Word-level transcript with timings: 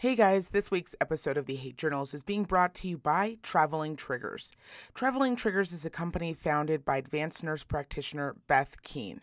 Hey 0.00 0.14
guys, 0.14 0.50
this 0.50 0.70
week's 0.70 0.94
episode 1.00 1.36
of 1.36 1.46
the 1.46 1.56
Hate 1.56 1.76
Journals 1.76 2.14
is 2.14 2.22
being 2.22 2.44
brought 2.44 2.72
to 2.76 2.86
you 2.86 2.96
by 2.96 3.38
Traveling 3.42 3.96
Triggers. 3.96 4.52
Traveling 4.94 5.34
Triggers 5.34 5.72
is 5.72 5.84
a 5.84 5.90
company 5.90 6.34
founded 6.34 6.84
by 6.84 6.98
advanced 6.98 7.42
nurse 7.42 7.64
practitioner 7.64 8.36
Beth 8.46 8.80
Keene. 8.84 9.22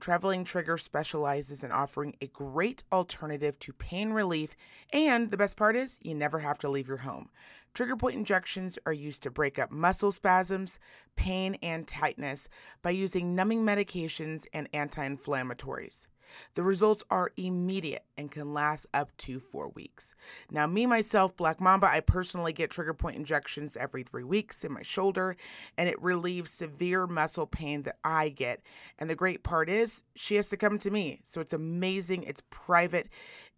Traveling 0.00 0.42
Triggers 0.42 0.82
specializes 0.82 1.62
in 1.62 1.70
offering 1.70 2.16
a 2.20 2.26
great 2.26 2.82
alternative 2.90 3.56
to 3.60 3.72
pain 3.72 4.10
relief, 4.10 4.56
and 4.92 5.30
the 5.30 5.36
best 5.36 5.56
part 5.56 5.76
is, 5.76 6.00
you 6.02 6.12
never 6.12 6.40
have 6.40 6.58
to 6.58 6.68
leave 6.68 6.88
your 6.88 6.96
home. 6.96 7.28
Trigger 7.72 7.94
point 7.94 8.16
injections 8.16 8.80
are 8.84 8.92
used 8.92 9.22
to 9.22 9.30
break 9.30 9.60
up 9.60 9.70
muscle 9.70 10.10
spasms, 10.10 10.80
pain, 11.14 11.56
and 11.62 11.86
tightness 11.86 12.48
by 12.82 12.90
using 12.90 13.36
numbing 13.36 13.62
medications 13.64 14.44
and 14.52 14.68
anti 14.72 15.08
inflammatories. 15.08 16.08
The 16.54 16.62
results 16.62 17.02
are 17.10 17.32
immediate 17.36 18.04
and 18.16 18.30
can 18.30 18.52
last 18.52 18.86
up 18.94 19.16
to 19.18 19.40
four 19.40 19.68
weeks. 19.68 20.14
Now, 20.50 20.66
me, 20.66 20.86
myself, 20.86 21.36
Black 21.36 21.60
Mamba, 21.60 21.88
I 21.88 22.00
personally 22.00 22.52
get 22.52 22.70
trigger 22.70 22.94
point 22.94 23.16
injections 23.16 23.76
every 23.76 24.02
three 24.02 24.24
weeks 24.24 24.64
in 24.64 24.72
my 24.72 24.82
shoulder, 24.82 25.36
and 25.76 25.88
it 25.88 26.00
relieves 26.00 26.50
severe 26.50 27.06
muscle 27.06 27.46
pain 27.46 27.82
that 27.82 27.98
I 28.04 28.28
get. 28.28 28.60
And 28.98 29.10
the 29.10 29.14
great 29.14 29.42
part 29.42 29.68
is, 29.68 30.04
she 30.14 30.36
has 30.36 30.48
to 30.50 30.56
come 30.56 30.78
to 30.78 30.90
me. 30.90 31.20
So 31.24 31.40
it's 31.40 31.54
amazing, 31.54 32.24
it's 32.24 32.42
private, 32.50 33.08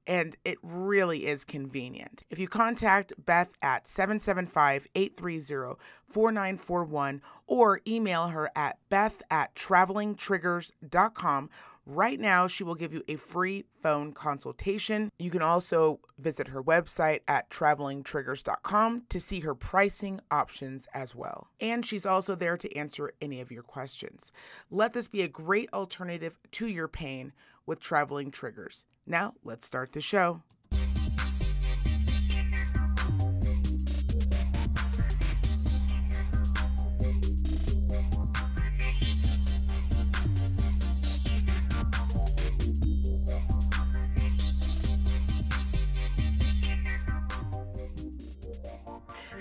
and 0.08 0.36
it 0.44 0.56
really 0.62 1.26
is 1.26 1.44
convenient. 1.44 2.24
If 2.30 2.38
you 2.38 2.48
contact 2.48 3.12
Beth 3.18 3.50
at 3.60 3.86
775 3.86 4.88
830 4.94 5.78
4941 6.08 7.20
or 7.46 7.80
email 7.86 8.28
her 8.28 8.50
at 8.56 8.78
beth 8.88 9.22
at 9.30 9.54
travelingtriggers.com, 9.54 11.50
Right 11.90 12.20
now, 12.20 12.46
she 12.46 12.64
will 12.64 12.74
give 12.74 12.92
you 12.92 13.02
a 13.08 13.16
free 13.16 13.64
phone 13.72 14.12
consultation. 14.12 15.08
You 15.18 15.30
can 15.30 15.40
also 15.40 16.00
visit 16.18 16.48
her 16.48 16.62
website 16.62 17.20
at 17.26 17.48
travelingtriggers.com 17.48 19.04
to 19.08 19.18
see 19.18 19.40
her 19.40 19.54
pricing 19.54 20.20
options 20.30 20.86
as 20.92 21.14
well. 21.14 21.48
And 21.62 21.86
she's 21.86 22.04
also 22.04 22.34
there 22.34 22.58
to 22.58 22.76
answer 22.76 23.14
any 23.22 23.40
of 23.40 23.50
your 23.50 23.62
questions. 23.62 24.32
Let 24.70 24.92
this 24.92 25.08
be 25.08 25.22
a 25.22 25.28
great 25.28 25.70
alternative 25.72 26.38
to 26.52 26.66
your 26.66 26.88
pain 26.88 27.32
with 27.64 27.80
Traveling 27.80 28.30
Triggers. 28.32 28.84
Now, 29.06 29.32
let's 29.42 29.66
start 29.66 29.92
the 29.92 30.02
show. 30.02 30.42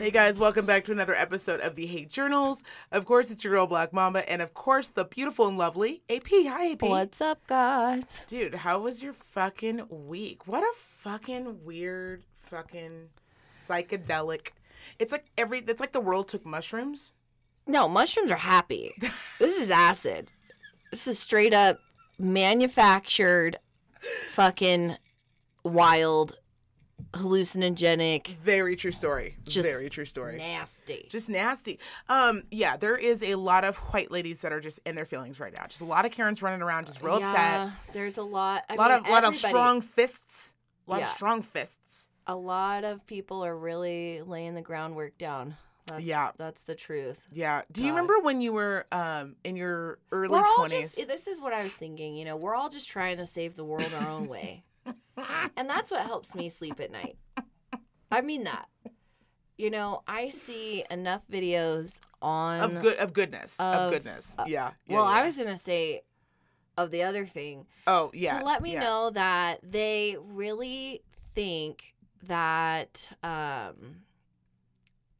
Hey 0.07 0.11
guys, 0.11 0.39
welcome 0.39 0.65
back 0.65 0.85
to 0.85 0.93
another 0.93 1.15
episode 1.15 1.59
of 1.59 1.75
the 1.75 1.85
Hate 1.85 2.09
Journals. 2.09 2.63
Of 2.93 3.03
course, 3.03 3.29
it's 3.29 3.43
your 3.43 3.55
girl 3.55 3.67
Black 3.67 3.91
Mamba, 3.91 4.31
and 4.31 4.41
of 4.41 4.53
course, 4.53 4.87
the 4.87 5.03
beautiful 5.03 5.49
and 5.49 5.57
lovely 5.57 6.01
AP. 6.09 6.29
Hi, 6.29 6.71
AP. 6.71 6.83
What's 6.83 7.19
up, 7.19 7.45
guys? 7.45 8.23
Dude, 8.25 8.55
how 8.55 8.79
was 8.79 9.03
your 9.03 9.11
fucking 9.11 9.85
week? 9.89 10.47
What 10.47 10.63
a 10.63 10.73
fucking 10.77 11.65
weird, 11.65 12.23
fucking 12.39 13.09
psychedelic. 13.45 14.51
It's 14.97 15.11
like 15.11 15.25
every. 15.37 15.59
It's 15.67 15.81
like 15.81 15.91
the 15.91 15.99
world 15.99 16.29
took 16.29 16.45
mushrooms. 16.45 17.11
No, 17.65 17.89
mushrooms 17.89 18.31
are 18.31 18.37
happy. 18.37 18.93
this 19.39 19.59
is 19.59 19.69
acid. 19.69 20.31
This 20.89 21.09
is 21.09 21.19
straight 21.19 21.53
up 21.53 21.79
manufactured, 22.17 23.57
fucking 24.29 24.95
wild 25.65 26.37
hallucinogenic, 27.13 28.27
Very 28.37 28.75
true 28.75 28.91
story. 28.91 29.35
Just 29.45 29.67
Very 29.67 29.89
true 29.89 30.05
story. 30.05 30.37
nasty. 30.37 31.07
Just 31.09 31.29
nasty. 31.29 31.79
Um, 32.09 32.43
yeah, 32.51 32.77
there 32.77 32.97
is 32.97 33.23
a 33.23 33.35
lot 33.35 33.63
of 33.63 33.77
white 33.77 34.11
ladies 34.11 34.41
that 34.41 34.51
are 34.51 34.59
just 34.59 34.79
in 34.85 34.95
their 34.95 35.05
feelings 35.05 35.39
right 35.39 35.53
now. 35.57 35.65
Just 35.67 35.81
a 35.81 35.85
lot 35.85 36.05
of 36.05 36.11
Karens 36.11 36.41
running 36.41 36.61
around, 36.61 36.85
just 36.87 37.01
real 37.01 37.15
upset. 37.15 37.33
yeah, 37.33 37.71
there's 37.93 38.17
a 38.17 38.23
lot. 38.23 38.63
A 38.69 38.75
lot 38.75 38.91
mean, 38.91 38.99
of 39.05 39.09
lot 39.09 39.23
of 39.25 39.35
strong 39.35 39.81
fists. 39.81 40.53
A 40.87 40.91
lot 40.91 40.99
Yeah. 40.99 41.05
of 41.05 41.11
strong 41.11 41.41
fists. 41.41 42.09
A 42.27 42.35
lot 42.35 42.83
of 42.83 43.05
people 43.07 43.43
are 43.45 43.55
really 43.55 44.21
laying 44.21 44.53
the 44.55 44.61
groundwork 44.61 45.17
down. 45.17 45.55
That's, 45.87 46.01
Yeah. 46.03 46.31
that's 46.37 46.63
the 46.63 46.75
truth. 46.75 47.19
Yeah. 47.31 47.61
Do 47.71 47.81
you 47.81 47.89
remember 47.89 48.19
when 48.19 48.41
you 48.41 48.51
were 48.51 48.85
um 48.91 49.37
in 49.45 49.55
your 49.55 49.99
early 50.11 50.29
We're 50.29 50.45
all 50.45 50.55
twenties? 50.57 50.95
just. 50.95 51.07
This 51.07 51.27
is 51.27 51.39
what 51.39 51.53
I 51.53 51.63
was 51.63 51.71
thinking. 51.71 52.15
You 52.15 52.25
know, 52.25 52.35
we're 52.35 52.55
all 52.55 52.67
just 52.69 52.89
trying 52.89 53.17
to 53.17 53.25
save 53.25 53.55
the 53.55 53.63
world 53.63 53.89
our 54.01 54.09
own 54.09 54.27
way, 54.27 54.63
and 55.57 55.69
that's 55.69 55.91
what 55.91 56.01
helps 56.01 56.35
me 56.35 56.49
sleep 56.49 56.79
at 56.79 56.91
night. 56.91 57.17
I 58.11 58.21
mean 58.21 58.43
that. 58.43 58.67
You 59.57 59.71
know, 59.71 60.03
I 60.07 60.29
see 60.29 60.85
enough 60.91 61.23
videos 61.31 61.95
on 62.21 62.61
of 62.61 62.79
good 62.79 62.97
of 62.97 63.13
goodness. 63.13 63.59
Of, 63.59 63.65
of- 63.75 63.91
goodness. 63.93 64.35
uh, 64.37 64.45
yeah, 64.47 64.71
yeah. 64.87 64.95
well, 64.95 65.05
I 65.05 65.23
was 65.23 65.35
gonna 65.35 65.57
say 65.57 66.03
of 66.77 66.91
the 66.91 67.03
other 67.03 67.25
thing 67.25 67.65
Oh 67.87 68.11
yeah. 68.13 68.39
to 68.39 68.45
let 68.45 68.61
me 68.61 68.73
yeah. 68.73 68.81
know 68.83 69.09
that 69.09 69.59
they 69.63 70.15
really 70.21 71.01
think 71.33 71.95
that 72.27 73.09
um 73.23 74.03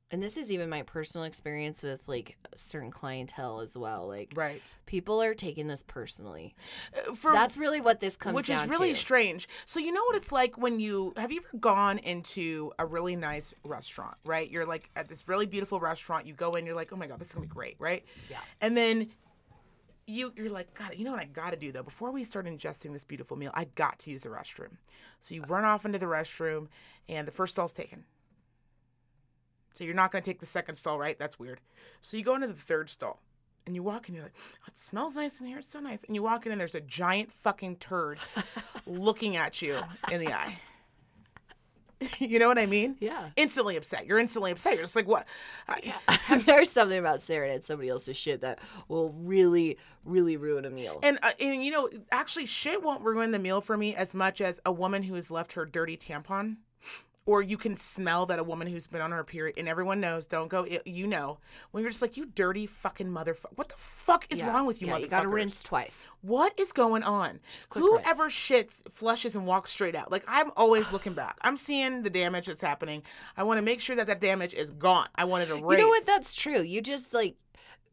and 0.09 0.23
this 0.23 0.38
is 0.38 0.50
even 0.51 0.69
my 0.69 0.84
personal 0.84 1.25
experience 1.25 1.84
with 1.84 2.07
like 2.07 2.38
certain 2.56 2.91
clientele 2.91 3.59
as 3.59 3.78
well 3.78 4.07
like 4.07 4.31
Right. 4.35 4.62
people 4.85 5.22
are 5.22 5.34
taking 5.34 5.68
this 5.68 5.84
personally 5.84 6.56
Uh, 6.95 7.13
For 7.13 7.34
that's 7.34 7.57
really 7.57 7.81
what 7.81 8.00
this 8.00 8.16
comes 8.18 8.35
which 8.35 8.50
is 8.50 8.66
really 8.68 8.94
to 8.94 8.95
strange. 8.95 9.50
So 9.66 9.79
you 9.79 9.91
know 9.91 10.03
what 10.06 10.16
it's 10.16 10.31
like 10.31 10.57
when 10.57 10.79
you 10.79 11.13
have 11.18 11.31
you 11.31 11.41
ever 11.41 11.57
gone 11.59 11.97
into 12.00 12.72
a 12.79 12.85
really 12.85 13.16
nice 13.16 13.53
restaurant, 13.63 14.16
right? 14.25 14.50
You're 14.50 14.66
like 14.66 14.90
at 14.95 15.07
this 15.09 15.28
really 15.28 15.45
beautiful 15.45 15.79
restaurant. 15.79 16.25
You 16.25 16.34
go 16.34 16.56
in, 16.56 16.66
you're 16.66 16.75
like, 16.75 16.94
oh 16.94 16.95
my 16.95 17.07
god, 17.07 17.19
this 17.19 17.28
is 17.29 17.34
gonna 17.34 17.45
be 17.47 17.53
great, 17.53 17.75
right? 17.79 18.03
Yeah. 18.29 18.39
And 18.62 18.78
then 18.78 19.09
you 20.06 20.31
you're 20.38 20.50
like, 20.50 20.74
God, 20.74 20.94
you 20.95 21.03
know 21.03 21.12
what 21.12 21.19
I 21.22 21.25
gotta 21.25 21.57
do 21.57 21.72
though? 21.74 21.84
Before 21.84 22.12
we 22.12 22.24
start 22.24 22.45
ingesting 22.45 22.94
this 22.94 23.03
beautiful 23.03 23.35
meal, 23.35 23.51
I 23.53 23.66
got 23.66 24.00
to 24.00 24.09
use 24.12 24.24
the 24.24 24.29
restroom. 24.29 24.78
So 25.19 25.35
you 25.35 25.44
run 25.44 25.66
off 25.66 25.84
into 25.85 26.00
the 26.00 26.06
restroom, 26.06 26.68
and 27.09 27.28
the 27.28 27.31
first 27.31 27.53
stall's 27.56 27.74
taken. 27.74 28.06
So 29.77 29.83
you're 29.83 29.93
not 29.93 30.11
gonna 30.11 30.23
take 30.23 30.39
the 30.39 30.45
second 30.45 30.75
stall, 30.75 30.97
right? 30.97 31.17
That's 31.17 31.38
weird. 31.39 31.61
So 32.01 32.17
you 32.17 32.23
go 32.23 32.35
into 32.35 32.47
the 32.47 32.53
third 32.53 32.89
stall. 32.89 33.21
And 33.65 33.75
you 33.75 33.83
walk 33.83 34.07
in, 34.07 34.15
you're 34.15 34.23
like, 34.23 34.35
oh, 34.38 34.65
it 34.67 34.77
smells 34.77 35.17
nice 35.17 35.41
in 35.41 35.45
here. 35.45 35.57
It's 35.59 35.69
so 35.69 35.81
nice. 35.81 36.05
And 36.05 36.15
you 36.15 36.23
walk 36.23 36.45
in, 36.45 36.53
and 36.53 36.61
there's 36.61 36.73
a 36.73 36.79
giant 36.79 37.33
fucking 37.33 37.75
turd 37.75 38.17
looking 38.88 39.35
at 39.35 39.61
you 39.61 39.75
in 40.09 40.21
the 40.21 40.31
eye. 40.33 40.61
you 42.19 42.39
know 42.39 42.47
what 42.47 42.59
I 42.59 42.65
mean? 42.65 42.95
yeah 42.99 43.29
Instantly 43.35 43.75
upset. 43.75 44.05
You're 44.05 44.19
instantly 44.19 44.51
upset. 44.51 44.75
You're 44.75 44.83
just 44.83 44.95
like, 44.95 45.07
what? 45.07 45.25
I, 45.67 45.95
there's 46.45 46.69
something 46.69 46.97
about 46.97 47.21
staring 47.21 47.51
at 47.51 47.65
somebody 47.65 47.89
else's 47.89 48.15
shit 48.15 48.41
that 48.41 48.59
will 48.88 49.09
really 49.09 49.77
really 50.05 50.38
ruin 50.38 50.63
a 50.63 50.69
meal 50.69 50.99
And, 51.03 51.19
uh, 51.21 51.31
and 51.39 51.63
you 51.65 51.71
know, 51.71 51.89
actually, 52.11 52.45
shit 52.45 52.81
won't 52.81 53.01
ruin 53.01 53.31
the 53.31 53.39
meal 53.39 53.59
for 53.59 53.75
me 53.75 53.94
as 53.95 54.13
much 54.13 54.39
as 54.39 54.61
a 54.65 54.71
woman 54.71 55.03
who 55.03 55.15
has 55.15 55.29
left 55.29 55.53
her 55.53 55.65
dirty 55.65 55.97
tampon. 55.97 56.57
Or 57.27 57.41
you 57.43 57.57
can 57.57 57.75
smell 57.77 58.25
that 58.27 58.39
a 58.39 58.43
woman 58.43 58.67
who's 58.67 58.88
been 58.88 59.01
on 59.01 59.11
her 59.11 59.23
period, 59.23 59.55
and 59.59 59.67
everyone 59.67 59.99
knows, 59.99 60.25
don't 60.25 60.47
go, 60.47 60.65
you 60.85 61.05
know, 61.05 61.38
when 61.71 61.83
you're 61.83 61.91
just 61.91 62.01
like, 62.01 62.15
you 62.17 62.25
dirty 62.25 62.65
fucking 62.65 63.07
motherfucker. 63.09 63.51
What 63.55 63.67
the 63.67 63.75
fuck 63.77 64.25
is 64.29 64.39
Yeah. 64.39 64.51
wrong 64.53 64.65
with 64.65 64.81
you, 64.81 64.88
yeah, 64.88 64.97
you 64.97 65.07
gotta 65.07 65.27
rinse 65.27 65.61
twice 65.61 66.07
What 66.21 66.57
is 66.57 66.71
going 66.71 67.03
on? 67.03 67.41
Whoever 67.73 68.23
rinse. 68.23 68.33
shits, 68.33 68.89
flushes, 68.91 69.35
and 69.35 69.45
walks 69.45 69.71
straight 69.71 69.93
out. 69.93 70.09
Like, 70.11 70.23
I'm 70.27 70.51
always 70.55 70.91
looking 70.93 71.13
back. 71.13 71.35
I'm 71.41 71.57
seeing 71.57 72.03
the 72.03 72.09
damage 72.09 72.45
that's 72.47 72.61
happening. 72.61 73.03
I 73.35 73.44
want 73.44 73.57
to 73.57 73.61
make 73.61 73.81
sure 73.81 73.95
that 73.97 74.07
that 74.07 74.21
damage 74.21 74.53
is 74.53 74.71
gone. 74.71 75.07
I 75.15 75.25
want 75.25 75.44
it 75.44 75.49
erased. 75.49 75.69
you 75.71 75.77
know 75.85 75.89
what 75.89 76.05
that's 76.05 76.33
true 76.33 76.61
you 76.61 76.81
just 76.81 77.13
like 77.13 77.35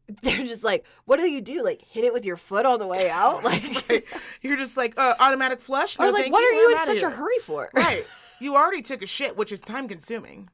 they're 0.21 0.45
just 0.45 0.63
like 0.63 0.85
what 1.05 1.19
do 1.19 1.25
you 1.29 1.41
do 1.41 1.61
like 1.63 1.81
hit 1.81 2.03
it 2.05 2.13
with 2.13 2.25
your 2.25 2.37
foot 2.37 2.65
on 2.65 2.79
the 2.79 2.87
way 2.87 3.09
out 3.09 3.43
like 3.49 3.63
Right. 3.89 4.03
You're 4.41 4.55
just 4.57 4.77
like, 4.77 4.97
uh, 4.97 5.15
automatic 5.19 5.59
flush? 5.59 5.99
I 5.99 6.05
was 6.05 6.13
like, 6.13 6.31
what 6.31 6.41
are 6.43 6.53
you 6.53 6.71
in 6.79 6.85
such 6.85 7.01
a 7.01 7.09
hurry 7.09 7.39
for? 7.41 7.69
Right. 7.73 8.05
You 8.39 8.55
already 8.55 8.81
took 8.81 9.01
a 9.01 9.07
shit, 9.07 9.37
which 9.37 9.51
is 9.51 9.61
time 9.61 9.87
consuming. 9.87 10.49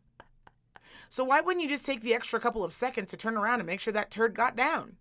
So 1.09 1.23
why 1.23 1.41
wouldn't 1.41 1.63
you 1.63 1.69
just 1.69 1.85
take 1.85 2.01
the 2.01 2.13
extra 2.13 2.39
couple 2.39 2.63
of 2.63 2.71
seconds 2.73 3.11
to 3.11 3.17
turn 3.17 3.35
around 3.35 3.59
and 3.59 3.67
make 3.67 3.79
sure 3.79 3.91
that 3.93 4.11
turd 4.11 4.33
got 4.33 4.55
down? 4.55 4.95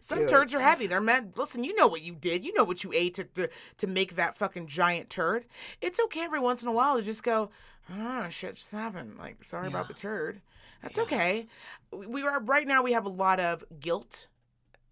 Some 0.00 0.20
Dude. 0.20 0.28
turds 0.28 0.54
are 0.54 0.60
heavy. 0.60 0.86
They're 0.86 1.00
meant. 1.00 1.36
Listen, 1.36 1.62
you 1.64 1.74
know 1.76 1.86
what 1.86 2.02
you 2.02 2.14
did. 2.14 2.44
You 2.44 2.52
know 2.54 2.64
what 2.64 2.82
you 2.82 2.92
ate 2.94 3.14
to, 3.14 3.24
to 3.24 3.48
to 3.78 3.86
make 3.86 4.16
that 4.16 4.36
fucking 4.36 4.66
giant 4.66 5.08
turd. 5.10 5.44
It's 5.80 6.00
okay 6.06 6.22
every 6.22 6.40
once 6.40 6.62
in 6.62 6.68
a 6.68 6.72
while 6.72 6.96
to 6.96 7.02
just 7.02 7.22
go, 7.22 7.50
oh 7.94 8.28
shit, 8.28 8.56
just 8.56 8.72
happened. 8.72 9.18
Like, 9.18 9.44
sorry 9.44 9.68
about 9.68 9.86
the 9.88 9.94
turd. 9.94 10.40
That's 10.82 10.98
okay. 10.98 11.46
We 11.92 12.06
we 12.06 12.22
are 12.22 12.40
right 12.40 12.66
now. 12.66 12.82
We 12.82 12.92
have 12.92 13.06
a 13.06 13.10
lot 13.10 13.38
of 13.38 13.62
guilt 13.78 14.26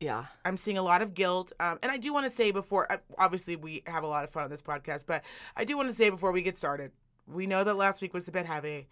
Yeah. 0.00 0.26
I'm 0.44 0.56
seeing 0.56 0.78
a 0.78 0.82
lot 0.82 1.02
of 1.02 1.14
guilt. 1.14 1.52
Um, 1.58 1.78
and 1.82 1.90
I 1.90 1.96
do 1.96 2.12
want 2.12 2.24
to 2.24 2.30
say 2.30 2.50
before, 2.50 2.90
uh, 2.90 2.98
obviously, 3.18 3.56
we 3.56 3.82
have 3.86 4.04
a 4.04 4.06
lot 4.06 4.22
of 4.24 4.30
fun 4.30 4.44
on 4.44 4.50
this 4.50 4.62
podcast, 4.62 5.04
but 5.06 5.24
I 5.56 5.64
do 5.64 5.76
want 5.76 5.88
to 5.88 5.94
say 5.94 6.10
before 6.10 6.32
we 6.32 6.42
get 6.42 6.56
started, 6.56 6.92
we 7.26 7.46
know 7.46 7.64
that 7.64 7.74
last 7.74 8.02
week 8.02 8.12
was 8.14 8.28
a 8.28 8.32
bit 8.32 8.46
heavy. 8.46 8.88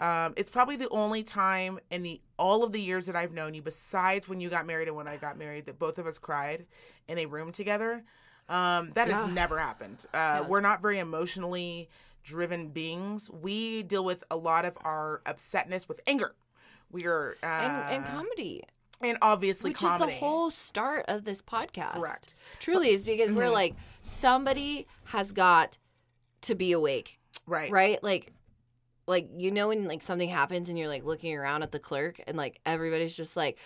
Um, 0.00 0.32
it's 0.36 0.48
probably 0.50 0.76
the 0.76 0.88
only 0.88 1.22
time 1.22 1.78
in 1.90 2.02
the 2.02 2.20
all 2.38 2.62
of 2.64 2.72
the 2.72 2.80
years 2.80 3.04
that 3.06 3.16
I've 3.16 3.32
known 3.32 3.52
you, 3.54 3.60
besides 3.62 4.28
when 4.28 4.40
you 4.40 4.48
got 4.48 4.66
married 4.66 4.88
and 4.88 4.96
when 4.96 5.06
I 5.06 5.16
got 5.16 5.36
married, 5.36 5.66
that 5.66 5.78
both 5.78 5.98
of 5.98 6.06
us 6.06 6.18
cried 6.18 6.64
in 7.06 7.18
a 7.18 7.26
room 7.26 7.52
together. 7.52 8.02
Um, 8.48 8.90
that 8.92 9.08
Yeah. 9.08 9.20
has 9.22 9.30
never 9.30 9.58
happened. 9.58 10.06
Uh, 10.14 10.44
we're 10.48 10.60
not 10.62 10.80
very 10.82 10.98
emotionally 10.98 11.88
driven 12.24 12.68
beings. 12.68 13.30
We 13.30 13.82
deal 13.82 14.04
with 14.04 14.24
a 14.30 14.36
lot 14.36 14.64
of 14.64 14.76
our 14.82 15.20
upsetness 15.26 15.86
with 15.86 16.00
anger. 16.06 16.34
We 16.90 17.04
are 17.06 17.36
uh, 17.42 17.46
and, 17.46 17.94
and 17.96 18.06
comedy. 18.06 18.64
and 19.00 19.16
obviously 19.22 19.70
which 19.70 19.78
comedy. 19.80 20.12
is 20.12 20.18
the 20.18 20.24
whole 20.26 20.50
start 20.50 21.04
of 21.08 21.24
this 21.24 21.42
podcast. 21.42 21.92
Correct. 21.92 22.34
Truly 22.58 22.88
is 22.90 23.06
because 23.06 23.30
we're 23.30 23.44
Mhm. 23.44 23.52
like 23.52 23.74
somebody 24.02 24.86
has 25.04 25.32
got 25.32 25.78
to 26.42 26.54
be 26.56 26.72
awake, 26.72 27.19
right. 27.46 27.70
right? 27.70 28.02
Like 28.02 28.32
like 29.06 29.28
you 29.36 29.50
know 29.50 29.68
when 29.68 29.88
like 29.88 30.02
something 30.02 30.28
happens 30.28 30.68
and 30.68 30.78
you're 30.78 30.88
like 30.88 31.04
looking 31.04 31.36
around 31.36 31.62
at 31.62 31.72
the 31.72 31.78
clerk 31.78 32.20
and 32.26 32.36
like 32.36 32.60
everybody's 32.64 33.16
just 33.16 33.36
like 33.36 33.58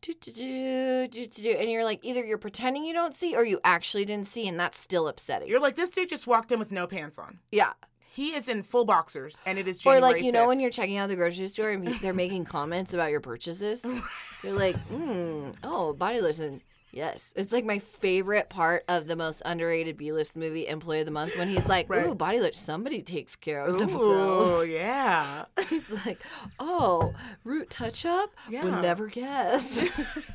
do, 0.00 0.14
do, 0.18 0.32
do, 0.32 1.08
do, 1.08 1.26
do, 1.26 1.50
and 1.50 1.70
you're 1.70 1.84
like 1.84 2.02
either 2.02 2.24
you're 2.24 2.38
pretending 2.38 2.84
you 2.84 2.94
don't 2.94 3.14
see 3.14 3.36
or 3.36 3.44
you 3.44 3.60
actually 3.64 4.06
didn't 4.06 4.26
see 4.26 4.48
and 4.48 4.58
that's 4.58 4.78
still 4.80 5.08
upsetting. 5.08 5.48
You're 5.48 5.60
like 5.60 5.74
this 5.76 5.90
dude 5.90 6.08
just 6.08 6.26
walked 6.26 6.50
in 6.50 6.58
with 6.58 6.72
no 6.72 6.86
pants 6.86 7.18
on. 7.18 7.38
yeah. 7.52 7.72
He 8.12 8.34
is 8.34 8.48
in 8.48 8.64
full 8.64 8.84
boxers, 8.84 9.40
and 9.46 9.56
it 9.56 9.68
is 9.68 9.86
Or 9.86 10.00
like 10.00 10.20
you 10.20 10.32
know 10.32 10.48
when 10.48 10.58
you're 10.58 10.70
checking 10.70 10.96
out 10.96 11.08
the 11.08 11.14
grocery 11.14 11.46
store 11.46 11.70
and 11.70 11.86
they're 12.00 12.12
making 12.12 12.44
comments 12.44 12.92
about 12.92 13.12
your 13.12 13.20
purchases. 13.20 13.84
You're 14.42 14.52
like, 14.52 14.74
mm, 14.88 15.54
oh, 15.62 15.92
body 15.92 16.20
lotion. 16.20 16.60
Yes, 16.92 17.32
it's 17.36 17.52
like 17.52 17.64
my 17.64 17.78
favorite 17.78 18.48
part 18.48 18.82
of 18.88 19.06
the 19.06 19.14
most 19.16 19.42
underrated 19.44 19.96
B-list 19.96 20.36
movie, 20.36 20.66
Employee 20.66 21.00
of 21.00 21.06
the 21.06 21.12
Month, 21.12 21.38
when 21.38 21.48
he's 21.48 21.68
like, 21.68 21.88
Right. 21.88 22.04
"Ooh, 22.06 22.14
body 22.16 22.40
lotion. 22.40 22.54
Somebody 22.54 23.00
takes 23.02 23.36
care 23.36 23.64
of 23.64 23.74
Ooh, 23.74 23.78
themselves." 23.78 24.04
Oh 24.08 24.62
yeah. 24.68 25.44
He's 25.68 25.90
like, 26.04 26.18
"Oh, 26.58 27.14
root 27.44 27.70
touch-up. 27.70 28.30
Yeah. 28.50 28.64
Would 28.64 28.82
never 28.82 29.06
guess." 29.06 29.88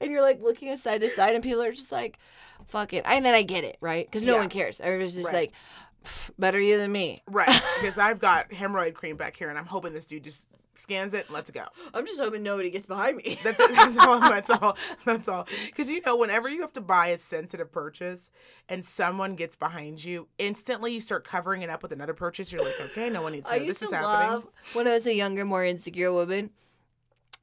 and 0.00 0.10
you're 0.10 0.22
like 0.22 0.40
looking 0.42 0.76
side 0.76 1.00
to 1.00 1.08
side, 1.08 1.34
and 1.34 1.42
people 1.42 1.62
are 1.62 1.70
just 1.70 1.92
like, 1.92 2.18
"Fuck 2.66 2.92
it." 2.92 3.04
And 3.06 3.24
then 3.24 3.34
I 3.34 3.42
get 3.42 3.64
it, 3.64 3.76
right? 3.80 4.06
Because 4.06 4.24
no 4.24 4.34
Yeah. 4.34 4.40
one 4.40 4.48
cares. 4.48 4.80
Everybody's 4.80 5.14
just 5.14 5.26
Right. 5.26 5.34
like, 5.34 5.50
"Pff, 5.52 5.83
"Better 6.38 6.60
you 6.60 6.78
than 6.78 6.92
me." 6.92 7.22
Right, 7.26 7.62
because 7.80 7.98
I've 7.98 8.18
got 8.18 8.50
hemorrhoid 8.50 8.94
cream 8.94 9.16
back 9.16 9.36
here, 9.36 9.48
and 9.48 9.58
I'm 9.58 9.66
hoping 9.66 9.92
this 9.92 10.06
dude 10.06 10.24
just 10.24 10.48
scans 10.76 11.14
it 11.14 11.26
and 11.26 11.34
lets 11.34 11.50
go. 11.50 11.64
I'm 11.92 12.06
just 12.06 12.20
hoping 12.20 12.42
nobody 12.42 12.70
gets 12.70 12.86
behind 12.86 13.16
me. 13.18 13.38
That's. 13.42 13.58
That's 13.74 13.98
all. 13.98 14.20
That's 14.20 14.50
all. 14.50 14.76
That's 15.04 15.28
all. 15.28 15.46
Because 15.66 15.90
you 15.90 16.00
know, 16.04 16.16
whenever 16.16 16.48
you 16.48 16.60
have 16.62 16.72
to 16.74 16.80
buy 16.80 17.08
a 17.08 17.18
sensitive 17.18 17.70
purchase 17.70 18.30
and 18.68 18.84
someone 18.84 19.36
gets 19.36 19.56
behind 19.56 20.04
you, 20.04 20.28
instantly 20.38 20.92
you 20.92 21.00
start 21.00 21.24
covering 21.24 21.62
it 21.62 21.70
up 21.70 21.82
with 21.82 21.92
another 21.92 22.14
purchase. 22.14 22.52
You're 22.52 22.64
like, 22.64 22.80
okay, 22.80 23.10
no 23.10 23.22
one 23.22 23.32
needs 23.32 23.48
to 23.48 23.58
know 23.58 23.66
this 23.66 23.82
is 23.82 23.92
happening. 23.92 24.48
when 24.74 24.88
I 24.88 24.92
was 24.94 25.06
a 25.06 25.14
younger, 25.14 25.44
more 25.44 25.64
insecure 25.64 26.12
woman. 26.12 26.50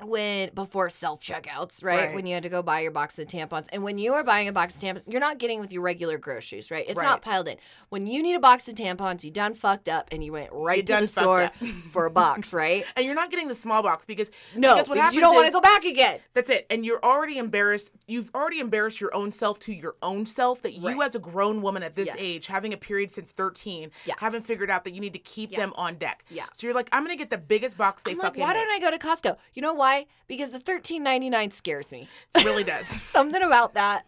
When 0.04 0.50
before 0.54 0.90
self 0.90 1.22
checkouts, 1.22 1.84
right? 1.84 2.08
Right. 2.08 2.16
When 2.16 2.26
you 2.26 2.34
had 2.34 2.44
to 2.44 2.50
go 2.50 2.62
buy 2.64 2.80
your 2.82 2.92
box 2.92 3.20
of 3.20 3.28
tampons, 3.28 3.68
and 3.72 3.84
when 3.84 3.98
you 3.98 4.14
are 4.14 4.24
buying 4.24 4.48
a 4.48 4.52
box 4.54 4.76
of 4.76 4.82
tampons, 4.82 5.04
you're 5.08 5.20
not 5.22 5.38
getting 5.38 5.60
with 5.60 5.72
your 5.72 5.82
regular 5.82 6.18
groceries, 6.18 6.72
right? 6.72 6.86
It's 6.88 6.98
Right. 6.98 7.04
not 7.04 7.22
piled 7.22 7.48
in. 7.48 7.58
When 7.90 8.08
you 8.08 8.22
need 8.24 8.34
a 8.36 8.40
box 8.40 8.68
of 8.68 8.76
tampons, 8.76 9.24
you 9.24 9.32
done 9.32 9.54
fucked 9.54 9.88
up, 9.90 10.08
and 10.12 10.24
you 10.24 10.32
went 10.32 10.50
right 10.52 10.78
You 10.78 10.84
to 10.96 11.02
the 11.02 11.08
store 11.08 11.42
up. 11.44 11.56
for 11.92 12.06
a 12.06 12.12
box, 12.12 12.54
right? 12.54 12.84
And 12.96 13.06
you're 13.06 13.16
not 13.16 13.30
getting 13.32 13.48
the 13.48 13.56
small 13.56 13.84
box 13.84 14.06
because 14.06 14.32
No, 14.56 14.74
because 14.76 14.90
what 14.90 14.96
because 14.96 15.00
happens 15.02 15.16
you 15.16 15.22
don't 15.22 15.36
want 15.36 15.48
to 15.48 15.54
go 15.54 15.62
back 15.62 15.84
again. 15.86 16.20
That's 16.34 16.50
it. 16.50 16.66
And 16.70 16.86
you're 16.86 17.04
already 17.04 17.38
embarrassed. 17.38 17.92
You've 18.08 18.32
already 18.34 18.60
embarrassed 18.60 19.00
your 19.02 19.14
own 19.14 19.32
self 19.32 19.60
to 19.60 19.74
your 19.74 19.96
own 20.02 20.26
self 20.26 20.62
that 20.64 20.74
you, 20.74 20.88
Right. 20.88 21.06
as 21.06 21.16
a 21.16 21.20
grown 21.20 21.62
woman 21.62 21.84
at 21.84 21.96
this 21.96 22.08
Yes. 22.08 22.16
age, 22.18 22.48
having 22.48 22.74
a 22.74 22.78
period 22.78 23.12
since 23.12 23.32
13, 23.32 23.92
Yeah. 24.06 24.16
haven't 24.20 24.44
figured 24.44 24.70
out 24.72 24.84
that 24.86 24.94
you 24.94 25.00
need 25.02 25.14
to 25.14 25.20
keep 25.20 25.52
Yeah. 25.52 25.60
them 25.60 25.74
on 25.76 25.96
deck. 25.96 26.24
Yeah. 26.30 26.46
So 26.54 26.66
you're 26.68 26.74
like, 26.74 26.90
I'm 26.92 27.04
going 27.04 27.16
to 27.16 27.22
get 27.22 27.30
the 27.30 27.38
biggest 27.38 27.78
box 27.78 28.02
they 28.04 28.12
I'm 28.12 28.18
like, 28.18 28.28
fucking 28.28 28.42
why 28.42 28.54
don't 28.54 28.70
I 28.72 28.80
go 28.80 28.90
to 28.92 28.98
Costco? 28.98 29.38
You 29.54 29.62
know 29.62 29.74
why? 29.74 29.91
Because 30.28 30.52
the 30.52 30.60
thirteen 30.60 31.04
ninety 31.04 31.30
nine 31.30 31.52
scares 31.52 31.92
me. 31.92 32.08
It 32.36 32.46
really 32.46 32.64
does. 32.64 32.88
Something 33.02 33.42
about 33.44 33.74
that. 33.76 34.06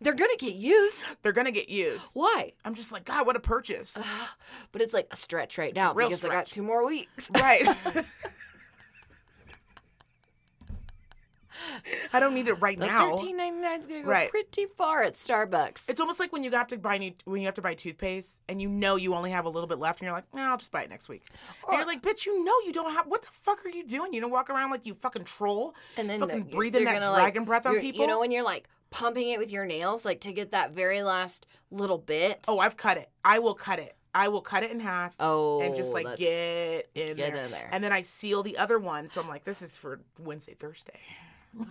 They're 0.00 0.14
gonna 0.14 0.36
get 0.38 0.54
used. 0.54 1.00
They're 1.22 1.32
going 1.32 1.46
to 1.46 1.52
get 1.52 1.68
used. 1.68 2.12
Why? 2.14 2.52
I'm 2.64 2.74
just 2.74 2.92
like, 2.92 3.04
God, 3.04 3.26
what 3.26 3.34
a 3.34 3.40
purchase. 3.40 4.00
But 4.70 4.80
it's 4.80 4.94
like 4.94 5.08
a 5.10 5.16
stretch 5.16 5.58
right 5.58 5.74
now 5.74 5.92
because 5.92 6.24
I 6.24 6.28
got 6.28 6.46
two 6.46 6.62
more 6.62 6.86
weeks. 6.86 7.30
right. 7.34 7.66
I 12.12 12.20
don't 12.20 12.34
need 12.34 12.48
it 12.48 12.54
right 12.54 12.78
The 12.78 12.86
now. 12.86 13.16
thirteen 13.16 13.36
ninety 13.36 13.60
nine 13.60 13.80
is 13.80 13.86
gonna 13.86 14.02
go 14.02 14.08
Right. 14.10 14.30
pretty 14.30 14.66
far 14.66 15.02
at 15.02 15.14
Starbucks. 15.14 15.88
It's 15.88 16.00
almost 16.00 16.18
like 16.20 16.32
when 16.32 16.42
you 16.44 16.50
got 16.50 16.68
to 16.70 16.78
buy 16.78 16.98
new, 16.98 17.12
when 17.24 17.40
you 17.40 17.46
have 17.46 17.54
to 17.54 17.62
buy 17.62 17.74
toothpaste 17.74 18.40
and 18.48 18.60
you 18.62 18.68
know 18.68 18.96
you 18.96 19.14
only 19.14 19.30
have 19.30 19.44
a 19.44 19.48
little 19.48 19.68
bit 19.68 19.78
left 19.78 20.00
and 20.00 20.06
you're 20.06 20.14
like, 20.14 20.24
nah, 20.34 20.50
I'll 20.50 20.56
just 20.58 20.72
buy 20.72 20.82
it 20.82 20.90
next 20.90 21.08
week. 21.08 21.22
and 21.68 21.76
you're 21.78 21.86
like, 21.86 22.02
bitch, 22.02 22.26
you 22.26 22.44
know 22.44 22.54
you 22.66 22.72
don't 22.72 22.92
have. 22.92 23.06
What 23.06 23.22
the 23.22 23.28
fuck 23.30 23.64
are 23.64 23.70
you 23.70 23.84
doing? 23.86 24.12
You 24.12 24.20
don't 24.20 24.30
walk 24.30 24.50
around 24.50 24.70
like 24.70 24.86
you 24.86 24.94
fucking 24.94 25.24
troll, 25.24 25.74
and 25.96 26.08
then 26.08 26.20
fucking 26.20 26.44
they're- 26.44 26.54
breathing 26.54 26.84
that 26.84 27.00
gonna, 27.00 27.10
like- 27.12 27.22
dragon 27.22 27.44
breath 27.44 27.66
on 27.66 27.78
people. 27.80 28.00
You 28.00 28.06
know 28.06 28.20
when 28.20 28.30
you're 28.30 28.44
like 28.44 28.68
pumping 28.90 29.28
it 29.28 29.38
with 29.38 29.52
your 29.52 29.66
nails, 29.66 30.04
like 30.04 30.20
to 30.20 30.32
get 30.32 30.52
that 30.52 30.72
very 30.72 31.02
last 31.02 31.46
little 31.70 31.98
bit. 31.98 32.44
oh, 32.48 32.58
I've 32.58 32.76
cut 32.76 32.96
it. 32.96 33.10
I 33.24 33.38
will 33.38 33.54
cut 33.54 33.78
it. 33.78 33.94
I 34.14 34.28
will 34.28 34.40
cut 34.40 34.62
it 34.62 34.70
in 34.70 34.80
half. 34.80 35.14
Oh, 35.20 35.60
and 35.60 35.76
just 35.76 35.90
oh, 35.90 35.94
like 35.94 36.16
get 36.16 36.88
in 36.94 37.14
get 37.14 37.34
there. 37.34 37.44
in 37.44 37.50
there. 37.50 37.68
and 37.70 37.84
then 37.84 37.92
I 37.92 38.00
seal 38.02 38.42
the 38.42 38.56
other 38.56 38.78
one. 38.78 39.10
So 39.10 39.20
I'm 39.20 39.28
like, 39.28 39.44
this 39.44 39.60
is 39.60 39.76
for 39.76 40.00
Wednesday, 40.18 40.54
Thursday. 40.54 40.98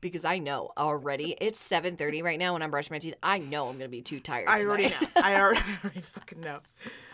because 0.00 0.24
I 0.24 0.38
know 0.38 0.70
already. 0.76 1.36
It's 1.40 1.58
seven 1.60 1.96
thirty 1.96 2.22
right 2.22 2.38
now 2.38 2.52
when 2.52 2.62
I'm 2.62 2.70
brushing 2.70 2.94
my 2.94 2.98
teeth. 2.98 3.14
I 3.22 3.38
know 3.38 3.68
I'm 3.68 3.76
gonna 3.78 3.88
be 3.88 4.02
too 4.02 4.20
tired. 4.20 4.48
I 4.48 4.64
already 4.64 4.88
know. 4.88 5.08
I 5.22 5.40
already, 5.40 5.60
I 5.82 5.82
already 5.82 6.00
fucking 6.00 6.40
know. 6.40 6.60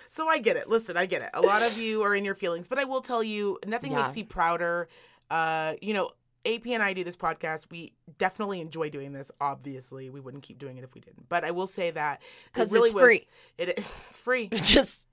So 0.09 0.27
I 0.29 0.39
get 0.39 0.57
it. 0.57 0.69
Listen, 0.69 0.97
I 0.97 1.07
get 1.07 1.23
it. 1.23 1.31
A 1.35 1.41
lot 1.41 1.63
of 1.63 1.79
you 1.79 2.03
are 2.03 2.15
in 2.15 2.25
your 2.25 2.35
feelings, 2.35 2.67
but 2.67 2.79
I 2.79 2.85
will 2.85 3.01
tell 3.01 3.23
you, 3.23 3.59
nothing 3.67 3.93
Yeah. 3.93 4.03
makes 4.03 4.17
me 4.17 4.25
prouder. 4.25 4.89
Uh, 5.31 5.75
you 5.81 5.95
know, 5.95 6.11
AP 6.45 6.67
and 6.67 6.83
I 6.83 6.95
do 6.95 7.05
this 7.05 7.17
podcast. 7.17 7.71
We 7.71 7.93
definitely 8.19 8.61
enjoy 8.61 8.91
doing 8.91 9.13
this. 9.13 9.31
Obviously, 9.41 10.11
we 10.11 10.19
wouldn't 10.19 10.43
keep 10.43 10.59
doing 10.59 10.79
it 10.79 10.83
if 10.85 10.95
we 10.95 11.01
didn't. 11.01 11.29
But 11.29 11.45
I 11.45 11.53
will 11.53 11.69
say 11.69 11.93
that 11.93 12.21
it 12.23 12.53
'Cause 12.53 12.73
really 12.73 12.87
it's 12.89 12.95
was- 12.95 13.05
free. 13.05 13.27
It 13.59 13.69
is 13.79 13.87
it's 13.87 14.19
free. 14.19 14.49
just 14.53 15.07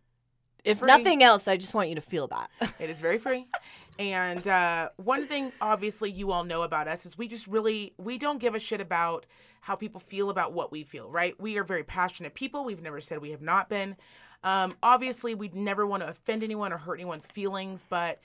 if 0.64 0.80
free. 0.80 0.88
nothing 0.88 1.22
else, 1.22 1.48
I 1.48 1.58
just 1.58 1.76
want 1.76 1.90
you 1.90 1.96
to 1.96 2.02
feel 2.02 2.26
that. 2.30 2.50
It 2.80 2.90
is 2.90 3.00
very 3.00 3.20
free. 3.20 3.46
And 4.00 4.48
uh, 4.48 4.90
one 4.98 5.28
thing, 5.28 5.52
obviously, 5.62 6.12
you 6.12 6.32
all 6.32 6.44
know 6.44 6.62
about 6.62 6.88
us 6.88 7.06
is 7.06 7.18
we 7.18 7.28
just 7.28 7.48
really 7.48 7.94
we 7.98 8.18
don't 8.18 8.40
give 8.40 8.56
a 8.56 8.60
shit 8.60 8.82
about 8.82 9.26
how 9.62 9.76
people 9.76 10.00
feel 10.00 10.30
about 10.30 10.54
what 10.54 10.72
we 10.72 10.84
feel. 10.84 11.10
Right? 11.10 11.40
We 11.40 11.58
are 11.58 11.64
very 11.64 11.84
passionate 11.84 12.34
people. 12.34 12.64
We've 12.64 12.82
never 12.82 13.02
said 13.02 13.22
we 13.22 13.32
have 13.32 13.42
not 13.42 13.70
been. 13.70 13.96
Um, 14.44 14.76
obviously, 14.84 15.36
we'd 15.36 15.56
never 15.56 15.86
want 15.86 16.04
to 16.04 16.10
offend 16.10 16.44
anyone 16.44 16.72
or 16.72 16.78
hurt 16.78 16.96
anyone's 16.96 17.26
feelings, 17.26 17.84
but 17.88 18.20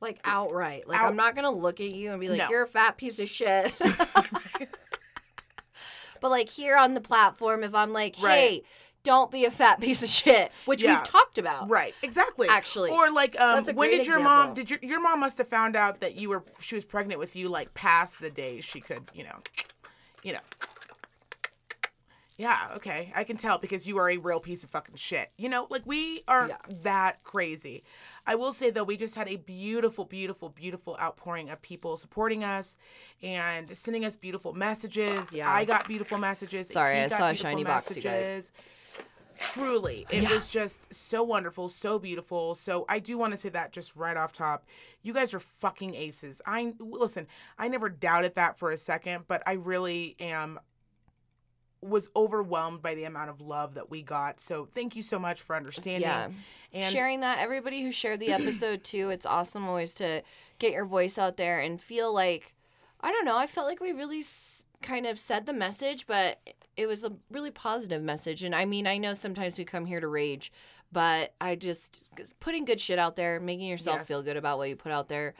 like 0.00 0.20
outright. 0.24 0.88
Like 0.88 1.00
Out- 1.00 1.08
I'm 1.08 1.16
not 1.16 1.34
gonna 1.34 1.50
look 1.50 1.80
at 1.80 1.90
you 1.90 2.12
and 2.12 2.20
be 2.20 2.28
like, 2.28 2.38
No. 2.38 2.48
"You're 2.48 2.62
a 2.62 2.68
fat 2.68 2.96
piece 2.96 3.18
of 3.18 3.28
shit." 3.28 3.74
but 6.20 6.30
like 6.30 6.48
here 6.48 6.76
on 6.76 6.94
the 6.94 7.00
platform, 7.00 7.64
if 7.64 7.74
I'm 7.74 7.92
like, 7.92 8.16
Right. 8.20 8.64
"Hey, 9.06 9.10
don't 9.10 9.30
be 9.30 9.44
a 9.44 9.50
fat 9.50 9.80
piece 9.80 10.02
of 10.02 10.08
shit," 10.08 10.52
which 10.64 10.82
Yeah. 10.82 10.96
we've 10.96 11.04
talked 11.04 11.38
about, 11.38 11.68
right, 11.68 11.94
exactly. 12.02 12.48
Actually, 12.48 12.90
or 12.90 13.10
like, 13.10 13.38
um, 13.40 13.64
when 13.74 13.90
did 13.90 14.06
your 14.06 14.20
mom? 14.20 14.54
Did 14.54 14.70
your 14.70 14.78
your 14.82 15.00
mom 15.00 15.20
must 15.20 15.38
have 15.38 15.48
found 15.48 15.76
out 15.76 16.00
that 16.00 16.14
you 16.16 16.28
were 16.28 16.44
she 16.60 16.74
was 16.74 16.84
pregnant 16.84 17.18
with 17.20 17.36
you 17.36 17.48
like 17.48 17.72
past 17.74 18.20
the 18.20 18.30
days 18.30 18.64
she 18.64 18.80
could, 18.80 19.08
you 19.14 19.24
know, 19.24 19.40
you 20.22 20.32
know. 20.32 20.40
Yeah, 22.38 22.68
okay. 22.76 23.10
I 23.16 23.24
can 23.24 23.38
tell 23.38 23.56
because 23.56 23.88
you 23.88 23.96
are 23.96 24.10
a 24.10 24.18
real 24.18 24.40
piece 24.40 24.62
of 24.62 24.68
fucking 24.68 24.96
shit. 24.96 25.30
You 25.38 25.48
know, 25.48 25.66
like 25.70 25.80
we 25.86 26.22
are 26.28 26.48
Yeah. 26.48 26.58
that 26.82 27.24
crazy. 27.24 27.82
I 28.26 28.34
will 28.34 28.52
say 28.52 28.68
though, 28.70 28.84
we 28.84 28.98
just 28.98 29.14
had 29.14 29.26
a 29.26 29.36
beautiful, 29.36 30.04
beautiful, 30.04 30.50
beautiful 30.50 30.98
outpouring 31.00 31.48
of 31.48 31.62
people 31.62 31.96
supporting 31.96 32.44
us 32.44 32.76
and 33.22 33.74
sending 33.74 34.04
us 34.04 34.16
beautiful 34.16 34.52
messages. 34.52 35.32
Yeah. 35.32 35.50
I 35.50 35.64
got 35.64 35.88
beautiful 35.88 36.18
messages. 36.18 36.68
Sorry, 36.68 37.00
I 37.00 37.08
saw 37.08 37.30
a 37.30 37.34
shiny 37.34 37.64
box, 37.64 37.96
you 37.96 38.02
guys. 38.02 38.52
Truly, 39.38 40.06
it 40.10 40.22
Yeah. 40.24 40.30
was 40.34 40.48
just 40.48 40.92
so 40.94 41.22
wonderful, 41.22 41.68
so 41.68 41.98
beautiful. 41.98 42.54
So 42.54 42.84
I 42.88 42.98
do 42.98 43.18
want 43.18 43.32
to 43.32 43.36
say 43.36 43.48
that 43.50 43.72
just 43.72 43.94
right 43.96 44.16
off 44.16 44.32
top, 44.32 44.64
you 45.02 45.12
guys 45.12 45.34
are 45.34 45.40
fucking 45.40 45.94
aces. 45.94 46.40
I 46.46 46.74
listen. 46.78 47.26
I 47.58 47.68
never 47.68 47.88
doubted 47.88 48.34
that 48.34 48.58
for 48.58 48.70
a 48.70 48.78
second, 48.78 49.24
but 49.28 49.42
I 49.46 49.52
really 49.52 50.16
am 50.20 50.58
was 51.82 52.08
overwhelmed 52.16 52.82
by 52.82 52.94
the 52.94 53.04
amount 53.04 53.30
of 53.30 53.40
love 53.40 53.74
that 53.74 53.90
we 53.90 54.02
got. 54.02 54.40
So 54.40 54.64
thank 54.64 54.96
you 54.96 55.02
so 55.02 55.18
much 55.18 55.40
for 55.42 55.54
understanding. 55.54 56.02
Yeah. 56.08 56.28
And 56.72 56.92
sharing 56.92 57.20
that. 57.20 57.38
Everybody 57.38 57.82
who 57.82 57.92
shared 57.92 58.18
the 58.20 58.32
episode 58.32 58.82
too. 58.82 59.10
It's 59.10 59.26
awesome 59.26 59.68
always 59.68 59.94
to 59.94 60.22
get 60.58 60.72
your 60.72 60.86
voice 60.86 61.18
out 61.18 61.36
there 61.36 61.60
and 61.60 61.80
feel 61.80 62.12
like 62.12 62.54
I 63.00 63.12
don't 63.12 63.24
know. 63.26 63.36
I 63.36 63.46
felt 63.46 63.66
like 63.68 63.80
we 63.80 63.92
really 63.92 64.20
s- 64.20 64.66
kind 64.82 65.06
of 65.06 65.18
said 65.18 65.46
the 65.46 65.52
message, 65.52 66.06
but 66.06 66.40
it 66.76 66.86
was 66.86 67.04
a 67.04 67.12
really 67.30 67.50
positive 67.50 68.02
message. 68.02 68.42
And 68.42 68.54
I 68.54 68.64
mean, 68.64 68.86
I 68.86 68.98
know 68.98 69.14
sometimes 69.14 69.58
we 69.58 69.64
come 69.64 69.86
here 69.86 70.00
to 70.00 70.08
rage, 70.08 70.52
but 70.92 71.34
I 71.40 71.56
just 71.56 72.04
putting 72.40 72.64
good 72.64 72.80
shit 72.80 72.98
out 72.98 73.16
there, 73.16 73.40
making 73.40 73.66
yourself 73.68 73.98
Yes. 74.00 74.08
feel 74.08 74.22
good 74.22 74.36
about 74.36 74.58
what 74.58 74.68
you 74.68 74.76
put 74.76 74.92
out 74.92 75.08
there. 75.08 75.34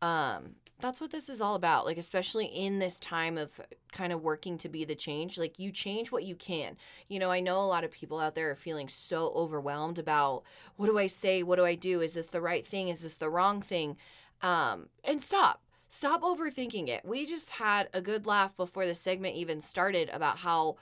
Um, 0.00 0.54
that's 0.80 1.00
what 1.00 1.10
this 1.10 1.28
is 1.28 1.40
all 1.40 1.56
about. 1.56 1.84
Like, 1.86 1.98
especially 1.98 2.46
in 2.46 2.78
this 2.78 3.00
time 3.00 3.36
of 3.36 3.60
kind 3.90 4.12
of 4.12 4.22
working 4.22 4.56
to 4.58 4.68
be 4.68 4.84
the 4.84 4.94
change, 4.94 5.36
like, 5.36 5.58
you 5.58 5.72
change 5.72 6.12
what 6.12 6.22
you 6.24 6.36
can. 6.36 6.76
You 7.08 7.18
know, 7.18 7.30
I 7.30 7.40
know 7.40 7.58
a 7.60 7.66
lot 7.66 7.82
of 7.84 7.90
people 7.90 8.20
out 8.20 8.34
there 8.36 8.50
are 8.50 8.54
feeling 8.56 8.88
so 8.88 9.32
overwhelmed 9.34 9.98
about 9.98 10.44
what 10.76 10.86
do 10.86 10.96
I 10.98 11.08
say? 11.08 11.42
What 11.42 11.56
do 11.56 11.64
I 11.64 11.74
do? 11.74 12.00
Is 12.00 12.14
this 12.14 12.28
the 12.28 12.40
right 12.40 12.64
thing? 12.64 12.88
Is 12.88 13.00
this 13.00 13.16
the 13.16 13.28
wrong 13.28 13.60
thing? 13.60 13.96
Um, 14.40 14.88
and 15.02 15.20
stop. 15.20 15.60
Stop 15.88 16.22
overthinking 16.22 16.88
it. 16.88 17.02
We 17.04 17.26
just 17.26 17.50
had 17.50 17.88
a 17.94 18.00
good 18.00 18.26
laugh 18.26 18.56
before 18.56 18.86
the 18.86 18.94
segment 18.94 19.36
even 19.36 19.60
started 19.60 20.10
about 20.10 20.38
how 20.38 20.76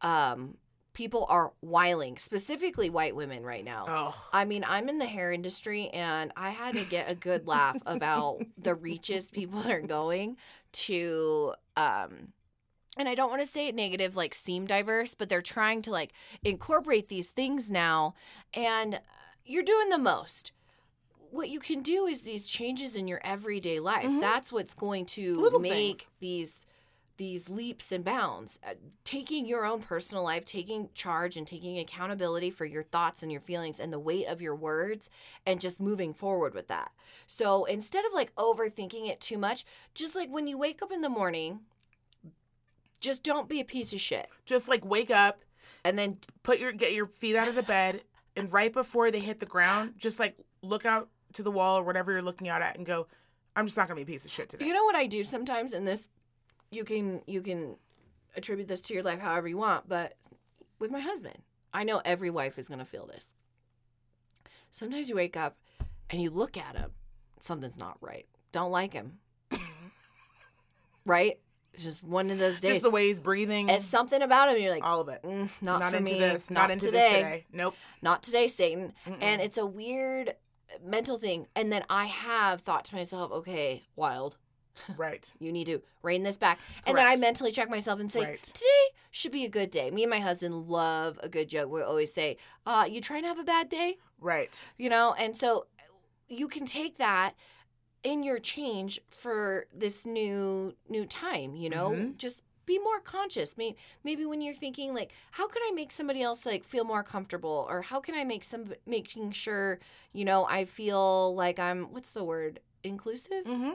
um, 0.00 0.56
people 0.96 1.26
are 1.28 1.52
wiling, 1.60 2.16
specifically 2.16 2.88
white 2.88 3.14
women 3.14 3.44
right 3.44 3.64
now. 3.64 3.84
Oh, 3.86 4.28
I 4.32 4.46
mean, 4.46 4.64
I'm 4.66 4.88
in 4.88 4.98
the 4.98 5.04
hair 5.04 5.30
industry 5.30 5.90
and 5.90 6.32
I 6.36 6.50
had 6.50 6.74
to 6.74 6.84
get 6.84 7.10
a 7.10 7.14
good 7.14 7.46
laugh 7.46 7.76
about 7.86 8.40
the 8.56 8.74
reaches 8.74 9.28
people 9.30 9.60
are 9.70 9.82
going 9.82 10.38
to 10.72 11.54
um 11.76 12.32
and 12.98 13.08
I 13.10 13.14
don't 13.14 13.28
want 13.28 13.42
to 13.42 13.48
say 13.48 13.68
it 13.68 13.74
negative 13.74 14.16
like 14.16 14.32
seem 14.32 14.66
diverse, 14.66 15.14
but 15.14 15.28
they're 15.28 15.42
trying 15.42 15.82
to 15.82 15.90
like 15.90 16.14
incorporate 16.42 17.10
these 17.10 17.28
things 17.28 17.70
now 17.70 18.14
and 18.54 18.94
uh, 18.94 18.98
you're 19.44 19.62
doing 19.62 19.90
the 19.90 19.98
most. 19.98 20.52
What 21.36 21.50
you 21.50 21.60
can 21.60 21.82
do 21.82 22.06
is 22.06 22.22
these 22.22 22.48
changes 22.48 22.96
in 22.96 23.06
your 23.06 23.20
everyday 23.22 23.78
life. 23.78 24.06
Mhm. 24.06 24.20
That's 24.22 24.50
what's 24.50 24.74
going 24.74 25.04
to 25.06 25.38
Little 25.38 25.60
make 25.60 25.98
things. 25.98 26.06
these 26.18 26.66
these 27.18 27.48
leaps 27.48 27.92
and 27.92 28.04
bounds 28.04 28.58
uh, 28.62 28.74
taking 29.04 29.46
your 29.46 29.64
own 29.64 29.80
personal 29.80 30.22
life 30.22 30.44
taking 30.44 30.90
charge 30.92 31.38
and 31.38 31.46
taking 31.46 31.78
accountability 31.78 32.50
for 32.50 32.66
your 32.66 32.82
thoughts 32.82 33.22
and 33.22 33.32
your 33.32 33.40
feelings 33.40 33.80
and 33.80 33.90
the 33.90 33.98
weight 33.98 34.26
of 34.26 34.42
your 34.42 34.54
words 34.54 35.08
and 35.46 35.58
just 35.58 35.80
moving 35.80 36.12
forward 36.12 36.52
with 36.52 36.68
that 36.68 36.92
so 37.26 37.64
instead 37.64 38.04
of 38.04 38.12
like 38.12 38.34
overthinking 38.34 39.08
it 39.08 39.18
too 39.18 39.38
much 39.38 39.64
just 39.94 40.14
like 40.14 40.28
when 40.28 40.46
you 40.46 40.58
wake 40.58 40.82
up 40.82 40.92
in 40.92 41.00
the 41.00 41.08
morning 41.08 41.60
just 43.00 43.22
don't 43.22 43.48
be 43.48 43.60
a 43.60 43.64
piece 43.64 43.94
of 43.94 44.00
shit 44.00 44.28
just 44.44 44.68
like 44.68 44.84
wake 44.84 45.10
up, 45.10 45.42
and 45.84 45.98
then 45.98 46.18
put 46.42 46.58
your 46.58 46.70
get 46.72 46.92
your 46.92 47.06
feet 47.06 47.34
out 47.34 47.48
of 47.48 47.54
the 47.54 47.62
bed, 47.62 48.02
and 48.36 48.52
right 48.52 48.74
before 48.74 49.10
they 49.10 49.20
hit 49.20 49.40
the 49.40 49.46
ground, 49.46 49.94
just 49.96 50.18
like 50.18 50.36
look 50.60 50.84
out 50.84 51.08
to 51.36 51.42
the 51.42 51.50
wall 51.50 51.78
or 51.78 51.82
whatever 51.82 52.12
you're 52.12 52.22
looking 52.22 52.48
out 52.48 52.60
at, 52.62 52.76
and 52.76 52.84
go, 52.84 53.06
"I'm 53.54 53.66
just 53.66 53.76
not 53.76 53.88
gonna 53.88 53.96
be 53.96 54.02
a 54.02 54.06
piece 54.06 54.24
of 54.24 54.30
shit 54.30 54.48
today." 54.48 54.66
you 54.66 54.72
know 54.74 54.84
what 54.84 54.94
i 54.96 55.06
do 55.06 55.22
sometimes 55.24 55.72
and 55.72 55.86
this 55.86 56.08
you 56.70 56.84
can 56.84 57.22
you 57.26 57.40
can 57.40 57.76
attribute 58.36 58.68
this 58.68 58.80
to 58.82 58.94
your 58.94 59.02
life 59.02 59.20
however 59.20 59.48
you 59.48 59.56
want 59.56 59.88
but 59.88 60.14
with 60.78 60.90
my 60.90 61.00
husband 61.00 61.38
i 61.72 61.82
know 61.84 62.02
every 62.04 62.30
wife 62.30 62.58
is 62.58 62.68
to 62.68 62.84
feel 62.84 63.06
this 63.06 63.30
sometimes 64.70 65.08
you 65.08 65.16
wake 65.16 65.36
up 65.36 65.56
and 66.10 66.20
you 66.20 66.28
look 66.30 66.56
at 66.56 66.76
him 66.76 66.90
something's 67.40 67.78
not 67.78 67.96
right 68.00 68.26
don't 68.52 68.70
like 68.70 68.92
him 68.92 69.18
right 71.06 71.38
it's 71.72 71.84
just 71.84 72.02
one 72.04 72.30
of 72.30 72.38
those 72.38 72.58
days 72.58 72.70
Just 72.72 72.82
the 72.84 72.90
way 72.90 73.08
he's 73.08 73.20
breathing, 73.20 73.68
it's 73.68 73.84
something 73.84 74.22
about 74.22 74.48
him 74.48 74.62
you're 74.62 74.72
like 74.72 74.82
all 74.82 75.02
of 75.02 75.08
it. 75.10 75.22
"Mm, 75.22 75.50
not, 75.60 75.80
not 75.80 75.92
into 75.94 76.10
me 76.14 76.18
this. 76.18 76.50
Not, 76.50 76.62
not 76.62 76.70
into 76.70 76.86
today 76.86 76.98
this 76.98 77.12
today. 77.12 77.46
Nope. 77.52 77.74
not 78.02 78.22
today 78.22 78.48
satan 78.48 78.92
Mm-mm. 79.06 79.18
and 79.20 79.42
it's 79.42 79.58
a 79.58 79.66
weird 79.66 80.34
mental 80.84 81.16
thing 81.16 81.46
and 81.54 81.72
then 81.72 81.84
i 81.88 82.06
have 82.06 82.60
thought 82.60 82.84
to 82.84 82.94
myself 82.94 83.30
okay 83.32 83.84
wild 83.96 84.36
right. 84.96 85.32
you 85.38 85.52
need 85.52 85.66
to 85.66 85.80
rein 86.02 86.22
this 86.22 86.36
back. 86.36 86.58
And 86.86 86.98
then 86.98 87.06
I 87.06 87.16
mentally 87.16 87.50
check 87.50 87.70
myself 87.70 87.98
and 87.98 88.12
say, 88.12 88.20
Right. 88.20 88.42
today 88.42 88.84
should 89.10 89.32
be 89.32 89.46
a 89.46 89.48
good 89.48 89.70
day. 89.70 89.90
Me 89.90 90.02
and 90.02 90.10
my 90.10 90.20
husband 90.20 90.68
love 90.68 91.18
a 91.22 91.30
good 91.30 91.48
joke. 91.48 91.70
We 91.70 91.80
always 91.80 92.12
say, 92.12 92.36
uh, 92.66 92.86
you 92.86 93.00
trying 93.00 93.22
to 93.22 93.28
have 93.28 93.38
a 93.38 93.42
bad 93.44 93.70
day? 93.70 93.96
Right. 94.20 94.62
You 94.76 94.90
know? 94.90 95.14
And 95.18 95.34
so 95.34 95.66
you 96.28 96.46
can 96.48 96.66
take 96.66 96.98
that 96.98 97.34
in 98.02 98.22
your 98.22 98.38
change 98.38 99.00
for 99.10 99.66
this 99.74 100.04
new 100.04 100.74
new 100.88 101.06
time, 101.06 101.56
you 101.56 101.70
know? 101.70 101.92
Mhm. 101.92 102.16
Just 102.18 102.42
be 102.66 102.78
more 102.78 103.00
conscious. 103.00 103.56
Maybe, 103.56 103.76
maybe 104.04 104.26
when 104.26 104.40
you're 104.40 104.54
thinking 104.54 104.92
like, 104.92 105.12
how 105.30 105.46
can 105.48 105.62
I 105.66 105.72
make 105.72 105.92
somebody 105.92 106.20
else 106.22 106.44
like 106.44 106.64
feel 106.64 106.84
more 106.84 107.02
comfortable, 107.02 107.66
or 107.70 107.82
how 107.82 108.00
can 108.00 108.14
I 108.14 108.24
make 108.24 108.44
some 108.44 108.74
making 108.86 109.30
sure, 109.30 109.78
you 110.12 110.24
know, 110.24 110.44
I 110.48 110.64
feel 110.64 111.34
like 111.34 111.58
I'm 111.58 111.92
what's 111.92 112.10
the 112.10 112.24
word 112.24 112.60
inclusive? 112.84 113.44
Mm-hmm. 113.44 113.72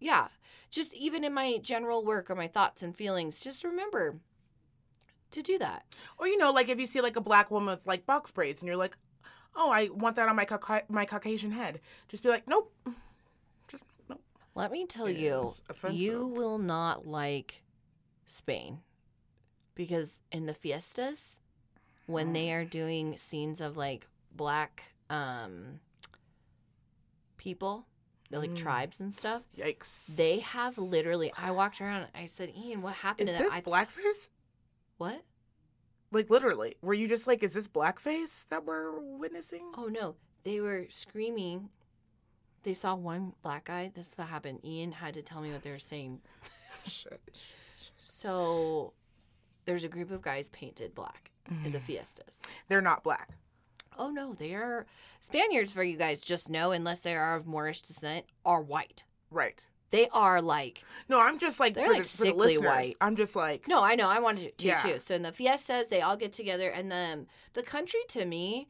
yeah 0.00 0.28
just 0.70 0.92
even 0.94 1.22
in 1.24 1.32
my 1.32 1.58
general 1.62 2.04
work 2.04 2.28
or 2.28 2.34
my 2.34 2.48
thoughts 2.48 2.82
and 2.82 2.96
feelings 2.96 3.38
just 3.38 3.62
remember 3.62 4.16
to 5.30 5.40
do 5.40 5.56
that 5.58 5.84
Or 6.18 6.26
you 6.26 6.36
know, 6.36 6.50
like 6.50 6.68
if 6.68 6.78
you 6.80 6.86
see 6.86 7.00
like 7.00 7.16
a 7.16 7.20
black 7.20 7.50
woman 7.50 7.74
with 7.74 7.86
like 7.86 8.04
box 8.06 8.30
braids, 8.32 8.60
and 8.60 8.66
you're 8.68 8.76
like, 8.76 8.96
"Oh, 9.56 9.70
I 9.70 9.88
want 9.88 10.16
that 10.16 10.28
on 10.28 10.36
my 10.36 10.44
Cauca- 10.44 10.84
my 10.88 11.04
Caucasian 11.04 11.52
head." 11.52 11.80
Just 12.08 12.22
be 12.22 12.28
like, 12.28 12.46
"Nope." 12.48 12.72
Just 13.68 13.84
nope. 14.08 14.20
let 14.54 14.70
me 14.70 14.86
tell 14.86 15.06
It 15.06 15.16
you 15.16 15.52
you 15.90 16.26
will 16.26 16.58
not 16.58 17.06
like 17.06 17.62
spain 18.26 18.78
because 19.74 20.16
in 20.32 20.46
the 20.46 20.54
fiestas 20.54 21.38
when 22.06 22.32
they 22.32 22.52
are 22.52 22.64
doing 22.64 23.16
scenes 23.16 23.60
of 23.60 23.76
like 23.76 24.06
black 24.34 24.92
um 25.10 25.80
people 27.36 27.86
like 28.30 28.50
Mm. 28.50 28.56
tribes 28.56 29.00
and 29.00 29.14
stuff 29.14 29.42
Yikes. 29.56 30.16
they 30.16 30.40
have 30.40 30.76
literally 30.78 31.30
i 31.38 31.50
walked 31.50 31.80
around 31.80 32.08
i 32.14 32.26
said 32.26 32.50
ian 32.56 32.82
what 32.82 32.94
happened 32.96 33.28
Is 33.28 33.34
to 33.36 33.42
that 33.42 33.44
this 33.44 33.54
I, 33.54 33.60
blackface? 33.60 34.28
what 34.98 35.22
Like 36.10 36.30
literally, 36.30 36.76
were 36.80 36.94
you 36.94 37.08
just 37.08 37.26
like, 37.26 37.42
"Is 37.42 37.54
this 37.54 37.66
blackface 37.66 38.46
that 38.48 38.64
we're 38.64 39.00
witnessing?" 39.00 39.72
Oh 39.76 39.86
no, 39.86 40.14
they 40.44 40.60
were 40.60 40.86
screaming. 40.88 41.70
They 42.62 42.72
saw 42.74 42.94
one 42.94 43.32
black 43.42 43.64
guy. 43.64 43.90
This 43.92 44.08
is 44.08 44.14
what 44.16 44.28
happened. 44.28 44.60
Ian 44.64 44.92
had 44.92 45.14
to 45.14 45.22
tell 45.22 45.40
me 45.40 45.50
what 45.52 45.62
they 45.64 45.72
were 45.72 45.80
saying. 45.80 46.20
Shit. 46.86 47.20
So 47.98 48.92
there's 49.64 49.84
a 49.84 49.88
group 49.88 50.10
of 50.10 50.22
guys 50.22 50.48
painted 50.48 50.94
black 50.94 51.30
in 51.64 51.72
the 51.72 51.78
mm. 51.78 51.82
fiestas. 51.82 52.38
They're 52.68 52.80
not 52.80 53.02
black. 53.02 53.30
Oh 53.98 54.10
no, 54.10 54.34
they 54.34 54.54
are 54.54 54.86
Spaniards 55.20 55.72
for 55.72 55.82
you 55.82 55.96
guys 55.96 56.20
just 56.20 56.50
know, 56.50 56.72
unless 56.72 57.00
they 57.00 57.14
are 57.14 57.36
of 57.36 57.46
Moorish 57.46 57.82
descent, 57.82 58.26
are 58.44 58.60
white. 58.60 59.04
Right. 59.30 59.64
They 59.90 60.08
are 60.08 60.42
like 60.42 60.82
No, 61.08 61.20
I'm 61.20 61.38
just 61.38 61.60
like 61.60 61.74
They're, 61.74 61.86
for, 61.86 61.92
like, 61.92 62.02
the, 62.02 62.08
for 62.08 62.16
the 62.16 62.28
sickly 62.30 62.46
listeners. 62.46 62.66
white. 62.66 62.94
I'm 63.00 63.14
just 63.14 63.36
like, 63.36 63.68
no, 63.68 63.82
I 63.82 63.94
know, 63.94 64.08
I 64.08 64.18
wanted 64.18 64.56
to 64.58 64.66
Yeah. 64.66 64.82
too. 64.82 64.98
So 64.98 65.14
in 65.14 65.22
the 65.22 65.32
fiestas, 65.32 65.88
they 65.88 66.00
all 66.00 66.16
get 66.16 66.32
together, 66.32 66.68
and 66.68 66.90
then 66.90 67.28
the 67.52 67.62
country 67.62 68.00
to 68.08 68.24
me, 68.24 68.68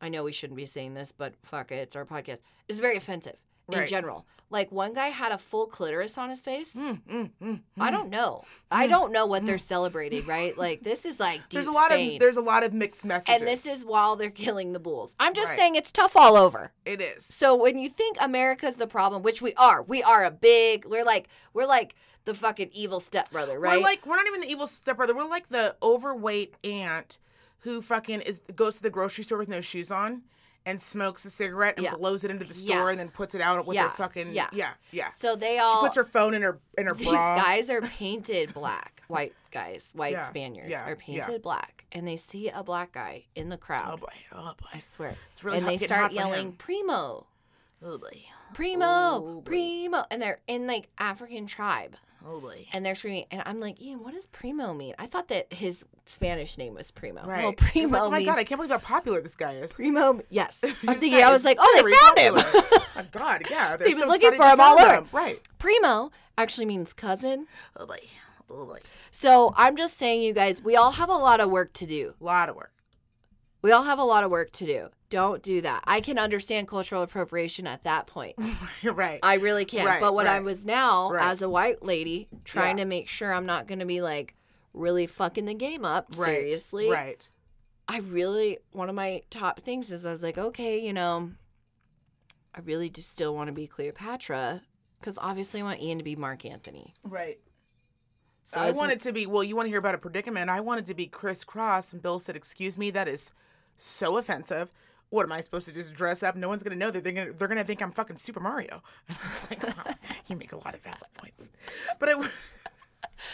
I 0.00 0.08
know 0.08 0.24
we 0.24 0.32
shouldn't 0.32 0.56
be 0.56 0.66
saying 0.66 0.94
this, 0.94 1.12
but 1.12 1.34
fuck 1.42 1.70
it, 1.70 1.76
it's 1.76 1.94
our 1.94 2.06
podcast. 2.06 2.40
It's 2.68 2.78
very 2.78 2.96
offensive 2.96 3.40
in 3.70 3.86
general. 3.86 4.26
Like 4.50 4.70
one 4.70 4.92
guy 4.92 5.06
had 5.08 5.32
a 5.32 5.38
full 5.38 5.66
clitoris 5.66 6.18
on 6.18 6.28
his 6.28 6.42
face. 6.42 6.74
mm, 6.74 7.00
mm, 7.10 7.30
mm, 7.42 7.60
I 7.80 7.88
mm. 7.88 7.92
don't 7.92 8.10
know. 8.10 8.44
I 8.70 8.86
don't 8.86 9.10
know 9.10 9.24
what 9.24 9.46
they're 9.46 9.56
celebrating, 9.56 10.26
right? 10.26 10.56
Like 10.58 10.82
this 10.82 11.06
is 11.06 11.18
like 11.18 11.40
There's 11.50 11.66
a 11.66 11.70
lot 11.72 11.90
Spain. 11.90 12.14
of 12.14 12.20
there's 12.20 12.36
a 12.36 12.42
lot 12.42 12.62
of 12.62 12.74
mixed 12.74 13.02
messages. 13.06 13.34
and 13.40 13.48
this 13.48 13.64
is 13.64 13.82
while 13.82 14.14
they're 14.16 14.28
killing 14.28 14.74
the 14.74 14.78
bulls. 14.78 15.16
I'm 15.18 15.32
just 15.32 15.48
Right. 15.50 15.56
saying 15.58 15.76
it's 15.76 15.90
tough 15.90 16.16
all 16.16 16.36
over. 16.36 16.72
it 16.84 17.00
is. 17.00 17.24
So 17.24 17.56
when 17.56 17.78
you 17.78 17.88
think 17.88 18.18
America's 18.20 18.74
the 18.74 18.86
problem, 18.86 19.22
which 19.22 19.40
we 19.40 19.54
are, 19.54 19.82
we 19.82 20.02
are 20.02 20.22
a 20.22 20.30
big. 20.30 20.84
We're 20.84 21.04
like 21.04 21.28
we're 21.54 21.64
like 21.66 21.94
the 22.26 22.34
fucking 22.34 22.68
evil 22.74 23.00
stepbrother, 23.00 23.58
right? 23.58 23.78
We're 23.78 23.82
like 23.82 24.04
we're 24.04 24.16
not 24.16 24.26
even 24.26 24.42
the 24.42 24.50
evil 24.50 24.66
stepbrother. 24.66 25.14
We're 25.14 25.24
like 25.24 25.48
the 25.48 25.76
overweight 25.82 26.56
aunt 26.62 27.18
who 27.60 27.80
fucking 27.80 28.20
is 28.20 28.42
goes 28.54 28.76
to 28.76 28.82
the 28.82 28.90
grocery 28.90 29.24
store 29.24 29.38
with 29.38 29.48
no 29.48 29.62
shoes 29.62 29.90
on 29.90 30.22
and 30.66 30.80
smokes 30.80 31.24
a 31.24 31.30
cigarette 31.30 31.74
and 31.76 31.84
Yeah. 31.84 31.94
blows 31.96 32.24
it 32.24 32.30
into 32.30 32.44
the 32.44 32.54
Yeah. 32.54 32.76
store 32.76 32.90
and 32.90 32.98
then 32.98 33.08
puts 33.08 33.34
it 33.34 33.40
out 33.40 33.66
with 33.66 33.74
Yeah. 33.74 33.88
her 33.88 33.94
fucking 33.96 34.32
Yeah. 34.32 34.48
yeah 34.52 34.74
yeah. 34.90 35.08
so 35.10 35.34
they 35.36 35.54
She 35.54 35.58
all 35.58 35.80
puts 35.82 35.96
her 35.96 36.04
phone 36.04 36.34
in 36.34 36.42
her 36.42 36.58
in 36.78 36.86
her 36.86 36.94
these 36.94 37.08
bra. 37.08 37.36
guys 37.42 37.68
are 37.70 37.80
painted 37.98 38.54
black. 38.54 39.02
White 39.08 39.34
guys, 39.50 39.92
white 39.94 40.12
Yeah, 40.12 40.22
Spaniards 40.24 40.70
yeah, 40.70 40.84
are 40.84 40.90
yeah. 40.90 41.24
painted 41.26 41.42
black, 41.42 41.84
and 41.92 42.06
they 42.08 42.16
see 42.16 42.48
a 42.48 42.62
black 42.62 42.92
guy 42.92 43.26
in 43.34 43.50
the 43.50 43.58
crowd. 43.58 43.90
Oh 43.92 43.96
boy, 43.98 44.14
oh 44.32 44.54
boy, 44.58 44.68
I 44.72 44.78
swear, 44.78 45.16
it's 45.30 45.44
really 45.44 45.58
and 45.58 45.66
they 45.66 45.76
start 45.76 46.12
yelling 46.12 46.52
"Primo, 46.52 47.26
Oh 47.84 47.98
boy, 47.98 48.24
Primo, 48.54 48.84
Oh, 48.86 49.40
boy. 49.44 49.50
Primo," 49.50 50.04
and 50.10 50.22
they're 50.22 50.38
in 50.46 50.66
like 50.66 50.88
African 50.98 51.46
tribe. 51.46 51.96
Oh 52.26 52.40
boy. 52.40 52.66
and 52.72 52.84
they're 52.84 52.94
screaming. 52.94 53.24
And 53.30 53.42
I'm 53.46 53.60
like, 53.60 53.80
Ian, 53.80 54.02
what 54.02 54.14
does 54.14 54.26
primo 54.26 54.74
mean? 54.74 54.94
I 54.98 55.06
thought 55.06 55.28
that 55.28 55.52
his 55.52 55.84
Spanish 56.06 56.58
name 56.58 56.74
was 56.74 56.90
primo. 56.90 57.24
Right. 57.24 57.44
Well, 57.44 57.52
primo 57.56 57.92
like, 57.92 58.02
oh 58.02 58.10
my 58.10 58.18
means 58.18 58.26
god, 58.26 58.38
I 58.38 58.44
can't 58.44 58.58
believe 58.58 58.70
how 58.70 58.78
popular 58.78 59.20
this 59.20 59.36
guy 59.36 59.52
is. 59.54 59.74
primo. 59.74 60.20
Yes, 60.30 60.64
I'm 60.86 60.94
thinking. 60.94 61.22
I 61.22 61.30
was 61.30 61.44
like, 61.44 61.58
oh, 61.60 61.82
they 61.84 61.92
found 61.92 62.18
him. 62.18 62.34
popular. 62.44 62.86
my 62.96 63.02
god, 63.10 63.42
yeah. 63.50 63.76
they're 63.76 63.86
They've 63.88 63.96
been 63.96 64.02
so 64.02 64.08
looking 64.08 64.34
for 64.34 64.46
him 64.46 64.60
all 64.60 64.78
over. 64.78 64.94
him. 64.94 65.08
Right. 65.12 65.40
primo 65.58 66.10
actually 66.38 66.66
means 66.66 66.92
cousin. 66.92 67.46
Oh 67.76 67.86
boy, 67.86 67.96
oh 68.50 68.66
boy. 68.66 68.78
So 69.10 69.52
I'm 69.56 69.76
just 69.76 69.98
saying, 69.98 70.22
you 70.22 70.32
guys, 70.32 70.62
we 70.62 70.74
all 70.76 70.92
have 70.92 71.08
a 71.08 71.14
lot 71.16 71.40
of 71.40 71.50
work 71.50 71.72
to 71.74 71.86
do. 71.86 72.14
A 72.20 72.24
lot 72.24 72.48
of 72.48 72.56
work. 72.56 72.72
We 73.62 73.70
all 73.72 73.84
have 73.84 73.98
a 73.98 74.04
lot 74.04 74.24
of 74.24 74.30
work 74.30 74.50
to 74.52 74.66
do. 74.66 74.88
Don't 75.08 75.42
do 75.42 75.60
that. 75.60 75.84
I 75.86 76.00
can 76.00 76.18
understand 76.18 76.66
cultural 76.68 77.02
appropriation 77.02 77.66
at 77.66 77.84
that 77.84 78.06
point. 78.06 78.34
right. 78.82 79.20
I 79.22 79.34
really 79.34 79.64
can. 79.64 79.86
Right, 79.86 80.00
but 80.00 80.14
when 80.14 80.26
I 80.26 80.40
was 80.40 80.64
now, 80.64 81.10
Right. 81.10 81.26
as 81.26 81.42
a 81.42 81.48
white 81.48 81.82
lady, 81.82 82.28
trying 82.44 82.78
Yeah. 82.78 82.84
to 82.84 82.88
make 82.88 83.08
sure 83.08 83.32
I'm 83.32 83.46
not 83.46 83.66
going 83.66 83.78
to 83.78 83.86
be 83.86 84.00
like 84.02 84.34
really 84.72 85.06
fucking 85.06 85.44
the 85.44 85.54
game 85.54 85.84
up, 85.84 86.06
right. 86.16 86.24
seriously. 86.26 86.90
Right. 86.90 87.28
I 87.88 87.98
really 87.98 88.58
one 88.72 88.88
of 88.88 88.94
my 88.94 89.22
top 89.30 89.60
things 89.60 89.92
is 89.92 90.06
I 90.06 90.10
was 90.10 90.22
like, 90.22 90.38
okay, 90.38 90.78
you 90.84 90.92
know, 90.92 91.32
I 92.54 92.60
really 92.60 92.88
just 92.88 93.10
still 93.10 93.34
want 93.34 93.48
to 93.48 93.52
be 93.52 93.66
Cleopatra 93.66 94.62
because 94.98 95.18
obviously 95.20 95.60
I 95.60 95.64
want 95.64 95.80
Ian 95.82 95.98
to 95.98 96.04
be 96.04 96.16
Mark 96.16 96.44
Antony. 96.44 96.94
Right. 97.04 97.38
So 98.44 98.60
I 98.60 98.68
was- 98.68 98.76
wanted 98.76 99.00
to 99.02 99.12
be. 99.12 99.26
Well, 99.26 99.44
you 99.44 99.54
want 99.56 99.66
to 99.66 99.70
hear 99.70 99.78
about 99.78 99.94
a 99.94 99.98
predicament? 99.98 100.50
I 100.50 100.60
wanted 100.60 100.86
to 100.86 100.94
be 100.94 101.06
Kris 101.06 101.44
Kross, 101.44 101.92
and 101.92 102.00
Bill 102.02 102.18
said, 102.18 102.34
"Excuse 102.34 102.76
me, 102.76 102.90
that 102.90 103.06
is 103.08 103.30
so 103.76 104.18
offensive. 104.18 104.70
What 105.10 105.24
am 105.24 105.32
I 105.32 105.42
supposed 105.42 105.66
to 105.68 105.74
just 105.74 105.92
dress 105.94 106.22
up? 106.22 106.36
No 106.36 106.48
one's 106.48 106.62
gonna 106.62 106.76
know 106.76 106.90
that 106.90 107.04
they're 107.04 107.12
gonna 107.12 107.32
they're 107.32 107.48
gonna 107.48 107.64
think 107.64 107.82
I'm 107.82 107.92
fucking 107.92 108.16
Super 108.16 108.40
Mario." 108.40 108.82
And 109.08 109.18
I 109.22 109.28
was 109.28 109.50
like, 109.50 109.62
wow, 109.66 109.94
"You 110.26 110.36
make 110.36 110.52
a 110.52 110.56
lot 110.56 110.74
of 110.74 110.80
valid 110.80 111.00
points," 111.18 111.50
but 111.98 112.08
it. 112.08 112.16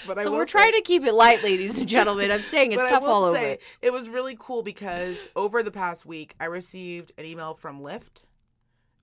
But 0.06 0.18
I 0.18 0.24
so 0.24 0.32
we're 0.32 0.46
say- 0.46 0.52
trying 0.52 0.72
to 0.72 0.82
keep 0.82 1.04
it 1.04 1.14
light, 1.14 1.42
ladies 1.42 1.78
and 1.78 1.88
gentlemen. 1.88 2.30
I'm 2.30 2.40
saying 2.42 2.72
it's 2.72 2.90
tough 2.90 3.04
all 3.04 3.32
say, 3.32 3.52
over. 3.52 3.60
It 3.80 3.92
was 3.92 4.08
really 4.08 4.36
cool 4.38 4.62
because 4.62 5.30
over 5.34 5.62
the 5.62 5.70
past 5.70 6.04
week, 6.04 6.34
I 6.38 6.44
received 6.44 7.12
an 7.16 7.24
email 7.24 7.54
from 7.54 7.80
Lyft. 7.80 8.24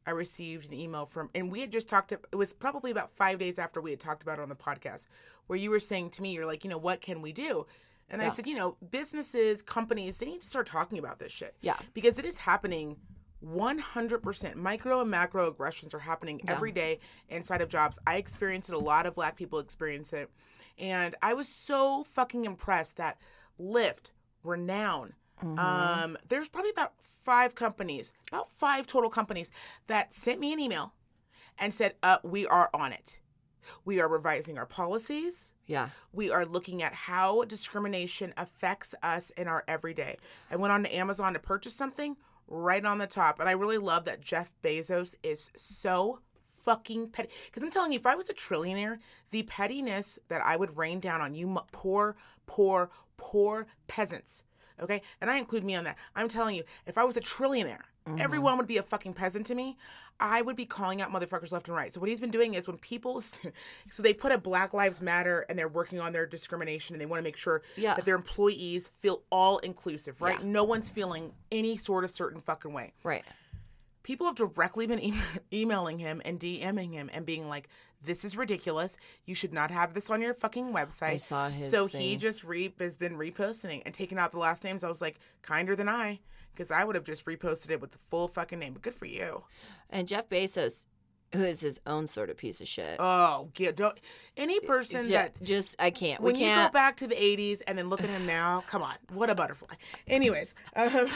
I 0.05 0.11
received 0.11 0.71
an 0.71 0.77
email 0.79 1.07
from, 1.07 1.31
and 1.33 1.51
we 1.51 1.61
had 1.61 1.71
just 1.71 1.89
talked. 1.89 2.09
To, 2.09 2.19
it 2.31 2.35
was 2.35 2.53
probably 2.53 2.91
about 2.91 3.09
five 3.09 3.39
days 3.39 3.57
after 3.57 3.81
we 3.81 3.89
had 3.91 3.99
talked 3.99 4.21
about 4.21 4.37
it 4.37 4.43
on 4.43 4.49
the 4.49 4.55
podcast, 4.55 5.07
where 5.47 5.57
you 5.57 5.71
were 5.71 5.79
saying 5.79 6.11
to 6.11 6.21
me, 6.21 6.33
"You're 6.33 6.45
like, 6.45 6.63
you 6.63 6.69
know, 6.69 6.77
what 6.77 7.01
can 7.01 7.21
we 7.21 7.31
do?" 7.31 7.65
And 8.09 8.21
I 8.21 8.29
said, 8.29 8.45
you 8.47 8.55
know, 8.55 8.77
businesses, 8.91 9.61
companies, 9.61 10.19
they 10.19 10.27
need 10.27 10.41
to 10.41 10.47
start 10.47 10.67
talking 10.67 10.97
about 10.99 11.19
this 11.19 11.31
shit. 11.31 11.55
Yeah. 11.61 11.77
because 11.93 12.19
it 12.19 12.25
is 12.25 12.39
happening. 12.39 12.97
100% 13.43 14.55
micro 14.55 15.01
and 15.01 15.09
macro 15.11 15.47
aggressions 15.47 15.93
are 15.93 15.99
happening 15.99 16.41
every 16.47 16.71
day 16.71 16.99
inside 17.29 17.61
of 17.61 17.69
jobs. 17.69 17.99
I 18.07 18.15
experienced 18.15 18.69
it. 18.69 18.75
A 18.75 18.79
lot 18.79 19.05
of 19.05 19.13
black 19.15 19.35
people 19.35 19.59
experience 19.59 20.13
it. 20.13 20.29
And 20.77 21.15
I 21.21 21.33
was 21.33 21.47
so 21.47 22.03
fucking 22.03 22.45
impressed 22.45 22.97
that 22.97 23.17
Lyft, 23.59 24.11
Renown, 24.43 25.13
um, 25.59 26.17
there's 26.27 26.49
probably 26.49 26.71
about 26.71 26.93
five 26.99 27.55
companies, 27.55 28.13
about 28.31 28.49
five 28.51 28.87
total 28.87 29.09
companies 29.09 29.51
that 29.87 30.13
sent 30.13 30.39
me 30.39 30.53
an 30.53 30.59
email 30.59 30.93
and 31.59 31.73
said, 31.73 31.95
uh, 32.03 32.17
we 32.23 32.47
are 32.47 32.69
on 32.73 32.93
it. 32.93 33.19
We 33.83 33.99
are 33.99 34.07
revising 34.07 34.57
our 34.57 34.65
policies. 34.65 35.51
Yeah. 35.67 35.89
We 36.13 36.31
are 36.31 36.45
looking 36.45 36.83
at 36.83 36.93
how 36.93 37.43
discrimination 37.43 38.33
affects 38.37 38.95
us 39.01 39.31
in 39.31 39.47
our 39.47 39.63
everyday. 39.67 40.17
I 40.51 40.55
went 40.55 40.71
on 40.71 40.83
to 40.83 40.95
Amazon 40.95 41.33
to 41.33 41.39
purchase 41.39 41.73
something 41.73 42.17
right 42.47 42.85
on 42.85 42.97
the 42.97 43.07
top. 43.07 43.39
And 43.39 43.49
I 43.49 43.53
really 43.53 43.77
love 43.77 44.05
that 44.05 44.21
Jeff 44.21 44.53
Bezos 44.63 45.15
is 45.23 45.49
so 45.55 46.19
fucking 46.49 47.09
petty. 47.09 47.29
Because 47.45 47.63
I'm 47.63 47.71
telling 47.71 47.91
you, 47.91 47.99
if 47.99 48.05
I 48.05 48.15
was 48.15 48.29
a 48.29 48.33
trillionaire, 48.33 48.99
the 49.31 49.43
pettiness 49.43 50.19
that 50.29 50.41
I 50.41 50.55
would 50.55 50.77
rain 50.77 50.99
down 50.99 51.21
on 51.21 51.33
you 51.35 51.59
poor, 51.71 52.15
poor, 52.45 52.89
poor 53.17 53.67
peasants. 53.87 54.43
Okay. 54.81 55.01
And 55.21 55.29
I 55.29 55.37
include 55.37 55.63
me 55.63 55.75
on 55.75 55.83
that. 55.85 55.97
I'm 56.15 56.27
telling 56.27 56.55
you, 56.55 56.63
if 56.85 56.97
I 56.97 57.03
was 57.03 57.17
a 57.17 57.21
trillionaire, 57.21 57.83
Mm-hmm. 58.07 58.21
everyone 58.21 58.57
would 58.57 58.67
be 58.67 58.77
a 58.77 58.83
fucking 58.83 59.13
peasant 59.13 59.47
to 59.47 59.55
me. 59.55 59.77
I 60.19 60.43
would 60.43 60.55
be 60.55 60.65
calling 60.67 61.01
out 61.01 61.11
motherfuckers 61.11 61.51
left 61.51 61.67
and 61.69 61.75
right. 61.75 61.91
So 61.91 61.99
what 61.99 62.07
he's 62.07 62.19
been 62.19 62.29
doing 62.29 62.53
is 62.53 62.67
when 62.67 62.77
people, 62.77 63.19
so 63.89 64.03
they 64.03 64.13
put 64.13 64.31
a 64.31 64.37
Black 64.37 64.75
Lives 64.75 65.01
Matter 65.01 65.43
and 65.49 65.57
they're 65.57 65.67
working 65.67 65.99
on 65.99 66.13
their 66.13 66.27
discrimination 66.27 66.93
and 66.93 67.01
they 67.01 67.07
want 67.07 67.17
to 67.19 67.23
make 67.23 67.35
sure 67.35 67.63
Yeah. 67.75 67.95
that 67.95 68.05
their 68.05 68.15
employees 68.15 68.91
feel 68.99 69.23
all 69.31 69.57
inclusive, 69.57 70.21
right? 70.21 70.37
Yeah. 70.39 70.45
No 70.45 70.63
one's 70.63 70.87
feeling 70.87 71.31
any 71.51 71.77
sort 71.77 72.03
of 72.03 72.11
certain 72.13 72.41
fucking 72.41 72.73
way. 72.73 72.93
Right. 73.03 73.25
People 74.03 74.27
have 74.27 74.35
directly 74.35 74.85
been 74.85 74.99
e- 75.01 75.13
emailing 75.51 75.97
him 75.97 76.21
and 76.25 76.39
DMing 76.39 76.93
him 76.93 77.09
and 77.11 77.25
being 77.25 77.49
like, 77.49 77.69
"This 78.03 78.23
is 78.23 78.37
ridiculous. 78.37 78.97
You 79.25 79.33
should 79.33 79.51
not 79.51 79.71
have 79.71 79.95
this 79.95 80.11
on 80.11 80.21
your 80.21 80.35
fucking 80.35 80.71
website." 80.73 81.13
I 81.13 81.17
saw 81.17 81.49
his 81.49 81.71
So 81.71 81.87
he 81.87 82.15
just 82.17 82.43
re- 82.43 82.71
has 82.79 82.97
been 82.97 83.15
reposting 83.17 83.81
and 83.83 83.95
taking 83.95 84.19
out 84.19 84.31
the 84.31 84.37
last 84.37 84.63
names. 84.63 84.83
I 84.83 84.89
was 84.89 85.01
like, 85.01 85.19
kinder 85.41 85.75
than 85.75 85.89
I, 85.89 86.19
because 86.55 86.71
I 86.71 86.83
would 86.83 86.95
have 86.95 87.03
just 87.03 87.25
reposted 87.25 87.71
it 87.71 87.81
with 87.81 87.91
the 87.91 87.97
full 87.97 88.27
fucking 88.27 88.59
name. 88.59 88.73
But 88.73 88.81
good 88.81 88.95
for 88.95 89.05
you. 89.05 89.43
And 89.89 90.07
Jeff 90.07 90.29
Bezos, 90.29 90.85
who 91.35 91.43
is 91.43 91.61
his 91.61 91.79
own 91.85 92.07
sort 92.07 92.29
of 92.29 92.37
piece 92.37 92.61
of 92.61 92.67
shit. 92.67 92.95
Oh, 92.99 93.49
get 93.53 93.75
don't 93.75 93.97
any 94.37 94.59
person 94.59 95.07
that 95.09 95.41
just 95.43 95.75
I 95.79 95.91
can't. 95.91 96.19
We 96.21 96.31
when 96.33 96.41
you 96.41 96.47
go 96.53 96.69
back 96.69 96.97
to 96.97 97.07
the 97.07 97.15
80s 97.15 97.61
and 97.67 97.77
then 97.77 97.87
look 97.89 98.03
at 98.03 98.09
him 98.09 98.25
now, 98.27 98.63
come 98.67 98.81
on, 98.81 98.95
what 99.13 99.29
a 99.29 99.35
butterfly. 99.35 99.75
Anyways, 100.07 100.53
um, 100.75 101.07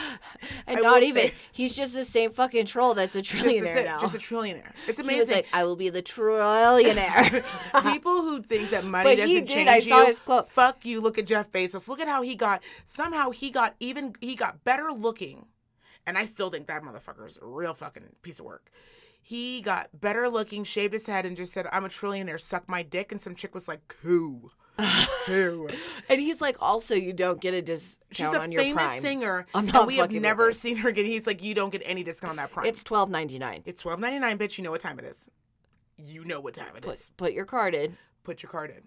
and 0.66 0.82
not 0.82 1.02
even. 1.02 1.22
say- 1.24 1.34
He's 1.52 1.76
just 1.76 1.92
the 1.92 2.04
same 2.04 2.30
fucking 2.30 2.66
troll 2.66 2.94
that's 2.94 3.16
a 3.16 3.22
just, 3.22 3.44
trillionaire 3.44 3.62
that's 3.64 3.76
it, 3.76 3.84
now. 3.84 4.00
just 4.00 4.14
a 4.14 4.18
trillionaire. 4.18 4.72
It's 4.86 4.98
he 5.00 5.06
was 5.06 5.14
amazing. 5.14 5.34
like, 5.34 5.46
I 5.52 5.64
will 5.64 5.76
be 5.76 5.88
the 5.90 6.02
trillionaire. 6.02 7.44
People 7.92 8.22
who 8.22 8.42
think 8.42 8.70
that 8.70 8.84
money 8.84 9.04
But 9.10 9.16
doesn't 9.16 9.28
he 9.28 9.40
did, 9.40 9.48
change 9.48 9.68
I 9.68 9.80
saw 9.80 10.00
you, 10.00 10.06
his 10.06 10.20
quote. 10.20 10.48
fuck 10.48 10.84
you. 10.84 11.00
Look 11.00 11.18
at 11.18 11.26
Jeff 11.26 11.50
Bezos. 11.52 11.88
Look 11.88 12.00
at 12.00 12.08
how 12.08 12.22
he 12.22 12.34
got. 12.34 12.62
Somehow 12.84 13.30
he 13.30 13.50
got 13.50 13.74
even. 13.80 14.14
He 14.20 14.34
got 14.34 14.64
better 14.64 14.90
looking, 14.92 15.46
and 16.06 16.16
I 16.16 16.24
still 16.24 16.50
think 16.50 16.66
that 16.68 16.82
motherfucker's 16.82 17.38
a 17.42 17.46
real 17.46 17.74
fucking 17.74 18.04
piece 18.22 18.38
of 18.38 18.46
work. 18.46 18.70
He 19.22 19.60
got 19.60 19.88
better 20.00 20.28
looking, 20.28 20.64
shaved 20.64 20.92
his 20.92 21.06
head, 21.06 21.24
and 21.26 21.36
just 21.36 21.52
said, 21.52 21.66
"I'm 21.70 21.84
a 21.84 21.88
trillionaire. 21.88 22.40
Suck 22.40 22.68
my 22.68 22.82
dick." 22.82 23.12
And 23.12 23.20
some 23.20 23.34
chick 23.34 23.54
was 23.54 23.68
like, 23.68 23.94
"Cool, 24.02 24.50
cool." 25.26 25.68
and 26.08 26.20
he's 26.20 26.40
like, 26.40 26.56
also, 26.60 26.94
you 26.94 27.12
don't 27.12 27.40
get 27.40 27.54
a 27.54 27.62
discount 27.62 28.04
She's 28.10 28.32
a 28.32 28.40
on 28.40 28.50
your 28.50 28.62
famous 28.62 28.82
prime. 28.84 29.00
singer, 29.00 29.46
I'm 29.54 29.64
and 29.64 29.72
not 29.72 29.86
we 29.86 29.96
have 29.96 30.10
never 30.10 30.52
seen 30.52 30.76
her 30.78 30.90
get. 30.90 31.04
He's 31.06 31.26
like, 31.26 31.42
"You 31.42 31.54
don't 31.54 31.70
get 31.70 31.82
any 31.84 32.02
discount 32.02 32.30
on 32.30 32.36
that 32.36 32.50
prime." 32.50 32.66
It's 32.66 32.82
twelve 32.82 33.10
ninety 33.10 33.38
nine. 33.38 33.62
it's 33.66 33.82
twelve 33.82 34.00
ninety 34.00 34.18
nine, 34.18 34.38
bitch. 34.38 34.58
You 34.58 34.64
know 34.64 34.70
what 34.70 34.80
time 34.80 34.98
it 34.98 35.04
is. 35.04 35.28
You 35.96 36.24
know 36.24 36.40
what 36.40 36.54
time 36.54 36.74
it 36.76 36.84
is. 36.84 37.10
Put 37.10 37.26
put 37.26 37.32
your 37.34 37.44
card 37.44 37.74
in. 37.74 37.98
Put 38.24 38.42
your 38.42 38.50
card 38.50 38.70
in. 38.70 38.82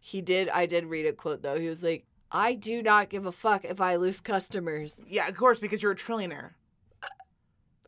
He 0.00 0.22
did. 0.22 0.48
I 0.48 0.66
did 0.66 0.86
read 0.86 1.06
a 1.06 1.12
quote 1.12 1.42
though. 1.42 1.60
He 1.60 1.68
was 1.68 1.82
like, 1.82 2.06
"I 2.32 2.54
do 2.54 2.82
not 2.82 3.10
give 3.10 3.26
a 3.26 3.32
fuck 3.32 3.64
if 3.64 3.80
I 3.80 3.96
lose 3.96 4.20
customers," 4.20 5.02
Yeah, 5.06 5.28
of 5.28 5.36
course, 5.36 5.60
because 5.60 5.82
you're 5.82 5.92
a 5.92 5.96
trillionaire. 5.96 6.52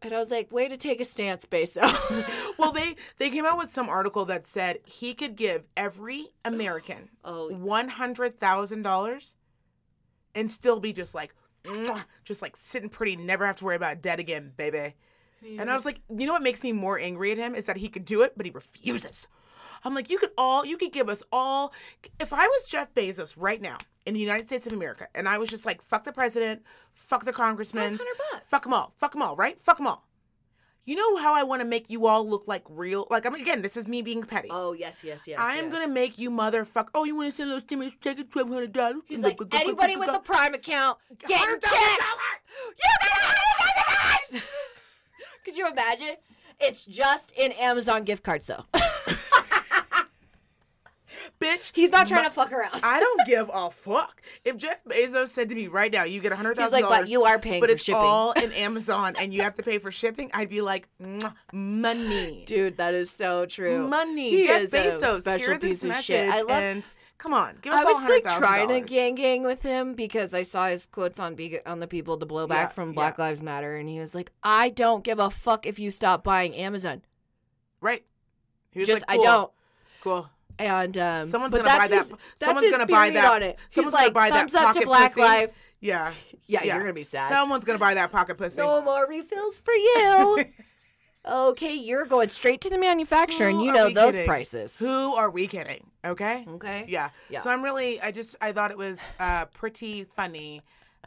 And 0.02 0.12
I 0.12 0.18
was 0.18 0.30
like, 0.30 0.52
"Way 0.52 0.68
to 0.68 0.76
take 0.76 1.00
a 1.00 1.04
stance, 1.04 1.46
Bezos." 1.46 2.54
well, 2.58 2.72
they 2.72 2.96
they 3.18 3.30
came 3.30 3.44
out 3.46 3.58
with 3.58 3.70
some 3.70 3.88
article 3.88 4.24
that 4.26 4.46
said 4.46 4.78
he 4.84 5.14
could 5.14 5.36
give 5.36 5.64
every 5.76 6.28
American 6.44 7.10
oh, 7.24 7.52
one 7.52 7.88
hundred 7.88 8.38
thousand 8.38 8.82
dollars 8.82 9.36
and 10.34 10.50
still 10.50 10.80
be 10.80 10.92
just 10.92 11.14
like, 11.14 11.34
just 12.24 12.42
like 12.42 12.56
sitting 12.56 12.88
pretty, 12.88 13.16
never 13.16 13.46
have 13.46 13.56
to 13.56 13.64
worry 13.64 13.76
about 13.76 14.00
debt 14.00 14.18
again, 14.18 14.52
baby. 14.56 14.94
And 15.58 15.70
I 15.70 15.74
was 15.74 15.84
like, 15.84 16.00
you 16.08 16.24
know 16.24 16.32
what 16.32 16.42
makes 16.42 16.62
me 16.62 16.72
more 16.72 16.98
angry 16.98 17.32
at 17.32 17.38
him 17.38 17.54
is 17.54 17.66
that 17.66 17.78
he 17.78 17.88
could 17.88 18.04
do 18.04 18.22
it, 18.22 18.34
but 18.36 18.46
he 18.46 18.52
refuses. 18.52 19.26
I'm 19.84 19.94
like, 19.94 20.08
you 20.08 20.18
could 20.18 20.30
all, 20.38 20.64
you 20.64 20.76
could 20.76 20.92
give 20.92 21.08
us 21.08 21.22
all. 21.32 21.72
If 22.20 22.32
I 22.32 22.46
was 22.46 22.64
Jeff 22.64 22.94
Bezos 22.94 23.34
right 23.36 23.60
now 23.60 23.78
in 24.06 24.14
the 24.14 24.20
United 24.20 24.46
States 24.46 24.66
of 24.66 24.72
America, 24.72 25.08
and 25.14 25.28
I 25.28 25.38
was 25.38 25.48
just 25.48 25.66
like, 25.66 25.82
fuck 25.82 26.04
the 26.04 26.12
president, 26.12 26.62
fuck 26.92 27.24
the 27.24 27.32
congressmen, 27.32 27.98
fuck 28.46 28.64
them 28.64 28.72
all, 28.72 28.94
fuck 28.98 29.12
them 29.12 29.22
all, 29.22 29.36
right? 29.36 29.60
Fuck 29.60 29.78
them 29.78 29.86
all. 29.86 30.06
You 30.84 30.96
know 30.96 31.16
how 31.16 31.32
I 31.32 31.44
want 31.44 31.60
to 31.60 31.64
make 31.64 31.88
you 31.88 32.06
all 32.06 32.28
look 32.28 32.48
like 32.48 32.64
real? 32.68 33.06
Like, 33.08 33.24
I 33.24 33.28
mean, 33.28 33.40
again, 33.40 33.62
this 33.62 33.76
is 33.76 33.86
me 33.86 34.02
being 34.02 34.24
petty. 34.24 34.48
oh 34.50 34.72
yes, 34.72 35.04
yes, 35.04 35.28
yes. 35.28 35.38
I 35.38 35.54
am 35.54 35.66
yes. 35.66 35.74
gonna 35.74 35.92
make 35.92 36.18
you 36.18 36.30
motherfuck. 36.30 36.88
Oh, 36.92 37.04
you 37.04 37.14
want 37.14 37.30
to 37.30 37.36
send 37.36 37.50
those 37.50 37.62
stimulus 37.62 37.94
hundred 38.02 38.72
dollars? 38.72 39.02
He's 39.06 39.20
like, 39.20 39.38
anybody 39.52 39.96
with 39.96 40.08
a 40.08 40.18
Prime 40.18 40.54
account 40.54 40.98
getting 41.26 41.54
$100,000. 41.56 41.60
checks. 41.60 42.12
You 42.58 42.72
get 42.82 43.14
thousand 43.14 44.32
dollars. 44.32 44.44
Could 45.44 45.56
you 45.56 45.68
imagine? 45.68 46.16
It's 46.58 46.84
just 46.84 47.32
in 47.32 47.52
Amazon 47.52 48.02
gift 48.04 48.24
cards 48.24 48.46
though. 48.48 48.64
bitch. 51.40 51.70
He's 51.74 51.92
not 51.92 52.06
trying 52.06 52.24
to 52.24 52.30
fuck 52.30 52.52
around. 52.52 52.80
I 52.82 53.00
don't 53.00 53.20
give 53.26 53.50
a 53.52 53.70
fuck. 53.70 54.22
If 54.44 54.56
Jeff 54.56 54.82
Bezos 54.84 55.28
said 55.28 55.48
to 55.48 55.54
me 55.54 55.66
right 55.68 55.92
now, 55.92 56.04
you 56.04 56.20
get 56.20 56.32
a 56.32 56.36
hundred 56.36 56.56
He's 56.58 56.66
thousand 56.70 56.82
like, 56.88 57.00
but 57.02 57.08
you 57.08 57.24
are 57.24 57.38
paying 57.38 57.60
but 57.60 57.68
for 57.70 57.74
it's 57.74 57.84
shipping. 57.84 58.00
all 58.00 58.32
in 58.32 58.52
Amazon, 58.54 59.14
and 59.18 59.32
you 59.34 59.42
have 59.42 59.54
to 59.56 59.62
pay 59.62 59.78
for 59.78 59.90
shipping, 59.90 60.30
I'd 60.34 60.48
be 60.48 60.60
like, 60.60 60.88
money, 61.52 62.44
Dude, 62.46 62.76
that 62.78 62.94
is 62.94 63.10
so 63.10 63.46
true. 63.46 63.86
money. 63.88 64.30
He 64.30 64.44
Jeff 64.46 64.62
is 64.62 64.70
Bezos, 64.70 65.20
special 65.20 65.58
piece 65.58 65.84
of 65.84 65.94
shit. 65.96 66.28
I 66.30 66.40
love- 66.40 66.50
and 66.50 66.90
come 67.18 67.34
on, 67.34 67.56
give 67.62 67.72
us 67.72 67.80
I 67.80 67.84
was 67.84 68.04
like 68.04 68.24
trying 68.38 68.68
to 68.68 68.80
gang 68.80 69.14
gang 69.14 69.42
with 69.44 69.62
him 69.62 69.94
because 69.94 70.34
I 70.34 70.42
saw 70.42 70.68
his 70.68 70.86
quotes 70.86 71.20
on 71.20 71.34
be- 71.34 71.64
on 71.64 71.78
the 71.80 71.86
people 71.86 72.16
to 72.18 72.26
blow 72.26 72.46
back 72.46 72.70
Yeah, 72.70 72.74
from 72.74 72.88
yeah. 72.90 72.94
Black 72.94 73.18
Lives 73.18 73.42
Matter, 73.42 73.76
and 73.76 73.88
he 73.88 73.98
was 74.00 74.14
like, 74.14 74.32
"I 74.42 74.70
don't 74.70 75.04
give 75.04 75.18
a 75.18 75.30
fuck 75.30 75.66
if 75.66 75.78
you 75.78 75.90
stop 75.90 76.24
buying 76.24 76.54
Amazon. 76.54 77.02
right. 77.80 78.04
He 78.70 78.78
was 78.80 78.88
Just 78.88 79.02
like, 79.06 79.20
I 79.20 79.22
don't." 79.22 79.50
Cool. 80.00 80.28
And 80.58 80.96
um, 80.98 81.26
Someone's 81.26 81.54
gonna 81.54 81.64
buy 81.64 81.88
that's 81.88 82.10
that. 82.10 82.18
someone's 82.36 82.70
gonna 82.70 82.86
buy 82.86 83.10
that. 83.10 83.32
On 83.32 83.42
it. 83.42 83.58
He's 83.68 83.74
Someone's 83.74 83.94
gonna 83.94 84.04
like, 84.06 84.14
buy 84.14 84.30
that 84.30 84.38
thumbs 84.38 84.54
up 84.54 84.64
pocket 84.66 84.80
to 84.80 84.86
Black 84.86 85.10
pussy. 85.12 85.20
Life. 85.22 85.50
Yeah. 85.80 86.12
Yeah, 86.48 86.64
you're 86.64 86.80
gonna 86.80 86.92
be 86.92 87.02
sad. 87.02 87.32
Someone's 87.32 87.64
gonna 87.64 87.78
buy 87.78 87.94
that 87.94 88.12
pocket 88.12 88.36
pussy. 88.36 88.60
No 88.60 88.82
more 88.82 89.06
refills 89.08 89.58
for 89.60 89.72
you. 89.72 90.44
okay, 91.26 91.74
you're 91.74 92.04
going 92.04 92.28
straight 92.28 92.60
to 92.62 92.68
the 92.68 92.76
manufacturer, 92.76 93.48
and 93.48 93.62
you 93.62 93.72
know 93.72 93.88
those 93.88 94.12
kidding? 94.12 94.26
prices. 94.28 94.78
Who 94.78 95.14
are 95.14 95.30
we 95.30 95.46
kidding? 95.46 95.86
Okay. 96.04 96.44
Okay. 96.46 96.84
Yeah. 96.88 97.08
Yeah. 97.30 97.40
So 97.40 97.48
I'm 97.48 97.62
really, 97.62 98.00
I 98.02 98.10
just, 98.10 98.36
I 98.42 98.52
thought 98.52 98.70
it 98.70 98.76
was 98.76 99.08
uh, 99.18 99.46
pretty 99.46 100.04
funny. 100.04 100.60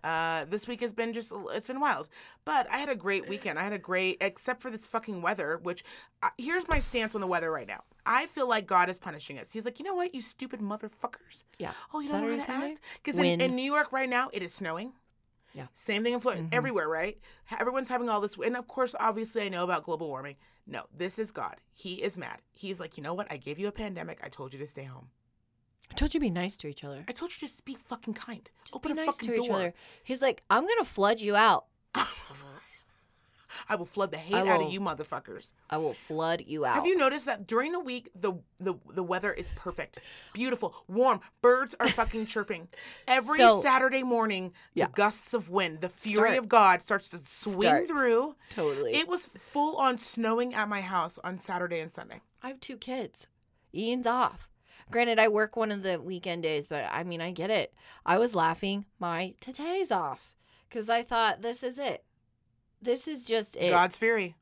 Uh, 0.04 0.46
this 0.46 0.68
week 0.68 0.82
has 0.82 0.94
been 0.94 1.14
just, 1.14 1.32
it's 1.54 1.68
been 1.68 1.80
wild. 1.80 2.10
But 2.44 2.70
I 2.70 2.78
had 2.78 2.90
a 2.90 2.96
great 2.96 3.28
weekend. 3.28 3.58
I 3.58 3.64
had 3.64 3.74
a 3.74 3.80
great, 3.80 4.18
except 4.22 4.62
for 4.62 4.70
this 4.70 4.86
fucking 4.86 5.22
weather, 5.22 5.60
which, 5.64 5.84
uh, 6.22 6.30
here's 6.38 6.68
my 6.68 6.80
stance 6.80 7.16
on 7.16 7.22
the 7.22 7.28
weather 7.28 7.52
right 7.52 7.68
now. 7.68 7.84
I 8.06 8.28
feel 8.28 8.48
like 8.48 8.68
God 8.68 8.90
is 8.90 9.00
punishing 9.00 9.40
us. 9.40 9.52
He's 9.52 9.66
like, 9.66 9.80
you 9.80 9.86
know 9.86 9.96
what, 9.96 10.14
you 10.14 10.22
stupid 10.22 10.60
motherfuckers. 10.60 11.44
Yeah. 11.58 11.72
Oh, 11.94 12.02
you 12.02 12.10
don't 12.10 12.22
know 12.22 12.38
how 12.40 12.46
to 12.46 12.66
act? 12.72 12.82
Because 12.98 13.18
in, 13.18 13.42
in 13.42 13.56
New 13.56 13.64
York 13.64 13.92
right 13.92 14.10
now, 14.10 14.30
it 14.32 14.44
is 14.44 14.54
snowing. 14.54 14.94
Yeah. 15.54 15.68
Same 15.74 16.04
thing 16.04 16.14
in 16.14 16.20
Florida, 16.20 16.46
everywhere, 16.52 16.90
right? 16.90 17.18
Everyone's 17.58 17.88
having 17.88 18.10
all 18.10 18.20
this, 18.20 18.36
and 18.38 18.58
of 18.58 18.68
course, 18.68 18.94
obviously, 19.00 19.44
I 19.44 19.50
know 19.50 19.64
about 19.64 19.84
global 19.84 20.10
warming. 20.10 20.36
No, 20.68 20.84
this 20.94 21.18
is 21.18 21.32
God. 21.32 21.56
He 21.74 21.96
is 22.04 22.18
mad. 22.18 22.42
He's 22.52 22.80
like, 22.82 22.98
you 22.98 23.04
know 23.04 23.14
what? 23.14 23.32
I 23.32 23.38
gave 23.38 23.58
you 23.58 23.68
a 23.70 23.72
pandemic. 23.72 24.20
I 24.22 24.28
told 24.28 24.54
you 24.54 24.60
to 24.60 24.68
stay 24.68 24.84
home. 24.84 25.10
I 25.92 25.94
told 25.94 26.14
you 26.14 26.20
to 26.20 26.26
be 26.26 26.30
nice 26.32 26.58
to 26.58 26.68
each 26.68 26.84
other. 26.84 27.06
I 27.08 27.12
told 27.12 27.32
you 27.32 27.38
just 27.40 27.64
be 27.66 27.76
fucking 27.76 28.16
kind. 28.16 28.50
Just 28.64 28.76
Open 28.76 28.94
be 28.96 29.02
a 29.02 29.06
nice 29.06 29.16
fucking 29.18 29.34
to 29.36 29.42
each 29.42 29.48
door. 29.48 29.56
other. 29.56 29.74
He's 30.04 30.22
like, 30.22 30.44
I'm 30.50 30.68
gonna 30.68 30.84
flood 30.84 31.20
you 31.20 31.36
out. 31.36 31.66
I 33.70 33.76
will 33.76 33.86
flood 33.86 34.12
the 34.12 34.18
hate 34.18 34.36
I 34.36 34.40
out 34.42 34.60
will- 34.60 34.68
of 34.68 34.74
you 34.74 34.82
motherfuckers. 34.82 35.54
I 35.70 35.78
will 35.78 35.94
flood 35.94 36.44
you 36.46 36.66
out. 36.66 36.76
Have 36.76 36.86
you 36.86 36.98
noticed 36.98 37.26
that 37.26 37.48
during 37.48 37.72
the 37.72 37.80
week 37.80 38.10
the 38.14 38.34
the 38.60 38.74
the 38.94 39.02
weather 39.04 39.32
is 39.32 39.50
perfect, 39.56 40.00
beautiful, 40.34 40.76
warm. 40.88 41.22
Birds 41.42 41.74
are 41.80 41.88
fucking 41.88 42.26
chirping. 42.26 42.68
Every 43.08 43.38
So- 43.38 43.62
Saturday 43.62 44.04
morning, 44.04 44.52
Yeah. 44.74 44.88
the 44.88 44.92
gusts 44.94 45.34
of 45.34 45.50
wind, 45.50 45.80
the 45.82 45.90
fury 45.90 46.32
Start. 46.32 46.40
of 46.40 46.50
God 46.50 46.82
starts 46.82 47.08
to 47.10 47.20
swing 47.26 47.62
Start. 47.62 47.88
through. 47.88 48.36
Totally. 48.50 48.94
It 48.94 49.08
was 49.08 49.28
full 49.28 49.78
on 49.78 49.98
snowing 50.00 50.54
at 50.54 50.68
my 50.68 50.82
house 50.82 51.18
on 51.24 51.40
Saturday 51.40 51.80
and 51.80 51.92
Sunday. 51.92 52.22
I 52.44 52.50
have 52.50 52.60
two 52.60 52.76
kids. 52.78 53.28
Ian's 53.74 54.06
off. 54.08 54.50
Granted, 54.92 55.20
I 55.20 55.28
work 55.28 55.56
one 55.56 55.72
of 55.72 55.84
the 55.84 56.00
weekend 56.00 56.44
days, 56.44 56.68
but 56.68 56.86
I 56.92 57.04
mean, 57.04 57.22
I 57.22 57.32
get 57.32 57.50
it. 57.50 57.74
I 58.06 58.18
was 58.18 58.36
laughing 58.36 58.86
my 59.00 59.34
today's 59.40 59.92
off 59.92 60.36
because 60.70 60.90
I 60.90 61.02
thought 61.02 61.42
this 61.42 61.64
is 61.64 61.80
it. 61.80 62.04
This 62.82 63.08
is 63.08 63.26
just 63.26 63.56
it. 63.56 63.72
God's 63.72 63.98
fury, 63.98 64.36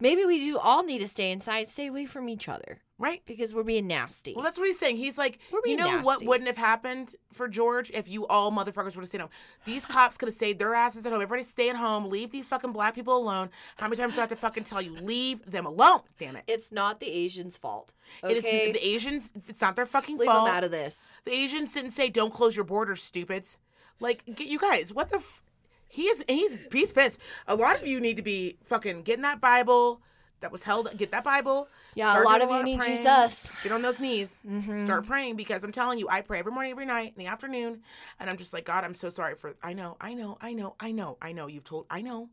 Maybe 0.00 0.24
we 0.24 0.38
do 0.38 0.58
all 0.58 0.82
need 0.82 1.00
to 1.00 1.08
stay 1.08 1.30
inside, 1.30 1.68
stay 1.68 1.88
away 1.88 2.06
from 2.06 2.28
each 2.28 2.48
other 2.48 2.78
right? 3.00 3.22
because 3.26 3.52
we're 3.52 3.64
being 3.64 3.86
nasty. 3.88 4.34
Well, 4.34 4.44
that's 4.44 4.58
what 4.58 4.68
he's 4.68 4.78
saying. 4.78 4.96
He's 4.98 5.18
like, 5.18 5.38
you 5.64 5.74
know 5.76 5.98
what 6.02 6.24
wouldn't 6.24 6.46
have 6.46 6.56
happened 6.56 7.14
for 7.32 7.48
George 7.48 7.90
if 7.92 8.08
you 8.08 8.26
all 8.28 8.52
motherfuckers 8.52 8.94
would 8.94 9.02
have 9.02 9.08
stayed 9.08 9.20
home. 9.22 9.30
These 9.64 9.86
cops 9.86 10.16
could 10.16 10.28
have 10.28 10.34
stayed 10.34 10.58
their 10.58 10.74
asses 10.74 11.06
at 11.06 11.12
home. 11.12 11.20
Everybody 11.22 11.42
stay 11.42 11.70
at 11.70 11.76
home. 11.76 12.04
Leave 12.06 12.30
these 12.30 12.46
fucking 12.48 12.72
black 12.72 12.94
people 12.94 13.16
alone. 13.16 13.50
How 13.78 13.86
many 13.88 13.96
times 13.96 14.14
do 14.14 14.20
I 14.20 14.22
have 14.22 14.28
to 14.28 14.36
fucking 14.36 14.64
tell 14.64 14.80
you? 14.82 14.92
Leave 15.00 15.44
them 15.50 15.66
alone. 15.66 16.00
Damn 16.18 16.36
it. 16.36 16.44
it's 16.46 16.70
not 16.70 17.00
the 17.00 17.10
Asians' 17.10 17.56
fault. 17.56 17.92
It 18.22 18.36
is 18.36 18.44
Okay, 18.44 18.72
the 18.72 18.86
Asians. 18.86 19.32
It's 19.48 19.60
not 19.60 19.74
their 19.76 19.86
fucking 19.86 20.18
leave 20.18 20.28
fault. 20.28 20.46
them 20.46 20.54
out 20.54 20.64
of 20.64 20.70
this. 20.70 21.12
the 21.24 21.32
Asians 21.32 21.72
didn't 21.74 21.92
say 21.92 22.10
don't 22.10 22.32
close 22.32 22.54
your 22.54 22.64
borders, 22.64 23.02
stupids. 23.02 23.58
Like 23.98 24.22
you 24.38 24.58
guys, 24.58 24.92
what 24.92 25.08
the? 25.10 25.16
F- 25.16 25.42
he 25.88 26.04
is. 26.04 26.24
He's 26.28 26.56
he's 26.72 26.92
pissed. 26.92 27.18
A 27.48 27.54
lot 27.56 27.76
of 27.80 27.86
you 27.86 28.00
need 28.00 28.16
to 28.16 28.22
be 28.22 28.56
fucking 28.62 29.02
getting 29.02 29.22
that 29.22 29.40
Bible 29.40 30.00
that 30.40 30.52
was 30.52 30.62
held. 30.62 30.96
Get 30.96 31.12
that 31.12 31.24
Bible. 31.24 31.68
Yeah, 31.94 32.20
a 32.20 32.24
lot 32.24 32.42
of 32.42 32.50
you 32.50 32.62
need 32.62 32.78
praying. 32.78 32.96
Jesus. 32.96 33.50
Get 33.62 33.72
on 33.72 33.82
those 33.82 34.00
knees. 34.00 34.40
Mm-hmm. 34.46 34.74
Start 34.74 35.06
praying 35.06 35.36
because 35.36 35.64
I'm 35.64 35.72
telling 35.72 35.98
you, 35.98 36.08
I 36.08 36.20
pray 36.20 36.38
every 36.38 36.52
morning, 36.52 36.72
every 36.72 36.86
night, 36.86 37.14
in 37.16 37.24
the 37.24 37.30
afternoon, 37.30 37.82
and 38.18 38.30
I'm 38.30 38.36
just 38.36 38.52
like, 38.52 38.64
God, 38.64 38.84
I'm 38.84 38.94
so 38.94 39.08
sorry 39.08 39.34
for. 39.34 39.54
I 39.62 39.72
know, 39.72 39.96
I 40.00 40.14
know, 40.14 40.38
I 40.40 40.52
know, 40.52 40.74
I 40.80 40.92
know, 40.92 41.16
I 41.20 41.32
know. 41.32 41.46
You've 41.46 41.64
told, 41.64 41.86
I 41.90 42.02
know. 42.02 42.30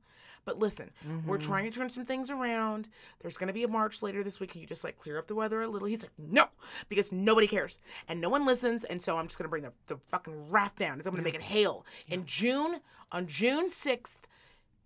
But 0.47 0.59
listen, 0.59 0.91
we're 1.25 1.37
mm-hmm. 1.37 1.45
trying 1.45 1.69
to 1.69 1.77
turn 1.77 1.89
some 1.89 2.05
things 2.05 2.29
around. 2.29 2.87
There's 3.19 3.35
going 3.35 3.47
to 3.47 3.53
be 3.53 3.65
a 3.65 3.67
march 3.67 4.01
later 4.01 4.23
this 4.23 4.39
week. 4.39 4.51
Can 4.51 4.61
you 4.61 4.67
just 4.67 4.81
like 4.81 4.97
clear 4.97 5.17
up 5.17 5.27
the 5.27 5.35
weather 5.35 5.61
a 5.61 5.67
little? 5.67 5.89
He's 5.89 6.03
like, 6.03 6.13
no, 6.17 6.45
because 6.87 7.11
nobody 7.11 7.47
cares 7.47 7.79
and 8.07 8.21
no 8.21 8.29
one 8.29 8.45
listens. 8.45 8.85
And 8.85 9.01
so 9.01 9.17
I'm 9.17 9.25
just 9.25 9.37
going 9.37 9.43
to 9.43 9.49
bring 9.49 9.63
the, 9.63 9.73
the 9.87 9.99
fucking 10.07 10.49
wrath 10.49 10.77
down. 10.77 10.93
I'm 10.93 11.01
going 11.01 11.17
to 11.17 11.21
make 11.21 11.35
it 11.35 11.41
hail. 11.41 11.85
In 12.07 12.25
June, 12.25 12.79
on 13.11 13.27
June 13.27 13.67
6th, 13.67 14.19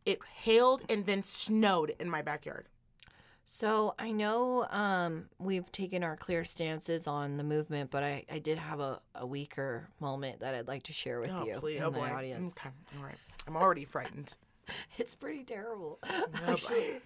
it 0.04 0.18
hailed 0.34 0.82
and 0.90 1.06
then 1.06 1.22
snowed 1.22 1.94
in 2.00 2.10
my 2.10 2.24
backyard. 2.24 2.66
So 3.54 3.96
I 4.00 4.14
know 4.14 4.66
um, 4.70 5.26
we've 5.38 5.70
taken 5.74 6.06
our 6.06 6.16
clear 6.16 6.46
stances 6.46 7.06
on 7.06 7.36
the 7.36 7.44
movement, 7.44 7.92
but 7.92 8.02
I, 8.02 8.24
I 8.32 8.40
did 8.40 8.58
have 8.58 8.80
a, 8.80 9.02
a 9.14 9.26
weaker 9.26 9.90
moment 10.00 10.40
that 10.40 10.56
I'd 10.56 10.70
like 10.70 10.84
to 10.84 10.94
share 10.94 11.20
with 11.20 11.34
Oh, 11.34 11.46
you 11.46 11.56
please. 11.58 11.76
and 11.82 11.88
Oh, 11.88 11.92
my 11.92 12.10
boy. 12.10 12.16
audience. 12.16 12.54
Okay. 12.58 12.70
All 12.98 13.04
right. 13.04 13.18
I'm 13.46 13.58
already 13.58 13.84
frightened. 13.84 14.36
It's 14.98 15.16
pretty 15.16 15.44
terrible, 15.44 16.00
actually. 16.48 17.02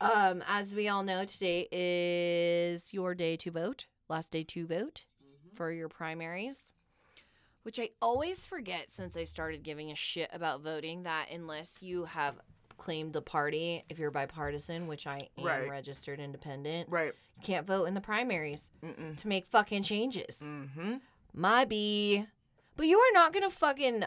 Um, 0.00 0.44
as 0.46 0.72
we 0.72 0.86
all 0.88 1.02
know, 1.02 1.24
today 1.24 1.66
is 1.72 2.94
your 2.94 3.16
day 3.16 3.36
to 3.38 3.50
vote, 3.50 3.86
last 4.08 4.30
day 4.30 4.44
to 4.44 4.64
vote 4.64 5.06
for 5.54 5.72
your 5.72 5.88
primaries. 5.88 6.70
Which 7.64 7.80
I 7.80 7.88
always 8.00 8.46
forget 8.46 8.90
since 8.92 9.16
I 9.16 9.24
started 9.24 9.64
giving 9.64 9.90
a 9.90 9.96
shit 9.96 10.30
about 10.32 10.60
voting 10.62 11.02
that 11.02 11.30
unless 11.32 11.82
you 11.82 12.04
have 12.04 12.36
claimed 12.76 13.12
the 13.12 13.22
party, 13.22 13.84
if 13.88 13.98
you're 13.98 14.10
bipartisan, 14.10 14.86
which 14.86 15.06
I 15.06 15.28
am 15.38 15.44
Right. 15.44 15.68
registered 15.68 16.20
independent, 16.20 16.88
Right. 16.88 17.12
you 17.36 17.42
can't 17.42 17.66
vote 17.66 17.84
in 17.86 17.94
the 17.94 18.00
primaries 18.00 18.68
Mm-mm. 18.82 19.16
to 19.16 19.28
make 19.28 19.46
fucking 19.46 19.82
changes. 19.82 20.40
Mm-hmm. 20.42 20.96
My 21.32 21.64
B. 21.64 22.26
But 22.76 22.86
you 22.86 22.98
are 22.98 23.12
not 23.12 23.32
gonna 23.32 23.50
fucking 23.50 24.04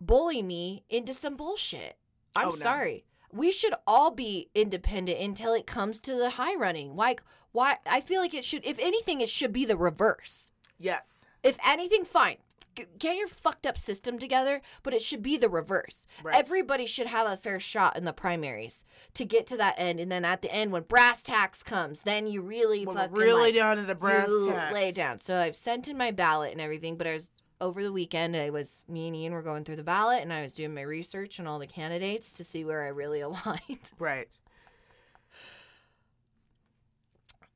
bully 0.00 0.42
me 0.42 0.84
into 0.88 1.14
some 1.14 1.36
bullshit. 1.36 1.96
I'm 2.36 2.46
Oh, 2.46 2.50
no. 2.50 2.56
sorry. 2.56 3.04
We 3.30 3.50
should 3.52 3.74
all 3.86 4.10
be 4.10 4.50
independent 4.54 5.18
until 5.20 5.54
it 5.54 5.66
comes 5.66 6.00
to 6.00 6.14
the 6.14 6.30
high 6.30 6.54
running. 6.54 6.96
Like, 6.96 7.22
why? 7.52 7.78
I 7.86 8.00
feel 8.00 8.20
like 8.20 8.34
it 8.34 8.44
should. 8.44 8.64
If 8.64 8.78
anything, 8.78 9.20
it 9.20 9.28
should 9.28 9.52
be 9.52 9.64
the 9.64 9.76
reverse. 9.76 10.52
Yes. 10.78 11.26
If 11.42 11.58
anything, 11.66 12.04
fine. 12.04 12.38
Get 12.74 13.16
your 13.16 13.28
fucked 13.28 13.66
up 13.66 13.76
system 13.76 14.18
together, 14.18 14.62
but 14.82 14.94
it 14.94 15.02
should 15.02 15.22
be 15.22 15.36
the 15.36 15.48
reverse. 15.50 16.06
Right. 16.22 16.34
Everybody 16.34 16.86
should 16.86 17.06
have 17.06 17.26
a 17.26 17.36
fair 17.36 17.60
shot 17.60 17.96
in 17.96 18.04
the 18.04 18.12
primaries 18.12 18.84
to 19.14 19.24
get 19.24 19.46
to 19.48 19.56
that 19.58 19.74
end, 19.76 20.00
and 20.00 20.10
then 20.10 20.24
at 20.24 20.40
the 20.42 20.50
end, 20.52 20.72
when 20.72 20.82
brass 20.84 21.22
tacks 21.22 21.62
comes, 21.62 22.00
then 22.00 22.26
you 22.26 22.40
really 22.40 22.86
Well, 22.86 22.96
fucking 22.96 23.14
really 23.14 23.42
like, 23.50 23.54
down 23.54 23.76
to 23.76 23.82
the 23.82 23.94
brass 23.94 24.28
tacks. 24.46 24.72
lay 24.74 24.90
down. 24.90 25.20
So 25.20 25.36
I've 25.36 25.56
sent 25.56 25.88
in 25.88 25.98
my 25.98 26.10
ballot 26.12 26.52
and 26.52 26.60
everything, 26.60 26.96
but 26.96 27.06
I 27.06 27.12
was 27.12 27.28
over 27.60 27.82
the 27.82 27.92
weekend. 27.92 28.34
I 28.36 28.50
was 28.50 28.84
me 28.88 29.06
and 29.06 29.14
Ian 29.16 29.34
were 29.34 29.42
going 29.42 29.64
through 29.64 29.76
the 29.76 29.84
ballot, 29.84 30.22
and 30.22 30.32
I 30.32 30.40
was 30.42 30.52
doing 30.54 30.74
my 30.74 30.82
research 30.82 31.38
on 31.38 31.46
all 31.46 31.58
the 31.58 31.66
candidates 31.66 32.32
to 32.38 32.44
see 32.44 32.64
where 32.64 32.82
I 32.84 32.88
really 32.88 33.20
aligned. 33.22 33.92
Right. 33.98 34.36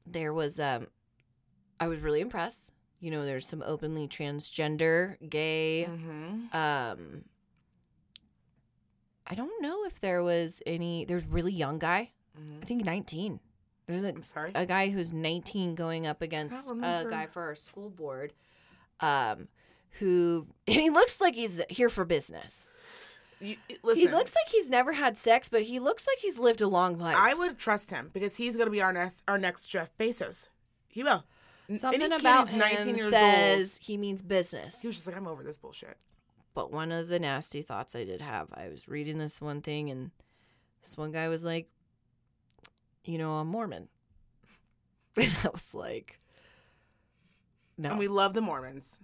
There 0.06 0.32
was 0.32 0.60
um, 0.60 0.88
I 1.80 1.88
was 1.88 2.00
really 2.00 2.20
impressed. 2.20 2.72
You 3.06 3.12
know, 3.12 3.24
there's 3.24 3.46
some 3.46 3.62
openly 3.64 4.08
transgender, 4.08 5.16
gay. 5.30 5.86
Mm-hmm. 5.88 6.56
Um, 6.56 7.22
I 9.24 9.36
don't 9.36 9.62
know 9.62 9.84
if 9.84 10.00
there 10.00 10.24
was 10.24 10.60
any. 10.66 11.04
There's 11.04 11.24
really 11.24 11.52
young 11.52 11.78
guy. 11.78 12.10
hmm 12.36 12.58
I 12.60 12.64
think 12.64 12.84
19. 12.84 13.38
There's 13.86 14.02
a 14.02 14.08
I'm 14.08 14.24
sorry. 14.24 14.50
a 14.56 14.66
guy 14.66 14.88
who's 14.90 15.12
19 15.12 15.76
going 15.76 16.04
up 16.04 16.20
against 16.20 16.68
a 16.68 17.06
guy 17.08 17.26
for 17.30 17.42
our 17.42 17.54
school 17.54 17.88
board 17.90 18.32
um 18.98 19.46
who 20.00 20.48
and 20.66 20.76
he 20.80 20.90
looks 20.90 21.20
like 21.20 21.36
he's 21.36 21.60
here 21.68 21.88
for 21.88 22.04
business 22.04 22.68
You- 23.38 23.54
listen, 23.84 24.00
he 24.00 24.08
looks 24.08 24.34
like 24.34 24.48
he's 24.50 24.68
never 24.70 24.94
had 24.94 25.16
sex 25.16 25.48
but 25.48 25.62
he 25.62 25.78
looks 25.78 26.04
like 26.08 26.18
he's 26.18 26.36
lived 26.36 26.60
a 26.62 26.66
long 26.66 26.98
life 26.98 27.14
I 27.16 27.32
would 27.34 27.58
trust 27.58 27.90
him 27.92 28.10
because 28.12 28.34
he's 28.34 28.56
gonna 28.56 28.70
be 28.70 28.82
our 28.82 28.92
next 28.92 29.22
our 29.28 29.38
next 29.38 29.66
Jeff 29.66 29.96
Bezos. 29.96 30.48
He 30.88 31.04
will. 31.04 31.22
Something 31.74 32.12
about 32.12 32.48
who's 32.48 32.58
19 32.58 32.96
him 32.96 33.10
says 33.10 33.70
old, 33.72 33.78
he 33.84 33.96
means 33.96 34.22
business 34.22 34.80
he 34.80 34.86
was 34.88 34.96
just 34.96 35.06
like, 35.06 35.16
I'm 35.16 35.26
over 35.26 35.42
this 35.42 35.58
bullshit. 35.58 35.96
but 36.54 36.70
one 36.72 36.92
of 36.92 37.08
the 37.08 37.18
nasty 37.18 37.62
thoughts 37.62 37.94
i 37.96 38.04
did 38.04 38.20
have 38.20 38.48
i 38.54 38.68
was 38.68 38.86
reading 38.86 39.18
this 39.18 39.40
one 39.40 39.60
thing 39.62 39.90
and 39.90 40.10
this 40.82 40.96
one 40.96 41.10
guy 41.10 41.28
was 41.28 41.42
like 41.42 41.68
you 43.04 43.18
know 43.18 43.32
i'm 43.32 43.48
mormon 43.48 43.88
and 45.16 45.36
i 45.44 45.48
was 45.52 45.74
like 45.74 46.20
no 47.78 47.90
And 47.90 47.98
we 47.98 48.08
love 48.08 48.32
the 48.34 48.40
Mormons. 48.40 48.98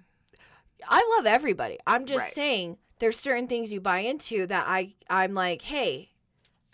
I 0.88 1.14
love 1.16 1.26
everybody. 1.26 1.78
I'm 1.86 2.06
just 2.06 2.24
Right. 2.24 2.34
saying 2.34 2.78
there's 3.00 3.18
certain 3.18 3.46
things 3.46 3.70
you 3.72 3.80
buy 3.82 3.98
into 3.98 4.46
that 4.46 4.64
I 4.66 4.94
I'm 5.10 5.34
like, 5.34 5.60
hey, 5.62 6.11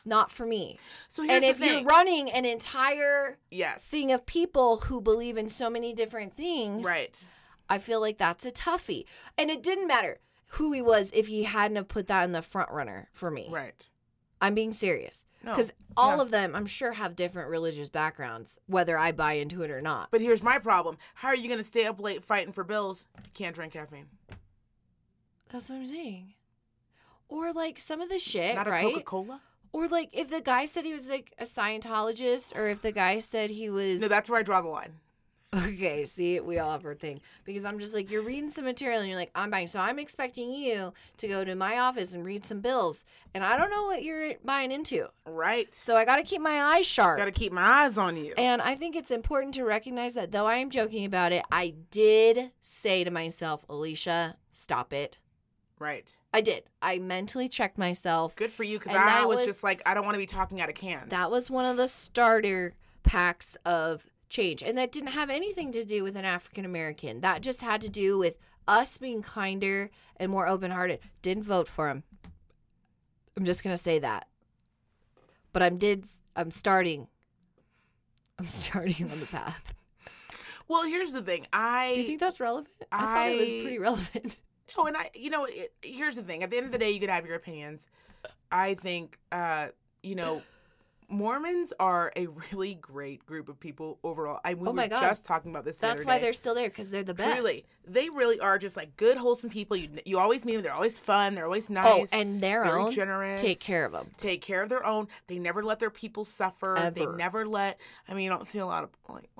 not 0.09 0.31
for 0.31 0.47
me. 0.47 0.79
So 1.09 1.23
here's 1.23 1.37
and 1.37 1.44
the 1.44 1.49
if 1.49 1.59
thing. 1.59 1.79
you're 1.79 1.85
running 1.85 2.31
an 2.31 2.44
entire 2.44 3.38
yes. 3.51 3.85
thing 3.87 4.11
of 4.11 4.27
people 4.27 4.79
who 4.87 5.01
believe 5.01 5.37
in 5.37 5.49
so 5.49 5.71
many 5.71 5.92
different 5.92 6.35
things, 6.35 6.87
Right. 6.87 7.25
I 7.68 7.79
feel 7.79 8.01
like 8.01 8.18
that's 8.18 8.47
a 8.47 8.51
toughie. 8.51 9.05
And 9.37 9.51
it 9.51 9.62
didn't 9.62 9.87
matter 9.87 10.18
who 10.53 10.73
he 10.73 10.81
was 10.81 11.11
if 11.12 11.27
he 11.27 11.44
hadn't 11.44 11.77
have 11.77 11.88
put 11.88 12.07
that 12.09 12.25
in 12.25 12.33
the 12.33 12.42
front 12.42 12.71
runner 12.71 13.09
for 13.12 13.31
me. 13.31 13.49
Right. 13.51 13.75
I'm 14.40 14.55
being 14.55 14.73
serious. 14.73 15.27
No. 15.42 15.53
Because 15.53 15.73
all 15.97 16.16
yeah. 16.16 16.23
of 16.23 16.31
them, 16.31 16.55
I'm 16.57 16.66
sure, 16.66 16.92
have 16.92 17.14
different 17.14 17.49
religious 17.49 17.88
backgrounds, 17.88 18.59
whether 18.66 18.99
I 18.99 19.12
buy 19.12 19.35
into 19.35 19.62
it 19.62 19.71
or 19.71 19.81
not. 19.81 20.09
But 20.11 20.21
here's 20.21 20.42
my 20.42 20.59
problem. 20.59 20.99
How 21.14 21.29
are 21.29 21.37
you 21.37 21.49
gonna 21.49 21.62
stay 21.62 21.87
up 21.87 22.01
late 22.01 22.25
fighting 22.25 22.53
for 22.53 22.64
bills? 22.64 23.07
You 23.25 23.31
can't 23.35 23.55
drink 23.55 23.75
caffeine. 23.75 24.07
That's 25.51 25.68
what 25.68 25.77
I'm 25.77 25.87
saying. 25.88 26.35
Or 27.29 27.53
like 27.53 27.79
some 27.79 28.01
of 28.01 28.09
the 28.09 28.18
shit, 28.18 28.57
Not 28.57 28.66
a 28.66 28.71
right? 28.71 28.85
Coca 28.85 29.03
Cola. 29.03 29.42
Or 29.72 29.87
like 29.88 30.11
if 30.12 30.31
the 30.31 30.40
guy 30.40 30.64
said 30.64 30.85
he 30.85 30.92
was 30.92 31.09
like 31.09 31.33
a 31.38 31.44
Scientologist, 31.44 32.57
or 32.57 32.68
if 32.68 32.83
the 32.83 32.92
guy 32.92 33.18
said 33.20 33.50
he 33.50 33.70
was 33.70 34.00
No, 34.00 34.09
that's 34.09 34.28
where 34.28 34.40
I 34.40 34.42
draw 34.42 34.61
the 34.62 34.68
line. 34.68 34.94
okay. 35.54 36.04
See, 36.04 36.40
we 36.40 36.59
all 36.59 36.72
have 36.72 36.85
our 36.85 36.94
thing 36.94 37.22
because 37.44 37.64
I'm 37.64 37.78
just 37.78 37.94
like 37.94 38.11
you're 38.11 38.20
reading 38.22 38.50
some 38.50 38.66
material 38.66 39.00
and 39.00 39.09
you're 39.09 39.18
like 39.18 39.31
I'm 39.35 39.48
buying, 39.50 39.66
so 39.66 39.81
I'm 39.81 39.98
expecting 39.98 40.52
you 40.52 40.92
to 41.16 41.26
go 41.28 41.42
to 41.42 41.54
my 41.54 41.78
office 41.78 42.12
and 42.12 42.26
read 42.26 42.44
some 42.44 42.61
bills, 42.61 43.02
and 43.33 43.42
I 43.42 43.57
don't 43.57 43.70
know 43.70 43.87
what 43.87 44.02
you're 44.02 44.35
buying 44.44 44.72
into, 44.72 45.07
Right. 45.24 45.74
so 45.74 45.96
I 45.96 46.04
got 46.04 46.16
to 46.16 46.22
keep 46.22 46.42
my 46.42 46.76
eyes 46.76 46.85
sharp. 46.87 47.16
Got 47.16 47.24
to 47.24 47.31
keep 47.31 47.50
my 47.52 47.62
eyes 47.62 47.96
on 47.96 48.16
you. 48.16 48.35
And 48.37 48.61
I 48.61 48.74
think 48.74 48.94
it's 48.94 49.11
important 49.11 49.54
to 49.54 49.64
recognize 49.64 50.12
that 50.14 50.33
though 50.33 50.44
I 50.46 50.57
am 50.57 50.68
joking 50.68 51.07
about 51.07 51.33
it, 51.33 51.42
I 51.50 51.72
did 51.90 52.50
say 52.62 53.02
to 53.04 53.11
myself, 53.11 53.64
Alicia, 53.70 54.37
stop 54.50 54.92
it. 54.92 55.16
right. 55.78 56.14
I 56.33 56.41
did. 56.41 56.64
I 56.83 56.99
mentally 56.99 57.49
checked 57.49 57.79
myself. 57.79 58.37
Good 58.37 58.53
for 58.53 58.62
you, 58.64 58.79
because 58.79 58.95
I 58.95 59.25
was, 59.25 59.38
was- 59.38 59.47
just 59.47 59.64
like, 59.64 59.83
I 59.87 59.95
don't 59.95 60.05
want 60.05 60.14
to 60.14 60.19
be 60.19 60.27
talking 60.27 60.61
out 60.61 60.69
of 60.69 60.75
cans. 60.75 61.11
That 61.11 61.31
was 61.31 61.51
one 61.51 61.64
of 61.64 61.77
the 61.77 61.88
starter 61.88 62.75
packs 63.03 63.57
of 63.64 64.07
change. 64.29 64.62
And 64.62 64.77
that 64.77 64.93
didn't 64.93 65.12
have 65.12 65.31
anything 65.31 65.73
to 65.73 65.85
do 65.85 66.03
with 66.05 66.17
an 66.17 66.25
African 66.27 66.64
American. 66.64 67.23
That 67.23 67.41
just 67.41 67.62
had 67.62 67.81
to 67.81 67.88
do 67.88 68.19
with 68.19 68.37
us 68.67 68.99
being 68.99 69.23
kinder 69.23 69.91
and 70.17 70.31
more 70.31 70.47
open 70.47 70.71
hearted. 70.71 71.01
Didn't 71.23 71.45
vote 71.45 71.67
for 71.69 71.88
him. 71.88 72.03
I'm 73.37 73.45
just 73.45 73.64
going 73.64 73.75
to 73.75 73.83
say 73.83 73.99
that. 74.01 74.27
but 75.53 75.62
I'm 75.62 75.79
did 75.79 76.05
I'm 76.37 76.51
starting. 76.51 77.09
I'm 78.38 78.47
starting 78.47 79.11
on 79.11 79.19
the 79.19 79.27
path. 79.27 79.75
Well, 80.69 80.85
here's 80.85 81.12
the 81.12 81.23
thing. 81.23 81.47
I 81.53 81.93
Do 81.95 82.01
you 82.03 82.07
think 82.07 82.21
that's 82.21 82.41
relevant? 82.41 82.69
I, 82.93 82.99
thought 82.99 83.31
it 83.31 83.41
was 83.41 83.62
pretty 83.62 83.79
relevant. 83.79 84.37
No, 84.76 84.87
and 84.87 84.96
I, 84.96 85.11
you 85.14 85.31
know, 85.31 85.44
it, 85.46 85.72
here's 85.83 86.16
the 86.16 86.22
thing. 86.22 86.42
At 86.42 86.50
the 86.50 86.57
end 86.57 86.66
of 86.66 86.72
the 86.72 86.78
day, 86.78 86.90
you 86.90 87.00
can 87.00 87.09
have 87.09 87.26
your 87.26 87.37
opinions. 87.37 87.88
I 88.52 88.74
think, 88.74 89.18
uh, 89.33 89.68
you 90.02 90.14
know, 90.14 90.42
Mormons 91.11 91.72
are 91.81 92.12
a 92.16 92.26
really 92.52 92.74
great 92.74 93.24
group 93.24 93.48
of 93.48 93.59
people 93.59 93.98
overall. 94.04 94.40
I 94.44 94.54
we 94.54 94.68
Oh 94.68 94.72
my 94.74 94.85
were 94.85 94.88
God. 94.90 95.00
just 95.00 95.24
talking 95.24 95.50
about 95.50 95.64
this. 95.64 95.78
the 95.78 95.87
That's 95.87 96.04
why 96.04 96.16
day. 96.18 96.24
they're 96.24 96.33
still 96.35 96.54
there 96.54 96.68
because 96.68 96.90
they're 96.90 97.02
the 97.02 97.14
best. 97.14 97.35
truly 97.37 97.64
they 97.90 98.11
really 98.11 98.38
are 98.38 98.59
just 98.59 98.76
like 98.76 98.94
good, 98.98 99.16
wholesome 99.16 99.48
people. 99.48 99.74
You 99.74 99.88
you 100.04 100.18
always 100.18 100.44
meet 100.44 100.54
them. 100.57 100.62
They're 100.64 100.74
always 100.74 100.98
fun. 100.98 101.35
They're 101.35 101.46
always 101.46 101.70
nice. 101.70 101.87
Oh, 101.87 101.98
nice. 102.00 102.12
and 102.12 102.42
their 102.42 102.64
very 102.64 102.78
own 102.83 102.90
generous. 102.90 103.40
take 103.40 103.61
care 103.61 103.87
of 103.87 103.92
them. 103.92 104.11
take 104.18 104.42
care 104.42 104.62
of 104.62 104.68
their 104.68 104.85
own. 104.85 105.09
They 105.26 105.38
never 105.38 105.62
let 105.64 105.78
their 105.78 105.88
people 105.88 106.26
suffer. 106.26 106.92
They 106.94 107.07
never 107.07 107.46
let. 107.46 107.81
I 108.07 108.12
mean, 108.12 108.24
you 108.24 108.31
don't 108.31 108.46
see 108.46 108.59
a 108.59 108.66
lot 108.66 108.85
of 108.85 108.90
like 109.09 109.31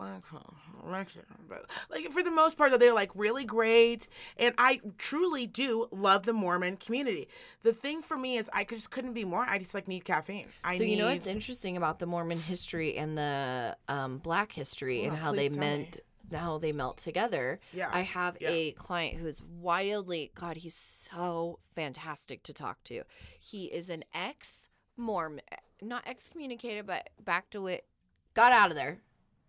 but 1.49 1.67
like 1.91 2.11
for 2.13 2.23
the 2.23 2.31
most 2.31 2.57
part, 2.59 2.71
though, 2.71 2.79
they're 2.79 2.95
like 2.95 3.11
really 3.15 3.45
great. 3.45 4.09
And 4.37 4.55
I 4.59 4.81
truly 4.99 5.47
do 5.47 5.89
love 5.91 6.25
the 6.25 6.33
Mormon 6.33 6.77
community. 6.77 7.29
The 7.63 7.73
thing 7.73 8.03
for 8.03 8.17
me 8.17 8.37
is 8.37 8.49
I 8.53 8.65
just 8.65 8.91
couldn't 8.91 9.13
be 9.15 9.25
more. 9.25 9.45
I 9.45 9.59
just 9.59 9.75
like 9.75 9.89
need 9.89 10.05
caffeine. 10.05 10.47
I 10.65 10.77
so 10.79 10.85
need. 10.85 10.93
you 10.93 10.97
know 10.99 11.09
what's 11.13 11.27
interesting 11.27 11.77
about 11.77 11.99
the 11.99 12.07
Mormon 12.07 12.39
history 12.39 12.97
and 12.97 13.17
the 13.17 13.77
um, 13.89 14.19
Black 14.19 14.53
history 14.53 15.05
and 15.05 15.13
Oh, 15.15 15.17
how 15.17 15.33
they 15.33 15.49
tell 15.49 15.59
me. 15.59 15.61
meant 15.61 15.97
how 16.33 16.59
they 16.59 16.73
melt 16.73 16.99
together. 16.99 17.59
Yeah, 17.73 17.89
I 17.93 18.03
have 18.03 18.37
yeah. 18.41 18.51
a 18.51 18.73
client 18.73 19.17
who's 19.19 19.41
wildly 19.61 20.31
God, 20.35 20.59
he's 20.59 20.75
so 20.75 21.59
fantastic 21.75 22.43
to 22.43 22.53
talk 22.53 22.83
to. 22.85 23.03
He 23.41 23.65
is 23.67 23.89
an 23.89 24.05
ex 24.15 24.69
Mormon, 24.97 25.41
not 25.81 26.03
excommunicated, 26.07 26.87
but 26.87 27.09
back 27.25 27.49
to 27.51 27.67
it, 27.69 27.87
got 28.35 28.53
out 28.53 28.69
of 28.71 28.77
there. 28.77 28.99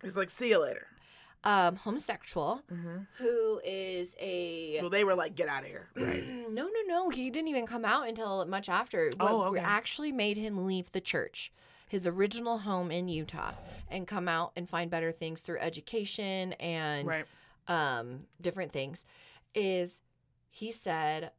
He's 0.02 0.16
like 0.16 0.30
see 0.30 0.48
you 0.50 0.62
later. 0.62 0.86
Um, 1.42 1.76
homosexual 1.76 2.60
Mm-hmm. 2.70 2.98
who 3.14 3.60
is 3.64 4.14
a 4.20 4.78
Well, 4.82 4.90
they 4.90 5.04
were 5.04 5.14
like, 5.14 5.34
get 5.34 5.48
out 5.48 5.62
of 5.62 5.68
here. 5.68 5.88
Right. 5.96 6.22
no, 6.28 6.64
no, 6.64 6.80
no. 6.86 7.08
He 7.08 7.30
didn't 7.30 7.48
even 7.48 7.66
come 7.66 7.84
out 7.86 8.06
until 8.08 8.44
much 8.44 8.68
after. 8.68 9.10
Oh, 9.18 9.38
What 9.38 9.46
okay. 9.52 9.60
actually 9.60 10.12
made 10.12 10.36
him 10.36 10.66
leave 10.66 10.92
the 10.92 11.00
church, 11.00 11.50
his 11.88 12.06
original 12.06 12.58
home 12.58 12.90
in 12.90 13.08
Utah, 13.08 13.52
and 13.90 14.06
come 14.06 14.28
out 14.28 14.52
and 14.54 14.68
find 14.68 14.90
better 14.90 15.12
things 15.12 15.40
through 15.40 15.60
education 15.60 16.52
and 16.54 17.08
right. 17.08 17.24
um, 17.68 18.26
different 18.42 18.70
things, 18.72 19.06
is 19.54 20.00
he 20.50 20.70
said 20.70 21.30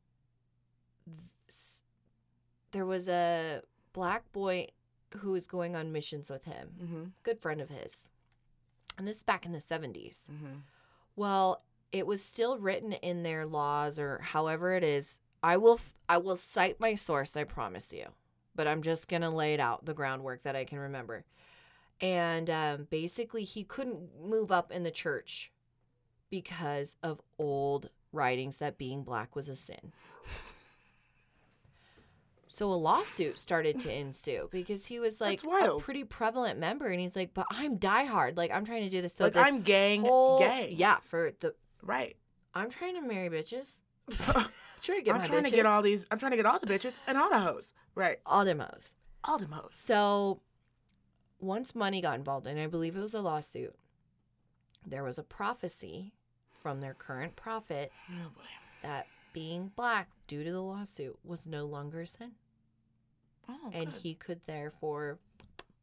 there 2.72 2.86
was 2.86 3.08
a 3.08 3.62
black 3.94 4.32
boy 4.32 4.68
who 5.18 5.32
was 5.34 5.46
going 5.46 5.76
on 5.76 5.92
missions 5.92 6.30
with 6.32 6.46
him, 6.46 6.70
Mm-hmm. 6.82 7.04
good 7.24 7.40
friend 7.40 7.62
of 7.62 7.70
his. 7.70 8.04
And 8.98 9.08
this 9.08 9.18
is 9.18 9.24
back 9.24 9.46
in 9.46 9.52
the 9.52 9.60
70s. 9.60 10.22
Mm-hmm. 10.32 10.60
Well, 11.16 11.62
it 11.92 12.08
was 12.08 12.24
still 12.24 12.58
written 12.58 12.94
in 12.94 13.24
their 13.24 13.46
laws 13.46 14.00
or 14.00 14.20
however 14.22 14.74
it 14.74 14.84
is. 14.84 15.20
I 15.44 15.58
will 15.58 15.76
f- 15.76 15.94
I 16.08 16.18
will 16.18 16.36
cite 16.36 16.80
my 16.80 16.96
source, 16.96 17.36
I 17.36 17.44
promise 17.44 17.92
you. 17.92 18.08
But 18.56 18.68
I'm 18.68 18.82
just 18.82 19.08
going 19.08 19.22
to 19.22 19.30
lay 19.30 19.54
it 19.54 19.60
out 19.60 19.86
the 19.86 19.94
groundwork 19.94 20.44
that 20.44 20.56
I 20.56 20.66
can 20.66 20.80
remember. 20.80 21.26
And 22.00 22.50
um, 22.50 22.88
basically 22.90 23.44
he 23.44 23.64
couldn't 23.64 24.10
move 24.22 24.52
up 24.52 24.72
in 24.72 24.84
the 24.84 24.92
church 24.92 25.52
because 26.30 26.96
of 27.04 27.22
old 27.38 27.90
writings 28.12 28.58
that 28.58 28.78
being 28.78 29.04
black 29.04 29.36
was 29.36 29.48
a 29.48 29.56
sin. 29.56 29.94
So 32.54 32.68
a 32.68 32.76
lawsuit 32.76 33.40
started 33.40 33.80
to 33.80 33.94
ensue 33.98 34.50
because 34.52 34.86
he 34.86 35.00
was 35.00 35.22
like 35.22 35.42
a 35.42 35.78
pretty 35.80 36.04
prevalent 36.04 36.60
member, 36.60 36.88
and 36.88 37.00
he's 37.00 37.16
like, 37.16 37.34
"But 37.34 37.46
I'm 37.50 37.78
diehard. 37.80 38.36
Like 38.36 38.52
I'm 38.52 38.66
trying 38.66 38.84
to 38.84 38.90
do 38.90 39.02
this. 39.02 39.14
So 39.16 39.24
like 39.24 39.34
this 39.34 39.48
I'm 39.48 39.62
gang 39.62 40.02
whole 40.02 40.40
gay. 40.40 40.74
yeah 40.76 40.98
for 41.00 41.32
the 41.40 41.56
Right. 41.82 42.18
I'm 42.54 42.70
trying 42.70 42.96
to 42.96 43.02
marry 43.08 43.30
bitches. 43.30 43.84
trying 44.82 45.00
to 45.00 45.02
get 45.02 45.16
I'm 45.16 45.22
trying 45.24 45.44
bitches. 45.44 45.50
to 45.52 45.56
get 45.56 45.66
all 45.66 45.82
these. 45.82 46.06
I'm 46.12 46.20
trying 46.20 46.32
to 46.32 46.36
get 46.36 46.46
all 46.46 46.60
the 46.60 46.68
bitches 46.68 46.98
and 47.08 47.18
all 47.18 47.30
the 47.30 47.40
hoes. 47.40 47.72
Right. 47.96 48.20
all 48.26 48.44
the 48.44 48.54
hoes. 48.54 48.96
All 49.24 49.38
the 49.38 49.46
hoes. 49.46 49.70
So 49.72 50.42
once 51.40 51.74
money 51.74 52.02
got 52.02 52.16
involved, 52.16 52.48
and 52.48 52.60
I 52.60 52.68
believe 52.68 52.98
it 52.98 53.02
was 53.02 53.14
a 53.14 53.22
lawsuit, 53.22 53.76
there 54.86 55.06
was 55.06 55.18
a 55.18 55.24
prophecy 55.24 56.12
from 56.50 56.82
their 56.82 56.96
current 56.96 57.38
prophet 57.38 57.94
Oh 58.12 58.32
that 58.84 59.08
being 59.32 59.72
black 59.76 60.10
due 60.28 60.44
to 60.44 60.52
the 60.52 60.62
lawsuit 60.62 61.18
was 61.24 61.48
no 61.48 61.66
longer 61.66 62.02
a 62.02 62.08
sin, 62.08 62.32
Oh, 63.50 63.72
and 63.74 63.92
good. 63.94 64.02
he 64.02 64.14
could 64.16 64.42
therefore 64.46 65.20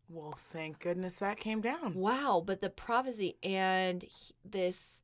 Well, 0.08 0.32
thank 0.36 0.78
goodness 0.78 1.18
that 1.18 1.38
came 1.38 1.60
down. 1.60 1.94
Wow, 1.94 2.42
but 2.44 2.60
the 2.60 2.70
prophecy 2.70 3.36
and 3.42 4.02
he- 4.02 4.34
this 4.44 5.02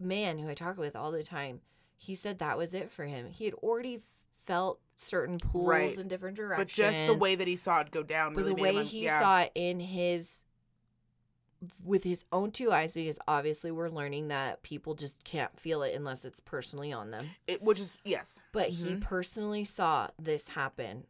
man 0.00 0.38
who 0.38 0.48
I 0.48 0.54
talk 0.54 0.76
with 0.78 0.96
all 0.96 1.10
the 1.12 1.22
time, 1.22 1.60
he 1.96 2.14
said 2.14 2.38
that 2.38 2.56
was 2.56 2.72
it 2.74 2.90
for 2.90 3.04
him. 3.06 3.26
He 3.30 3.44
had 3.44 3.54
already 3.54 4.02
felt 4.46 4.80
certain 4.96 5.38
pulls 5.38 5.68
Right. 5.68 5.98
in 5.98 6.08
different 6.08 6.36
directions, 6.36 6.60
But 6.66 6.68
just 6.82 7.06
the 7.06 7.14
way 7.14 7.34
that 7.34 7.46
he 7.46 7.56
saw 7.56 7.80
it 7.80 7.90
go 7.90 8.02
down, 8.02 8.34
but 8.34 8.42
really 8.44 8.54
the 8.54 8.62
way 8.62 8.74
him 8.76 8.84
he 8.84 9.04
yeah. 9.04 9.18
saw 9.20 9.40
it 9.42 9.52
in 9.54 9.80
his 9.80 10.44
with 11.84 12.04
his 12.04 12.24
own 12.32 12.52
two 12.52 12.70
eyes 12.70 12.94
because 12.94 13.18
obviously 13.26 13.72
we're 13.72 13.88
learning 13.88 14.28
that 14.28 14.62
people 14.62 14.94
just 14.94 15.24
can't 15.24 15.58
feel 15.58 15.82
it 15.82 15.92
unless 15.92 16.24
it's 16.24 16.38
personally 16.38 16.92
on 16.92 17.10
them 17.10 17.30
it, 17.48 17.60
which 17.60 17.80
is 17.80 17.98
yes. 18.04 18.40
but 18.52 18.68
he 18.68 18.90
Mhm. 18.94 19.00
personally 19.00 19.64
saw 19.64 20.08
this 20.20 20.50
happen 20.50 21.04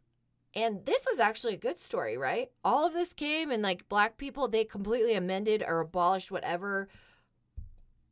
and 0.55 0.85
this 0.85 1.05
was 1.09 1.19
actually 1.19 1.53
a 1.53 1.57
good 1.57 1.79
story 1.79 2.17
right 2.17 2.49
all 2.63 2.85
of 2.85 2.93
this 2.93 3.13
came 3.13 3.51
and 3.51 3.61
like 3.61 3.87
black 3.89 4.17
people 4.17 4.47
they 4.47 4.63
completely 4.63 5.13
amended 5.13 5.63
or 5.65 5.79
abolished 5.79 6.31
whatever 6.31 6.87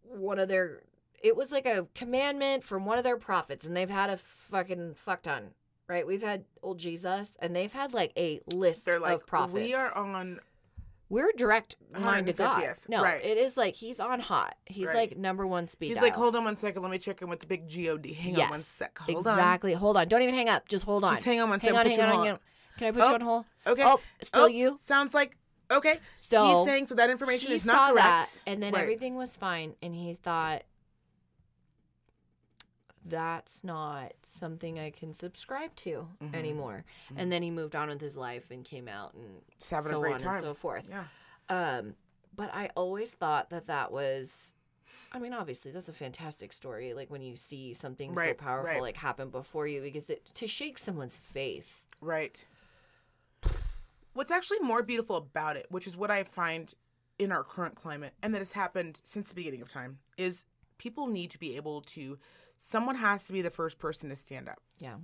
one 0.04 0.40
of 0.40 0.48
their 0.48 0.84
it 1.24 1.36
was 1.36 1.52
like 1.52 1.66
a 1.66 1.88
commandment 1.96 2.64
from 2.64 2.86
one 2.86 2.98
of 2.98 3.04
their 3.04 3.18
prophets 3.18 3.66
and 3.66 3.76
they've 3.76 3.90
had 3.90 4.10
a 4.10 4.18
fucking 4.18 4.94
fuck 4.94 5.22
ton 5.24 5.50
right 5.88 6.06
we've 6.06 6.24
had 6.24 6.46
old 6.62 6.78
jesus 6.78 7.36
and 7.40 7.56
they've 7.56 7.74
had 7.74 7.94
like 7.94 8.12
a 8.18 8.40
list 8.54 8.86
They're 8.86 9.00
like 9.00 9.16
of 9.16 9.26
prophets 9.26 9.56
we 9.56 9.74
are 9.74 9.96
on. 9.98 10.40
We're 11.10 11.32
direct 11.38 11.76
mind 11.98 12.28
to 12.28 12.34
God. 12.34 12.76
No, 12.90 13.02
right. 13.04 13.24
it 13.24 13.38
is 13.38 13.56
like 13.58 13.76
he's 13.76 14.00
on 14.00 14.20
hot. 14.20 14.56
He's 14.66 14.88
Right. 14.88 14.96
like 15.12 15.18
number 15.18 15.46
one 15.48 15.68
speed. 15.68 15.88
He's 15.88 15.96
dial. 15.96 16.04
like, 16.04 16.16
hold 16.16 16.36
on 16.36 16.44
one 16.46 16.58
second. 16.58 16.82
Let 16.82 16.92
me 16.92 16.98
check 17.00 17.22
in 17.22 17.30
with 17.30 17.40
the 17.40 17.48
big 17.48 17.68
God. 17.68 18.06
Hang 18.06 18.36
on 18.36 18.50
one 18.50 18.60
Yes, 18.60 18.66
sec. 18.68 18.98
Hold 19.00 19.28
on. 19.28 19.34
exactly. 19.34 19.74
Hold 19.74 19.98
on. 19.98 20.08
Don't 20.08 20.22
even 20.22 20.36
hang 20.36 20.50
up. 20.50 20.68
Just 20.68 20.86
hold 20.86 21.04
on. 21.04 21.14
Just 21.14 21.26
hang 21.26 21.40
on 21.42 21.50
one 21.50 21.60
hang 21.60 21.74
second. 21.74 21.80
on. 21.80 21.86
Hang 21.92 22.00
on. 22.02 22.10
on 22.20 22.26
Hang 22.26 22.34
on. 22.34 22.40
Can 22.78 22.88
I 22.88 22.92
put 22.92 23.02
Oh, 23.02 23.08
you 23.10 23.14
on 23.16 23.22
hold? 23.22 23.46
Okay. 23.66 23.84
Oh, 23.86 24.00
still 24.22 24.44
Oh, 24.44 24.48
you. 24.48 24.78
Sounds 24.84 25.14
like 25.14 25.38
okay. 25.72 26.00
So 26.16 26.46
he's 26.58 26.66
saying 26.66 26.88
so 26.88 26.96
that 26.96 27.10
information 27.10 27.50
he 27.50 27.56
is 27.56 27.64
saw 27.64 27.74
not 27.74 27.96
that, 27.96 28.26
correct. 28.28 28.42
and 28.46 28.62
then 28.62 28.74
Right. 28.74 28.82
everything 28.84 29.16
was 29.16 29.36
fine, 29.36 29.76
and 29.82 29.96
he 29.96 30.14
thought. 30.14 30.64
That's 33.10 33.64
not 33.64 34.14
something 34.24 34.80
I 34.80 34.90
can 34.92 35.14
subscribe 35.14 35.76
to 35.78 36.08
Mhm. 36.22 36.36
anymore. 36.36 36.86
And 37.16 37.32
then 37.32 37.42
he 37.44 37.52
moved 37.52 37.76
on 37.76 37.90
with 37.90 38.02
his 38.02 38.18
life 38.18 38.52
and 38.52 38.66
came 38.66 38.88
out 38.88 39.14
and 39.14 39.42
so 39.60 39.78
on 39.78 40.20
time. 40.20 40.36
and 40.36 40.42
so 40.42 40.54
forth. 40.54 40.88
yeah. 40.90 41.06
Um, 41.50 41.96
but 42.36 42.54
I 42.54 42.70
always 42.76 43.12
thought 43.14 43.50
that 43.50 43.68
that 43.68 43.92
was. 43.92 44.54
I 45.12 45.20
mean, 45.20 45.34
obviously, 45.34 45.72
that's 45.72 45.90
a 45.90 45.94
fantastic 45.94 46.54
story. 46.54 46.94
Like 46.94 47.10
when 47.10 47.22
you 47.22 47.36
see 47.36 47.74
something 47.74 48.16
so 48.16 48.34
powerful 48.34 48.72
right. 48.74 48.82
like 48.82 48.98
happen 48.98 49.30
before 49.30 49.68
you, 49.68 49.82
because 49.82 50.10
it, 50.10 50.26
to 50.36 50.48
shake 50.48 50.78
someone's 50.78 51.16
faith. 51.18 51.86
Right. 52.00 52.46
What's 54.14 54.32
actually 54.32 54.60
more 54.60 54.82
beautiful 54.82 55.16
about 55.16 55.58
it, 55.58 55.68
which 55.70 55.86
is 55.88 55.96
what 55.96 56.10
I 56.10 56.24
find 56.24 56.74
in 57.20 57.32
our 57.32 57.44
current 57.44 57.76
climate, 57.76 58.14
and 58.22 58.34
that 58.34 58.40
has 58.40 58.54
happened 58.54 59.02
since 59.04 59.30
the 59.30 59.36
beginning 59.36 59.62
of 59.62 59.70
time, 59.70 60.00
is 60.18 60.46
people 60.78 61.08
need 61.08 61.32
to 61.32 61.40
be 61.40 61.56
able 61.56 61.82
to. 61.82 62.18
Someone 62.58 62.96
has 62.96 63.26
to 63.26 63.34
be 63.34 63.42
the 63.42 63.50
first 63.50 63.80
person 63.80 64.10
to 64.10 64.16
stand 64.16 64.50
up. 64.50 64.60
Yeah. 64.80 64.96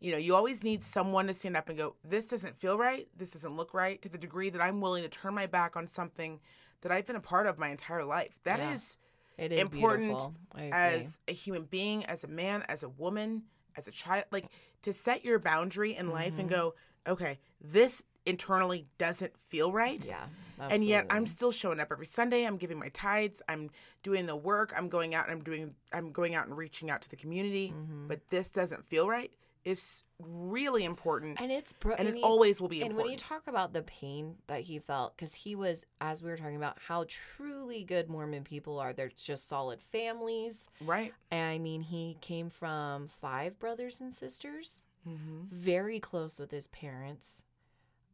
You 0.00 0.12
know, 0.12 0.18
you 0.18 0.34
always 0.34 0.62
need 0.62 0.82
someone 0.82 1.26
to 1.28 1.34
stand 1.34 1.56
up 1.56 1.68
and 1.68 1.78
go, 1.78 1.96
this 2.04 2.26
doesn't 2.28 2.56
feel 2.56 2.76
right. 2.78 3.08
This 3.16 3.30
doesn't 3.32 3.56
look 3.56 3.72
right 3.74 4.00
to 4.02 4.08
the 4.08 4.18
degree 4.18 4.50
that 4.50 4.60
I'm 4.60 4.80
willing 4.80 5.02
to 5.02 5.08
turn 5.08 5.34
my 5.34 5.46
back 5.46 5.76
on 5.76 5.86
something 5.86 6.40
that 6.82 6.92
I've 6.92 7.06
been 7.06 7.16
a 7.16 7.20
part 7.20 7.46
of 7.46 7.58
my 7.58 7.68
entire 7.68 8.04
life. 8.04 8.38
That 8.44 8.60
is 8.60 8.98
It 9.38 9.50
is 9.50 9.60
Important 9.60 10.08
beautiful. 10.10 10.34
I 10.54 10.62
agree. 10.64 10.72
as 10.78 11.20
a 11.26 11.32
human 11.32 11.64
being, 11.64 12.04
as 12.04 12.22
a 12.22 12.28
man, 12.28 12.62
as 12.68 12.82
a 12.82 12.88
woman, 12.88 13.44
as 13.76 13.88
a 13.88 13.90
child, 13.90 14.24
like 14.30 14.46
to 14.82 14.92
set 14.92 15.24
your 15.24 15.38
boundary 15.40 15.96
in 15.96 16.10
life 16.10 16.38
and 16.38 16.48
Mhm. 16.48 16.52
go, 16.52 16.74
okay, 17.06 17.38
this 17.60 18.02
internally 18.26 18.86
doesn't 18.98 19.36
feel 19.38 19.72
right. 19.72 20.04
yeah. 20.06 20.26
And 20.58 20.84
yet 20.84 21.06
I'm 21.10 21.26
still 21.26 21.50
showing 21.52 21.80
up 21.80 21.88
every 21.90 22.06
Sunday. 22.06 22.44
I'm 22.44 22.56
giving 22.56 22.78
my 22.78 22.88
tithes. 22.90 23.42
I'm 23.48 23.70
doing 24.02 24.26
the 24.26 24.36
work. 24.36 24.72
I'm 24.76 24.88
going 24.88 25.14
out 25.14 25.24
and 25.28 25.32
I'm 25.32 25.42
doing 25.44 25.74
I'm 25.92 26.12
going 26.12 26.34
out 26.34 26.46
and 26.46 26.56
reaching 26.56 26.90
out 26.90 27.02
to 27.02 27.08
the 27.10 27.16
community. 27.16 27.72
Mhm. 27.76 28.08
But 28.08 28.28
this 28.28 28.48
doesn't 28.48 28.84
feel 28.86 29.08
right 29.08 29.32
is 29.64 30.04
really 30.20 30.84
important. 30.84 31.40
and 31.40 31.50
it's 31.50 31.72
bro- 31.72 31.94
and 31.94 32.06
it 32.06 32.16
he- 32.16 32.22
always 32.22 32.60
will 32.60 32.68
be 32.68 32.76
important. 32.82 32.98
And 33.00 33.02
when 33.04 33.10
you 33.10 33.16
talk 33.16 33.46
about 33.46 33.72
the 33.72 33.82
pain 33.82 34.36
that 34.46 34.60
he 34.60 34.78
felt, 34.78 35.16
because 35.16 35.32
he 35.34 35.54
was, 35.54 35.86
as 36.02 36.22
we 36.22 36.28
were 36.28 36.36
talking 36.36 36.56
about, 36.56 36.78
how 36.86 37.06
truly 37.08 37.82
good 37.82 38.10
Mormon 38.10 38.44
people 38.44 38.78
are. 38.78 38.92
They're 38.92 39.08
just 39.16 39.48
solid 39.48 39.80
families. 39.82 40.68
right? 40.82 41.14
I 41.32 41.56
mean, 41.58 41.80
he 41.80 42.18
came 42.20 42.50
from 42.50 43.06
five 43.06 43.58
brothers 43.58 44.00
and 44.02 44.14
sisters. 44.14 44.84
Mm-hmm. 45.08 45.42
very 45.50 46.00
close 46.00 46.38
with 46.38 46.50
his 46.50 46.66
parents. 46.68 47.44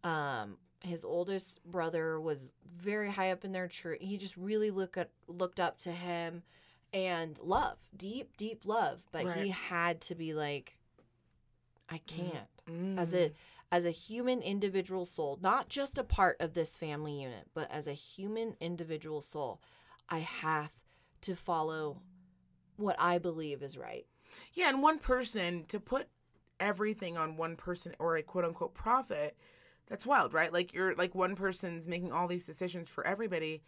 Um, 0.03 0.57
his 0.81 1.05
oldest 1.05 1.61
brother 1.65 2.21
was 2.21 2.53
very 2.77 3.11
high 3.11 3.31
up 3.31 3.45
in 3.45 3.53
their 3.53 3.69
church. 3.69 3.99
He 4.01 4.17
just 4.17 4.37
really 4.37 4.71
look 4.71 4.97
at, 4.97 5.11
looked 5.29 5.61
up 5.61 5.79
to 5.81 5.93
him 5.93 6.43
and 6.93 7.39
love, 7.43 7.77
deep, 7.97 8.37
deep 8.37 8.63
love. 8.65 9.07
But 9.13 9.27
Right. 9.27 9.43
he 9.43 9.49
had 9.51 10.01
to 10.03 10.15
be 10.15 10.35
like, 10.35 10.79
I 11.89 11.99
can't. 11.99 12.49
Mm. 12.69 12.99
As 12.99 13.15
a 13.15 13.33
as 13.73 13.85
a 13.85 13.91
human 13.91 14.43
individual 14.43 15.05
soul, 15.05 15.39
not 15.41 15.69
just 15.69 15.97
a 15.97 16.03
part 16.03 16.37
of 16.41 16.55
this 16.55 16.77
family 16.77 17.21
unit, 17.23 17.47
but 17.55 17.71
as 17.71 17.87
a 17.87 17.93
human 17.93 18.57
individual 18.61 19.21
soul, 19.23 19.61
I 20.09 20.19
have 20.19 20.73
to 21.21 21.37
follow 21.37 22.03
what 22.77 22.97
I 22.99 23.19
believe 23.19 23.63
is 23.63 23.79
right. 23.79 24.07
Yeah, 24.55 24.71
and 24.71 24.83
one 24.83 24.99
person 24.99 25.65
to 25.69 25.79
put 25.79 26.09
everything 26.59 27.17
on 27.17 27.37
one 27.37 27.55
person 27.55 27.95
or 28.01 28.17
a 28.17 28.23
quote 28.25 28.45
unquote 28.45 28.75
prophet, 28.75 29.37
that's 29.91 30.07
wild, 30.07 30.33
right? 30.33 30.53
Like 30.53 30.73
you're 30.73 30.95
like 30.95 31.15
one 31.15 31.35
person's 31.35 31.89
making 31.89 32.13
all 32.13 32.29
these 32.29 32.47
decisions 32.47 32.89
for 32.89 33.07
everybody. 33.07 33.61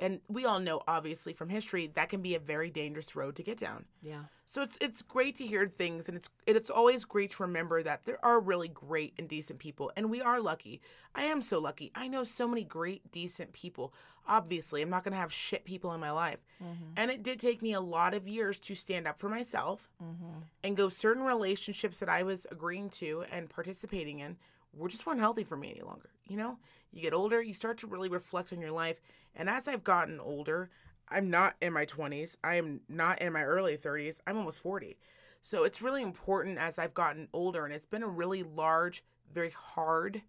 And 0.00 0.20
we 0.28 0.44
all 0.44 0.60
know 0.60 0.82
obviously 0.86 1.32
from 1.32 1.48
history 1.48 1.86
that 1.94 2.08
can 2.08 2.20
be 2.20 2.34
a 2.34 2.38
very 2.38 2.70
dangerous 2.70 3.16
road 3.16 3.36
to 3.36 3.42
get 3.42 3.58
down. 3.58 3.84
Yeah. 4.02 4.24
So 4.44 4.62
it's 4.62 4.76
it's 4.80 5.02
great 5.02 5.36
to 5.36 5.46
hear 5.46 5.66
things 5.66 6.08
and 6.08 6.16
it's 6.16 6.28
it's 6.46 6.70
always 6.70 7.04
great 7.04 7.32
to 7.32 7.42
remember 7.44 7.82
that 7.82 8.04
there 8.04 8.22
are 8.24 8.40
really 8.40 8.68
great 8.68 9.14
and 9.18 9.28
decent 9.28 9.60
people 9.60 9.90
and 9.96 10.10
we 10.10 10.20
are 10.20 10.40
lucky. 10.40 10.80
I 11.14 11.22
am 11.22 11.40
so 11.40 11.58
lucky. 11.58 11.90
I 11.94 12.08
know 12.08 12.24
so 12.24 12.46
many 12.46 12.64
great 12.64 13.10
decent 13.12 13.52
people. 13.52 13.94
Obviously, 14.26 14.82
I'm 14.82 14.90
not 14.90 15.04
going 15.04 15.12
to 15.12 15.18
have 15.18 15.32
shit 15.32 15.64
people 15.64 15.94
in 15.94 16.00
my 16.00 16.10
life. 16.10 16.44
Mm-hmm. 16.62 16.92
And 16.98 17.10
it 17.10 17.22
did 17.22 17.40
take 17.40 17.62
me 17.62 17.72
a 17.72 17.80
lot 17.80 18.12
of 18.12 18.28
years 18.28 18.60
to 18.60 18.74
stand 18.74 19.06
up 19.08 19.18
for 19.18 19.30
myself 19.30 19.88
mm-hmm. 20.02 20.40
and 20.62 20.76
go 20.76 20.90
certain 20.90 21.22
relationships 21.22 21.98
that 22.00 22.10
I 22.10 22.24
was 22.24 22.46
agreeing 22.50 22.90
to 22.90 23.24
and 23.32 23.48
participating 23.48 24.18
in 24.18 24.36
were 24.72 24.88
just 24.88 25.06
weren't 25.06 25.20
healthy 25.20 25.44
for 25.44 25.56
me 25.56 25.70
any 25.70 25.82
longer. 25.82 26.10
You 26.26 26.36
know, 26.36 26.58
you 26.92 27.02
get 27.02 27.14
older, 27.14 27.42
you 27.42 27.54
start 27.54 27.78
to 27.78 27.86
really 27.86 28.08
reflect 28.08 28.52
on 28.52 28.60
your 28.60 28.72
life. 28.72 29.00
And 29.34 29.48
as 29.48 29.68
I've 29.68 29.84
gotten 29.84 30.20
older, 30.20 30.70
I'm 31.08 31.30
not 31.30 31.56
in 31.60 31.72
my 31.72 31.86
20s. 31.86 32.36
I 32.44 32.56
am 32.56 32.80
not 32.88 33.20
in 33.20 33.32
my 33.32 33.42
early 33.42 33.76
30s. 33.76 34.20
I'm 34.26 34.36
almost 34.36 34.60
40. 34.60 34.98
So 35.40 35.64
it's 35.64 35.82
really 35.82 36.02
important 36.02 36.58
as 36.58 36.78
I've 36.78 36.94
gotten 36.94 37.28
older, 37.32 37.64
and 37.64 37.72
it's 37.72 37.86
been 37.86 38.02
a 38.02 38.08
really 38.08 38.42
large, 38.42 39.04
very 39.32 39.50
hard, 39.50 40.22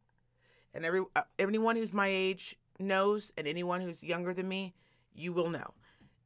and 0.73 0.85
every 0.85 1.03
uh, 1.15 1.23
anyone 1.39 1.75
who's 1.75 1.93
my 1.93 2.07
age 2.07 2.55
knows, 2.79 3.33
and 3.37 3.47
anyone 3.47 3.81
who's 3.81 4.03
younger 4.03 4.33
than 4.33 4.47
me, 4.47 4.75
you 5.13 5.33
will 5.33 5.49
know. 5.49 5.73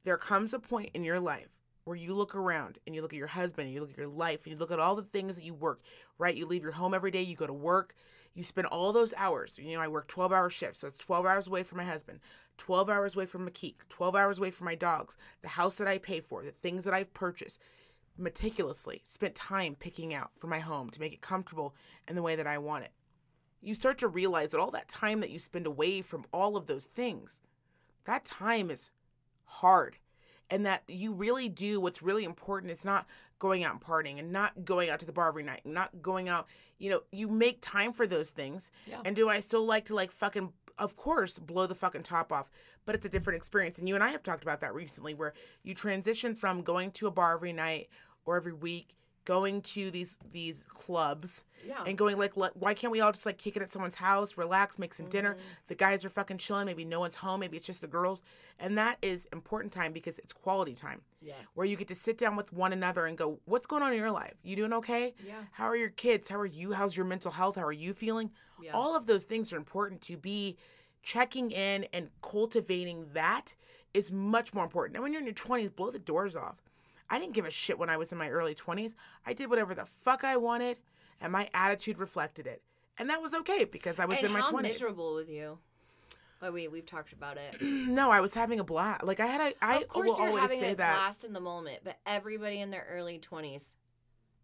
There 0.03 0.17
comes 0.17 0.53
a 0.53 0.59
point 0.59 0.91
in 0.93 1.05
your 1.05 1.19
life 1.19 1.47
where 1.85 1.95
you 1.95 2.13
look 2.13 2.35
around 2.35 2.77
and 2.85 2.95
you 2.95 3.01
look 3.01 3.13
at 3.13 3.17
your 3.17 3.27
husband, 3.27 3.67
and 3.67 3.73
you 3.73 3.81
look 3.81 3.91
at 3.91 3.97
your 3.97 4.07
life, 4.07 4.43
and 4.43 4.53
you 4.53 4.59
look 4.59 4.71
at 4.71 4.79
all 4.79 4.95
the 4.95 5.03
things 5.03 5.37
that 5.37 5.45
you 5.45 5.53
work. 5.53 5.81
Right, 6.17 6.35
you 6.35 6.45
leave 6.45 6.63
your 6.63 6.73
home 6.73 6.93
every 6.93 7.11
day, 7.11 7.21
you 7.21 7.35
go 7.35 7.47
to 7.47 7.53
work, 7.53 7.95
you 8.33 8.43
spend 8.43 8.67
all 8.67 8.93
those 8.93 9.13
hours. 9.17 9.59
You 9.61 9.75
know, 9.75 9.81
I 9.81 9.87
work 9.87 10.07
12 10.07 10.31
hour 10.31 10.49
shifts, 10.49 10.79
so 10.79 10.87
it's 10.87 10.99
12 10.99 11.25
hours 11.25 11.47
away 11.47 11.63
from 11.63 11.77
my 11.79 11.85
husband, 11.85 12.19
12 12.57 12.89
hours 12.89 13.15
away 13.15 13.25
from 13.25 13.47
McKeek, 13.47 13.75
12 13.89 14.15
hours 14.15 14.37
away 14.37 14.51
from 14.51 14.65
my 14.65 14.75
dogs, 14.75 15.17
the 15.41 15.49
house 15.49 15.75
that 15.75 15.87
I 15.87 15.97
pay 15.97 16.19
for, 16.19 16.43
the 16.43 16.51
things 16.51 16.85
that 16.85 16.93
I've 16.93 17.13
purchased. 17.13 17.59
Meticulously 18.15 19.01
spent 19.03 19.33
time 19.33 19.75
picking 19.75 20.13
out 20.13 20.31
for 20.37 20.45
my 20.45 20.59
home 20.59 20.91
to 20.91 20.99
make 20.99 21.13
it 21.13 21.21
comfortable 21.21 21.73
in 22.07 22.15
the 22.15 22.21
way 22.21 22.35
that 22.35 22.45
I 22.45 22.59
want 22.59 22.83
it. 22.83 22.91
You 23.59 23.73
start 23.73 23.97
to 23.99 24.07
realize 24.07 24.49
that 24.49 24.59
all 24.59 24.71
that 24.71 24.87
time 24.87 25.19
that 25.21 25.31
you 25.31 25.39
spend 25.39 25.65
away 25.65 26.01
from 26.01 26.25
all 26.31 26.55
of 26.55 26.67
those 26.67 26.85
things, 26.85 27.41
that 28.05 28.23
time 28.25 28.69
is 28.69 28.91
hard. 29.45 29.97
And 30.53 30.67
that 30.67 30.83
you 30.87 31.13
really 31.13 31.49
do 31.49 31.81
what's 31.81 32.03
really 32.03 32.23
important 32.23 32.71
is 32.71 32.85
not 32.85 33.07
going 33.39 33.63
out 33.63 33.71
and 33.71 33.81
partying 33.81 34.19
and 34.19 34.31
not 34.31 34.63
going 34.63 34.91
out 34.91 34.99
to 34.99 35.05
the 35.05 35.11
bar 35.11 35.29
every 35.29 35.41
night, 35.41 35.61
not 35.65 36.03
going 36.03 36.29
out, 36.29 36.47
you 36.77 36.91
know, 36.91 37.01
you 37.11 37.27
make 37.27 37.57
time 37.59 37.91
for 37.91 38.05
those 38.05 38.29
things. 38.29 38.71
Yeah. 38.85 38.99
And 39.03 39.15
do 39.15 39.27
I 39.29 39.39
still 39.39 39.65
like 39.65 39.85
to 39.85 39.95
like 39.95 40.11
fucking 40.11 40.53
of 40.77 40.95
course 40.95 41.39
blow 41.39 41.65
the 41.65 41.73
fucking 41.73 42.03
top 42.03 42.31
off, 42.31 42.51
but 42.85 42.93
it's 42.93 43.05
a 43.05 43.09
different 43.09 43.37
experience. 43.37 43.79
And 43.79 43.89
you 43.89 43.95
and 43.95 44.03
I 44.03 44.09
have 44.09 44.21
talked 44.21 44.43
about 44.43 44.59
that 44.61 44.75
recently 44.75 45.15
where 45.15 45.33
you 45.63 45.73
transition 45.73 46.35
from 46.35 46.61
going 46.61 46.91
to 46.91 47.07
a 47.07 47.11
bar 47.11 47.33
every 47.33 47.53
night 47.53 47.89
or 48.25 48.37
every 48.37 48.53
week, 48.53 48.95
going 49.25 49.61
to 49.61 49.89
these 49.91 50.17
these 50.31 50.63
clubs 50.69 51.43
Yeah. 51.65 51.83
and 51.87 51.97
going 51.97 52.17
like 52.17 52.35
let, 52.35 52.57
why 52.57 52.73
can't 52.73 52.91
we 52.91 52.99
all 53.01 53.11
just 53.11 53.25
like 53.25 53.37
kick 53.37 53.55
it 53.55 53.61
at 53.61 53.71
someone's 53.71 53.95
house 53.95 54.37
relax 54.37 54.77
make 54.77 54.93
some 54.93 55.07
dinner? 55.07 55.33
Mm-hmm. 55.35 55.41
The 55.67 55.75
guys 55.75 56.03
are 56.05 56.09
fucking 56.09 56.37
chilling. 56.39 56.65
Maybe 56.65 56.83
no 56.85 56.99
one's 56.99 57.15
home. 57.17 57.39
Maybe 57.39 57.57
it's 57.57 57.65
just 57.65 57.81
the 57.81 57.87
girls. 57.87 58.21
And 58.59 58.77
that 58.77 58.97
is 59.01 59.27
important 59.31 59.71
time 59.73 59.93
because 59.93 60.19
it's 60.19 60.33
quality 60.33 60.73
time. 60.73 61.01
Yes. 61.21 61.35
where 61.53 61.65
you 61.65 61.77
get 61.77 61.87
to 61.87 61.95
sit 61.95 62.17
down 62.17 62.35
with 62.35 62.51
one 62.51 62.73
another 62.73 63.05
and 63.05 63.17
go 63.17 63.39
what's 63.45 63.65
going 63.65 63.81
on 63.81 63.93
in 63.93 63.97
your 63.99 64.11
life? 64.11 64.33
You 64.43 64.55
doing 64.57 64.73
okay? 64.73 65.13
Yeah. 65.25 65.35
how 65.53 65.65
are 65.65 65.75
your 65.77 65.89
kids? 65.89 66.27
How 66.29 66.37
are 66.39 66.45
you? 66.45 66.73
How's 66.73 66.97
your 66.97 67.05
mental 67.05 67.31
health? 67.31 67.55
How 67.55 67.63
are 67.65 67.71
you 67.71 67.93
feeling? 67.93 68.31
Yeah. 68.61 68.71
all 68.73 68.95
of 68.95 69.07
those 69.07 69.23
things 69.23 69.51
are 69.51 69.57
important 69.57 69.99
to 70.03 70.15
be 70.15 70.57
checking 71.01 71.51
in 71.51 71.85
and 71.91 72.09
cultivating 72.21 73.07
that 73.13 73.55
is 73.93 74.09
much 74.11 74.53
more 74.53 74.63
important. 74.63 74.95
And 74.95 75.03
when 75.03 75.11
you're 75.11 75.19
in 75.21 75.25
your 75.27 75.33
20s 75.35 75.75
blow 75.75 75.91
the 75.91 75.99
doors 75.99 76.35
off 76.35 76.62
I 77.13 77.19
didn't 77.19 77.33
give 77.35 77.45
a 77.45 77.51
shit 77.51 77.77
when 77.77 77.91
I 77.91 77.97
was 77.97 78.11
in 78.11 78.17
my 78.17 78.27
early 78.27 78.55
20s. 78.55 78.95
I 79.23 79.33
did 79.33 79.47
whatever 79.47 79.75
the 79.75 79.85
fuck 79.85 80.23
I 80.23 80.35
wanted, 80.35 80.79
and 81.21 81.31
my 81.31 81.47
attitude 81.53 81.99
reflected 81.99 82.47
it. 82.47 82.63
And 82.97 83.07
that 83.11 83.21
was 83.21 83.35
okay 83.35 83.65
because 83.65 83.99
I 83.99 84.05
was 84.05 84.17
and 84.17 84.27
in 84.27 84.33
my 84.33 84.39
how 84.39 84.51
20s. 84.51 84.63
miserable 84.63 85.13
with 85.13 85.29
you? 85.29 85.59
Well, 86.41 86.53
we 86.53 86.67
we've 86.67 86.87
talked 86.87 87.13
about 87.13 87.37
it. 87.37 87.61
no, 87.61 88.09
I 88.09 88.19
was 88.19 88.33
having 88.33 88.59
a 88.59 88.63
blast. 88.63 89.03
Like 89.03 89.19
I 89.19 89.27
had 89.27 89.41
a 89.41 89.63
I 89.63 89.77
of 89.77 89.87
course, 89.89 90.09
will 90.09 90.17
you're 90.17 90.27
always 90.29 90.41
having 90.41 90.59
say 90.59 90.71
a 90.71 90.75
that. 90.75 90.95
blast 90.95 91.23
in 91.23 91.33
the 91.33 91.39
moment, 91.39 91.81
but 91.83 91.99
everybody 92.07 92.59
in 92.59 92.71
their 92.71 92.87
early 92.89 93.19
twenties 93.19 93.75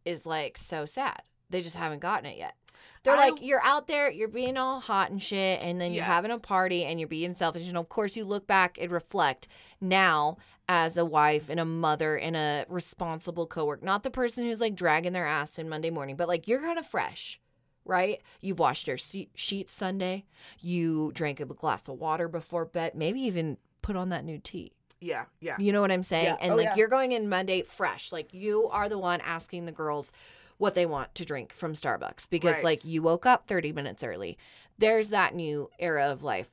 is 0.05 0.27
like 0.27 0.55
so 0.55 0.85
sad. 0.85 1.23
They 1.49 1.61
just 1.61 1.75
haven't 1.75 1.99
gotten 1.99 2.25
it 2.25 2.37
yet. 2.37 2.55
They're 3.03 3.13
I- 3.13 3.29
like, 3.29 3.41
you're 3.41 3.61
out 3.63 3.87
there, 3.87 4.11
you're 4.11 4.27
being 4.27 4.57
all 4.57 4.79
hot 4.81 5.09
and 5.11 5.21
shit, 5.21 5.61
and 5.61 5.79
then 5.79 5.93
you're 5.93 6.03
having 6.03 6.31
a 6.31 6.37
party 6.39 6.83
and 6.85 6.99
you're 6.99 7.07
being 7.07 7.33
selfish. 7.33 7.67
And 7.67 7.77
of 7.77 7.87
course, 7.89 8.15
you 8.17 8.25
look 8.25 8.45
back 8.45 8.77
and 8.79 8.91
reflect 8.91 9.47
now 9.79 10.37
as 10.67 10.97
a 10.97 11.05
wife 11.05 11.49
and 11.49 11.59
a 11.59 11.65
mother 11.65 12.17
and 12.17 12.35
a 12.35 12.65
responsible 12.69 13.47
coworker, 13.47 13.83
not 13.85 14.03
the 14.03 14.11
person 14.11 14.45
who's 14.45 14.61
like 14.61 14.75
dragging 14.75 15.13
their 15.13 15.25
ass 15.25 15.57
in 15.57 15.67
Monday 15.69 15.89
morning, 15.89 16.15
but 16.15 16.27
like 16.27 16.47
you're 16.47 16.61
kind 16.61 16.77
of 16.77 16.85
fresh. 16.85 17.39
Right? 17.85 18.21
You've 18.41 18.59
washed 18.59 18.87
your 18.87 18.97
se- 18.97 19.29
sheets 19.33 19.73
Sunday. 19.73 20.25
You 20.59 21.11
drank 21.15 21.39
a 21.39 21.45
glass 21.45 21.87
of 21.87 21.97
water 21.97 22.27
before 22.27 22.65
bed. 22.65 22.93
Maybe 22.93 23.21
even 23.21 23.57
put 23.81 23.95
on 23.95 24.09
that 24.09 24.23
new 24.25 24.37
tea. 24.37 24.73
Yeah, 25.01 25.25
yeah. 25.39 25.55
You 25.57 25.71
know 25.71 25.81
what 25.81 25.91
I'm 25.91 26.03
saying? 26.03 26.25
Yeah. 26.25 26.37
And 26.39 26.51
Oh, 26.53 26.55
like 26.55 26.65
yeah. 26.65 26.75
you're 26.75 26.87
going 26.89 27.13
in 27.13 27.29
Monday 27.29 27.63
fresh. 27.63 28.11
Like 28.11 28.31
you 28.31 28.67
are 28.69 28.89
the 28.89 28.99
one 28.99 29.21
asking 29.21 29.65
the 29.65 29.71
girls 29.71 30.11
what 30.59 30.75
they 30.75 30.85
want 30.85 31.15
to 31.15 31.25
drink 31.25 31.51
from 31.51 31.73
Starbucks 31.73 32.29
because 32.29 32.55
Right. 32.57 32.63
like 32.63 32.85
you 32.85 33.01
woke 33.01 33.25
up 33.25 33.47
30 33.47 33.71
minutes 33.71 34.03
early. 34.03 34.37
There's 34.77 35.09
that 35.09 35.33
new 35.33 35.71
era 35.79 36.11
of 36.11 36.21
life. 36.21 36.49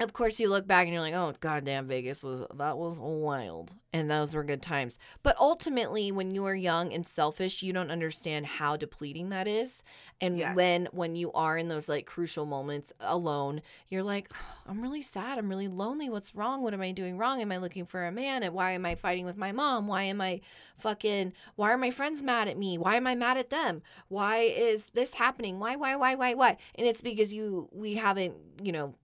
Of 0.00 0.12
course 0.12 0.40
you 0.40 0.48
look 0.48 0.66
back 0.66 0.86
and 0.86 0.92
you're 0.92 1.00
like, 1.00 1.14
"Oh 1.14 1.32
goddamn 1.38 1.86
Vegas 1.86 2.24
was 2.24 2.42
that 2.56 2.76
was 2.76 2.98
wild." 2.98 3.72
And 3.92 4.10
those 4.10 4.34
were 4.34 4.42
good 4.42 4.60
times. 4.60 4.98
But 5.22 5.36
ultimately 5.38 6.10
when 6.10 6.34
you 6.34 6.44
are 6.46 6.54
young 6.54 6.92
and 6.92 7.06
selfish, 7.06 7.62
you 7.62 7.72
don't 7.72 7.92
understand 7.92 8.44
how 8.44 8.76
depleting 8.76 9.28
that 9.28 9.46
is. 9.46 9.84
And 10.20 10.36
Yes. 10.36 10.56
when 10.56 10.88
when 10.90 11.14
you 11.14 11.30
are 11.30 11.56
in 11.56 11.68
those 11.68 11.88
like 11.88 12.06
crucial 12.06 12.44
moments 12.44 12.92
alone, 12.98 13.62
you're 13.88 14.02
like, 14.02 14.32
I'm 14.66 14.82
really 14.82 15.00
sad. 15.00 15.38
I'm 15.38 15.48
really 15.48 15.68
lonely. 15.68 16.08
What's 16.10 16.34
wrong? 16.34 16.62
What 16.62 16.74
am 16.74 16.80
I 16.80 16.90
doing 16.90 17.16
wrong? 17.16 17.40
Am 17.40 17.52
I 17.52 17.58
looking 17.58 17.86
for 17.86 18.04
a 18.04 18.10
man? 18.10 18.42
And 18.42 18.52
why 18.52 18.72
am 18.72 18.84
I 18.84 18.96
fighting 18.96 19.24
with 19.24 19.36
my 19.36 19.52
mom? 19.52 19.86
Why 19.86 20.02
am 20.02 20.20
I 20.20 20.40
fucking 20.76 21.34
why 21.54 21.70
are 21.70 21.78
my 21.78 21.92
friends 21.92 22.20
mad 22.20 22.48
at 22.48 22.58
me? 22.58 22.78
Why 22.78 22.96
am 22.96 23.06
I 23.06 23.14
mad 23.14 23.36
at 23.36 23.50
them? 23.50 23.80
Why 24.08 24.38
is 24.38 24.86
this 24.86 25.14
happening? 25.14 25.60
Why, 25.60 25.76
why, 25.76 25.94
why, 25.94 26.16
why, 26.16 26.34
why? 26.34 26.56
And 26.74 26.84
it's 26.84 27.00
because 27.00 27.32
you 27.32 27.68
we 27.70 27.94
haven't, 27.94 28.34
you 28.60 28.72
know, 28.72 28.96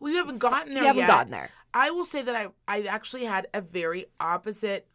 We 0.00 0.14
haven't 0.14 0.38
gotten 0.38 0.74
there 0.74 0.82
you 0.82 0.86
haven't 0.86 1.00
yet. 1.00 1.08
gotten 1.08 1.30
there. 1.32 1.50
I 1.74 1.90
will 1.90 2.04
say 2.04 2.22
that 2.22 2.34
I 2.34 2.48
I 2.68 2.82
actually 2.82 3.24
had 3.24 3.48
a 3.52 3.60
very 3.60 4.06
opposite 4.20 4.86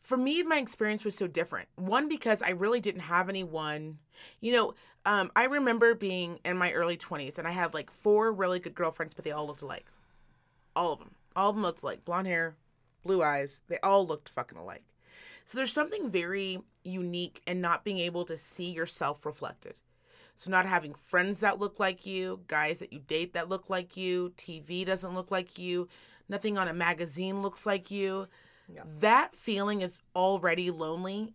for 0.00 0.16
me 0.16 0.42
my 0.42 0.58
experience 0.58 1.04
was 1.04 1.16
so 1.16 1.26
different. 1.26 1.68
One 1.76 2.08
because 2.08 2.42
I 2.42 2.50
really 2.50 2.80
didn't 2.80 3.02
have 3.02 3.28
anyone. 3.28 3.98
You 4.40 4.52
know, 4.52 4.74
um 5.04 5.30
I 5.36 5.44
remember 5.44 5.94
being 5.94 6.40
in 6.44 6.56
my 6.56 6.72
early 6.72 6.96
20s 6.96 7.38
and 7.38 7.46
I 7.46 7.52
had 7.52 7.74
like 7.74 7.90
four 7.90 8.32
really 8.32 8.58
good 8.58 8.74
girlfriends 8.74 9.14
but 9.14 9.24
they 9.24 9.30
all 9.30 9.46
looked 9.46 9.62
alike. 9.62 9.86
All 10.74 10.92
of 10.92 10.98
them. 10.98 11.12
All 11.36 11.50
of 11.50 11.56
them 11.56 11.62
looked 11.62 11.82
alike. 11.82 12.04
Blonde 12.04 12.26
hair, 12.26 12.56
blue 13.04 13.22
eyes. 13.22 13.62
They 13.68 13.78
all 13.82 14.06
looked 14.06 14.28
fucking 14.28 14.58
alike. 14.58 14.84
So 15.44 15.56
there's 15.58 15.72
something 15.72 16.10
very 16.10 16.60
unique 16.84 17.42
in 17.46 17.60
not 17.60 17.84
being 17.84 17.98
able 17.98 18.24
to 18.24 18.36
see 18.36 18.70
yourself 18.70 19.26
reflected. 19.26 19.74
So 20.40 20.50
not 20.50 20.64
having 20.64 20.94
friends 20.94 21.40
that 21.40 21.60
look 21.60 21.78
like 21.78 22.06
you, 22.06 22.40
guys 22.48 22.78
that 22.78 22.94
you 22.94 22.98
date 22.98 23.34
that 23.34 23.50
look 23.50 23.68
like 23.68 23.94
you, 23.98 24.32
TV 24.38 24.86
doesn't 24.86 25.14
look 25.14 25.30
like 25.30 25.58
you, 25.58 25.86
nothing 26.30 26.56
on 26.56 26.66
a 26.66 26.72
magazine 26.72 27.42
looks 27.42 27.66
like 27.66 27.90
you. 27.90 28.26
Yeah. 28.74 28.84
That 29.00 29.36
feeling 29.36 29.82
is 29.82 30.00
already 30.16 30.70
lonely 30.70 31.34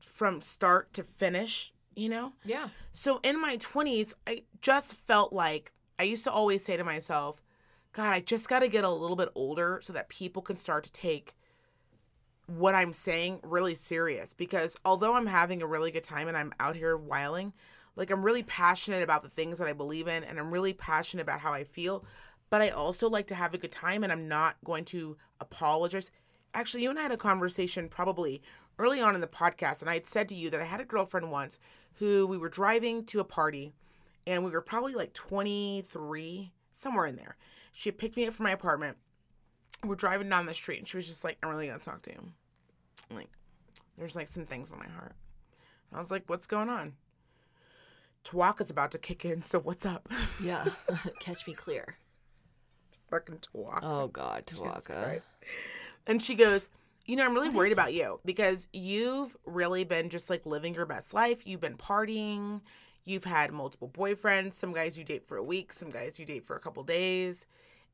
from 0.00 0.42
start 0.42 0.92
to 0.92 1.02
finish, 1.02 1.72
you 1.96 2.10
know? 2.10 2.34
Yeah. 2.44 2.68
So 2.90 3.20
in 3.22 3.40
my 3.40 3.56
20s, 3.56 4.12
I 4.26 4.42
just 4.60 4.96
felt 4.96 5.32
like 5.32 5.72
I 5.98 6.02
used 6.02 6.24
to 6.24 6.30
always 6.30 6.62
say 6.62 6.76
to 6.76 6.84
myself, 6.84 7.40
God, 7.94 8.12
I 8.12 8.20
just 8.20 8.50
got 8.50 8.58
to 8.58 8.68
get 8.68 8.84
a 8.84 8.90
little 8.90 9.16
bit 9.16 9.30
older 9.34 9.80
so 9.82 9.94
that 9.94 10.10
people 10.10 10.42
can 10.42 10.56
start 10.56 10.84
to 10.84 10.92
take 10.92 11.34
what 12.48 12.74
I'm 12.74 12.92
saying 12.92 13.40
really 13.42 13.76
serious. 13.76 14.34
Because 14.34 14.76
although 14.84 15.14
I'm 15.14 15.24
having 15.24 15.62
a 15.62 15.66
really 15.66 15.90
good 15.90 16.04
time 16.04 16.28
and 16.28 16.36
I'm 16.36 16.52
out 16.60 16.76
here 16.76 16.98
whiling, 16.98 17.54
Like 17.96 18.10
I'm 18.10 18.24
really 18.24 18.42
passionate 18.42 19.02
about 19.02 19.22
the 19.22 19.28
things 19.28 19.58
that 19.58 19.68
I 19.68 19.72
believe 19.72 20.08
in 20.08 20.24
and 20.24 20.38
I'm 20.38 20.50
really 20.50 20.72
passionate 20.72 21.22
about 21.22 21.40
how 21.40 21.52
I 21.52 21.64
feel, 21.64 22.04
but 22.50 22.62
I 22.62 22.70
also 22.70 23.08
like 23.08 23.26
to 23.28 23.34
have 23.34 23.54
a 23.54 23.58
good 23.58 23.72
time 23.72 24.02
and 24.02 24.12
I'm 24.12 24.28
not 24.28 24.56
going 24.64 24.84
to 24.86 25.16
apologize. 25.40 26.10
Actually, 26.54 26.82
you 26.82 26.90
and 26.90 26.98
I 26.98 27.02
had 27.02 27.12
a 27.12 27.16
conversation 27.16 27.88
probably 27.88 28.42
early 28.78 29.00
on 29.00 29.14
in 29.14 29.20
the 29.20 29.26
podcast 29.26 29.80
and 29.80 29.90
I 29.90 29.94
had 29.94 30.06
said 30.06 30.28
to 30.30 30.34
you 30.34 30.50
that 30.50 30.60
I 30.60 30.64
had 30.64 30.80
a 30.80 30.84
girlfriend 30.84 31.30
once 31.30 31.58
who 31.94 32.26
we 32.26 32.38
were 32.38 32.48
driving 32.48 33.04
to 33.06 33.20
a 33.20 33.24
party 33.24 33.74
and 34.26 34.44
we 34.44 34.50
were 34.50 34.62
probably 34.62 34.94
like 34.94 35.12
23, 35.12 36.52
somewhere 36.72 37.06
in 37.06 37.16
there. 37.16 37.36
She 37.72 37.90
picked 37.90 38.16
me 38.16 38.26
up 38.26 38.34
from 38.34 38.44
my 38.44 38.52
apartment. 38.52 38.96
We're 39.84 39.96
driving 39.96 40.28
down 40.28 40.46
the 40.46 40.54
street 40.54 40.78
and 40.78 40.88
she 40.88 40.96
was 40.96 41.08
just 41.08 41.24
like, 41.24 41.38
I'm 41.42 41.48
really 41.48 41.66
gonna 41.66 41.78
talk 41.78 42.02
to 42.02 42.10
you. 42.10 42.32
Like, 43.10 43.30
there's 43.98 44.16
like 44.16 44.28
some 44.28 44.46
things 44.46 44.72
on 44.72 44.78
my 44.78 44.88
heart. 44.88 45.14
And 45.90 45.96
I 45.96 45.98
was 45.98 46.10
like, 46.10 46.24
what's 46.28 46.46
going 46.46 46.68
on? 46.68 46.94
Tawaka's 48.24 48.70
about 48.70 48.90
to 48.92 48.98
kick 48.98 49.24
in, 49.24 49.42
so 49.42 49.58
what's 49.60 49.84
up? 49.86 50.08
Yeah. 50.42 50.66
Catch 51.20 51.46
me 51.46 51.54
clear. 51.54 51.96
Fucking 53.10 53.38
Tawaka. 53.38 53.78
Oh 53.82 54.08
God, 54.08 54.46
Tawaka. 54.46 55.20
And 56.06 56.22
she 56.22 56.34
goes, 56.34 56.68
You 57.06 57.16
know, 57.16 57.24
I'm 57.24 57.34
really 57.34 57.48
worried 57.50 57.72
about 57.72 57.92
you 57.94 58.20
because 58.24 58.66
you've 58.72 59.36
really 59.44 59.84
been 59.84 60.08
just 60.08 60.30
like 60.30 60.46
living 60.46 60.74
your 60.74 60.86
best 60.86 61.14
life. 61.14 61.46
You've 61.46 61.60
been 61.60 61.76
partying. 61.76 62.60
You've 63.04 63.24
had 63.24 63.52
multiple 63.52 63.88
boyfriends. 63.88 64.54
Some 64.54 64.72
guys 64.72 64.96
you 64.96 65.04
date 65.04 65.26
for 65.26 65.36
a 65.36 65.42
week, 65.42 65.72
some 65.72 65.90
guys 65.90 66.18
you 66.18 66.24
date 66.24 66.46
for 66.46 66.56
a 66.56 66.60
couple 66.60 66.82
days. 66.84 67.46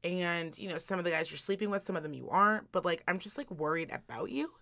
And, 0.04 0.56
you 0.56 0.68
know, 0.68 0.78
some 0.78 0.98
of 0.98 1.04
the 1.04 1.10
guys 1.10 1.30
you're 1.30 1.38
sleeping 1.38 1.70
with, 1.70 1.82
some 1.84 1.96
of 1.96 2.02
them 2.02 2.14
you 2.14 2.28
aren't. 2.30 2.70
But 2.70 2.84
like, 2.84 3.02
I'm 3.08 3.18
just 3.18 3.36
like 3.36 3.50
worried 3.50 3.90
about 3.90 4.30
you. 4.30 4.52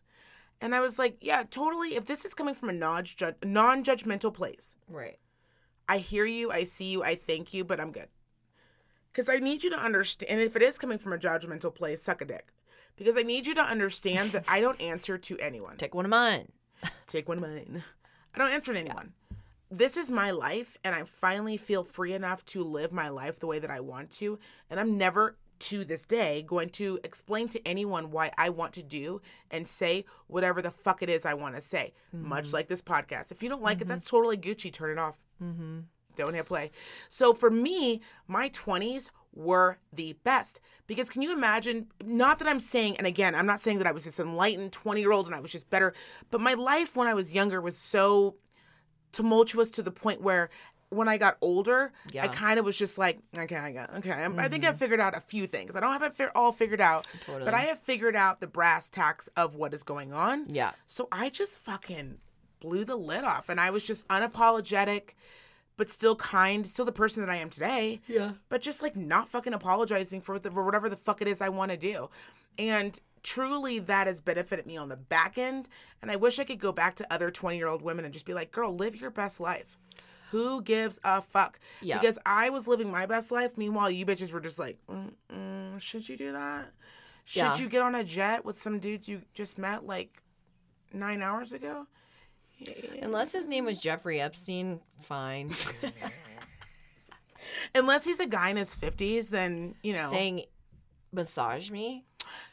And 0.61 0.75
I 0.75 0.81
was 0.81 0.99
like, 0.99 1.19
Yeah, 1.21 1.43
totally. 1.49 1.95
If 1.97 2.07
this 2.07 2.25
is 2.25 2.33
coming 2.35 2.55
from 2.55 2.71
a 2.71 2.73
non 2.73 3.05
judgmental 3.05 4.33
place, 4.33 4.75
Right. 4.89 5.19
I 5.89 5.99
hear 5.99 6.24
you, 6.24 6.51
I 6.51 6.64
see 6.64 6.87
you, 6.87 7.03
I 7.03 7.14
thank 7.14 7.55
you, 7.55 7.64
but 7.64 7.80
I'm 7.80 7.93
good. 7.93 8.09
Because 9.12 9.28
I 9.28 9.37
need 9.37 9.62
you 9.62 9.70
to 9.70 9.78
understand, 9.78 10.30
and 10.30 10.41
if 10.41 10.57
it 10.57 10.62
is 10.62 10.78
coming 10.78 10.99
from 10.99 11.12
a 11.12 11.18
judgmental 11.18 11.74
place, 11.74 12.03
suck 12.03 12.20
a 12.20 12.24
dick. 12.24 12.53
Because 12.97 13.16
I 13.16 13.22
need 13.22 13.47
you 13.47 13.55
to 13.55 13.62
understand 13.62 14.30
that 14.30 14.45
I 14.49 14.61
don't 14.61 14.80
answer 14.80 15.18
to 15.18 15.39
anyone. 15.39 15.76
Take 15.76 15.95
one 15.95 16.05
of 16.05 16.11
mine. 16.11 16.53
Take 17.07 17.28
one 17.28 17.39
of 17.39 17.43
mine. 17.43 17.84
I 18.34 18.39
don't 18.39 18.53
answer 18.53 18.72
to 18.72 18.78
anyone. 18.78 19.12
This 19.70 19.97
is 19.97 20.11
my 20.11 20.30
life, 20.30 20.76
and 20.84 20.95
I 20.95 21.03
finally 21.05 21.57
feel 21.57 21.82
free 21.82 22.12
enough 22.12 22.45
to 22.47 22.62
live 22.62 22.93
my 22.93 23.09
life 23.09 23.39
the 23.39 23.47
way 23.47 23.59
that 23.59 23.70
I 23.70 23.80
want 23.80 24.11
to. 24.12 24.39
And 24.70 24.78
I'm 24.78 24.97
never, 24.97 25.37
to 25.59 25.85
this 25.85 26.05
day, 26.05 26.43
going 26.43 26.71
to 26.71 26.99
explain 27.05 27.49
to 27.49 27.67
anyone 27.67 28.11
why 28.11 28.31
I 28.37 28.49
want 28.49 28.73
to 28.75 28.83
do 28.83 29.21
and 29.51 29.67
say 29.67 30.05
whatever 30.27 30.63
the 30.63 30.71
fuck 30.71 31.03
it 31.03 31.09
is 31.09 31.25
I 31.25 31.35
want 31.35 31.55
to 31.55 31.61
say. 31.61 31.93
Much 32.13 32.47
mm-hmm. 32.47 32.55
like 32.55 32.69
this 32.69 32.83
podcast. 32.83 33.33
If 33.33 33.43
you 33.43 33.49
don't 33.49 33.63
like 33.63 33.81
it, 33.81 33.89
that's 33.89 34.07
mm-hmm. 34.07 34.17
totally 34.17 34.37
Gucci. 34.37 34.73
Turn 34.73 34.91
it 34.91 34.99
off. 34.99 35.17
Mm-hmm. 35.43 35.81
Don't 36.17 36.35
hit 36.35 36.47
play. 36.47 36.71
So 37.09 37.33
for 37.33 37.51
me, 37.51 38.01
my 38.27 38.49
20s 38.51 39.11
were 39.35 39.79
the 39.93 40.15
best 40.25 40.61
because 40.87 41.11
can 41.11 41.23
you 41.23 41.33
imagine? 41.33 41.89
Not 42.05 42.39
that 42.39 42.49
I'm 42.49 42.61
saying, 42.61 42.97
and 42.97 43.07
again, 43.07 43.35
I'm 43.35 43.47
not 43.47 43.61
saying 43.61 43.79
that 43.79 43.87
I 43.87 43.93
was 43.93 44.07
this 44.07 44.19
enlightened 44.19 44.73
20 44.73 45.01
year 45.01 45.13
old 45.13 45.27
and 45.27 45.35
I 45.35 45.41
was 45.41 45.53
just 45.53 45.69
better, 45.71 45.93
but 46.31 46.41
my 46.41 46.55
life 46.55 46.97
when 46.97 47.07
I 47.07 47.15
was 47.15 47.35
younger 47.35 47.61
was 47.61 47.77
so 47.77 48.37
tumultuous 49.13 49.71
to 49.71 49.83
the 49.83 49.91
point 49.91 50.23
where 50.23 50.51
when 50.97 51.09
I 51.09 51.19
got 51.19 51.37
older, 51.41 51.93
I 52.21 52.29
kind 52.29 52.59
of 52.59 52.65
was 52.65 52.77
just 52.77 52.99
like, 52.99 53.19
okay, 53.37 53.57
I 53.57 53.73
got, 53.73 53.95
okay, 53.97 54.13
I'm, 54.13 54.39
I 54.39 54.49
think 54.49 54.65
I've 54.65 54.71
mm-hmm. 54.71 54.79
figured 54.79 55.01
out 55.01 55.17
a 55.17 55.21
few 55.21 55.47
things. 55.47 55.77
I 55.77 55.81
don't 55.81 55.93
have 55.93 56.03
it 56.03 56.15
fi- 56.15 56.31
all 56.35 56.53
figured 56.53 56.81
out, 56.81 57.07
but 57.27 57.55
I 57.55 57.61
have 57.61 57.79
figured 57.79 58.17
out 58.17 58.41
the 58.41 58.47
brass 58.47 58.89
tacks 58.89 59.29
of 59.37 59.55
what 59.55 59.75
is 59.75 59.83
going 59.83 60.13
on. 60.13 60.47
Yeah. 60.49 60.73
So 60.87 61.09
I 61.13 61.31
just 61.31 61.59
fucking 61.59 62.19
blew 62.61 62.85
the 62.85 62.97
lid 62.97 63.25
off 63.25 63.49
and 63.49 63.61
I 63.61 63.71
was 63.71 63.85
just 63.85 64.07
unapologetic, 64.09 65.11
but 65.77 65.91
still 65.91 66.17
kind, 66.17 66.67
still 66.67 66.85
the 66.85 66.93
person 66.93 67.25
that 67.25 67.31
I 67.31 67.37
am 67.37 67.51
today. 67.51 68.01
Yeah. 68.07 68.33
But 68.49 68.63
just 68.63 68.83
like 68.83 68.97
not 68.97 69.29
fucking 69.29 69.53
apologizing 69.53 70.21
for, 70.21 70.39
the, 70.39 70.51
for 70.51 70.65
whatever 70.65 70.89
the 70.89 70.97
fuck 70.97 71.21
it 71.21 71.29
is 71.29 71.41
I 71.41 71.51
want 71.51 71.71
to 71.71 71.77
do. 71.77 72.09
And 72.59 72.99
truly 73.23 73.81
that 73.81 74.07
has 74.07 74.21
benefited 74.21 74.67
me 74.67 74.77
on 74.77 74.89
the 74.89 74.97
back 74.97 75.37
end. 75.37 75.69
And 76.01 76.11
I 76.11 76.17
wish 76.17 76.39
I 76.39 76.45
could 76.45 76.61
go 76.61 76.73
back 76.73 76.95
to 76.97 77.13
other 77.13 77.31
20 77.31 77.57
year 77.57 77.67
old 77.67 77.83
women 77.83 78.05
and 78.05 78.15
just 78.15 78.25
be 78.25 78.35
like, 78.35 78.53
girl, 78.53 78.75
live 78.75 79.01
your 79.01 79.11
best 79.11 79.41
life. 79.41 79.77
Who 80.31 80.62
gives 80.62 80.99
a 81.05 81.22
fuck? 81.22 81.59
Yeah. 81.81 81.99
Because 81.99 82.18
I 82.27 82.51
was 82.51 82.66
living 82.66 82.91
my 82.91 83.07
best 83.07 83.31
life. 83.31 83.57
Meanwhile, 83.57 83.91
you 83.91 84.05
bitches 84.07 84.33
were 84.33 84.41
just 84.41 84.59
like, 84.59 84.79
Mm-mm, 84.91 85.81
should 85.81 86.09
you 86.09 86.16
do 86.16 86.33
that? 86.33 86.72
Should 87.24 87.39
Yeah. 87.41 87.57
you 87.59 87.68
get 87.68 87.83
on 87.83 87.95
a 87.95 88.05
jet 88.05 88.45
with 88.45 88.61
some 88.61 88.79
dudes 88.79 89.09
you 89.09 89.22
just 89.35 89.59
met 89.59 89.87
like 89.87 90.22
nine 90.93 91.22
hours 91.22 91.53
ago? 91.53 91.87
Unless 93.03 93.33
his 93.33 93.47
name 93.47 93.64
was 93.66 93.79
Jeffrey 93.79 94.20
Epstein, 94.20 94.81
fine. 95.01 95.51
Unless 97.74 98.05
he's 98.05 98.20
a 98.20 98.27
guy 98.27 98.51
in 98.51 98.57
his 98.57 98.74
50s, 98.74 99.29
then, 99.29 99.74
you 99.83 99.93
know. 99.93 100.11
Saying 100.11 100.43
massage 101.12 101.70
me. 101.70 102.05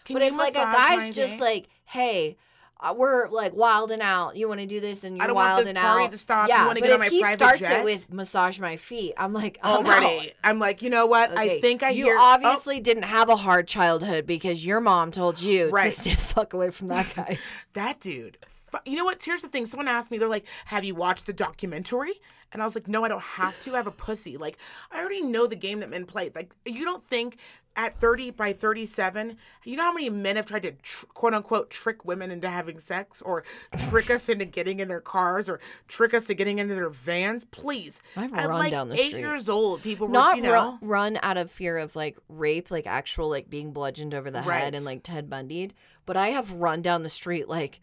Can 0.05 0.15
But 0.15 0.24
if 0.24 0.36
like 0.36 0.53
a 0.53 0.57
guy's 0.57 1.15
just 1.15 1.39
like, 1.39 1.67
hey, 1.86 2.38
Uh, 2.84 2.93
we're 2.97 3.29
like 3.29 3.55
wilding 3.55 4.01
out. 4.01 4.36
You 4.36 4.47
want 4.49 4.59
to 4.59 4.65
do 4.65 4.79
this 4.81 5.03
and 5.05 5.15
you're 5.15 5.23
I 5.23 5.27
don't 5.27 5.36
want 5.38 5.57
this 5.65 5.73
wilding 5.73 5.81
party 5.81 6.03
out. 6.05 6.11
to 6.11 6.17
stop. 6.17 6.47
You 6.49 6.53
Yeah, 6.53 6.67
wanna 6.67 6.81
but 6.81 6.88
get 6.88 6.99
on 6.99 7.05
if 7.05 7.11
he 7.11 7.23
starts 7.23 7.59
jet? 7.59 7.79
it 7.79 7.84
with 7.86 8.11
massage 8.11 8.59
my 8.59 8.75
feet, 8.77 9.13
I'm 9.17 9.31
like, 9.31 9.57
oh, 9.63 9.79
I'm 9.79 9.86
already. 9.86 10.05
out. 10.29 10.34
I'm 10.43 10.59
like, 10.59 10.81
you 10.81 10.89
know 10.89 11.05
what? 11.05 11.38
I 11.38 11.59
think 11.61 11.81
I 11.81 11.91
you 11.91 12.05
hear. 12.05 12.17
oh, 12.17 12.21
obviously 12.21 12.81
didn't 12.81 13.03
have 13.03 13.29
a 13.29 13.38
hard 13.38 13.67
childhood 13.67 14.25
because 14.25 14.65
your 14.65 14.81
mom 14.81 15.11
told 15.11 15.41
you 15.41 15.69
Right. 15.69 15.91
to 15.93 15.99
stay 16.01 16.09
the 16.11 16.17
fuck 16.17 16.53
away 16.53 16.71
from 16.71 16.88
that 16.89 17.11
guy. 17.15 17.39
that 17.73 17.99
dude. 18.01 18.38
You 18.86 18.95
know 18.97 19.05
what? 19.05 19.21
Here's 19.23 19.43
the 19.43 19.47
thing. 19.49 19.65
Someone 19.67 19.88
asked 19.88 20.09
me, 20.09 20.17
they're 20.17 20.27
like, 20.27 20.47
"Have 20.65 20.84
you 20.84 20.95
watched 20.95 21.27
the 21.27 21.34
documentary?" 21.34 22.13
And 22.51 22.59
I 22.59 22.65
was 22.65 22.73
like, 22.73 22.88
"No, 22.88 23.05
I 23.05 23.07
don't 23.07 23.21
have 23.21 23.59
to. 23.61 23.73
I 23.73 23.77
have 23.77 23.86
a 23.86 23.91
pussy. 23.91 24.36
Like, 24.36 24.57
I 24.91 24.99
already 24.99 25.21
know 25.21 25.45
the 25.45 25.55
game 25.55 25.79
that 25.81 25.91
men 25.91 26.05
play. 26.05 26.31
Like, 26.34 26.53
you 26.65 26.84
don't 26.84 27.03
think 27.03 27.38
at 27.76 27.99
30 27.99 28.32
by 28.32 28.53
37, 28.53 29.36
you 29.63 29.76
know 29.76 29.84
how 29.84 29.93
many 29.93 30.09
men 30.09 30.36
have 30.36 30.45
tried 30.45 30.61
to 30.61 30.71
tr- 30.74 31.05
quote 31.07 31.34
unquote 31.34 31.69
trick 31.71 32.05
women 32.05 32.30
into 32.30 32.47
having 32.49 32.80
sex, 32.80 33.21
or 33.21 33.43
trick 33.89 34.11
us 34.11 34.30
into 34.30 34.45
getting 34.45 34.80
in 34.80 34.88
their 34.88 35.01
cars, 35.01 35.49
or 35.49 35.59
trick 35.88 36.13
us 36.13 36.26
to 36.28 36.36
getting 36.36 36.59
into 36.59 36.76
their 36.76 36.89
vans? 36.89 37.45
Please, 37.45 38.01
I've 38.15 38.34
At, 38.34 38.47
run 38.49 38.59
like 38.59 38.71
down 38.71 38.89
the 38.89 38.95
eight 38.99 39.09
street. 39.09 39.21
years 39.21 39.49
old, 39.49 39.82
people 39.82 40.07
were, 40.07 40.13
Not 40.13 40.38
you 40.38 40.43
know, 40.43 40.78
ru- 40.82 40.88
run 40.88 41.17
out 41.24 41.38
of 41.38 41.51
fear 41.51 41.78
of 41.80 41.95
like 41.95 42.17
rape, 42.30 42.69
like 42.69 42.86
actual 42.86 43.28
like 43.30 43.49
being 43.49 43.71
bludgeoned 43.74 44.13
over 44.13 44.30
the 44.30 44.41
Right. 44.43 44.59
head 44.61 44.76
and 44.76 44.86
like 44.86 45.01
Ted 45.03 45.30
Bundy'd, 45.30 45.74
but 46.05 46.15
I 46.15 46.30
have 46.30 46.51
run 46.51 46.82
down 46.84 47.01
the 47.03 47.09
street 47.09 47.47
like 47.49 47.80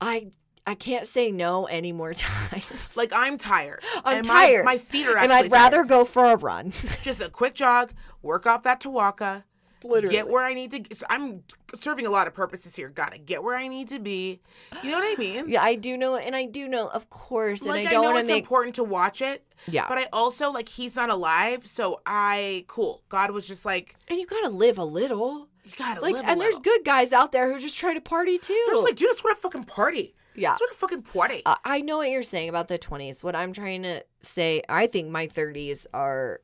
I 0.00 0.30
I 0.68 0.74
can't 0.74 1.06
say 1.06 1.32
no 1.32 1.64
any 1.66 1.92
more 1.92 2.12
times. 2.14 2.96
like 2.96 3.12
I'm 3.14 3.38
tired. 3.38 3.82
I'm 4.04 4.18
And 4.18 4.26
tired. 4.26 4.64
My, 4.64 4.76
feet 4.78 5.06
are 5.06 5.16
and 5.16 5.32
I'd 5.32 5.50
rather 5.50 5.78
tired. 5.78 5.88
go 5.88 6.04
for 6.04 6.26
a 6.26 6.36
run. 6.36 6.72
just 7.02 7.20
a 7.22 7.28
quick 7.30 7.54
jog, 7.54 7.92
work 8.22 8.46
off 8.46 8.62
that 8.64 8.80
Tawaka, 8.80 9.44
Literally. 9.82 10.14
get 10.14 10.28
where 10.28 10.42
I 10.44 10.54
need 10.54 10.70
to. 10.72 10.94
so 10.94 11.06
I'm 11.08 11.42
serving 11.80 12.04
a 12.04 12.10
lot 12.10 12.26
of 12.26 12.34
purposes 12.34 12.74
here. 12.76 12.88
Gotta 12.88 13.16
get 13.18 13.42
where 13.42 13.56
I 13.56 13.68
need 13.68 13.88
to 13.88 13.98
be. 13.98 14.40
You 14.82 14.90
know 14.90 14.98
what 14.98 15.16
I 15.18 15.20
mean? 15.20 15.48
yeah, 15.48 15.62
I 15.62 15.74
do 15.76 15.96
know, 15.96 16.16
and 16.16 16.34
I 16.36 16.44
do 16.46 16.68
know, 16.68 16.88
of 16.88 17.08
course, 17.08 17.60
and 17.62 17.70
Like 17.70 17.86
I 17.86 17.90
I, 17.90 17.92
don't 17.92 18.02
know 18.02 18.10
want 18.10 18.20
it's 18.20 18.28
make. 18.28 18.42
important 18.42 18.74
to 18.76 18.84
watch 18.84 19.22
it, 19.22 19.44
Yeah, 19.68 19.86
but 19.88 19.96
I 19.98 20.06
also 20.12 20.50
like 20.50 20.68
he's 20.68 20.96
not 20.96 21.10
alive, 21.10 21.66
so 21.66 22.00
I 22.04 22.64
cool. 22.66 23.02
God 23.08 23.30
was 23.30 23.46
just 23.48 23.64
like, 23.64 23.94
and 24.08 24.18
you 24.18 24.26
gotta 24.26 24.48
live 24.50 24.78
a 24.78 24.84
little. 24.84 25.48
you 25.64 25.72
gotta 25.78 26.00
Like, 26.02 26.12
live. 26.14 26.24
a 26.24 26.28
and 26.28 26.40
there's 26.40 26.56
little. 26.58 26.72
good 26.72 26.84
guys 26.84 27.12
out 27.12 27.32
there 27.32 27.50
who 27.52 27.58
just 27.58 27.76
try 27.76 27.94
to 27.94 28.00
party 28.00 28.36
too. 28.36 28.60
They're 28.66 28.74
just 28.74 28.84
like, 28.84 28.96
dude, 28.96 29.08
I 29.08 29.12
just 29.12 29.24
want 29.24 29.36
to 29.36 29.40
fucking 29.42 29.64
party. 29.64 30.14
Yeah. 30.38 30.50
Just 30.50 30.60
want 30.62 30.72
fucking 30.74 31.02
party. 31.02 31.42
I- 31.46 31.56
I 31.64 31.80
know 31.80 31.98
what 31.98 32.10
you're 32.10 32.22
saying 32.22 32.48
about 32.48 32.68
the 32.68 32.78
20s. 32.78 33.22
What 33.22 33.34
I'm 33.34 33.52
trying 33.52 33.82
to 33.82 34.04
say, 34.20 34.62
I 34.68 34.86
think 34.86 35.08
my 35.10 35.26
30s 35.26 35.86
are 35.92 36.40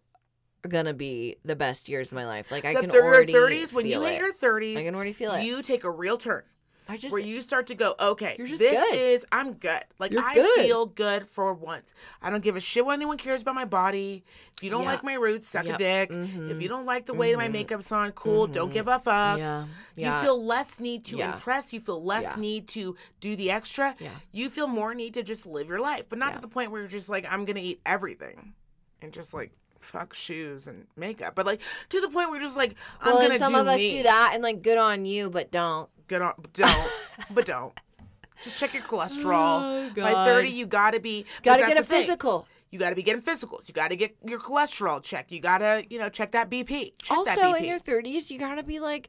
gonna 0.68 0.94
be 0.94 1.36
the 1.44 1.54
best 1.56 1.88
years 1.88 2.10
of 2.10 2.16
my 2.16 2.26
life. 2.26 2.50
Like 2.50 2.64
I 2.64 2.74
the 2.74 2.80
can 2.80 2.90
thir- 2.90 3.04
already 3.04 3.32
your 3.32 3.48
30s, 3.48 3.72
when 3.72 3.86
you 3.86 4.00
hit 4.00 4.18
your 4.18 4.32
30s, 4.32 4.78
I 4.78 4.84
can 4.84 4.94
already 4.94 5.12
feel 5.12 5.32
it. 5.32 5.44
you 5.44 5.62
take 5.62 5.84
a 5.84 5.90
real 5.90 6.16
turn. 6.16 6.42
I 6.86 6.98
just 6.98 7.12
where 7.12 7.22
you 7.22 7.40
start 7.40 7.66
to 7.68 7.74
go, 7.74 7.94
okay, 7.98 8.36
this 8.38 8.58
good. 8.58 8.94
is 8.94 9.24
I'm 9.32 9.54
good. 9.54 9.84
Like 9.98 10.12
You're 10.12 10.22
I 10.22 10.34
good. 10.34 10.66
feel 10.66 10.84
good 10.84 11.26
for 11.26 11.54
once. 11.54 11.94
I 12.20 12.28
don't 12.30 12.42
give 12.42 12.56
a 12.56 12.60
shit 12.60 12.84
what 12.84 12.92
anyone 12.92 13.16
cares 13.16 13.40
about 13.40 13.54
my 13.54 13.64
body. 13.64 14.22
If 14.54 14.62
you 14.62 14.68
don't 14.70 14.82
Yeah. 14.82 14.88
like 14.90 15.02
my 15.02 15.14
roots, 15.14 15.48
suck 15.48 15.64
Yep. 15.64 15.74
a 15.74 15.78
dick. 15.78 16.10
Mhm. 16.10 16.50
If 16.50 16.60
you 16.60 16.68
don't 16.68 16.84
like 16.84 17.06
the 17.06 17.14
way 17.14 17.34
my 17.36 17.48
Mhm. 17.48 17.52
makeup's 17.52 17.90
on, 17.90 18.12
cool. 18.12 18.46
Don't 18.46 18.68
Mhm. 18.68 18.72
give 18.74 18.88
a 18.88 18.98
fuck. 18.98 19.38
yeah, 19.38 19.62
You 19.96 20.02
yeah. 20.04 20.22
feel 20.22 20.42
less 20.44 20.78
need 20.78 21.04
to 21.06 21.20
impress. 21.20 21.72
You 21.72 21.80
feel 21.80 22.02
less 22.04 22.36
need 22.36 22.68
to 22.68 22.96
do 23.20 23.34
the 23.34 23.50
extra. 23.50 23.96
Yeah. 23.98 24.10
You 24.32 24.50
feel 24.50 24.66
more 24.66 24.94
need 24.94 25.14
to 25.14 25.22
just 25.22 25.46
live 25.46 25.68
your 25.68 25.80
life, 25.80 26.06
but 26.10 26.18
not 26.18 26.34
to 26.34 26.38
the 26.40 26.48
point 26.48 26.70
where 26.70 26.80
you're 26.82 26.88
just 26.88 27.08
like, 27.08 27.24
I'm 27.30 27.44
gonna 27.46 27.60
eat 27.60 27.80
everything, 27.86 28.52
and 29.00 29.12
just 29.12 29.32
like 29.32 29.52
fuck 29.80 30.14
shoes 30.14 30.66
and 30.66 30.86
makeup. 30.96 31.34
But 31.34 31.44
like 31.46 31.60
to 31.90 32.00
the 32.00 32.08
point 32.08 32.30
where 32.30 32.38
you're 32.40 32.46
just 32.46 32.56
like, 32.56 32.74
I'm 33.00 33.12
well, 33.12 33.20
gonna 33.22 33.34
and 33.34 33.38
some 33.38 33.54
of 33.54 33.66
us 33.66 33.78
me. 33.78 33.90
do 33.98 34.02
that, 34.04 34.30
and 34.34 34.42
like 34.42 34.62
good 34.62 34.78
on 34.78 35.04
you, 35.06 35.28
but 35.30 35.50
don't. 35.50 35.88
Good 36.08 36.22
on, 36.22 36.34
but 36.38 36.52
don't, 36.52 36.90
but 37.30 37.46
don't. 37.46 37.72
Just 38.42 38.58
check 38.58 38.74
your 38.74 38.82
cholesterol. 38.82 39.90
Oh, 39.96 40.02
By 40.02 40.12
30, 40.24 40.50
you 40.50 40.66
gotta 40.66 41.00
be. 41.00 41.22
'cause 41.22 41.30
Got 41.44 41.56
to 41.58 41.62
get 41.66 41.76
a 41.78 41.80
the 41.80 41.86
thing. 41.86 42.00
physical. 42.02 42.46
You 42.70 42.78
gotta 42.80 42.96
be 42.96 43.02
getting 43.04 43.22
physicals. 43.22 43.68
You 43.68 43.74
gotta 43.74 43.94
get 43.96 44.16
your 44.26 44.40
cholesterol 44.40 45.00
checked. 45.02 45.30
You 45.30 45.40
gotta, 45.40 45.84
you 45.88 45.98
know, 45.98 46.08
check 46.08 46.32
that 46.32 46.50
BP. 46.50 46.92
Check 47.00 47.18
that 47.24 47.38
also, 47.38 47.52
BP. 47.52 47.58
in 47.60 47.64
your 47.66 47.78
30s, 47.78 48.30
you 48.30 48.38
got 48.38 48.56
to 48.56 48.64
be 48.64 48.80
like 48.80 49.08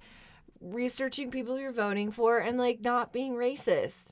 researching 0.62 1.32
people 1.32 1.60
you're 1.60 1.72
voting 1.72 2.12
for 2.12 2.38
and 2.38 2.58
like 2.58 2.82
not 2.82 3.12
being 3.12 3.34
racist. 3.34 4.12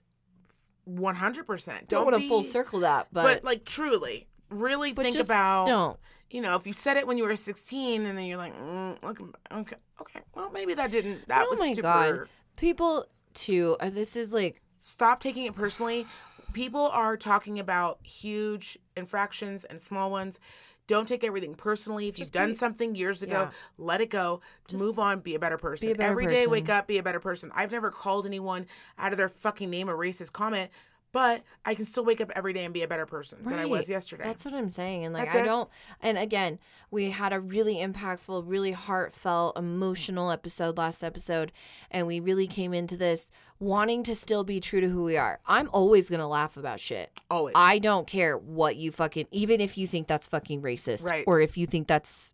one 0.85 1.15
hundred 1.15 1.45
percent. 1.47 1.87
Don't 1.87 2.01
Don't 2.03 2.11
want 2.11 2.21
to 2.23 2.27
full 2.27 2.43
circle 2.43 2.79
that, 2.81 3.07
but, 3.11 3.23
but, 3.23 3.43
like 3.43 3.63
truly, 3.63 4.27
really 4.49 4.91
think 4.91 5.15
about 5.17 5.67
don't. 5.67 5.99
you 6.31 6.41
know 6.41 6.55
if 6.55 6.65
you 6.67 6.73
said 6.73 6.97
it 6.97 7.07
when 7.07 7.17
you 7.17 7.23
were 7.23 7.35
sixteen 7.35 8.05
and 8.05 8.17
then 8.17 8.25
you're 8.25 8.37
like, 8.37 8.53
mm, 8.59 8.97
okay, 9.03 9.75
okay, 10.01 10.19
well 10.35 10.49
maybe 10.51 10.73
that 10.73 10.89
didn't. 10.91 11.27
That 11.27 11.45
oh 11.45 11.49
was 11.51 11.59
super. 11.75 11.81
god, 11.81 12.29
people 12.55 13.07
too. 13.33 13.77
Uh, 13.79 13.89
this 13.89 14.15
is 14.15 14.33
like 14.33 14.61
Stop 14.79 15.21
taking 15.21 15.45
it 15.45 15.55
personally. 15.55 16.05
People 16.51 16.87
are 16.89 17.15
talking 17.15 17.57
about 17.57 17.99
huge 18.05 18.77
infractions 18.97 19.63
and 19.63 19.79
small 19.79 20.11
ones. 20.11 20.41
Don't 20.87 21.07
take 21.07 21.23
everything 21.23 21.55
personally. 21.55 22.09
If 22.09 22.19
you've 22.19 22.33
done 22.33 22.49
be- 22.49 22.53
something 22.55 22.93
years 22.93 23.23
ago, 23.23 23.43
Yeah. 23.43 23.51
let 23.77 24.01
it 24.01 24.09
go. 24.09 24.41
Move 24.73 24.99
on. 24.99 25.21
Be 25.21 25.35
a 25.35 25.39
better 25.39 25.57
person. 25.57 25.93
better 25.93 26.11
Every 26.11 26.27
day, 26.27 26.45
wake 26.45 26.67
up. 26.69 26.87
Be 26.87 26.97
a 26.97 27.03
better 27.03 27.21
person. 27.21 27.49
I've 27.55 27.71
never 27.71 27.89
called 27.89 28.25
anyone 28.25 28.67
out 28.97 29.13
of 29.13 29.17
their 29.17 29.29
fucking 29.29 29.69
name 29.69 29.87
a 29.87 29.93
racist 29.93 30.33
comment, 30.33 30.69
but 31.13 31.43
I 31.63 31.75
can 31.75 31.85
still 31.85 32.03
wake 32.03 32.19
up 32.19 32.31
every 32.35 32.51
day 32.53 32.65
and 32.65 32.73
be 32.73 32.81
a 32.81 32.87
better 32.87 33.05
person 33.05 33.37
than 33.43 33.53
I 33.59 33.65
was 33.65 33.87
yesterday. 33.87 34.23
That's 34.23 34.43
what 34.43 34.53
I'm 34.53 34.69
saying. 34.71 35.05
And 35.05 35.13
like 35.13 35.25
That's 35.27 35.35
I 35.35 35.41
it. 35.41 35.45
don't 35.45 35.69
and 36.01 36.17
again, 36.17 36.59
we 36.91 37.11
had 37.11 37.31
a 37.31 37.39
really 37.39 37.75
impactful, 37.75 38.43
really 38.47 38.71
heartfelt, 38.73 39.57
emotional 39.57 40.31
episode 40.31 40.77
last 40.77 41.03
episode 41.03 41.51
and 41.91 42.05
we 42.07 42.19
really 42.19 42.47
came 42.47 42.73
into 42.73 42.97
this 42.97 43.31
wanting 43.59 44.03
to 44.03 44.15
still 44.15 44.43
be 44.43 44.59
true 44.59 44.81
to 44.81 44.89
who 44.89 45.03
we 45.03 45.15
are. 45.15 45.39
I'm 45.45 45.69
always 45.71 46.09
going 46.09 46.19
to 46.19 46.27
laugh 46.27 46.57
about 46.57 46.79
shit. 46.81 47.11
Always. 47.29 47.53
I 47.55 47.77
don't 47.79 48.07
care 48.07 48.37
what 48.37 48.75
you 48.75 48.91
fucking 48.91 49.27
even 49.31 49.61
if 49.61 49.77
you 49.77 49.87
think 49.87 50.07
that's 50.07 50.27
fucking 50.27 50.61
racist 50.63 51.05
Right. 51.05 51.23
or 51.27 51.39
if 51.39 51.57
you 51.57 51.65
think 51.67 51.87
that's 51.87 52.33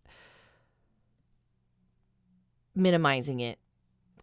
minimizing 2.75 3.39
it 3.41 3.59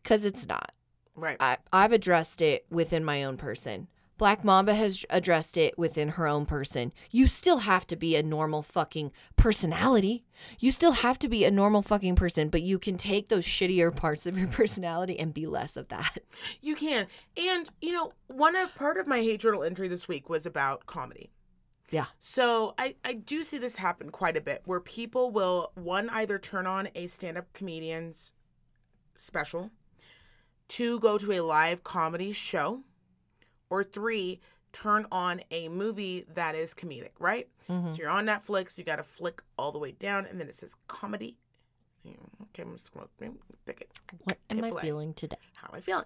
cuz 0.02 0.24
it's 0.24 0.48
not. 0.48 0.72
right. 1.14 1.36
I, 1.40 1.59
I've 1.72 1.92
addressed 1.92 2.40
it 2.40 2.64
within 2.70 3.04
my 3.04 3.22
own 3.24 3.36
person. 3.36 3.88
Black 4.19 4.45
Mamba 4.45 4.75
has 4.75 5.05
addressed 5.11 5.57
it 5.57 5.77
within 5.79 6.11
her 6.11 6.27
own 6.27 6.47
person. 6.47 6.93
You 7.11 7.27
still 7.27 7.59
have 7.59 7.87
to 7.89 7.97
be 7.97 8.17
a 8.17 8.23
normal 8.23 8.62
fucking 8.62 9.12
personality. 9.37 10.25
You 10.59 10.71
still 10.71 10.93
have 10.93 11.19
to 11.21 11.29
be 11.29 11.45
a 11.45 11.51
normal 11.51 11.83
fucking 11.83 12.17
person, 12.17 12.49
but 12.49 12.62
you 12.62 12.79
can 12.79 12.97
take 12.97 13.29
those 13.29 13.45
shittier 13.45 13.95
parts 13.95 14.27
of 14.27 14.39
your 14.39 14.49
personality 14.61 15.19
and 15.19 15.35
be 15.35 15.47
less 15.47 15.77
of 15.77 15.89
that. 15.89 16.19
You 16.62 16.77
can. 16.77 17.07
And, 17.37 17.69
you 17.81 17.93
know, 17.93 18.12
one 18.29 18.57
of 18.57 18.75
part 18.75 18.97
of 18.97 19.07
my 19.07 19.21
hate 19.21 19.41
journal 19.41 19.62
entry 19.62 19.89
this 19.89 20.09
week 20.09 20.29
was 20.29 20.47
about 20.47 20.87
comedy. 20.87 21.31
Yeah. 21.91 22.07
So 22.19 22.75
I, 22.79 22.97
I 23.05 23.12
do 23.12 23.43
see 23.43 23.59
this 23.59 23.77
happen 23.77 24.11
quite 24.11 24.37
a 24.37 24.41
bit 24.41 24.62
where 24.64 24.81
people 24.81 25.31
will 25.31 25.73
one 25.75 26.09
either 26.11 26.39
turn 26.39 26.67
on 26.67 26.89
a 26.95 27.07
stand 27.07 27.39
up 27.39 27.53
comedian's 27.53 28.33
special, 29.14 29.71
two 30.69 30.99
go 31.01 31.19
to 31.19 31.33
a 31.33 31.41
live 31.41 31.85
comedy 31.85 32.33
show, 32.33 32.83
or 33.71 33.85
three 33.85 34.41
turn 34.73 35.07
on 35.11 35.41
a 35.51 35.69
movie 35.69 36.27
that 36.35 36.55
is 36.55 36.75
comedic, 36.75 37.12
right? 37.19 37.49
Mm-hmm. 37.71 37.91
So 37.91 37.97
you're 37.97 38.11
on 38.11 38.27
Netflix, 38.27 38.77
you 38.77 38.85
got 38.85 38.97
to 38.97 39.03
flick 39.03 39.43
all 39.59 39.73
the 39.73 39.79
way 39.79 39.93
down, 39.93 40.27
and 40.27 40.39
then 40.41 40.49
it 40.49 40.55
says 40.55 40.77
comedy. 40.87 41.37
Mm, 42.07 42.14
Okay, 42.45 42.62
I'm 42.62 42.73
just 42.73 42.93
gonna 42.95 43.07
pick 43.67 43.81
it. 43.81 43.91
What 44.25 44.39
am 44.51 44.64
I 44.64 44.71
play. 44.71 44.83
feeling 44.83 45.12
today? 45.14 45.37
How 45.55 45.69
am 45.69 45.75
I 45.77 45.81
feeling? 45.81 46.05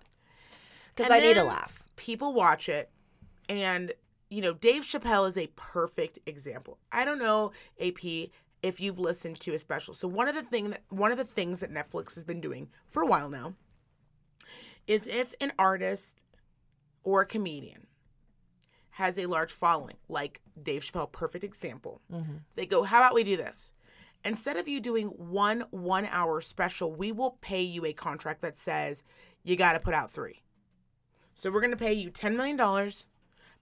Because 0.94 1.10
I 1.10 1.20
need 1.20 1.36
a 1.36 1.44
laugh. 1.44 1.82
People 1.96 2.32
watch 2.32 2.68
it, 2.68 2.90
and 3.48 3.92
you 4.30 4.40
know 4.40 4.54
Dave 4.54 4.82
Chappelle 4.82 5.28
is 5.28 5.36
a 5.36 5.48
perfect 5.56 6.18
example. 6.26 6.78
I 6.90 7.04
don't 7.04 7.18
know 7.18 7.52
AP 7.80 8.30
if 8.62 8.80
you've 8.80 8.98
listened 8.98 9.38
to 9.40 9.52
a 9.52 9.58
special. 9.58 9.94
So 9.94 10.08
one 10.08 10.28
of 10.28 10.34
the 10.34 10.42
thing 10.42 10.70
that 10.70 10.82
one 10.88 11.12
of 11.12 11.18
the 11.18 11.24
things 11.24 11.60
that 11.60 11.72
Netflix 11.72 12.14
has 12.14 12.24
been 12.24 12.40
doing 12.40 12.68
for 12.88 13.02
a 13.02 13.06
while 13.06 13.28
now 13.28 13.54
is 14.86 15.06
if 15.06 15.34
an 15.40 15.52
artist 15.58 16.24
or 17.04 17.22
a 17.22 17.26
comedian 17.26 17.86
has 18.90 19.18
a 19.18 19.26
large 19.26 19.52
following, 19.52 19.96
like 20.08 20.40
Dave 20.60 20.82
Chappelle, 20.82 21.10
perfect 21.10 21.44
example. 21.44 22.00
Mm-hmm. 22.12 22.36
They 22.54 22.66
go, 22.66 22.82
How 22.82 22.98
about 22.98 23.14
we 23.14 23.24
do 23.24 23.36
this? 23.36 23.72
Instead 24.24 24.56
of 24.56 24.68
you 24.68 24.80
doing 24.80 25.08
one 25.08 25.64
one 25.70 26.06
hour 26.06 26.40
special, 26.40 26.92
we 26.92 27.10
will 27.10 27.38
pay 27.40 27.62
you 27.62 27.86
a 27.86 27.92
contract 27.92 28.42
that 28.42 28.58
says 28.58 29.02
you 29.42 29.56
got 29.56 29.72
to 29.72 29.80
put 29.80 29.94
out 29.94 30.10
three. 30.10 30.42
So 31.34 31.50
we're 31.50 31.60
going 31.60 31.70
to 31.70 31.76
pay 31.76 31.94
you 31.94 32.10
$10 32.10 32.36
million, 32.36 32.58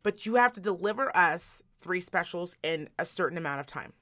but 0.02 0.26
you 0.26 0.34
have 0.34 0.52
to 0.54 0.60
deliver 0.60 1.16
us 1.16 1.62
three 1.78 2.00
specials 2.00 2.56
in 2.62 2.88
a 2.98 3.04
certain 3.04 3.38
amount 3.38 3.60
of 3.60 3.66
time. 3.66 3.92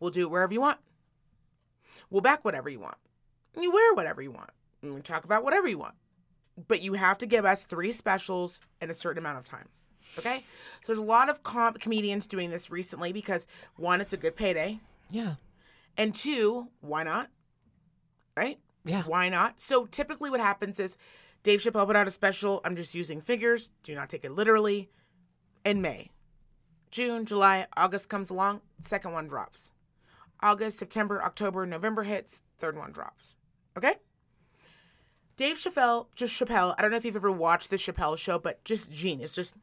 We'll 0.00 0.10
do 0.10 0.22
it 0.22 0.30
wherever 0.30 0.52
you 0.52 0.60
want. 0.60 0.78
We'll 2.10 2.22
back 2.22 2.44
whatever 2.44 2.68
you 2.68 2.80
want. 2.80 2.96
And 3.54 3.62
you 3.62 3.70
wear 3.70 3.94
whatever 3.94 4.20
you 4.20 4.32
want. 4.32 4.50
And 4.82 4.94
we 4.94 5.00
talk 5.00 5.24
about 5.24 5.44
whatever 5.44 5.68
you 5.68 5.78
want. 5.78 5.94
But 6.68 6.82
you 6.82 6.94
have 6.94 7.18
to 7.18 7.26
give 7.26 7.44
us 7.44 7.64
three 7.64 7.92
specials 7.92 8.60
in 8.80 8.90
a 8.90 8.94
certain 8.94 9.18
amount 9.22 9.38
of 9.38 9.44
time. 9.44 9.68
Okay? 10.18 10.44
So 10.82 10.88
there's 10.88 10.98
a 10.98 11.02
lot 11.02 11.28
of 11.28 11.42
com- 11.42 11.74
comedians 11.74 12.26
doing 12.26 12.50
this 12.50 12.70
recently 12.70 13.12
because 13.12 13.46
one, 13.76 14.00
it's 14.00 14.12
a 14.12 14.18
good 14.18 14.36
payday. 14.36 14.80
Yeah. 15.10 15.36
And 15.96 16.14
two, 16.14 16.68
why 16.80 17.02
not? 17.02 17.28
Right? 18.36 18.58
Yeah. 18.84 19.02
Why 19.04 19.28
not? 19.28 19.60
So 19.60 19.86
typically 19.86 20.30
what 20.30 20.40
happens 20.40 20.78
is 20.78 20.96
Dave 21.42 21.60
Chappelle 21.60 21.86
put 21.86 21.96
out 21.96 22.08
a 22.08 22.10
special. 22.10 22.60
I'm 22.64 22.76
just 22.76 22.94
using 22.94 23.20
figures. 23.20 23.70
Do 23.82 23.94
not 23.94 24.08
take 24.08 24.24
it 24.24 24.32
literally. 24.32 24.90
In 25.64 25.80
May. 25.80 26.10
June, 26.90 27.24
July, 27.24 27.66
August 27.74 28.10
comes 28.10 28.28
along, 28.28 28.60
second 28.82 29.12
one 29.12 29.26
drops. 29.26 29.72
August, 30.40 30.78
September, 30.78 31.22
October, 31.22 31.64
November 31.64 32.02
hits, 32.02 32.42
third 32.58 32.76
one 32.76 32.92
drops. 32.92 33.36
Okay? 33.78 33.94
Dave 35.36 35.56
Chappelle, 35.56 36.06
just 36.14 36.38
Chappelle. 36.38 36.74
I 36.78 36.82
don't 36.82 36.90
know 36.90 36.96
if 36.96 37.04
you've 37.04 37.16
ever 37.16 37.32
watched 37.32 37.70
the 37.70 37.76
Chappelle 37.76 38.16
show, 38.18 38.38
but 38.38 38.62
just 38.64 38.92
genius. 38.92 39.34
Just 39.34 39.54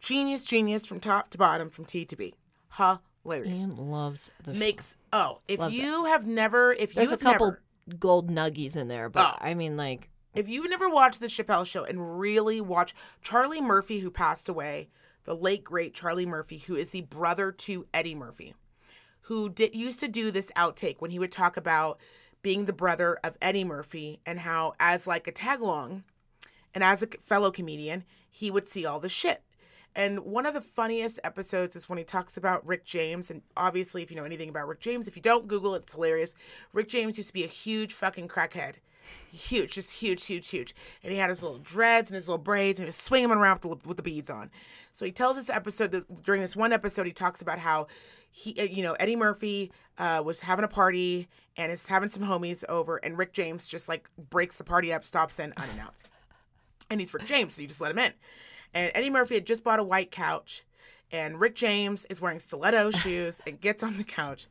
genius, 0.00 0.44
genius 0.44 0.86
from 0.86 1.00
top 1.00 1.30
to 1.30 1.38
bottom, 1.38 1.70
from 1.70 1.84
T 1.84 2.04
to 2.04 2.16
B. 2.16 2.34
Hilarious. 2.76 3.60
Ian 3.60 3.76
loves 3.76 4.30
the 4.44 4.54
show. 4.54 4.60
Makes 4.60 4.96
oh, 5.12 5.40
if 5.48 5.60
Loves 5.60 5.74
it. 5.74 5.78
you 5.78 6.04
have 6.04 6.26
never, 6.26 6.72
if 6.72 6.94
There's 6.94 7.08
you 7.10 7.14
a 7.14 7.18
couple 7.18 7.46
never, 7.48 7.62
gold 7.98 8.30
nuggies 8.30 8.76
in 8.76 8.88
there, 8.88 9.08
but 9.08 9.34
Oh. 9.34 9.38
I 9.40 9.54
mean 9.54 9.76
like 9.76 10.10
if 10.34 10.48
you've 10.48 10.68
never 10.70 10.88
watched 10.88 11.20
the 11.20 11.26
Chappelle 11.26 11.66
show 11.66 11.84
and 11.84 12.18
really 12.18 12.60
watch 12.60 12.94
Charlie 13.22 13.62
Murphy, 13.62 14.00
who 14.00 14.10
passed 14.10 14.48
away, 14.48 14.88
the 15.24 15.34
late 15.34 15.64
great 15.64 15.94
Charlie 15.94 16.26
Murphy, 16.26 16.58
who 16.58 16.76
is 16.76 16.90
the 16.90 17.00
brother 17.00 17.50
to 17.50 17.86
Eddie 17.92 18.14
Murphy, 18.14 18.54
who 19.22 19.48
did 19.48 19.74
used 19.74 20.00
to 20.00 20.08
do 20.08 20.30
this 20.30 20.52
outtake 20.54 20.96
when 21.00 21.10
he 21.10 21.18
would 21.18 21.32
talk 21.32 21.56
about 21.56 21.98
being 22.42 22.64
the 22.64 22.72
brother 22.72 23.18
of 23.24 23.36
Eddie 23.40 23.64
Murphy 23.64 24.20
and 24.24 24.40
how, 24.40 24.74
as 24.78 25.06
like 25.06 25.26
a 25.26 25.32
tag 25.32 25.60
along, 25.60 26.04
and 26.74 26.84
as 26.84 27.02
a 27.02 27.06
fellow 27.06 27.50
comedian, 27.50 28.04
he 28.30 28.50
would 28.50 28.68
see 28.68 28.86
all 28.86 29.00
the 29.00 29.08
shit. 29.08 29.42
And 29.94 30.20
one 30.20 30.46
of 30.46 30.54
the 30.54 30.60
funniest 30.60 31.18
episodes 31.24 31.74
is 31.74 31.88
when 31.88 31.98
he 31.98 32.04
talks 32.04 32.36
about 32.36 32.64
Rick 32.64 32.84
James. 32.84 33.30
And 33.30 33.42
obviously, 33.56 34.02
if 34.02 34.10
you 34.10 34.16
know 34.16 34.24
anything 34.24 34.48
about 34.48 34.68
Rick 34.68 34.80
James, 34.80 35.08
if 35.08 35.16
you 35.16 35.22
don't 35.22 35.48
Google 35.48 35.74
it, 35.74 35.82
it's 35.82 35.94
hilarious. 35.94 36.34
Rick 36.72 36.88
James 36.88 37.16
used 37.16 37.30
to 37.30 37.34
be 37.34 37.42
a 37.42 37.48
huge 37.48 37.92
fucking 37.94 38.28
crackhead. 38.28 38.74
Huge, 39.32 39.72
just 39.72 39.90
huge, 39.90 40.24
huge, 40.26 40.48
huge. 40.50 40.74
And 41.02 41.12
he 41.12 41.18
had 41.18 41.30
his 41.30 41.42
little 41.42 41.58
dreads 41.58 42.10
and 42.10 42.16
his 42.16 42.28
little 42.28 42.42
braids 42.42 42.78
and 42.78 42.84
he 42.84 42.88
was 42.88 42.96
swinging 42.96 43.30
them 43.30 43.38
around 43.38 43.64
with 43.64 43.80
the, 43.82 43.88
with 43.88 43.96
the 43.96 44.02
beads 44.02 44.30
on. 44.30 44.50
So 44.92 45.04
he 45.04 45.12
tells 45.12 45.36
this 45.36 45.50
episode 45.50 45.90
that 45.92 46.22
during 46.22 46.42
this 46.42 46.54
one 46.54 46.72
episode, 46.72 47.06
he 47.06 47.12
talks 47.12 47.40
about 47.40 47.58
how 47.58 47.86
he, 48.30 48.54
uh, 48.58 48.64
you 48.64 48.82
know, 48.82 48.94
Eddie 48.94 49.16
Murphy 49.16 49.72
uh, 49.98 50.22
was 50.24 50.40
having 50.40 50.64
a 50.64 50.68
party 50.68 51.28
and 51.56 51.72
is 51.72 51.88
having 51.88 52.08
some 52.08 52.22
homies 52.22 52.64
over, 52.68 52.96
and 52.98 53.18
Rick 53.18 53.32
James 53.32 53.66
just 53.66 53.88
like 53.88 54.08
breaks 54.16 54.56
the 54.56 54.64
party 54.64 54.92
up, 54.92 55.04
stops 55.04 55.38
in 55.38 55.52
unannounced. 55.56 56.08
And 56.90 57.00
he's 57.00 57.12
Rick 57.12 57.26
James, 57.26 57.54
so 57.54 57.62
you 57.62 57.68
just 57.68 57.80
let 57.80 57.90
him 57.90 57.98
in. 57.98 58.12
And 58.72 58.92
Eddie 58.94 59.10
Murphy 59.10 59.34
had 59.34 59.46
just 59.46 59.64
bought 59.64 59.80
a 59.80 59.84
white 59.84 60.10
couch, 60.10 60.64
and 61.10 61.40
Rick 61.40 61.54
James 61.54 62.04
is 62.06 62.20
wearing 62.20 62.38
stiletto 62.38 62.90
shoes 62.92 63.40
and 63.46 63.60
gets 63.60 63.82
on 63.82 63.96
the 63.96 64.04
couch, 64.04 64.46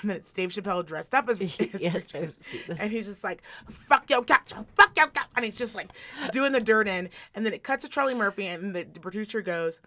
and 0.00 0.10
then 0.10 0.16
it's 0.16 0.32
Dave 0.32 0.50
Chappelle 0.50 0.84
dressed 0.84 1.14
up 1.14 1.28
as, 1.28 1.40
as 1.40 1.82
Yes, 1.82 1.94
Rick 1.94 2.08
James, 2.08 2.38
and 2.78 2.92
he's 2.92 3.06
just 3.06 3.24
like, 3.24 3.42
"Fuck 3.68 4.08
your 4.10 4.22
couch, 4.22 4.52
fuck 4.74 4.96
your 4.96 5.08
couch," 5.08 5.26
and 5.34 5.44
he's 5.44 5.58
just 5.58 5.74
like 5.74 5.90
doing 6.30 6.52
the 6.52 6.60
dirt 6.60 6.86
in, 6.86 7.08
and 7.34 7.44
then 7.44 7.52
it 7.52 7.62
cuts 7.62 7.82
to 7.82 7.88
Charlie 7.88 8.14
Murphy, 8.14 8.46
and 8.46 8.74
the, 8.74 8.84
the 8.84 9.00
producer 9.00 9.42
goes, 9.42 9.80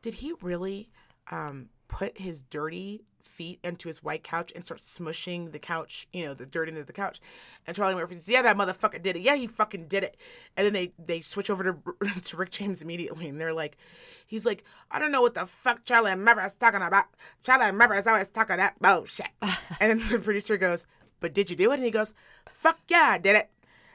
"Did 0.00 0.14
he 0.14 0.32
really 0.40 0.88
um, 1.30 1.68
put 1.92 2.18
his 2.18 2.42
dirty?" 2.42 3.04
feet 3.32 3.58
into 3.64 3.88
his 3.88 4.02
white 4.02 4.22
couch 4.22 4.52
and 4.54 4.64
start 4.64 4.80
smushing 4.80 5.52
the 5.52 5.58
couch, 5.58 6.06
you 6.12 6.24
know, 6.24 6.34
the 6.34 6.44
dirt 6.44 6.68
into 6.68 6.84
the 6.84 6.92
couch. 6.92 7.18
And 7.66 7.74
Charlie 7.74 7.94
Murphy 7.94 8.16
says, 8.16 8.28
"Yeah, 8.28 8.42
that 8.42 8.56
motherfucker 8.56 9.00
did 9.00 9.16
it. 9.16 9.22
Yeah, 9.22 9.36
he 9.36 9.46
fucking 9.46 9.88
did 9.88 10.04
it." 10.04 10.16
And 10.56 10.66
then 10.66 10.72
they 10.72 10.92
they 10.98 11.20
switch 11.22 11.48
over 11.48 11.64
to 11.64 12.20
to 12.20 12.36
Rick 12.36 12.50
James 12.50 12.82
immediately, 12.82 13.28
and 13.28 13.40
they're 13.40 13.54
like, 13.54 13.78
he's 14.26 14.44
like, 14.44 14.64
"I 14.90 14.98
don't 14.98 15.12
know 15.12 15.22
what 15.22 15.34
the 15.34 15.46
fuck 15.46 15.84
Charlie 15.84 16.14
Murphy 16.14 16.42
is 16.42 16.54
talking 16.54 16.82
about. 16.82 17.06
Charlie 17.42 17.72
Murphy 17.72 17.96
is 17.96 18.06
always 18.06 18.28
talking 18.28 18.58
that 18.58 18.80
bullshit." 18.80 19.30
and 19.80 20.00
then 20.00 20.08
the 20.08 20.18
producer 20.18 20.56
goes, 20.56 20.86
"But 21.20 21.32
did 21.32 21.50
you 21.50 21.56
do 21.56 21.70
it?" 21.72 21.76
And 21.76 21.84
he 21.84 21.90
goes, 21.90 22.14
"Fuck 22.52 22.80
yeah, 22.88 23.10
I 23.12 23.18
did 23.18 23.36
it." 23.36 23.50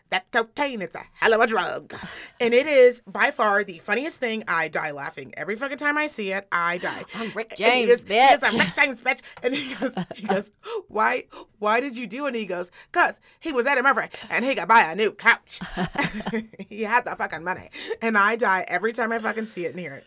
That 0.10 0.32
cocaine, 0.32 0.82
it's 0.82 0.96
a 0.96 1.04
hell 1.14 1.34
of 1.34 1.42
a 1.42 1.48
drug. 1.48 1.94
And 2.40 2.54
it 2.54 2.68
is 2.68 3.02
by 3.06 3.32
far 3.32 3.64
the 3.64 3.80
funniest 3.80 4.20
thing. 4.20 4.44
I 4.48 4.68
die 4.68 4.92
laughing. 4.92 5.34
Every 5.36 5.56
fucking 5.56 5.78
time 5.78 5.98
I 5.98 6.08
see 6.08 6.32
it, 6.32 6.48
I 6.52 6.78
die. 6.78 7.04
I'm 7.16 7.32
Rick 7.32 7.56
James, 7.58 7.90
goes, 7.90 8.04
he 8.04 8.08
goes, 8.08 8.42
bitch. 8.42 8.54
I'm 8.54 8.60
Rick 8.60 8.76
James, 8.76 9.02
bitch. 9.02 9.22
And 9.44 9.56
he 9.56 9.76
goes, 9.76 9.96
he 10.16 10.28
goes, 10.28 10.52
why, 10.88 11.26
why 11.60 11.80
did 11.80 11.98
you 11.98 12.08
do 12.08 12.26
it? 12.26 12.30
And 12.30 12.36
he 12.38 12.46
goes, 12.46 12.72
cause 12.92 13.20
he 13.40 13.52
was 13.52 13.66
at 13.66 13.78
a 13.78 13.84
Murphy 13.84 14.10
and 14.30 14.46
he 14.46 14.56
could 14.56 14.68
buy 14.68 14.82
a 14.82 14.96
new 14.96 15.12
couch. 15.12 15.60
he 16.70 16.84
had 16.84 17.06
the 17.06 17.16
fucking 17.16 17.44
money. 17.44 17.70
And 18.02 18.18
I 18.18 18.36
die 18.36 18.66
every 18.68 18.94
time 18.94 19.12
I 19.12 19.20
fucking 19.20 19.46
see 19.46 19.66
it 19.66 19.72
and 19.72 19.80
hear 19.80 19.96
it. 19.96 20.06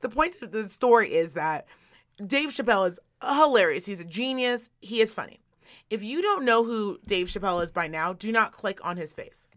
The 0.00 0.08
point 0.08 0.36
of 0.42 0.50
the 0.50 0.68
story 0.68 1.14
is 1.14 1.34
that 1.34 1.66
Dave 2.24 2.50
Chappelle 2.50 2.88
is 2.88 3.00
hilarious. 3.22 3.86
He's 3.86 4.00
a 4.00 4.04
genius. 4.04 4.70
He 4.80 5.00
is 5.00 5.14
funny. 5.14 5.41
If 5.90 6.02
you 6.02 6.22
don't 6.22 6.44
know 6.44 6.64
who 6.64 6.98
Dave 7.06 7.26
Chappelle 7.26 7.62
is 7.62 7.70
by 7.70 7.86
now, 7.86 8.12
do 8.12 8.32
not 8.32 8.52
click 8.52 8.84
on 8.84 8.96
his 8.96 9.12
face. 9.12 9.48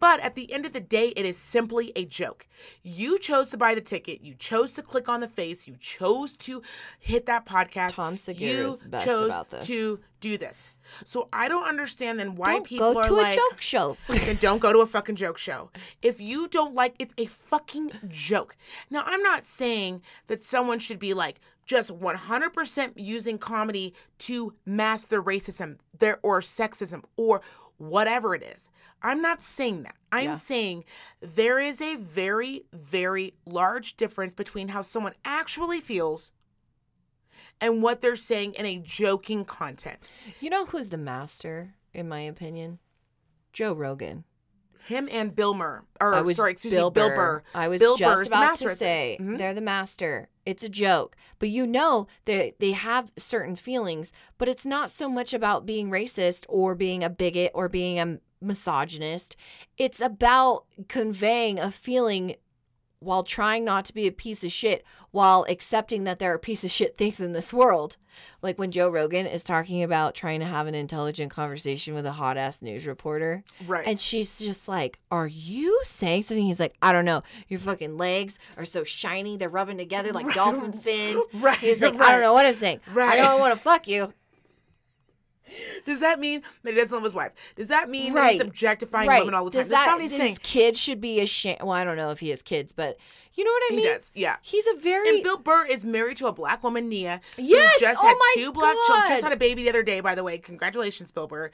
But 0.00 0.20
at 0.20 0.34
the 0.34 0.52
end 0.52 0.64
of 0.64 0.72
the 0.72 0.80
day, 0.80 1.08
it 1.16 1.24
is 1.24 1.36
simply 1.36 1.92
a 1.96 2.04
joke. 2.04 2.46
You 2.82 3.18
chose 3.18 3.48
to 3.50 3.56
buy 3.56 3.74
the 3.74 3.80
ticket. 3.80 4.20
You 4.20 4.34
chose 4.34 4.72
to 4.74 4.82
click 4.82 5.08
on 5.08 5.20
the 5.20 5.28
face. 5.28 5.66
You 5.66 5.76
chose 5.80 6.36
to 6.38 6.62
hit 6.98 7.26
that 7.26 7.46
podcast. 7.46 7.94
Tom 7.94 8.16
Segura 8.16 8.50
you 8.50 8.68
is 8.68 8.82
best 8.82 9.04
chose 9.04 9.32
about 9.32 9.50
this. 9.50 9.66
to 9.66 10.00
do 10.20 10.38
this. 10.38 10.70
So 11.04 11.28
I 11.32 11.48
don't 11.48 11.66
understand 11.66 12.18
then 12.18 12.36
why 12.36 12.54
Don't 12.54 12.66
people 12.66 12.94
go 12.94 13.02
to 13.02 13.14
like, 13.14 13.34
a 13.34 13.36
joke 13.36 13.60
show. 13.60 13.96
then 14.08 14.36
don't 14.36 14.60
go 14.60 14.72
to 14.72 14.80
a 14.80 14.86
fucking 14.86 15.16
joke 15.16 15.38
show. 15.38 15.70
If 16.00 16.20
you 16.20 16.48
don't 16.48 16.74
like 16.74 16.94
it's 16.98 17.14
a 17.18 17.26
fucking 17.26 17.92
joke. 18.08 18.56
Now, 18.90 19.02
I'm 19.04 19.22
not 19.22 19.46
saying 19.46 20.02
that 20.28 20.44
someone 20.44 20.78
should 20.78 20.98
be 20.98 21.12
like 21.12 21.40
just 21.68 21.90
100% 21.90 22.92
using 22.96 23.38
comedy 23.38 23.94
to 24.18 24.54
mask 24.66 25.08
their 25.08 25.22
racism, 25.22 25.76
their 25.96 26.18
or 26.22 26.40
sexism 26.40 27.04
or 27.16 27.42
whatever 27.76 28.34
it 28.34 28.42
is. 28.42 28.70
I'm 29.02 29.22
not 29.22 29.40
saying 29.40 29.84
that. 29.84 29.94
I'm 30.10 30.24
Yeah. 30.30 30.36
saying 30.38 30.84
there 31.20 31.60
is 31.60 31.80
a 31.80 31.94
very 31.94 32.64
very 32.72 33.34
large 33.46 33.96
difference 33.96 34.34
between 34.34 34.68
how 34.68 34.82
someone 34.82 35.14
actually 35.24 35.80
feels 35.80 36.32
and 37.60 37.82
what 37.82 38.00
they're 38.00 38.16
saying 38.16 38.54
in 38.54 38.66
a 38.66 38.78
joking 38.78 39.44
content. 39.44 39.98
You 40.40 40.50
know 40.50 40.66
who's 40.66 40.90
the 40.90 40.96
master, 40.96 41.74
in 41.92 42.08
my 42.08 42.20
opinion? 42.22 42.78
Joe 43.52 43.74
Rogan. 43.74 44.24
Him 44.86 45.08
and 45.10 45.34
Bill 45.34 45.54
or 46.00 46.14
I 46.14 46.20
was 46.20 46.36
sorry, 46.36 46.52
excuse 46.52 46.72
Bill 46.72 46.90
me, 46.90 46.94
Bill 46.94 47.08
Burr. 47.10 47.42
I 47.54 47.68
was 47.68 47.80
Bill 47.80 47.96
just 47.96 48.14
Burr's 48.16 48.26
about 48.28 48.56
to 48.56 48.76
say 48.76 49.18
Mhm. 49.20 49.38
they're 49.38 49.54
the 49.54 49.60
master. 49.60 50.28
It's 50.46 50.62
a 50.64 50.68
joke, 50.68 51.14
but 51.38 51.48
you 51.50 51.66
know 51.66 52.06
they 52.24 52.54
they 52.58 52.72
have 52.72 53.12
certain 53.16 53.54
feelings, 53.56 54.12
but 54.38 54.48
it's 54.48 54.64
not 54.64 54.90
so 54.90 55.08
much 55.08 55.34
about 55.34 55.66
being 55.66 55.90
racist 55.90 56.44
or 56.48 56.74
being 56.74 57.04
a 57.04 57.10
bigot 57.10 57.50
or 57.54 57.68
being 57.68 57.98
a 57.98 58.18
misogynist. 58.40 59.36
It's 59.76 60.00
about 60.00 60.64
conveying 60.88 61.58
a 61.58 61.70
feeling 61.70 62.36
while 63.00 63.22
trying 63.22 63.64
not 63.64 63.84
to 63.86 63.94
be 63.94 64.06
a 64.06 64.12
piece 64.12 64.42
of 64.42 64.50
shit 64.50 64.84
while 65.10 65.46
accepting 65.48 66.04
that 66.04 66.18
there 66.18 66.32
are 66.32 66.38
piece 66.38 66.64
of 66.64 66.70
shit 66.70 66.96
things 66.96 67.20
in 67.20 67.32
this 67.32 67.52
world. 67.52 67.96
Like 68.42 68.58
when 68.58 68.72
Joe 68.72 68.90
Rogan 68.90 69.26
is 69.26 69.44
talking 69.44 69.82
about 69.82 70.16
trying 70.16 70.40
to 70.40 70.46
have 70.46 70.66
an 70.66 70.74
intelligent 70.74 71.30
conversation 71.30 71.94
with 71.94 72.04
a 72.04 72.12
hot 72.12 72.36
ass 72.36 72.62
news 72.62 72.86
reporter. 72.86 73.44
Right. 73.66 73.86
And 73.86 73.98
she's 73.98 74.38
just 74.40 74.66
like, 74.66 74.98
Are 75.10 75.28
you 75.28 75.80
saying 75.84 76.24
something? 76.24 76.44
He's 76.44 76.58
like, 76.58 76.74
I 76.82 76.92
don't 76.92 77.04
know. 77.04 77.22
Your 77.48 77.60
fucking 77.60 77.96
legs 77.96 78.38
are 78.56 78.64
so 78.64 78.82
shiny. 78.82 79.36
They're 79.36 79.48
rubbing 79.48 79.78
together 79.78 80.12
like 80.12 80.34
dolphin 80.34 80.72
fins. 80.80 81.24
Right, 81.34 81.56
He's 81.58 81.80
like, 81.80 81.94
I 82.00 82.12
don't 82.12 82.22
know 82.22 82.32
what 82.32 82.46
I'm 82.46 82.54
saying. 82.54 82.80
Right. 82.92 83.14
I 83.14 83.16
don't 83.16 83.38
want 83.38 83.54
to 83.54 83.60
fuck 83.60 83.86
you. 83.86 84.12
Does 85.86 86.00
that 86.00 86.18
mean 86.20 86.42
that 86.62 86.70
he 86.74 86.76
doesn't 86.76 86.92
love 86.92 87.04
his 87.04 87.14
wife? 87.14 87.32
Does 87.56 87.68
that 87.68 87.88
mean 87.88 88.14
that 88.14 88.32
he's 88.32 88.40
objectifying 88.40 89.08
right. 89.08 89.20
women 89.20 89.34
all 89.34 89.44
the 89.44 89.50
time? 89.50 89.60
Does 89.60 89.68
That's 89.68 89.80
that, 89.84 89.86
not 89.90 89.94
what 89.96 90.02
he's 90.02 90.16
saying. 90.16 90.30
his 90.30 90.38
kids 90.40 90.80
should 90.80 91.00
be 91.00 91.20
ashamed? 91.20 91.58
Well, 91.60 91.70
I 91.72 91.84
don't 91.84 91.96
know 91.96 92.10
if 92.10 92.20
he 92.20 92.30
has 92.30 92.42
kids, 92.42 92.72
but 92.72 92.98
you 93.34 93.44
know 93.44 93.50
what 93.52 93.62
I 93.62 93.66
He 93.70 93.76
mean? 93.76 93.86
does, 93.86 94.12
yeah. 94.16 94.36
He's 94.42 94.66
a 94.66 94.74
very. 94.78 95.08
And 95.08 95.22
Bill 95.22 95.38
Burr 95.38 95.64
is 95.66 95.84
married 95.84 96.16
to 96.18 96.26
a 96.26 96.32
black 96.32 96.62
woman, 96.64 96.88
Nia. 96.88 97.20
who 97.36 97.42
Yes! 97.42 97.78
just 97.80 98.00
Oh 98.02 98.06
had 98.06 98.14
my 98.18 98.32
two 98.34 98.52
black 98.52 98.74
children. 98.86 99.08
Just 99.08 99.22
had 99.22 99.32
a 99.32 99.36
baby 99.36 99.62
the 99.62 99.68
other 99.68 99.82
day, 99.84 100.00
by 100.00 100.14
the 100.16 100.24
way. 100.24 100.38
Congratulations, 100.38 101.12
Bill 101.12 101.26
Burr. 101.28 101.50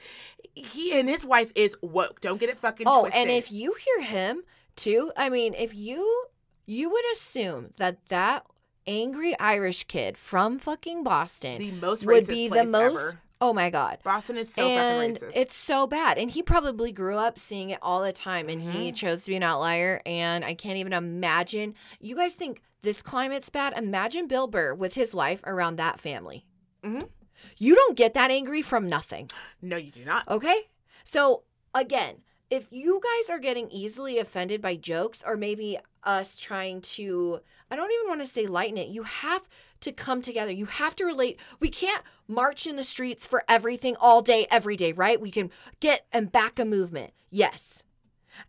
He 0.55 0.97
and 0.97 1.07
his 1.07 1.23
wife 1.25 1.51
is 1.55 1.77
woke. 1.81 2.21
Don't 2.21 2.39
get 2.39 2.49
it 2.49 2.57
fucking 2.57 2.87
Oh, 2.89 3.01
twisted. 3.01 3.21
and 3.21 3.29
if 3.29 3.51
you 3.51 3.75
hear 3.75 4.01
him 4.05 4.43
too, 4.75 5.11
I 5.15 5.29
mean, 5.29 5.53
if 5.53 5.75
you 5.75 6.25
you 6.65 6.89
would 6.89 7.05
assume 7.13 7.73
that 7.77 7.99
that 8.09 8.45
angry 8.87 9.37
Irish 9.39 9.83
kid 9.83 10.17
from 10.17 10.57
fucking 10.59 11.03
Boston 11.03 11.59
the 11.59 11.71
most 11.71 12.05
would 12.05 12.27
be 12.27 12.47
the 12.47 12.65
most. 12.65 12.99
ever. 12.99 13.21
Oh 13.41 13.53
my 13.53 13.69
god. 13.69 13.99
Boston 14.03 14.37
is 14.37 14.51
so 14.53 14.67
and 14.67 15.17
fucking 15.17 15.29
racist. 15.29 15.33
it's 15.35 15.55
so 15.55 15.87
bad. 15.87 16.17
And 16.17 16.31
he 16.31 16.41
probably 16.41 16.91
grew 16.91 17.17
up 17.17 17.37
seeing 17.37 17.69
it 17.69 17.79
all 17.81 18.01
the 18.01 18.13
time 18.13 18.47
and 18.49 18.61
he 18.61 18.87
Mm-hmm. 18.89 18.93
chose 18.95 19.23
to 19.23 19.29
be 19.31 19.35
an 19.35 19.43
outlier. 19.43 20.01
And 20.05 20.45
I 20.45 20.53
can't 20.53 20.77
even 20.77 20.93
imagine. 20.93 21.75
You 21.99 22.15
guys 22.15 22.33
think 22.33 22.61
this 22.81 23.01
climate's 23.01 23.49
bad? 23.49 23.73
Imagine 23.77 24.27
Bill 24.27 24.47
Burr 24.47 24.73
with 24.73 24.93
his 24.93 25.13
life 25.13 25.41
around 25.45 25.75
that 25.77 25.99
family. 25.99 26.45
Mhm. 26.83 27.09
You 27.57 27.75
don't 27.75 27.97
get 27.97 28.13
that 28.13 28.31
angry 28.31 28.61
from 28.61 28.87
nothing. 28.87 29.29
no, 29.61 29.75
you 29.77 29.91
do 29.91 30.05
not. 30.05 30.27
Okay. 30.29 30.69
So 31.03 31.43
again, 31.73 32.21
if 32.49 32.67
you 32.71 33.01
guys 33.03 33.29
are 33.29 33.39
getting 33.39 33.69
easily 33.71 34.19
offended 34.19 34.61
by 34.61 34.75
jokes 34.75 35.23
or 35.25 35.35
maybe 35.35 35.77
us 36.03 36.37
trying 36.37 36.81
to, 36.81 37.39
I 37.71 37.75
don't 37.75 37.91
even 37.91 38.07
want 38.07 38.21
to 38.21 38.27
say 38.27 38.45
lighten 38.45 38.77
it, 38.77 38.89
you 38.89 39.03
have 39.03 39.47
to 39.81 39.91
come 39.91 40.21
together. 40.21 40.51
You 40.51 40.65
have 40.65 40.95
to 40.97 41.05
relate. 41.05 41.39
We 41.59 41.69
can't 41.69 42.03
march 42.27 42.67
in 42.67 42.75
the 42.75 42.83
streets 42.83 43.25
for 43.25 43.43
everything 43.47 43.95
all 43.99 44.21
day, 44.21 44.47
every 44.51 44.75
day, 44.75 44.91
right? 44.91 45.19
We 45.19 45.31
can 45.31 45.49
get 45.79 46.05
and 46.11 46.31
back 46.31 46.59
a 46.59 46.65
movement. 46.65 47.13
Yes. 47.29 47.83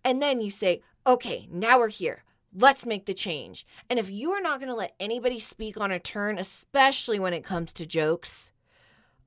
And 0.04 0.20
then 0.20 0.40
you 0.40 0.50
say, 0.50 0.82
okay, 1.06 1.48
now 1.50 1.78
we're 1.78 1.88
here. 1.88 2.24
Let's 2.54 2.86
make 2.86 3.06
the 3.06 3.14
change. 3.14 3.66
And 3.90 3.98
if 3.98 4.10
you 4.10 4.30
are 4.32 4.40
not 4.40 4.60
going 4.60 4.70
to 4.70 4.74
let 4.74 4.94
anybody 4.98 5.38
speak 5.38 5.78
on 5.78 5.90
a 5.90 5.98
turn, 5.98 6.38
especially 6.38 7.18
when 7.18 7.34
it 7.34 7.44
comes 7.44 7.72
to 7.74 7.86
jokes, 7.86 8.50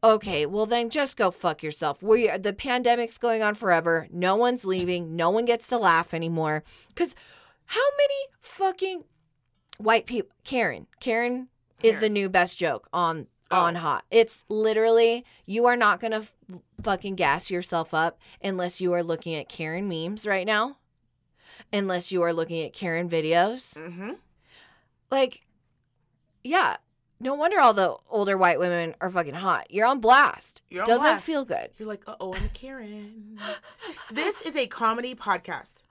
Okay, 0.03 0.45
well 0.45 0.65
then 0.65 0.89
just 0.89 1.17
go 1.17 1.29
fuck 1.29 1.61
yourself. 1.61 2.01
We 2.01 2.29
the 2.37 2.53
pandemic's 2.53 3.17
going 3.17 3.41
on 3.43 3.55
forever. 3.55 4.07
No 4.11 4.35
one's 4.35 4.63
leaving. 4.65 5.15
No 5.15 5.29
one 5.29 5.45
gets 5.45 5.67
to 5.67 5.77
laugh 5.77 6.13
anymore. 6.13 6.63
Cuz 6.95 7.13
how 7.65 7.85
many 7.97 8.15
fucking 8.39 9.03
white 9.77 10.05
people 10.05 10.31
Karen, 10.43 10.87
Karen 10.99 11.49
is 11.83 11.99
the 11.99 12.09
new 12.09 12.29
best 12.29 12.57
joke 12.57 12.87
on 12.93 13.27
Oh. 13.51 13.61
on 13.65 13.75
hot. 13.75 14.05
It's 14.11 14.45
literally 14.47 15.25
you 15.47 15.65
are 15.65 15.75
not 15.75 15.99
going 15.99 16.11
to 16.11 16.17
f- 16.17 16.35
fucking 16.83 17.15
gas 17.15 17.49
yourself 17.49 17.95
up 17.95 18.19
unless 18.43 18.79
you 18.79 18.93
are 18.93 19.01
looking 19.01 19.33
at 19.33 19.49
Karen 19.49 19.87
memes 19.89 20.27
right 20.27 20.45
now. 20.45 20.77
Unless 21.73 22.11
you 22.11 22.21
are 22.21 22.31
looking 22.31 22.63
at 22.63 22.73
Karen 22.73 23.09
videos. 23.09 23.73
Mm-hmm. 23.75 24.11
Like, 25.09 25.47
yeah, 26.43 26.77
no 27.20 27.34
wonder 27.34 27.59
all 27.59 27.74
the 27.74 27.95
older 28.09 28.38
white 28.38 28.59
women 28.59 28.95
are 29.01 29.09
fucking 29.09 29.34
hot. 29.36 29.67
You're 29.70 29.86
on 29.88 29.99
blast. 29.99 30.61
You're 30.70 30.84
on 30.84 30.88
Doesn't 30.88 31.03
blast. 31.03 31.26
feel 31.26 31.45
good. 31.45 31.70
You're 31.78 31.88
like, 31.88 32.03
uh 32.07 32.15
oh, 32.20 32.34
I'm 32.34 32.49
Karen. 32.53 33.38
this 34.11 34.41
is 34.41 34.55
a 34.55 34.67
comedy 34.67 35.15
podcast. 35.15 35.84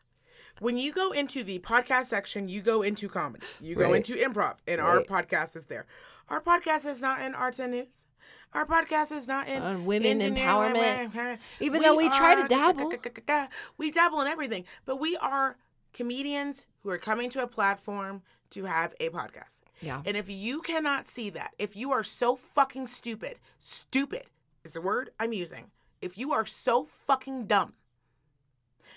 When 0.61 0.77
you 0.77 0.93
go 0.93 1.13
into 1.13 1.45
the 1.45 1.61
podcast 1.61 2.07
section, 2.07 2.49
you 2.49 2.61
go 2.63 2.83
into 2.83 3.09
comedy. 3.09 3.47
You 3.61 3.77
go 3.77 3.85
Right. 3.93 3.97
into 3.97 4.15
improv, 4.17 4.57
and 4.67 4.81
our 4.81 5.01
podcast 5.03 5.55
is 5.55 5.67
there. 5.67 5.87
Our 6.29 6.41
podcast 6.41 6.85
is 6.87 7.01
not 7.01 7.21
in 7.23 7.35
arts 7.35 7.59
and 7.61 7.73
news. 7.73 8.07
Our 8.53 8.67
podcast 8.67 9.13
is 9.13 9.29
not 9.29 9.47
in 9.49 9.63
On 9.63 9.85
women 9.87 10.21
empowerment. 10.21 11.39
Even 11.61 11.83
though 11.83 11.95
we 11.97 12.09
try 12.11 12.35
to 12.35 12.49
dabble. 12.49 12.93
We 13.79 13.91
dabble 13.91 14.21
in 14.23 14.27
everything, 14.27 14.65
but 14.85 14.97
we 14.97 15.17
are 15.19 15.59
comedians 15.93 16.67
who 16.83 16.91
are 16.91 16.99
coming 16.99 17.31
to 17.31 17.43
a 17.43 17.47
platform 17.47 18.23
to 18.51 18.65
have 18.65 18.95
a 19.01 19.09
podcast. 19.11 19.61
Yeah. 19.81 20.03
And 20.05 20.17
if 20.17 20.29
you 20.29 20.61
cannot 20.61 21.07
see 21.07 21.31
that, 21.31 21.53
if 21.59 21.77
you 21.77 21.93
are 21.93 22.05
so 22.05 22.37
fucking 22.37 22.87
stupid, 22.87 23.39
stupid 23.59 24.25
is 24.65 24.73
the 24.73 24.81
word 24.81 25.11
I'm 25.19 25.33
using. 25.33 25.71
If 26.01 26.17
you 26.17 26.33
are 26.33 26.47
so 26.47 26.85
fucking 26.85 27.47
dumb 27.47 27.75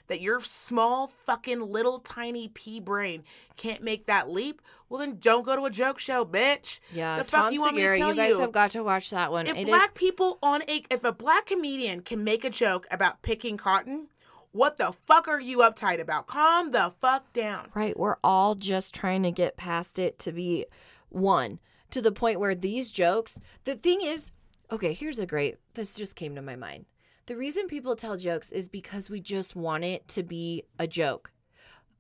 that 0.08 0.22
your 0.22 0.40
small 0.40 1.08
fucking 1.08 1.62
little 1.62 2.00
tiny 2.00 2.48
pea 2.48 2.80
brain 2.80 3.24
can't 3.58 3.84
make 3.84 4.06
that 4.06 4.30
leap, 4.30 4.62
well 4.90 5.00
then 5.00 5.18
don't 5.20 5.46
go 5.46 5.56
to 5.56 5.66
a 5.66 5.70
joke 5.70 6.00
show, 6.00 6.26
bitch. 6.26 6.80
Yeah, 6.94 7.18
the 7.18 7.24
fuck 7.24 7.46
Tom 7.46 7.54
you 7.54 7.62
want 7.62 7.76
me 7.76 7.82
to 7.82 7.92
Segura, 7.92 7.98
tell 7.98 8.10
you 8.10 8.16
guys 8.34 8.40
have 8.40 8.52
got 8.52 8.72
to 8.72 8.84
watch 8.84 9.10
that 9.10 9.32
one. 9.32 9.48
if 9.48 9.56
It 9.56 9.62
is 9.62 9.66
black 9.66 9.94
people 9.96 10.38
on 10.42 10.62
a 10.68 10.84
if 10.90 11.04
a 11.04 11.12
black 11.12 11.48
comedian 11.48 12.02
can 12.02 12.24
make 12.24 12.44
a 12.44 12.50
joke 12.50 12.88
about 12.92 13.22
picking 13.22 13.58
cotton, 13.58 14.08
what 14.52 14.78
the 14.78 14.92
fuck 14.92 15.28
are 15.28 15.42
you 15.42 15.60
uptight 15.60 16.00
about? 16.00 16.28
Calm 16.28 16.72
the 16.72 16.94
fuck 17.00 17.32
down. 17.34 17.70
right. 17.74 17.98
We're 17.98 18.18
all 18.24 18.56
just 18.56 18.94
trying 18.94 19.24
to 19.24 19.32
get 19.32 19.58
past 19.58 19.98
it 20.00 20.20
to 20.20 20.32
be 20.32 20.66
one 21.10 21.60
to 21.92 22.02
the 22.02 22.12
point 22.12 22.40
where 22.40 22.56
these 22.56 22.92
jokes. 22.92 23.40
The 23.66 23.76
thing 23.76 24.02
is, 24.02 24.32
okay, 24.72 24.94
here's 24.94 25.20
a 25.20 25.26
great. 25.26 25.58
This 25.74 25.96
just 25.96 26.16
came 26.16 26.36
to 26.36 26.42
my 26.42 26.56
mind. 26.56 26.86
The 27.28 27.38
reason 27.38 27.68
people 27.68 27.96
tell 27.96 28.18
jokes 28.18 28.52
is 28.52 28.68
because 28.68 29.10
we 29.10 29.22
just 29.22 29.56
want 29.56 29.84
it 29.84 30.08
to 30.10 30.24
be 30.24 30.64
a 30.80 30.88
joke. 30.88 31.32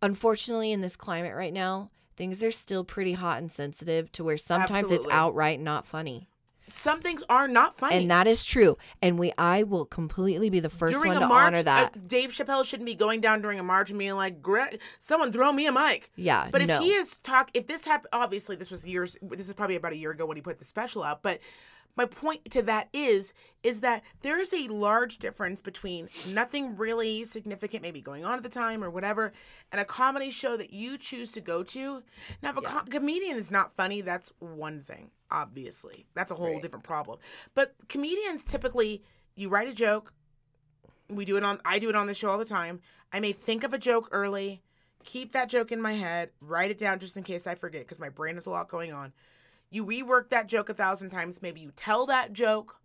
Unfortunately, 0.01 0.71
in 0.71 0.81
this 0.81 0.95
climate 0.97 1.35
right 1.35 1.53
now, 1.53 1.91
things 2.17 2.43
are 2.43 2.51
still 2.51 2.83
pretty 2.83 3.13
hot 3.13 3.37
and 3.37 3.51
sensitive 3.51 4.11
to 4.13 4.23
where 4.23 4.37
sometimes 4.37 4.71
Absolutely. 4.71 4.95
it's 4.97 5.07
outright 5.13 5.59
not 5.59 5.85
funny. 5.85 6.27
Some 6.73 7.01
things 7.01 7.23
are 7.29 7.47
not 7.47 7.77
funny. 7.77 7.97
And 7.97 8.11
that 8.11 8.27
is 8.27 8.45
true. 8.45 8.77
And 9.01 9.19
we 9.19 9.31
I 9.37 9.63
will 9.63 9.85
completely 9.85 10.49
be 10.49 10.59
the 10.59 10.69
first 10.69 10.93
during 10.93 11.13
one 11.13 11.21
to 11.21 11.27
march, 11.27 11.47
honor 11.47 11.63
that. 11.63 11.95
uh, 11.95 11.99
Dave 12.07 12.31
Chappelle 12.31 12.65
shouldn't 12.65 12.87
be 12.87 12.95
going 12.95 13.21
down 13.21 13.41
during 13.41 13.59
a 13.59 13.63
march 13.63 13.89
and 13.89 13.99
being 13.99 14.15
like, 14.15 14.41
"Gre- 14.41 14.75
"Someone 14.99 15.31
throw 15.31 15.51
me 15.51 15.67
a 15.67 15.71
mic." 15.71 16.11
yeah. 16.15 16.49
But 16.51 16.61
if 16.61 16.67
no. 16.67 16.79
he 16.79 16.91
is 16.91 17.17
talk, 17.19 17.51
if 17.53 17.67
this 17.67 17.85
happened, 17.85 18.09
obviously 18.13 18.55
this 18.55 18.71
was 18.71 18.85
years. 18.87 19.17
This 19.21 19.47
is 19.47 19.53
probably 19.55 19.75
about 19.75 19.93
a 19.93 19.97
year 19.97 20.11
ago 20.11 20.25
when 20.25 20.37
he 20.37 20.41
put 20.41 20.59
the 20.59 20.65
special 20.65 21.03
out. 21.03 21.21
But 21.23 21.39
my 21.95 22.05
point 22.05 22.49
to 22.51 22.61
that 22.63 22.89
is, 22.93 23.33
is 23.63 23.81
that 23.81 24.03
there 24.21 24.39
is 24.39 24.53
a 24.53 24.67
large 24.67 25.17
difference 25.17 25.61
between 25.61 26.09
nothing 26.27 26.77
really 26.77 27.23
significant, 27.23 27.81
maybe 27.81 28.01
going 28.01 28.25
on 28.25 28.37
at 28.37 28.43
the 28.43 28.49
time 28.49 28.83
or 28.83 28.89
whatever, 28.89 29.33
and 29.71 29.79
a 29.81 29.85
comedy 29.85 30.31
show 30.31 30.57
that 30.57 30.73
you 30.73 30.97
choose 30.97 31.31
to 31.33 31.41
go 31.41 31.63
to. 31.63 32.03
Now, 32.41 32.51
if 32.51 32.57
a 32.57 32.61
co- 32.61 32.83
comedian 32.89 33.37
is 33.37 33.51
not 33.51 33.75
funny, 33.75 34.01
that's 34.01 34.31
one 34.39 34.81
thing. 34.81 35.11
Obviously, 35.29 36.05
that's 36.13 36.31
a 36.31 36.35
whole 36.35 36.53
Right. 36.53 36.61
different 36.61 36.83
problem. 36.83 37.19
But 37.53 37.75
comedians 37.89 38.43
typically, 38.43 39.03
you 39.35 39.49
write 39.49 39.67
a 39.67 39.73
joke. 39.73 40.13
We 41.09 41.25
do 41.25 41.37
it 41.37 41.43
on. 41.43 41.59
I 41.65 41.79
do 41.79 41.89
it 41.89 41.95
on 41.95 42.07
the 42.07 42.13
show 42.13 42.29
all 42.31 42.37
the 42.37 42.45
time. 42.45 42.81
I 43.11 43.19
may 43.19 43.33
think 43.33 43.63
of 43.63 43.73
a 43.73 43.77
joke 43.77 44.07
early 44.11 44.61
keep 45.03 45.31
that 45.33 45.49
joke 45.49 45.71
in 45.71 45.81
my 45.81 45.93
head, 45.93 46.29
write 46.39 46.71
it 46.71 46.77
down 46.77 46.99
just 46.99 47.17
in 47.17 47.23
case 47.23 47.47
I 47.47 47.55
forget 47.55 47.81
because 47.81 47.99
my 47.99 48.09
brain 48.09 48.35
has 48.35 48.45
a 48.45 48.49
lot 48.49 48.67
going 48.69 48.93
on. 48.93 49.13
You 49.71 49.85
rework 49.85 50.29
that 50.29 50.47
joke 50.47 50.69
a 50.69 50.73
thousand 50.73 51.09
times. 51.09 51.41
Maybe 51.41 51.61
you 51.61 51.71
tell 51.75 52.05
that 52.05 52.33
joke 52.33 52.77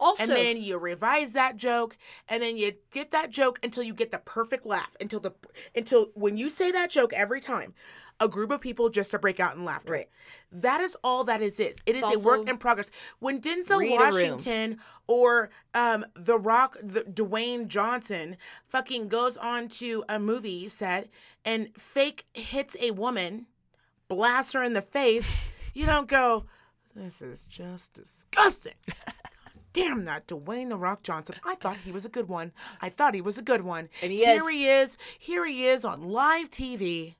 also 0.00 0.22
and 0.22 0.32
then 0.32 0.56
you 0.56 0.78
revise 0.78 1.34
that 1.34 1.56
joke 1.56 1.96
and 2.26 2.42
then 2.42 2.56
you 2.56 2.72
get 2.90 3.10
that 3.10 3.30
joke 3.30 3.60
until 3.62 3.82
you 3.82 3.92
get 3.92 4.10
the 4.10 4.18
perfect 4.18 4.64
laugh 4.64 4.96
until 4.98 5.20
the 5.20 5.32
until 5.74 6.06
when 6.14 6.36
you 6.38 6.48
say 6.48 6.72
that 6.72 6.90
joke 6.90 7.12
every 7.12 7.40
time 7.40 7.74
a 8.18 8.28
group 8.28 8.50
of 8.50 8.60
people 8.60 8.90
just 8.90 9.10
to 9.12 9.18
break 9.18 9.40
out 9.40 9.56
in 9.56 9.64
laughter. 9.64 9.94
Right. 9.94 10.08
That 10.52 10.82
is 10.82 10.94
all 11.02 11.24
that 11.24 11.40
is 11.40 11.58
is. 11.58 11.76
It 11.86 11.96
is 11.96 12.02
a 12.02 12.18
work 12.18 12.48
in 12.48 12.58
progress. 12.58 12.90
When 13.18 13.40
Denzel 13.40 13.78
Read 13.78 13.98
a 13.98 14.04
room. 14.04 14.12
Washington 14.12 14.78
or 15.06 15.50
um 15.74 16.04
The 16.14 16.38
Rock 16.38 16.76
the 16.82 17.00
Dwayne 17.00 17.66
Johnson 17.66 18.36
fucking 18.68 19.08
goes 19.08 19.38
on 19.38 19.68
to 19.68 20.04
a 20.08 20.18
movie 20.18 20.68
set 20.68 21.08
and 21.46 21.74
fake 21.76 22.26
hits 22.34 22.76
a 22.80 22.90
woman, 22.90 23.46
blasts 24.08 24.52
her 24.52 24.62
in 24.62 24.74
the 24.74 24.82
face, 24.82 25.36
you 25.74 25.86
don't 25.86 26.08
go, 26.08 26.46
This 26.94 27.22
is 27.22 27.44
just 27.44 27.94
disgusting. 27.94 28.74
Damn 29.72 30.04
that 30.06 30.26
Dwayne 30.26 30.68
the 30.68 30.76
Rock 30.76 31.02
Johnson. 31.04 31.36
I 31.46 31.54
thought 31.54 31.76
he 31.78 31.92
was 31.92 32.04
a 32.04 32.08
good 32.08 32.28
one. 32.28 32.50
I 32.80 32.88
thought 32.88 33.14
he 33.14 33.20
was 33.20 33.38
a 33.38 33.42
good 33.42 33.62
one. 33.62 33.88
And 34.02 34.10
he 34.10 34.24
here 34.24 34.48
is. 34.50 34.54
he 34.54 34.68
is. 34.68 34.98
Here 35.18 35.46
he 35.46 35.66
is 35.66 35.84
on 35.84 36.02
live 36.02 36.50
TV 36.50 37.14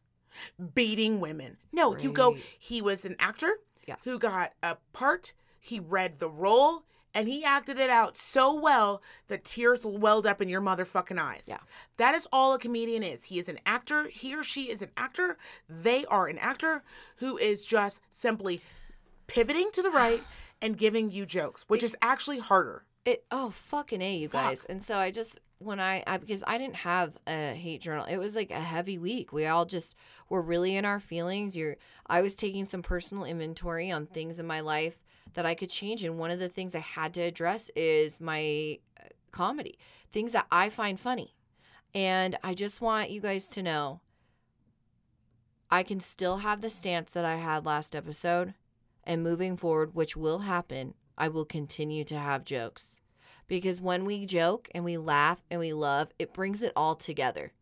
beating 0.74 1.20
women. 1.20 1.58
No, 1.72 1.96
you 1.96 2.10
go, 2.12 2.36
he 2.58 2.82
was 2.82 3.04
an 3.04 3.14
actor 3.20 3.58
Yeah. 3.86 3.96
who 4.04 4.18
got 4.18 4.52
a 4.62 4.78
part, 4.92 5.32
he 5.60 5.78
read 5.78 6.18
the 6.18 6.28
role, 6.30 6.84
and 7.14 7.28
he 7.28 7.44
acted 7.44 7.78
it 7.78 7.90
out 7.90 8.16
so 8.16 8.54
well 8.54 9.02
that 9.28 9.44
tears 9.44 9.84
welled 9.84 10.26
up 10.26 10.40
in 10.40 10.48
your 10.48 10.60
motherfucking 10.60 11.18
eyes. 11.18 11.46
Yeah. 11.48 11.58
That 11.96 12.14
is 12.14 12.28
all 12.32 12.54
a 12.54 12.58
comedian 12.58 13.02
is. 13.02 13.24
He 13.24 13.38
is 13.38 13.48
an 13.48 13.58
actor. 13.66 14.08
He 14.08 14.34
or 14.34 14.42
she 14.42 14.70
is 14.70 14.82
an 14.82 14.90
actor. 14.96 15.36
They 15.68 16.04
are 16.06 16.26
an 16.26 16.38
actor 16.38 16.82
who 17.16 17.36
is 17.36 17.64
just 17.64 18.00
simply 18.10 18.60
pivoting 19.26 19.70
to 19.72 19.82
the 19.82 19.90
right 19.90 20.22
and 20.62 20.76
giving 20.76 21.10
you 21.10 21.26
jokes, 21.26 21.64
which 21.68 21.82
is 21.82 21.96
actually 22.02 22.38
harder. 22.38 22.84
It 23.04 23.24
oh 23.30 23.50
fucking 23.50 24.02
a 24.02 24.16
you 24.16 24.28
Fuck. 24.28 24.42
guys. 24.42 24.64
And 24.64 24.82
so 24.82 24.96
I 24.96 25.10
just 25.10 25.38
when 25.58 25.80
I, 25.80 26.02
I 26.06 26.18
because 26.18 26.44
I 26.46 26.58
didn't 26.58 26.76
have 26.76 27.18
a 27.26 27.54
hate 27.54 27.80
journal. 27.80 28.04
It 28.04 28.18
was 28.18 28.36
like 28.36 28.50
a 28.50 28.60
heavy 28.60 28.98
week. 28.98 29.32
We 29.32 29.46
all 29.46 29.64
just 29.64 29.96
were 30.28 30.42
really 30.42 30.76
in 30.76 30.84
our 30.84 31.00
feelings. 31.00 31.56
You're 31.56 31.76
I 32.06 32.20
was 32.20 32.34
taking 32.34 32.66
some 32.66 32.82
personal 32.82 33.24
inventory 33.24 33.90
on 33.90 34.06
things 34.06 34.38
in 34.38 34.46
my 34.46 34.60
life 34.60 34.98
that 35.34 35.46
I 35.46 35.54
could 35.54 35.70
change 35.70 36.04
and 36.04 36.18
one 36.18 36.30
of 36.30 36.38
the 36.38 36.48
things 36.48 36.74
I 36.74 36.80
had 36.80 37.14
to 37.14 37.20
address 37.20 37.70
is 37.76 38.20
my 38.20 38.78
uh, 38.98 39.08
comedy. 39.30 39.78
Things 40.12 40.32
that 40.32 40.46
I 40.50 40.70
find 40.70 40.98
funny. 40.98 41.34
And 41.94 42.36
I 42.42 42.54
just 42.54 42.80
want 42.80 43.10
you 43.10 43.20
guys 43.20 43.48
to 43.48 43.62
know 43.62 44.00
I 45.70 45.82
can 45.82 46.00
still 46.00 46.38
have 46.38 46.60
the 46.60 46.70
stance 46.70 47.12
that 47.12 47.24
I 47.24 47.36
had 47.36 47.64
last 47.64 47.94
episode 47.94 48.54
and 49.04 49.22
moving 49.22 49.56
forward, 49.56 49.94
which 49.94 50.16
will 50.16 50.40
happen, 50.40 50.94
I 51.16 51.28
will 51.28 51.44
continue 51.44 52.04
to 52.04 52.18
have 52.18 52.44
jokes. 52.44 53.00
Because 53.46 53.80
when 53.80 54.04
we 54.04 54.26
joke 54.26 54.68
and 54.74 54.84
we 54.84 54.96
laugh 54.96 55.42
and 55.50 55.60
we 55.60 55.72
love, 55.72 56.08
it 56.18 56.32
brings 56.32 56.62
it 56.62 56.72
all 56.76 56.94
together. 56.94 57.52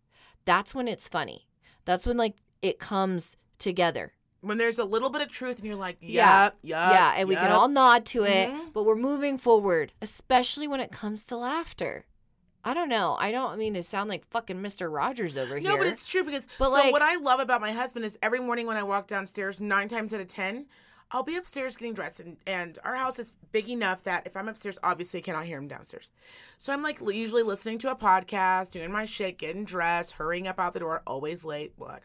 That's 0.44 0.74
when 0.74 0.88
it's 0.88 1.08
funny. 1.08 1.48
That's 1.84 2.06
when 2.06 2.16
like 2.16 2.36
it 2.62 2.78
comes 2.78 3.36
together. 3.58 4.12
When 4.40 4.56
there's 4.58 4.78
a 4.78 4.84
little 4.84 5.10
bit 5.10 5.20
of 5.20 5.28
truth 5.28 5.56
and 5.58 5.66
you're 5.66 5.74
like, 5.76 5.96
Yeah. 6.00 6.44
yup, 6.44 6.56
yeah, 6.62 7.14
and 7.16 7.28
we 7.28 7.34
can 7.34 7.50
all 7.50 7.68
nod 7.68 8.04
to 8.06 8.22
it, 8.24 8.48
Mhm. 8.48 8.72
but 8.72 8.84
we're 8.84 8.94
moving 8.94 9.36
forward, 9.36 9.92
especially 10.00 10.68
when 10.68 10.78
it 10.80 10.92
comes 10.92 11.24
to 11.24 11.36
laughter. 11.36 12.06
I 12.64 12.74
don't 12.74 12.88
know. 12.88 13.16
I 13.18 13.30
don't 13.32 13.58
mean 13.58 13.74
to 13.74 13.82
sound 13.82 14.08
like 14.10 14.24
fucking 14.30 14.58
Mr. 14.58 14.92
Rogers 14.92 15.36
over 15.36 15.54
No, 15.56 15.60
here. 15.60 15.70
No, 15.72 15.76
but 15.78 15.86
it's 15.86 16.06
true 16.06 16.22
because 16.22 16.46
But, 16.58 16.66
so 16.66 16.72
like- 16.72 16.92
what 16.92 17.02
I 17.02 17.16
love 17.16 17.40
about 17.40 17.60
my 17.60 17.72
husband 17.72 18.04
is 18.04 18.18
every 18.22 18.40
morning 18.40 18.66
when 18.66 18.76
I 18.76 18.82
walk 18.82 19.06
downstairs, 19.06 19.60
nine 19.60 19.88
times 19.88 20.12
out 20.14 20.20
of 20.20 20.28
ten, 20.28 20.66
I'll 21.10 21.22
be 21.22 21.36
upstairs 21.36 21.76
getting 21.76 21.94
dressed, 21.94 22.20
and, 22.20 22.36
and 22.46 22.78
our 22.84 22.94
house 22.94 23.18
is 23.18 23.32
big 23.50 23.68
enough 23.70 24.02
that 24.02 24.26
if 24.26 24.36
I'm 24.36 24.48
upstairs, 24.48 24.78
obviously 24.82 25.20
I 25.20 25.22
cannot 25.22 25.46
hear 25.46 25.56
him 25.56 25.66
downstairs. 25.66 26.10
So 26.58 26.72
I'm 26.72 26.82
like 26.82 27.00
usually 27.00 27.42
listening 27.42 27.78
to 27.78 27.90
a 27.90 27.96
podcast, 27.96 28.72
doing 28.72 28.92
my 28.92 29.06
shit, 29.06 29.38
getting 29.38 29.64
dressed, 29.64 30.12
hurrying 30.12 30.46
up 30.46 30.60
out 30.60 30.74
the 30.74 30.80
door, 30.80 31.02
always 31.06 31.44
late, 31.46 31.76
black. 31.78 32.02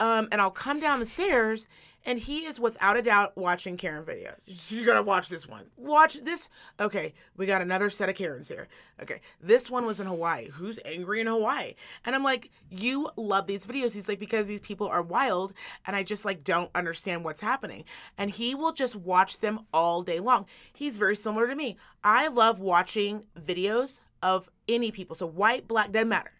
Um, 0.00 0.28
and 0.32 0.40
I'll 0.40 0.50
come 0.50 0.80
down 0.80 0.98
the 0.98 1.06
stairs, 1.06 1.66
and 2.04 2.18
he 2.18 2.44
is 2.46 2.58
without 2.58 2.96
a 2.96 3.02
doubt 3.02 3.36
watching 3.36 3.76
Karen 3.76 4.04
videos. 4.04 4.72
You 4.72 4.86
gotta 4.86 5.02
watch 5.02 5.28
this 5.28 5.48
one. 5.48 5.66
Watch 5.76 6.22
this. 6.24 6.48
Okay, 6.80 7.14
we 7.36 7.46
got 7.46 7.62
another 7.62 7.90
set 7.90 8.08
of 8.08 8.14
Karens 8.14 8.48
here. 8.48 8.68
Okay, 9.00 9.20
this 9.40 9.70
one 9.70 9.84
was 9.84 10.00
in 10.00 10.06
Hawaii. 10.06 10.48
Who's 10.48 10.78
angry 10.84 11.20
in 11.20 11.26
Hawaii? 11.26 11.74
And 12.04 12.14
I'm 12.14 12.22
like, 12.22 12.50
you 12.70 13.10
love 13.16 13.46
these 13.46 13.66
videos. 13.66 13.94
He's 13.94 14.08
like, 14.08 14.18
because 14.18 14.48
these 14.48 14.60
people 14.60 14.86
are 14.86 15.02
wild, 15.02 15.52
and 15.86 15.94
I 15.94 16.02
just 16.02 16.24
like 16.24 16.44
don't 16.44 16.70
understand 16.74 17.24
what's 17.24 17.40
happening. 17.40 17.84
And 18.16 18.30
he 18.30 18.54
will 18.54 18.72
just 18.72 18.96
watch 18.96 19.40
them 19.40 19.66
all 19.72 20.02
day 20.02 20.20
long. 20.20 20.46
He's 20.72 20.96
very 20.96 21.16
similar 21.16 21.46
to 21.46 21.54
me. 21.54 21.76
I 22.02 22.28
love 22.28 22.60
watching 22.60 23.26
videos 23.38 24.00
of 24.22 24.48
any 24.68 24.90
people. 24.90 25.14
So 25.14 25.26
white, 25.26 25.68
black, 25.68 25.92
doesn't 25.92 26.08
matter. 26.08 26.32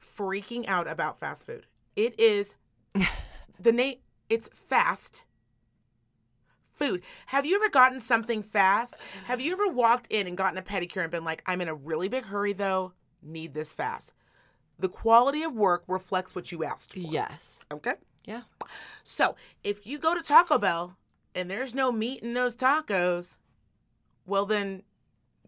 Freaking 0.00 0.66
out 0.68 0.88
about 0.88 1.18
fast 1.18 1.46
food. 1.46 1.66
It 1.96 2.18
is 2.18 2.54
the 3.60 3.72
name 3.72 3.96
it's 4.28 4.48
fast 4.52 5.24
food. 6.78 7.02
Have 7.26 7.44
you 7.44 7.56
ever 7.56 7.68
gotten 7.68 8.00
something 8.00 8.42
fast? 8.42 8.94
Have 9.24 9.40
you 9.40 9.52
ever 9.52 9.68
walked 9.68 10.06
in 10.10 10.26
and 10.26 10.36
gotten 10.36 10.56
a 10.56 10.62
pedicure 10.62 11.02
and 11.02 11.10
been 11.10 11.24
like, 11.24 11.42
I'm 11.46 11.60
in 11.60 11.68
a 11.68 11.74
really 11.74 12.08
big 12.08 12.24
hurry 12.26 12.52
though, 12.52 12.92
need 13.22 13.52
this 13.52 13.72
fast? 13.72 14.12
The 14.78 14.88
quality 14.88 15.42
of 15.42 15.54
work 15.54 15.82
reflects 15.88 16.34
what 16.34 16.52
you 16.52 16.62
asked 16.64 16.92
for. 16.92 17.00
yes. 17.00 17.64
Okay? 17.70 17.94
Yeah. 18.24 18.42
So 19.02 19.34
if 19.64 19.86
you 19.86 19.98
go 19.98 20.14
to 20.14 20.22
Taco 20.22 20.58
Bell 20.58 20.96
and 21.34 21.50
there's 21.50 21.74
no 21.74 21.90
meat 21.90 22.22
in 22.22 22.34
those 22.34 22.54
tacos, 22.54 23.38
well 24.24 24.46
then 24.46 24.82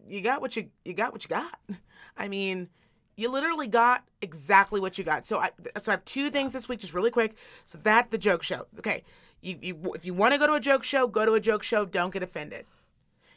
you 0.07 0.21
got 0.21 0.41
what 0.41 0.55
you 0.55 0.69
you 0.83 0.93
got 0.93 1.13
what 1.13 1.23
you 1.23 1.29
got. 1.29 1.59
I 2.17 2.27
mean, 2.27 2.69
you 3.15 3.29
literally 3.29 3.67
got 3.67 4.03
exactly 4.21 4.79
what 4.79 4.97
you 4.97 5.03
got. 5.03 5.25
So 5.25 5.39
I 5.39 5.51
so 5.77 5.91
I 5.91 5.93
have 5.93 6.05
two 6.05 6.29
things 6.29 6.53
this 6.53 6.67
week, 6.69 6.79
just 6.79 6.93
really 6.93 7.11
quick. 7.11 7.35
So 7.65 7.77
that 7.79 8.11
the 8.11 8.17
joke 8.17 8.43
show. 8.43 8.67
Okay, 8.79 9.03
you, 9.41 9.57
you 9.61 9.93
if 9.93 10.05
you 10.05 10.13
want 10.13 10.33
to 10.33 10.39
go 10.39 10.47
to 10.47 10.53
a 10.53 10.59
joke 10.59 10.83
show, 10.83 11.07
go 11.07 11.25
to 11.25 11.33
a 11.33 11.39
joke 11.39 11.63
show. 11.63 11.85
Don't 11.85 12.13
get 12.13 12.23
offended. 12.23 12.65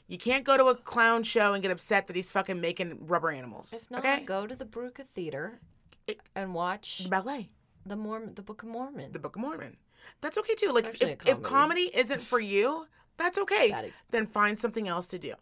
You 0.06 0.18
can't 0.18 0.44
go 0.44 0.56
to 0.56 0.66
a 0.66 0.74
clown 0.74 1.22
show 1.22 1.54
and 1.54 1.62
get 1.62 1.72
upset 1.72 2.06
that 2.08 2.16
he's 2.16 2.30
fucking 2.30 2.60
making 2.60 3.06
rubber 3.06 3.30
animals. 3.30 3.72
If 3.72 3.90
not, 3.90 4.00
okay, 4.00 4.22
go 4.24 4.46
to 4.46 4.54
the 4.54 4.66
Bruca 4.66 5.06
Theater 5.14 5.60
It- 6.06 6.20
and 6.34 6.52
watch 6.52 6.98
the 7.04 7.08
ballet. 7.08 7.48
the 7.86 7.96
Mormon, 7.96 8.34
the 8.34 8.42
Book 8.42 8.62
of 8.62 8.68
Mormon. 8.68 9.12
the 9.12 9.18
Book 9.18 9.36
of 9.36 9.42
Mormon. 9.42 9.78
That's 10.20 10.36
okay 10.36 10.54
too. 10.54 10.72
Like 10.72 10.84
if, 10.84 10.90
actually 10.90 11.16
if, 11.26 11.42
comedy 11.42 11.90
isn't 11.94 12.20
for 12.20 12.38
you, 12.38 12.86
that's 13.16 13.38
okay. 13.38 13.66
Example. 13.68 13.90
Then 14.10 14.26
find 14.26 14.58
something 14.58 14.88
else 14.88 15.06
to 15.08 15.18
do. 15.18 15.34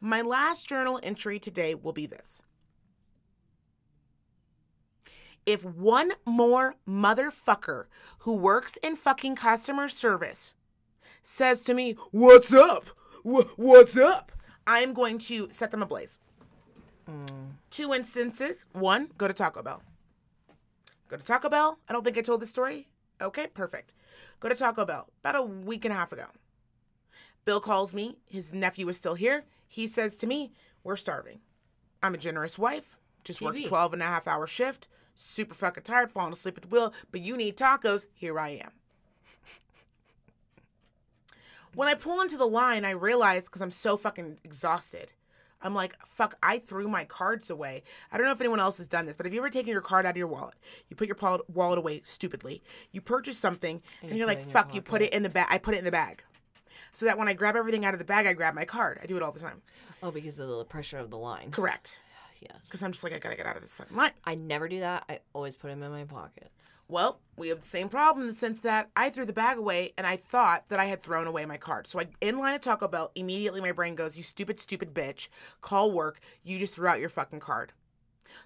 My 0.00 0.20
last 0.20 0.68
journal 0.68 1.00
entry 1.02 1.38
today 1.38 1.74
will 1.74 1.92
be 1.92 2.06
this. 2.06 2.42
If 5.46 5.64
one 5.64 6.12
more 6.24 6.74
motherfucker 6.88 7.84
who 8.20 8.34
works 8.34 8.76
in 8.82 8.96
fucking 8.96 9.36
customer 9.36 9.88
service 9.88 10.54
says 11.22 11.60
to 11.62 11.74
me, 11.74 11.96
"What's 12.12 12.52
up? 12.52 12.86
Wh- 13.24 13.58
What's 13.58 13.96
up?" 13.96 14.32
I'm 14.66 14.94
going 14.94 15.18
to 15.18 15.50
set 15.50 15.70
them 15.70 15.82
ablaze. 15.82 16.18
Mm. 17.08 17.56
Two 17.70 17.92
instances. 17.92 18.64
One, 18.72 19.10
go 19.18 19.28
to 19.28 19.34
Taco 19.34 19.62
Bell. 19.62 19.82
Go 21.08 21.16
to 21.18 21.22
Taco 21.22 21.50
Bell. 21.50 21.78
I 21.88 21.92
don't 21.92 22.02
think 22.04 22.16
I 22.16 22.22
told 22.22 22.40
this 22.40 22.48
story. 22.50 22.88
Okay, 23.20 23.46
perfect. 23.48 23.92
Go 24.40 24.48
to 24.48 24.54
Taco 24.54 24.86
Bell 24.86 25.08
about 25.20 25.36
a 25.36 25.42
week 25.42 25.84
and 25.84 25.92
a 25.92 25.96
half 25.96 26.12
ago. 26.12 26.26
Bill 27.44 27.60
calls 27.60 27.94
me. 27.94 28.16
His 28.26 28.54
nephew 28.54 28.88
is 28.88 28.96
still 28.96 29.14
here. 29.14 29.44
He 29.68 29.86
says 29.86 30.16
to 30.16 30.26
me, 30.26 30.52
We're 30.82 30.96
starving. 30.96 31.40
I'm 32.02 32.14
a 32.14 32.18
generous 32.18 32.58
wife. 32.58 32.96
Just 33.22 33.42
worked 33.42 33.58
a 33.58 33.62
TB. 33.62 33.68
12 33.68 33.92
and 33.94 34.02
a 34.02 34.06
half 34.06 34.26
hour 34.26 34.46
shift. 34.46 34.88
Super 35.14 35.54
fucking 35.54 35.84
tired, 35.84 36.10
falling 36.10 36.32
asleep 36.32 36.56
at 36.56 36.62
the 36.62 36.68
wheel. 36.68 36.92
But 37.10 37.20
you 37.20 37.36
need 37.36 37.56
tacos. 37.56 38.06
Here 38.14 38.38
I 38.38 38.50
am. 38.50 38.70
When 41.74 41.88
I 41.88 41.94
pull 41.94 42.20
into 42.20 42.36
the 42.36 42.46
line, 42.46 42.84
I 42.84 42.90
realize 42.90 43.46
because 43.46 43.62
I'm 43.62 43.70
so 43.70 43.96
fucking 43.96 44.38
exhausted. 44.44 45.12
I'm 45.60 45.74
like, 45.74 45.96
fuck, 46.04 46.34
I 46.42 46.58
threw 46.58 46.88
my 46.88 47.04
cards 47.04 47.48
away. 47.50 47.82
I 48.12 48.16
don't 48.16 48.26
know 48.26 48.32
if 48.32 48.40
anyone 48.40 48.60
else 48.60 48.78
has 48.78 48.86
done 48.86 49.06
this, 49.06 49.16
but 49.16 49.24
have 49.24 49.32
you 49.32 49.40
ever 49.40 49.48
taken 49.48 49.72
your 49.72 49.80
card 49.80 50.04
out 50.04 50.10
of 50.10 50.16
your 50.16 50.26
wallet? 50.26 50.56
You 50.88 50.94
put 50.94 51.08
your 51.08 51.16
wallet 51.52 51.78
away 51.78 52.02
stupidly. 52.04 52.62
You 52.92 53.00
purchase 53.00 53.38
something 53.38 53.82
and, 54.02 54.10
you 54.10 54.18
you're 54.18 54.26
like, 54.26 54.44
fuck, 54.44 54.74
you 54.74 54.82
put 54.82 55.00
it 55.00 55.12
in 55.14 55.22
the 55.22 55.30
bag. 55.30 55.46
I 55.50 55.58
put 55.58 55.74
it 55.74 55.78
in 55.78 55.84
the 55.84 55.90
bag. 55.90 56.22
So 56.92 57.06
that 57.06 57.18
when 57.18 57.28
I 57.28 57.32
grab 57.32 57.56
everything 57.56 57.84
out 57.84 57.94
of 57.94 57.98
the 57.98 58.04
bag, 58.04 58.26
I 58.26 58.34
grab 58.34 58.54
my 58.54 58.64
card. 58.64 59.00
I 59.02 59.06
do 59.06 59.16
it 59.16 59.22
all 59.22 59.32
the 59.32 59.40
time. 59.40 59.62
Oh, 60.02 60.10
because 60.12 60.38
of 60.38 60.48
the 60.48 60.64
pressure 60.64 60.98
of 60.98 61.10
the 61.10 61.18
line. 61.18 61.50
Correct. 61.50 61.98
Yes. 62.44 62.64
Because 62.64 62.82
I'm 62.82 62.92
just 62.92 63.02
like, 63.02 63.14
I 63.14 63.18
gotta 63.18 63.36
get 63.36 63.46
out 63.46 63.56
of 63.56 63.62
this 63.62 63.76
fucking 63.76 63.96
line. 63.96 64.12
I 64.24 64.34
never 64.34 64.68
do 64.68 64.80
that. 64.80 65.04
I 65.08 65.20
always 65.32 65.56
put 65.56 65.68
them 65.68 65.82
in 65.82 65.90
my 65.90 66.04
pockets. 66.04 66.50
Well, 66.86 67.20
we 67.36 67.48
have 67.48 67.60
the 67.60 67.66
same 67.66 67.88
problem 67.88 68.24
in 68.24 68.28
the 68.28 68.36
sense 68.36 68.60
that 68.60 68.90
I 68.94 69.08
threw 69.08 69.24
the 69.24 69.32
bag 69.32 69.56
away 69.56 69.94
and 69.96 70.06
I 70.06 70.16
thought 70.16 70.68
that 70.68 70.78
I 70.78 70.84
had 70.84 71.02
thrown 71.02 71.26
away 71.26 71.46
my 71.46 71.56
card. 71.56 71.86
So 71.86 72.00
I 72.00 72.08
in 72.20 72.38
line 72.38 72.54
at 72.54 72.62
Taco 72.62 72.88
Bell, 72.88 73.10
immediately 73.14 73.62
my 73.62 73.72
brain 73.72 73.94
goes, 73.94 74.16
"You 74.16 74.22
stupid, 74.22 74.60
stupid 74.60 74.92
bitch! 74.92 75.28
Call 75.62 75.90
work. 75.90 76.20
You 76.42 76.58
just 76.58 76.74
threw 76.74 76.86
out 76.86 77.00
your 77.00 77.08
fucking 77.08 77.40
card." 77.40 77.72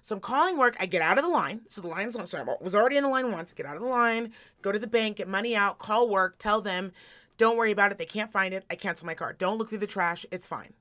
So 0.01 0.15
I'm 0.15 0.21
calling 0.21 0.57
work. 0.57 0.77
I 0.79 0.85
get 0.85 1.01
out 1.01 1.17
of 1.17 1.25
the 1.25 1.29
line. 1.29 1.61
So 1.67 1.81
the 1.81 1.87
line's 1.87 2.15
on. 2.15 2.27
So 2.27 2.37
I 2.37 2.63
was 2.63 2.75
already 2.75 2.95
in 2.95 3.03
the 3.03 3.09
line 3.09 3.31
once. 3.31 3.51
Get 3.51 3.65
out 3.65 3.75
of 3.75 3.81
the 3.81 3.89
line. 3.89 4.31
Go 4.61 4.71
to 4.71 4.79
the 4.79 4.87
bank. 4.87 5.17
Get 5.17 5.27
money 5.27 5.55
out. 5.55 5.77
Call 5.77 6.07
work. 6.07 6.37
Tell 6.39 6.61
them, 6.61 6.93
don't 7.37 7.57
worry 7.57 7.71
about 7.71 7.91
it. 7.91 7.97
They 7.97 8.05
can't 8.05 8.31
find 8.31 8.53
it. 8.53 8.63
I 8.69 8.75
cancel 8.75 9.05
my 9.05 9.15
card. 9.15 9.37
Don't 9.37 9.57
look 9.57 9.69
through 9.69 9.79
the 9.79 9.87
trash. 9.87 10.25
It's 10.31 10.47
fine. 10.47 10.73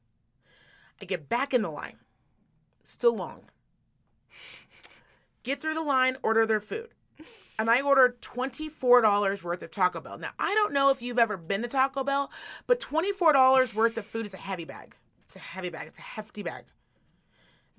I 1.00 1.04
get 1.06 1.28
back 1.28 1.54
in 1.54 1.62
the 1.62 1.70
line. 1.70 1.98
Still 2.88 3.14
long. 3.14 3.42
Get 5.42 5.60
through 5.60 5.74
the 5.74 5.82
line. 5.82 6.16
Order 6.22 6.46
their 6.46 6.60
food 6.60 6.88
and 7.58 7.68
I 7.68 7.80
ordered 7.80 8.20
$24 8.22 9.42
worth 9.42 9.62
of 9.62 9.70
Taco 9.70 10.00
Bell. 10.00 10.18
Now, 10.18 10.30
I 10.38 10.54
don't 10.54 10.72
know 10.72 10.90
if 10.90 11.02
you've 11.02 11.18
ever 11.18 11.36
been 11.36 11.62
to 11.62 11.68
Taco 11.68 12.04
Bell, 12.04 12.30
but 12.66 12.80
$24 12.80 13.74
worth 13.74 13.98
of 13.98 14.06
food 14.06 14.26
is 14.26 14.34
a 14.34 14.38
heavy 14.38 14.64
bag. 14.64 14.94
It's 15.26 15.36
a 15.36 15.40
heavy 15.40 15.68
bag. 15.68 15.88
It's 15.88 15.98
a 15.98 16.02
hefty 16.02 16.42
bag. 16.42 16.64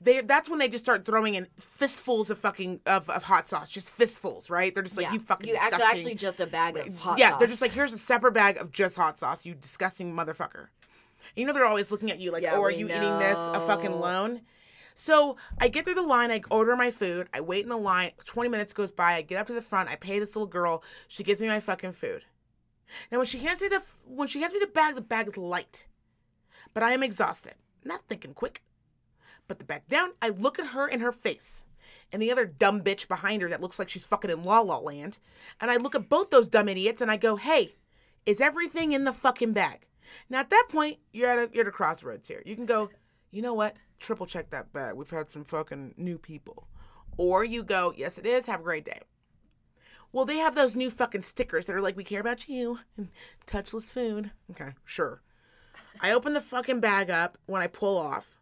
They, 0.02 0.22
that's 0.22 0.50
when 0.50 0.60
they 0.60 0.68
just 0.70 0.84
start 0.84 1.06
throwing 1.06 1.36
in 1.36 1.48
fistfuls 1.58 2.30
of 2.30 2.38
fucking 2.38 2.82
of, 2.86 3.10
of 3.10 3.24
hot 3.24 3.48
sauce, 3.50 3.70
just 3.70 3.90
fistfuls, 3.90 4.50
right? 4.50 4.74
They're 4.74 4.84
just 4.84 4.96
like 4.96 5.12
you 5.12 5.20
fucking 5.20 5.50
You 5.50 5.56
actually 5.56 5.72
disgusting. 5.72 6.00
actually 6.00 6.16
just 6.16 6.40
a 6.40 6.48
bag 6.48 6.78
of 6.78 6.98
hot 6.98 7.12
sauce. 7.12 7.20
yeah, 7.20 7.30
sauce. 7.32 7.40
they're 7.40 7.48
just 7.50 7.62
like 7.62 7.72
here's 7.72 7.92
a 7.92 7.98
separate 7.98 8.34
bag 8.34 8.58
of 8.58 8.72
just 8.72 8.96
hot 8.96 9.20
sauce, 9.20 9.46
you 9.46 9.56
disgusting 9.56 10.14
motherfucker. 10.14 10.68
You 11.36 11.46
know 11.46 11.52
they're 11.52 11.66
always 11.66 11.92
looking 11.92 12.12
at 12.12 12.20
you 12.20 12.32
like, 12.32 12.44
Yeah, 12.44 12.56
oh, 12.56 12.62
are 12.62 12.72
you 12.72 12.86
eating 12.86 13.20
this 13.20 13.38
a 13.38 13.60
fucking 13.68 13.92
loan? 13.92 14.42
So 15.00 15.38
I 15.58 15.70
get 15.70 15.86
through 15.86 15.96
the 15.96 16.02
line, 16.02 16.30
I 16.30 16.42
order 16.52 16.76
my 16.76 16.92
food, 16.92 17.30
I 17.34 17.40
wait 17.40 17.64
in 17.64 17.70
the 17.70 17.78
line. 17.78 18.12
Twenty 18.26 18.50
minutes 18.50 18.74
goes 18.74 18.92
by, 18.92 19.14
I 19.14 19.22
get 19.22 19.40
up 19.40 19.48
to 19.48 19.54
the 19.54 19.62
front, 19.62 19.88
I 19.88 19.96
pay 19.96 20.20
this 20.20 20.36
little 20.36 20.46
girl. 20.46 20.84
She 21.08 21.24
gives 21.24 21.40
me 21.40 21.48
my 21.48 21.62
fucking 21.62 21.94
food. 21.94 22.26
Now 23.10 23.20
when 23.20 23.26
she 23.26 23.38
hands 23.40 23.62
me 23.62 23.70
the 23.70 23.82
when 24.06 24.28
she 24.28 24.42
hands 24.42 24.54
me 24.54 24.60
the 24.60 24.68
bag, 24.68 24.96
the 24.96 25.02
bag 25.02 25.30
is 25.30 25.38
light, 25.38 25.86
but 26.74 26.84
I 26.84 26.92
am 26.92 27.02
exhausted, 27.02 27.54
not 27.86 28.10
thinking 28.10 28.34
quick. 28.34 28.62
Put 29.48 29.60
the 29.60 29.64
bag 29.64 29.84
down. 29.88 30.16
I 30.22 30.30
look 30.30 30.60
at 30.60 30.72
her 30.72 30.86
in 30.86 31.00
her 31.00 31.14
face, 31.14 31.64
and 32.12 32.22
the 32.22 32.30
other 32.30 32.46
dumb 32.46 32.82
bitch 32.82 33.08
behind 33.08 33.42
her 33.42 33.48
that 33.48 33.62
looks 33.62 33.80
like 33.80 33.88
she's 33.88 34.06
fucking 34.06 34.30
in 34.30 34.44
La 34.44 34.60
La 34.60 34.80
Land, 34.80 35.18
and 35.62 35.72
I 35.72 35.78
look 35.78 35.96
at 35.96 36.10
both 36.10 36.30
those 36.30 36.50
dumb 36.50 36.68
idiots 36.68 37.02
and 37.02 37.10
I 37.10 37.16
go, 37.16 37.38
"Hey, 37.38 37.78
is 38.26 38.42
everything 38.42 38.92
in 38.92 39.06
the 39.06 39.14
fucking 39.14 39.54
bag?" 39.54 39.88
Now 40.30 40.42
at 40.42 40.50
that 40.50 40.68
point, 40.70 40.98
you're 41.14 41.30
at 41.30 41.40
a 41.40 41.50
you're 41.54 41.64
at 41.64 41.70
a 41.70 41.72
crossroads 41.72 42.28
here. 42.28 42.44
You 42.46 42.58
can 42.58 42.66
go, 42.66 42.90
you 43.32 43.42
know 43.42 43.54
what? 43.54 43.78
Triple 44.00 44.26
check 44.26 44.50
that 44.50 44.72
bag. 44.72 44.96
We've 44.96 45.10
had 45.10 45.30
some 45.30 45.44
fucking 45.44 45.96
new 45.98 46.18
people. 46.18 46.68
Or 47.18 47.44
you 47.44 47.64
go, 47.64 47.94
yes, 47.96 48.18
it 48.18 48.26
is. 48.26 48.46
Have 48.46 48.62
a 48.62 48.64
great 48.64 48.86
day. 48.86 49.02
Well, 50.12 50.26
they 50.26 50.38
have 50.38 50.56
those 50.56 50.76
new 50.76 50.90
fucking 50.90 51.22
stickers 51.22 51.66
that 51.66 51.76
are 51.76 51.82
like, 51.82 51.96
we 51.96 52.04
care 52.04 52.22
about 52.22 52.50
you 52.50 52.80
and 52.98 53.10
touchless 53.48 53.92
food. 53.92 54.32
Okay, 54.52 54.72
sure. 54.86 55.22
I 56.02 56.12
open 56.12 56.34
the 56.34 56.42
fucking 56.42 56.80
bag 56.80 57.10
up 57.10 57.38
when 57.46 57.62
I 57.62 57.68
pull 57.68 57.98
off, 57.98 58.38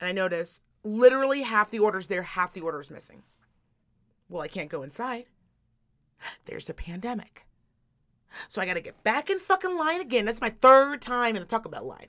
and 0.00 0.08
I 0.08 0.12
notice 0.12 0.60
literally 0.82 1.42
half 1.42 1.70
the 1.70 1.78
order's 1.80 2.06
there, 2.06 2.22
half 2.22 2.54
the 2.54 2.60
order's 2.60 2.90
missing. 2.90 3.22
Well, 4.28 4.42
I 4.42 4.48
can't 4.48 4.70
go 4.70 4.82
inside. 4.82 5.26
There's 6.46 6.70
a 6.70 6.74
pandemic. 6.74 7.46
So 8.48 8.60
I 8.60 8.66
gotta 8.66 8.80
get 8.80 9.02
back 9.04 9.30
in 9.30 9.38
fucking 9.38 9.76
line 9.76 10.00
again. 10.00 10.24
That's 10.24 10.40
my 10.40 10.50
third 10.50 11.02
time 11.02 11.36
in 11.36 11.42
the 11.42 11.46
Taco 11.46 11.68
Bell 11.68 11.84
line. 11.84 12.08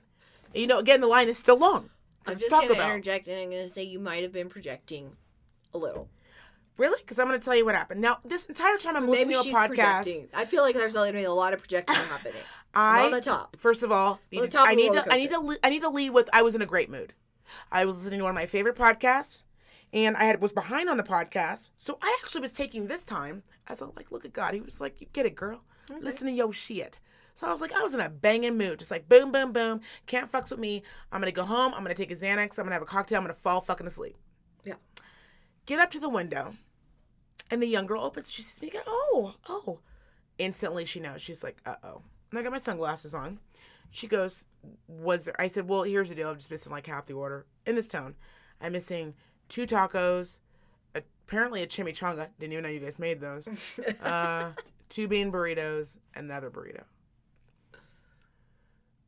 And 0.54 0.60
you 0.60 0.66
know, 0.66 0.78
again, 0.78 1.00
the 1.00 1.06
line 1.06 1.28
is 1.28 1.38
still 1.38 1.58
long. 1.58 1.90
I'm 2.26 2.38
just 2.38 2.50
Taco 2.50 2.68
gonna 2.68 2.84
interject 2.84 3.28
and 3.28 3.38
I'm 3.40 3.50
gonna 3.50 3.66
say 3.68 3.82
you 3.82 3.98
might 3.98 4.22
have 4.22 4.32
been 4.32 4.48
projecting 4.48 5.12
a 5.74 5.78
little. 5.78 6.08
Really? 6.78 7.00
Because 7.00 7.18
I'm 7.18 7.26
gonna 7.26 7.38
tell 7.38 7.56
you 7.56 7.64
what 7.64 7.74
happened. 7.74 8.00
Now, 8.00 8.18
this 8.24 8.44
entire 8.44 8.76
time 8.76 8.96
I'm 8.96 9.08
listening 9.08 9.28
Maybe 9.36 9.42
to 9.44 9.50
a 9.50 9.52
podcast. 9.52 9.66
projecting. 9.68 10.28
I 10.34 10.44
feel 10.44 10.62
like 10.62 10.74
there's 10.74 10.96
already 10.96 11.24
a 11.24 11.32
lot 11.32 11.52
of 11.54 11.60
projecting 11.60 11.96
happening. 11.96 12.34
I 12.74 13.06
on 13.06 13.12
the 13.12 13.20
top. 13.22 13.56
First 13.58 13.82
of 13.82 13.90
all, 13.90 14.20
need 14.30 14.42
the 14.42 14.46
to- 14.46 14.52
top 14.52 14.68
I 14.68 14.72
of 14.72 14.76
need 14.76 14.92
to 14.92 15.12
I 15.12 15.16
need 15.16 15.30
to 15.30 15.58
I 15.64 15.68
need 15.70 15.80
to 15.82 15.88
lead 15.88 16.10
with 16.10 16.28
I 16.32 16.42
was 16.42 16.54
in 16.54 16.60
a 16.62 16.66
great 16.66 16.90
mood. 16.90 17.14
I 17.72 17.84
was 17.86 17.96
listening 17.96 18.18
to 18.18 18.24
one 18.24 18.30
of 18.30 18.34
my 18.34 18.44
favorite 18.46 18.76
podcasts, 18.76 19.44
and 19.92 20.16
I 20.16 20.24
had 20.24 20.42
was 20.42 20.52
behind 20.52 20.88
on 20.90 20.96
the 20.96 21.02
podcast, 21.02 21.70
so 21.78 21.96
I 22.02 22.18
actually 22.22 22.40
was 22.42 22.52
taking 22.52 22.88
this 22.88 23.04
time 23.04 23.44
as 23.68 23.80
a 23.80 23.86
like, 23.96 24.10
look 24.12 24.24
at 24.24 24.32
God. 24.32 24.52
He 24.52 24.60
was 24.60 24.80
like, 24.80 25.00
you 25.00 25.06
get 25.12 25.26
it, 25.26 25.34
girl. 25.36 25.62
Listen 26.00 26.26
to 26.26 26.32
yo 26.32 26.50
shit. 26.50 26.98
So 27.36 27.46
I 27.46 27.52
was 27.52 27.60
like, 27.60 27.72
I 27.74 27.82
was 27.82 27.92
in 27.92 28.00
a 28.00 28.08
banging 28.08 28.56
mood, 28.56 28.78
just 28.78 28.90
like 28.90 29.10
boom, 29.10 29.30
boom, 29.30 29.52
boom. 29.52 29.82
Can't 30.06 30.32
fucks 30.32 30.50
with 30.50 30.58
me. 30.58 30.82
I'm 31.12 31.20
gonna 31.20 31.32
go 31.32 31.44
home. 31.44 31.74
I'm 31.74 31.82
gonna 31.82 31.94
take 31.94 32.10
a 32.10 32.14
Xanax. 32.14 32.58
I'm 32.58 32.64
gonna 32.64 32.72
have 32.72 32.80
a 32.82 32.86
cocktail. 32.86 33.18
I'm 33.18 33.24
gonna 33.24 33.34
fall 33.34 33.60
fucking 33.60 33.86
asleep. 33.86 34.16
Yeah. 34.64 34.76
Get 35.66 35.78
up 35.78 35.90
to 35.90 36.00
the 36.00 36.08
window, 36.08 36.54
and 37.50 37.62
the 37.62 37.66
young 37.66 37.84
girl 37.84 38.00
opens. 38.00 38.32
She 38.32 38.40
sees 38.40 38.62
me. 38.62 38.70
Go, 38.70 38.80
oh, 38.86 39.34
oh. 39.50 39.80
Instantly, 40.38 40.86
she 40.86 40.98
knows. 40.98 41.20
She's 41.20 41.44
like, 41.44 41.58
uh 41.66 41.76
oh. 41.84 42.00
And 42.30 42.40
I 42.40 42.42
got 42.42 42.52
my 42.52 42.58
sunglasses 42.58 43.14
on. 43.14 43.38
She 43.90 44.06
goes, 44.06 44.46
was 44.88 45.26
there? 45.26 45.38
I 45.38 45.48
said, 45.48 45.68
well, 45.68 45.82
here's 45.82 46.08
the 46.08 46.14
deal. 46.14 46.30
I'm 46.30 46.36
just 46.36 46.50
missing 46.50 46.72
like 46.72 46.86
half 46.86 47.04
the 47.04 47.12
order. 47.12 47.44
In 47.66 47.74
this 47.74 47.88
tone, 47.88 48.14
I'm 48.62 48.72
missing 48.72 49.12
two 49.50 49.66
tacos, 49.66 50.38
apparently 50.94 51.62
a 51.62 51.66
chimichanga. 51.66 52.28
Didn't 52.40 52.54
even 52.54 52.64
know 52.64 52.70
you 52.70 52.80
guys 52.80 52.98
made 52.98 53.20
those. 53.20 53.46
uh, 54.02 54.52
two 54.88 55.06
bean 55.06 55.30
burritos, 55.30 55.98
and 56.14 56.30
another 56.30 56.48
burrito. 56.48 56.84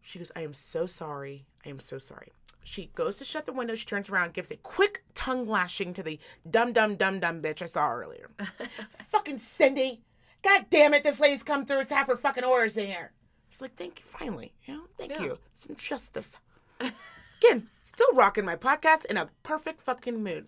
She 0.08 0.18
goes, 0.18 0.32
I 0.34 0.40
am 0.40 0.54
so 0.54 0.86
sorry. 0.86 1.44
I 1.66 1.68
am 1.68 1.78
so 1.78 1.98
sorry. 1.98 2.28
She 2.64 2.86
goes 2.94 3.18
to 3.18 3.26
shut 3.26 3.44
the 3.44 3.52
window. 3.52 3.74
She 3.74 3.84
turns 3.84 4.08
around, 4.08 4.32
gives 4.32 4.50
a 4.50 4.56
quick 4.56 5.04
tongue 5.14 5.46
lashing 5.46 5.92
to 5.92 6.02
the 6.02 6.18
dumb, 6.50 6.72
dumb, 6.72 6.96
dumb, 6.96 7.20
dumb 7.20 7.42
bitch 7.42 7.60
I 7.60 7.66
saw 7.66 7.92
earlier. 7.92 8.30
fucking 9.10 9.38
Cindy. 9.38 10.00
God 10.42 10.64
damn 10.70 10.94
it, 10.94 11.04
this 11.04 11.20
lady's 11.20 11.42
come 11.42 11.66
through. 11.66 11.80
It's 11.80 11.90
half 11.92 12.06
her 12.06 12.16
fucking 12.16 12.42
orders 12.42 12.78
in 12.78 12.86
here. 12.86 13.12
It's 13.48 13.60
like, 13.60 13.74
thank 13.74 13.98
you, 13.98 14.04
finally. 14.06 14.54
You 14.64 14.76
know, 14.78 14.82
thank 14.96 15.10
Yeah. 15.12 15.24
you. 15.24 15.38
Some 15.52 15.76
justice. 15.76 16.38
Again, 16.80 17.68
still 17.82 18.10
rocking 18.14 18.46
my 18.46 18.56
podcast 18.56 19.04
in 19.04 19.18
a 19.18 19.28
perfect 19.42 19.82
fucking 19.82 20.22
mood. 20.24 20.46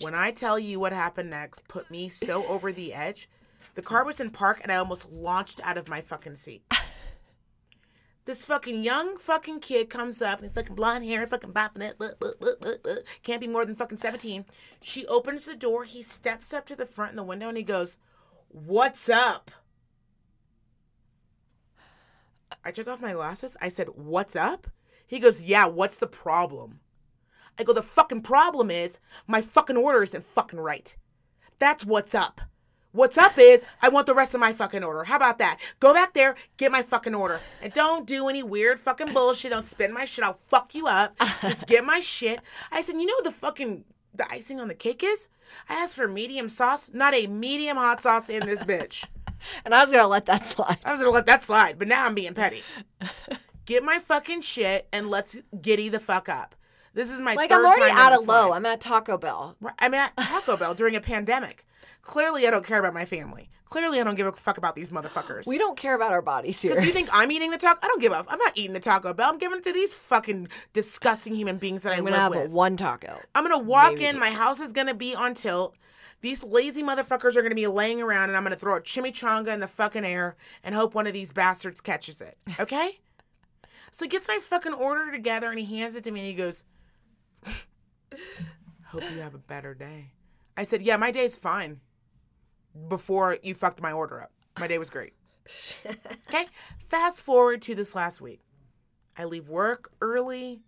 When 0.00 0.16
I 0.16 0.32
tell 0.32 0.58
you 0.58 0.80
what 0.80 0.92
happened 0.92 1.30
next, 1.30 1.68
put 1.68 1.88
me 1.88 2.08
so 2.08 2.44
over 2.48 2.72
the 2.72 2.94
edge. 2.94 3.28
The 3.76 3.82
car 3.82 4.04
was 4.04 4.18
in 4.18 4.30
park 4.30 4.58
and 4.60 4.72
I 4.72 4.76
almost 4.76 5.12
launched 5.12 5.60
out 5.62 5.78
of 5.78 5.88
my 5.88 6.00
fucking 6.00 6.34
seat. 6.34 6.64
This 8.26 8.44
fucking 8.46 8.84
young 8.84 9.18
fucking 9.18 9.60
kid 9.60 9.90
comes 9.90 10.22
up 10.22 10.42
and 10.42 10.50
fucking 10.50 10.74
blonde 10.74 11.04
hair, 11.04 11.26
fucking 11.26 11.52
bopping 11.52 11.82
it, 11.82 11.98
blah, 11.98 12.12
blah, 12.18 12.32
blah, 12.40 12.94
can't 13.22 13.40
be 13.40 13.46
more 13.46 13.66
than 13.66 13.74
fucking 13.74 13.98
17. 13.98 14.46
She 14.80 15.06
opens 15.06 15.44
the 15.44 15.54
door, 15.54 15.84
he 15.84 16.02
steps 16.02 16.54
up 16.54 16.64
to 16.66 16.76
the 16.76 16.86
front 16.86 17.10
in 17.10 17.16
the 17.16 17.22
window 17.22 17.48
and 17.48 17.56
he 17.58 17.62
goes, 17.62 17.98
What's 18.48 19.08
up? 19.10 19.50
I 22.64 22.70
took 22.70 22.88
off 22.88 23.02
my 23.02 23.12
glasses. 23.12 23.56
I 23.60 23.68
said, 23.68 23.88
What's 23.94 24.36
up? 24.36 24.68
He 25.06 25.18
goes, 25.18 25.42
Yeah, 25.42 25.66
what's 25.66 25.96
the 25.96 26.06
problem? 26.06 26.80
I 27.58 27.62
go, 27.62 27.74
The 27.74 27.82
fucking 27.82 28.22
problem 28.22 28.70
is 28.70 28.98
my 29.26 29.42
fucking 29.42 29.76
order 29.76 30.02
isn't 30.02 30.24
fucking 30.24 30.60
right. 30.60 30.96
That's 31.58 31.84
what's 31.84 32.14
up. 32.14 32.40
What's 32.94 33.18
up 33.18 33.36
is 33.38 33.66
I 33.82 33.88
want 33.88 34.06
the 34.06 34.14
rest 34.14 34.34
of 34.34 34.40
my 34.40 34.52
fucking 34.52 34.84
order. 34.84 35.02
How 35.02 35.16
about 35.16 35.38
that? 35.40 35.58
Go 35.80 35.92
back 35.92 36.14
there, 36.14 36.36
get 36.58 36.70
my 36.70 36.80
fucking 36.80 37.12
order. 37.12 37.40
And 37.60 37.72
don't 37.72 38.06
do 38.06 38.28
any 38.28 38.44
weird 38.44 38.78
fucking 38.78 39.12
bullshit. 39.12 39.50
Don't 39.50 39.68
spin 39.68 39.92
my 39.92 40.04
shit. 40.04 40.24
I'll 40.24 40.34
fuck 40.34 40.76
you 40.76 40.86
up. 40.86 41.16
Just 41.40 41.66
get 41.66 41.84
my 41.84 41.98
shit. 41.98 42.38
I 42.70 42.82
said, 42.82 42.94
you 42.94 43.06
know 43.06 43.20
the 43.24 43.32
fucking 43.32 43.84
the 44.14 44.30
icing 44.30 44.60
on 44.60 44.68
the 44.68 44.76
cake 44.76 45.02
is? 45.02 45.26
I 45.68 45.74
asked 45.74 45.96
for 45.96 46.06
medium 46.06 46.48
sauce, 46.48 46.88
not 46.92 47.14
a 47.14 47.26
medium 47.26 47.78
hot 47.78 48.00
sauce 48.00 48.28
in 48.28 48.46
this 48.46 48.62
bitch. 48.62 49.06
And 49.64 49.74
I 49.74 49.80
was 49.80 49.90
gonna 49.90 50.06
let 50.08 50.24
that 50.26 50.46
slide. 50.46 50.78
I 50.86 50.92
was 50.92 51.00
gonna 51.00 51.12
let 51.12 51.26
that 51.26 51.42
slide, 51.42 51.78
but 51.78 51.86
now 51.86 52.06
I'm 52.06 52.14
being 52.14 52.32
petty. 52.32 52.62
Get 53.66 53.82
my 53.82 53.98
fucking 53.98 54.40
shit 54.40 54.88
and 54.90 55.10
let's 55.10 55.36
giddy 55.60 55.90
the 55.90 55.98
fuck 56.00 56.30
up. 56.30 56.54
This 56.94 57.10
is 57.10 57.20
my 57.20 57.34
Like 57.34 57.50
third 57.50 57.58
I'm 57.58 57.66
already 57.66 57.90
out 57.90 58.14
of 58.14 58.26
low. 58.26 58.52
I'm 58.52 58.64
at 58.64 58.80
Taco 58.80 59.18
Bell. 59.18 59.56
I'm 59.80 59.92
at 59.92 60.16
Taco 60.16 60.56
Bell 60.56 60.74
during 60.74 60.96
a 60.96 61.00
pandemic. 61.00 61.66
Clearly, 62.04 62.46
I 62.46 62.50
don't 62.50 62.64
care 62.64 62.78
about 62.78 62.92
my 62.92 63.06
family. 63.06 63.48
Clearly, 63.64 63.98
I 63.98 64.04
don't 64.04 64.14
give 64.14 64.26
a 64.26 64.32
fuck 64.32 64.58
about 64.58 64.76
these 64.76 64.90
motherfuckers. 64.90 65.46
We 65.46 65.56
don't 65.56 65.76
care 65.76 65.94
about 65.94 66.12
our 66.12 66.20
bodies 66.20 66.60
here. 66.60 66.72
Because 66.72 66.84
you 66.86 66.92
think 66.92 67.08
I'm 67.12 67.32
eating 67.32 67.50
the 67.50 67.56
taco? 67.56 67.80
I 67.82 67.88
don't 67.88 68.00
give 68.00 68.12
up. 68.12 68.26
I'm 68.28 68.38
not 68.38 68.52
eating 68.56 68.74
the 68.74 68.80
Taco 68.80 69.14
Bell. 69.14 69.30
I'm 69.30 69.38
giving 69.38 69.58
it 69.58 69.64
to 69.64 69.72
these 69.72 69.94
fucking 69.94 70.48
disgusting 70.74 71.34
human 71.34 71.56
beings 71.56 71.82
that 71.82 71.94
I 71.94 71.96
I'm 71.96 72.04
gonna 72.04 72.16
have 72.16 72.52
one 72.52 72.76
taco. 72.76 73.18
I'm 73.34 73.42
gonna 73.42 73.58
walk 73.58 73.94
maybe 73.94 74.04
in. 74.04 74.12
two. 74.14 74.20
My 74.20 74.30
house 74.30 74.60
is 74.60 74.72
gonna 74.72 74.92
be 74.94 75.14
on 75.14 75.32
tilt. 75.32 75.74
These 76.20 76.44
lazy 76.44 76.82
motherfuckers 76.82 77.36
are 77.36 77.42
gonna 77.42 77.54
be 77.54 77.66
laying 77.66 78.02
around 78.02 78.28
and 78.28 78.36
I'm 78.36 78.42
gonna 78.42 78.56
throw 78.56 78.76
a 78.76 78.80
chimichanga 78.82 79.48
in 79.48 79.60
the 79.60 79.66
fucking 79.66 80.04
air 80.04 80.36
and 80.62 80.74
hope 80.74 80.94
one 80.94 81.06
of 81.06 81.14
these 81.14 81.32
bastards 81.32 81.80
catches 81.80 82.20
it. 82.20 82.36
Okay? 82.60 83.00
so 83.92 84.04
he 84.04 84.08
gets 84.08 84.28
my 84.28 84.38
fucking 84.42 84.74
order 84.74 85.10
together 85.10 85.48
and 85.50 85.58
he 85.58 85.78
hands 85.78 85.94
it 85.94 86.04
to 86.04 86.10
me 86.10 86.20
and 86.20 86.28
he 86.28 86.34
goes, 86.34 86.64
Hope 87.46 89.02
you 89.10 89.20
have 89.20 89.34
a 89.34 89.38
better 89.38 89.72
day. 89.72 90.10
I 90.56 90.64
said, 90.64 90.82
Yeah, 90.82 90.96
my 90.96 91.10
day's 91.10 91.36
fine. 91.36 91.80
Before 92.88 93.38
you 93.42 93.54
fucked 93.54 93.80
my 93.80 93.92
order 93.92 94.22
up. 94.22 94.30
My 94.58 94.66
day 94.66 94.78
was 94.78 94.90
great. 94.90 95.12
okay? 96.28 96.46
Fast 96.88 97.22
forward 97.22 97.62
to 97.62 97.74
this 97.74 97.94
last 97.94 98.20
week. 98.20 98.40
I 99.16 99.24
leave 99.24 99.48
work 99.48 99.92
early. 100.00 100.60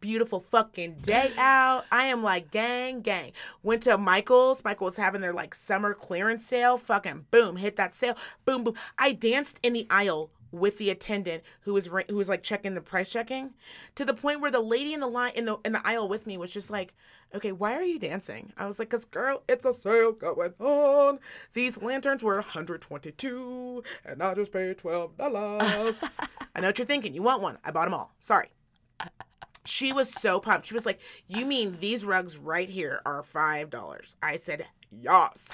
Beautiful 0.00 0.40
fucking 0.40 0.98
day 1.02 1.32
out. 1.38 1.84
I 1.92 2.04
am 2.04 2.22
like 2.22 2.50
gang, 2.50 3.00
gang. 3.00 3.32
Went 3.62 3.82
to 3.84 3.98
Michael's. 3.98 4.64
Michael 4.64 4.86
was 4.86 4.96
having 4.96 5.20
their 5.20 5.32
like 5.32 5.54
summer 5.54 5.94
clearance 5.94 6.44
sale. 6.44 6.78
Fucking 6.78 7.26
boom, 7.30 7.56
hit 7.56 7.76
that 7.76 7.94
sale. 7.94 8.16
Boom, 8.44 8.64
boom. 8.64 8.74
I 8.98 9.12
danced 9.12 9.60
in 9.62 9.72
the 9.72 9.86
aisle 9.90 10.30
with 10.52 10.78
the 10.78 10.90
attendant 10.90 11.42
who 11.62 11.72
was 11.72 11.88
who 12.08 12.16
was 12.16 12.28
like 12.28 12.42
checking 12.42 12.74
the 12.74 12.80
price 12.80 13.10
checking 13.10 13.50
to 13.94 14.04
the 14.04 14.14
point 14.14 14.40
where 14.40 14.50
the 14.50 14.60
lady 14.60 14.92
in 14.92 15.00
the 15.00 15.06
line 15.06 15.32
in 15.34 15.46
the 15.46 15.56
in 15.64 15.72
the 15.72 15.86
aisle 15.86 16.06
with 16.06 16.26
me 16.26 16.36
was 16.36 16.52
just 16.52 16.70
like 16.70 16.94
okay 17.34 17.50
why 17.50 17.74
are 17.74 17.82
you 17.82 17.98
dancing? 17.98 18.52
I 18.56 18.66
was 18.66 18.78
like 18.78 18.90
cuz 18.90 19.04
girl 19.06 19.42
it's 19.48 19.64
a 19.64 19.72
sale 19.72 20.12
going 20.12 20.52
on. 20.58 21.18
These 21.54 21.80
lanterns 21.80 22.22
were 22.22 22.36
122 22.36 23.82
and 24.04 24.22
i 24.22 24.34
just 24.34 24.52
paid 24.52 24.76
$12 24.78 25.14
i 26.54 26.60
know 26.60 26.68
what 26.68 26.78
you're 26.78 26.86
thinking. 26.86 27.14
You 27.14 27.22
want 27.22 27.42
one. 27.42 27.58
I 27.64 27.70
bought 27.70 27.86
them 27.86 27.94
all. 27.94 28.14
Sorry. 28.20 28.50
She 29.64 29.92
was 29.92 30.10
so 30.10 30.40
pumped. 30.40 30.66
She 30.66 30.74
was 30.74 30.84
like 30.84 31.00
you 31.26 31.46
mean 31.46 31.78
these 31.80 32.04
rugs 32.04 32.36
right 32.36 32.68
here 32.68 33.00
are 33.06 33.22
$5 33.22 34.14
i 34.22 34.36
said 34.36 34.66
yes 34.90 35.48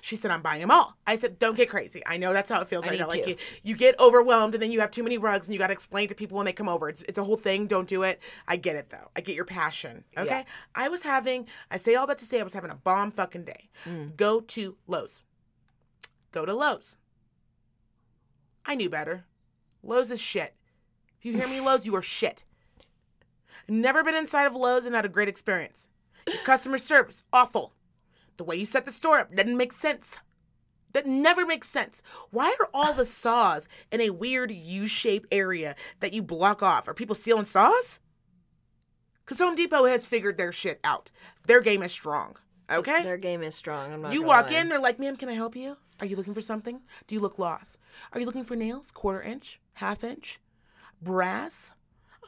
she 0.00 0.16
said, 0.16 0.30
I'm 0.30 0.42
buying 0.42 0.60
them 0.60 0.70
all. 0.70 0.96
I 1.06 1.16
said, 1.16 1.38
don't 1.38 1.56
get 1.56 1.68
crazy. 1.68 2.02
I 2.06 2.16
know 2.16 2.32
that's 2.32 2.50
how 2.50 2.60
it 2.60 2.68
feels 2.68 2.86
I 2.86 2.90
right 2.90 2.98
now. 3.00 3.08
Like 3.08 3.26
you, 3.26 3.36
you 3.62 3.76
get 3.76 3.98
overwhelmed 4.00 4.54
and 4.54 4.62
then 4.62 4.70
you 4.70 4.80
have 4.80 4.90
too 4.90 5.02
many 5.02 5.18
rugs 5.18 5.46
and 5.46 5.54
you 5.54 5.58
got 5.58 5.68
to 5.68 5.72
explain 5.72 6.08
to 6.08 6.14
people 6.14 6.36
when 6.36 6.46
they 6.46 6.52
come 6.52 6.68
over. 6.68 6.88
It's, 6.88 7.02
it's 7.02 7.18
a 7.18 7.24
whole 7.24 7.36
thing. 7.36 7.66
Don't 7.66 7.88
do 7.88 8.02
it. 8.02 8.20
I 8.46 8.56
get 8.56 8.76
it 8.76 8.90
though. 8.90 9.10
I 9.16 9.20
get 9.20 9.36
your 9.36 9.44
passion. 9.44 10.04
Okay. 10.16 10.28
Yeah. 10.28 10.42
I 10.74 10.88
was 10.88 11.02
having, 11.02 11.46
I 11.70 11.76
say 11.76 11.94
all 11.94 12.06
that 12.06 12.18
to 12.18 12.24
say 12.24 12.40
I 12.40 12.44
was 12.44 12.54
having 12.54 12.70
a 12.70 12.76
bomb 12.76 13.10
fucking 13.10 13.44
day. 13.44 13.68
Mm. 13.84 14.16
Go 14.16 14.40
to 14.40 14.76
Lowe's. 14.86 15.22
Go 16.32 16.44
to 16.44 16.54
Lowe's. 16.54 16.96
I 18.66 18.74
knew 18.74 18.90
better. 18.90 19.24
Lowe's 19.82 20.10
is 20.10 20.20
shit. 20.20 20.54
If 21.18 21.24
you 21.24 21.32
hear 21.32 21.48
me, 21.48 21.60
Lowe's, 21.64 21.86
you 21.86 21.94
are 21.96 22.02
shit. 22.02 22.44
Never 23.68 24.02
been 24.02 24.14
inside 24.14 24.46
of 24.46 24.54
Lowe's 24.54 24.86
and 24.86 24.94
had 24.94 25.04
a 25.04 25.10
great 25.10 25.28
experience. 25.28 25.88
Your 26.26 26.42
customer 26.42 26.78
service, 26.78 27.22
awful. 27.32 27.74
The 28.38 28.44
way 28.44 28.56
you 28.56 28.64
set 28.64 28.86
the 28.86 28.92
store 28.92 29.18
up 29.18 29.34
doesn't 29.34 29.56
make 29.56 29.72
sense. 29.72 30.18
That 30.92 31.06
never 31.06 31.44
makes 31.44 31.68
sense. 31.68 32.02
Why 32.30 32.56
are 32.58 32.70
all 32.72 32.94
the 32.94 33.04
saws 33.04 33.68
in 33.92 34.00
a 34.00 34.10
weird 34.10 34.50
U 34.50 34.86
shaped 34.86 35.28
area 35.30 35.74
that 36.00 36.14
you 36.14 36.22
block 36.22 36.62
off? 36.62 36.88
Are 36.88 36.94
people 36.94 37.14
stealing 37.14 37.44
saws? 37.44 38.00
Because 39.24 39.40
Home 39.40 39.54
Depot 39.54 39.84
has 39.84 40.06
figured 40.06 40.38
their 40.38 40.52
shit 40.52 40.80
out. 40.82 41.10
Their 41.46 41.60
game 41.60 41.82
is 41.82 41.92
strong. 41.92 42.36
Okay? 42.70 43.02
Their 43.02 43.18
game 43.18 43.42
is 43.42 43.54
strong. 43.54 43.92
I'm 43.92 44.02
not. 44.02 44.12
You 44.12 44.22
walk 44.22 44.50
lie. 44.50 44.58
in, 44.58 44.68
they're 44.68 44.78
like, 44.78 44.98
ma'am, 44.98 45.16
can 45.16 45.28
I 45.28 45.34
help 45.34 45.54
you? 45.54 45.76
Are 46.00 46.06
you 46.06 46.16
looking 46.16 46.34
for 46.34 46.40
something? 46.40 46.80
Do 47.06 47.14
you 47.14 47.20
look 47.20 47.38
lost? 47.38 47.78
Are 48.12 48.20
you 48.20 48.26
looking 48.26 48.44
for 48.44 48.56
nails? 48.56 48.90
Quarter 48.90 49.22
inch? 49.22 49.60
Half 49.74 50.04
inch? 50.04 50.40
Brass? 51.02 51.72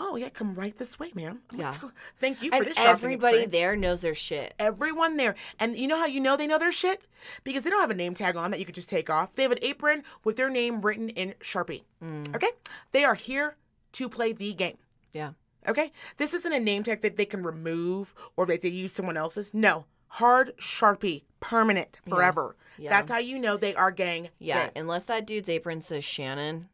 Oh, 0.03 0.17
yeah, 0.17 0.31
come 0.31 0.55
right 0.55 0.75
this 0.75 0.99
way, 0.99 1.13
ma'am. 1.15 1.43
I'm 1.53 1.59
like, 1.59 1.83
Yeah. 1.83 1.89
Thank 2.19 2.43
you 2.43 2.51
for 2.51 2.57
and 2.57 2.67
this 2.67 2.77
shopping 2.77 2.91
everybody 2.91 3.43
experience." 3.43 3.53
there 3.53 3.77
knows 3.77 4.01
their 4.01 4.15
shit. 4.15 4.55
Everyone 4.59 5.19
there. 5.19 5.35
And 5.59 5.77
you 5.77 5.87
know 5.87 5.99
how 5.99 6.07
you 6.07 6.21
know 6.21 6.37
they 6.39 6.47
know 6.47 6.59
their 6.59 6.73
shit? 6.73 7.03
Because 7.45 7.65
they 7.65 7.71
don't 7.71 7.83
have 7.83 7.91
a 7.91 7.95
name 7.95 8.15
tag 8.15 8.35
on 8.35 8.51
that 8.51 8.59
you 8.59 8.65
could 8.65 8.75
just 8.75 8.89
take 8.89 9.11
off. 9.11 9.35
They 9.35 9.43
have 9.43 9.53
an 9.53 9.59
apron 9.61 10.03
with 10.25 10.37
their 10.37 10.49
name 10.49 10.81
written 10.81 11.11
in 11.11 11.35
Sharpie. 11.41 11.83
Mm. 12.03 12.35
Okay? 12.35 12.51
They 12.93 13.05
are 13.05 13.15
here 13.15 13.57
to 13.93 14.09
play 14.09 14.33
the 14.33 14.55
game. 14.55 14.79
Yeah. 15.13 15.33
Okay? 15.69 15.93
This 16.17 16.33
isn't 16.33 16.53
a 16.53 16.61
name 16.61 16.83
tag 16.83 17.03
that 17.03 17.19
they 17.19 17.27
can 17.27 17.43
remove 17.43 18.15
or 18.37 18.47
that 18.47 18.63
they 18.63 18.69
use 18.69 18.93
someone 18.93 19.19
else's. 19.19 19.53
No. 19.53 19.85
Hard 20.15 20.57
Sharpie, 20.57 21.25
permanent, 21.41 22.01
forever. 22.09 22.57
Yeah. 22.79 22.89
That's 22.91 23.11
how 23.11 23.19
you 23.19 23.39
know 23.39 23.59
they 23.59 23.75
are 23.75 23.91
gang. 23.91 24.31
Yeah. 24.39 24.65
gang. 24.65 24.73
Unless 24.77 25.05
that 25.05 25.27
dude's 25.27 25.51
apron 25.51 25.83
says 25.83 26.05
Shannon, 26.05 26.69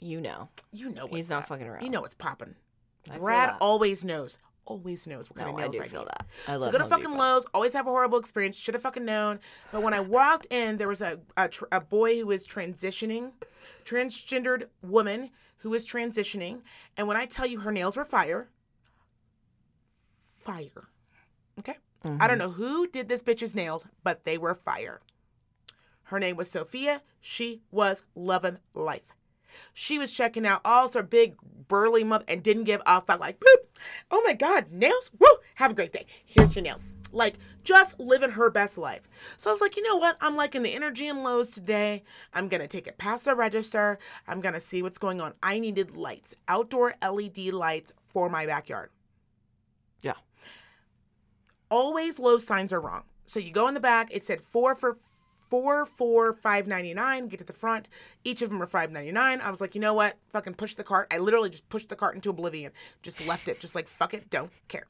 you 0.00 0.20
know. 0.20 0.48
You 0.72 0.90
know 0.90 1.04
what's 1.04 1.16
He's 1.16 1.30
not 1.30 1.40
pop- 1.40 1.48
fucking 1.50 1.66
around. 1.66 1.82
You 1.82 1.90
know 1.90 2.00
what's 2.00 2.14
popping. 2.14 2.54
Brad 3.18 3.50
that. 3.50 3.58
always 3.60 4.04
knows. 4.04 4.38
Always 4.66 5.06
knows 5.06 5.28
what 5.28 5.36
kind 5.36 5.48
No, 5.48 5.54
of 5.54 5.58
I 5.58 5.62
nails 5.62 5.74
do 5.76 5.82
I, 5.82 5.88
feel 5.88 6.00
need. 6.00 6.08
that. 6.08 6.26
I 6.46 6.52
So 6.52 6.58
love 6.58 6.72
go 6.72 6.78
to 6.78 6.84
fucking 6.84 7.06
Depot. 7.06 7.18
Lowe's. 7.18 7.46
Always 7.54 7.72
have 7.72 7.86
a 7.86 7.90
horrible 7.90 8.18
experience. 8.18 8.56
Should 8.56 8.74
have 8.74 8.82
fucking 8.82 9.04
known. 9.04 9.40
But 9.72 9.82
when 9.82 9.94
I 9.94 10.00
walked 10.00 10.46
in, 10.50 10.76
there 10.76 10.86
was 10.88 11.00
a 11.02 11.20
a, 11.36 11.48
tr- 11.48 11.64
a 11.72 11.80
boy 11.80 12.18
who 12.20 12.26
was 12.26 12.46
transitioning, 12.46 13.32
transgendered 13.84 14.66
woman 14.82 15.30
who 15.58 15.70
was 15.70 15.86
transitioning, 15.86 16.60
and 16.96 17.06
when 17.08 17.16
I 17.16 17.26
tell 17.26 17.46
you 17.46 17.60
her 17.60 17.72
nails 17.72 17.96
were 17.96 18.04
fire, 18.04 18.48
fire. 20.40 20.88
Okay. 21.58 21.74
I 22.04 22.26
don't 22.26 22.38
mm-hmm. 22.38 22.38
know 22.38 22.50
who 22.50 22.86
did 22.86 23.08
this 23.08 23.22
bitch's 23.22 23.54
nails, 23.54 23.86
but 24.02 24.24
they 24.24 24.38
were 24.38 24.54
fire. 24.54 25.00
Her 26.04 26.18
name 26.18 26.36
was 26.36 26.50
Sophia. 26.50 27.02
She 27.20 27.62
was 27.70 28.04
loving 28.14 28.58
life. 28.74 29.14
She 29.72 29.98
was 29.98 30.12
checking 30.12 30.46
out 30.46 30.60
all 30.64 30.90
her 30.92 31.02
big 31.02 31.36
burly 31.68 32.04
mother 32.04 32.24
and 32.28 32.42
didn't 32.42 32.64
give 32.64 32.82
a 32.86 33.00
fuck. 33.00 33.20
Like, 33.20 33.40
boop. 33.40 33.80
Oh 34.10 34.22
my 34.24 34.32
God, 34.34 34.70
nails. 34.70 35.10
Woo. 35.18 35.28
Have 35.56 35.70
a 35.70 35.74
great 35.74 35.92
day. 35.92 36.06
Here's 36.24 36.54
your 36.54 36.62
nails. 36.62 36.92
Like, 37.12 37.36
just 37.64 37.98
living 37.98 38.30
her 38.30 38.50
best 38.50 38.78
life. 38.78 39.08
So 39.36 39.50
I 39.50 39.52
was 39.52 39.60
like, 39.60 39.76
you 39.76 39.82
know 39.82 39.96
what? 39.96 40.16
I'm 40.20 40.36
liking 40.36 40.62
the 40.62 40.74
energy 40.74 41.08
in 41.08 41.22
Lowe's 41.22 41.50
today. 41.50 42.04
I'm 42.32 42.48
gonna 42.48 42.68
take 42.68 42.86
it 42.86 42.98
past 42.98 43.24
the 43.24 43.34
register. 43.34 43.98
I'm 44.26 44.40
gonna 44.40 44.60
see 44.60 44.82
what's 44.82 44.98
going 44.98 45.20
on. 45.20 45.34
I 45.42 45.58
needed 45.58 45.96
lights, 45.96 46.34
outdoor 46.48 46.94
LED 47.02 47.52
lights 47.52 47.92
for 48.04 48.28
my 48.28 48.46
backyard 48.46 48.90
Yeah. 50.02 50.14
always 51.70 52.18
Lowe's 52.18 52.46
signs 52.46 52.72
are 52.72 52.80
wrong. 52.80 53.04
So 53.26 53.38
you 53.38 53.52
go 53.52 53.68
in 53.68 53.74
the 53.74 53.80
back, 53.80 54.08
it 54.10 54.24
said 54.24 54.40
four 54.40 54.74
for 54.74 54.96
four 55.50 55.84
for 55.84 56.32
five 56.32 56.66
ninety 56.66 56.94
nine. 56.94 57.28
Get 57.28 57.40
to 57.40 57.44
the 57.44 57.52
front, 57.52 57.88
each 58.24 58.40
of 58.40 58.48
them 58.48 58.62
are 58.62 58.66
five 58.66 58.90
ninety 58.90 59.12
nine. 59.12 59.40
I 59.40 59.50
was 59.50 59.60
like, 59.60 59.74
you 59.74 59.80
know 59.80 59.94
what? 59.94 60.16
Fucking 60.28 60.54
push 60.54 60.74
the 60.74 60.84
cart. 60.84 61.08
I 61.10 61.18
literally 61.18 61.50
just 61.50 61.68
pushed 61.68 61.88
the 61.88 61.96
cart 61.96 62.14
into 62.14 62.30
oblivion. 62.30 62.72
Just 63.02 63.26
left 63.26 63.48
it. 63.48 63.60
Just 63.60 63.74
like 63.74 63.88
fuck 63.88 64.14
it. 64.14 64.30
Don't 64.30 64.52
care. 64.68 64.86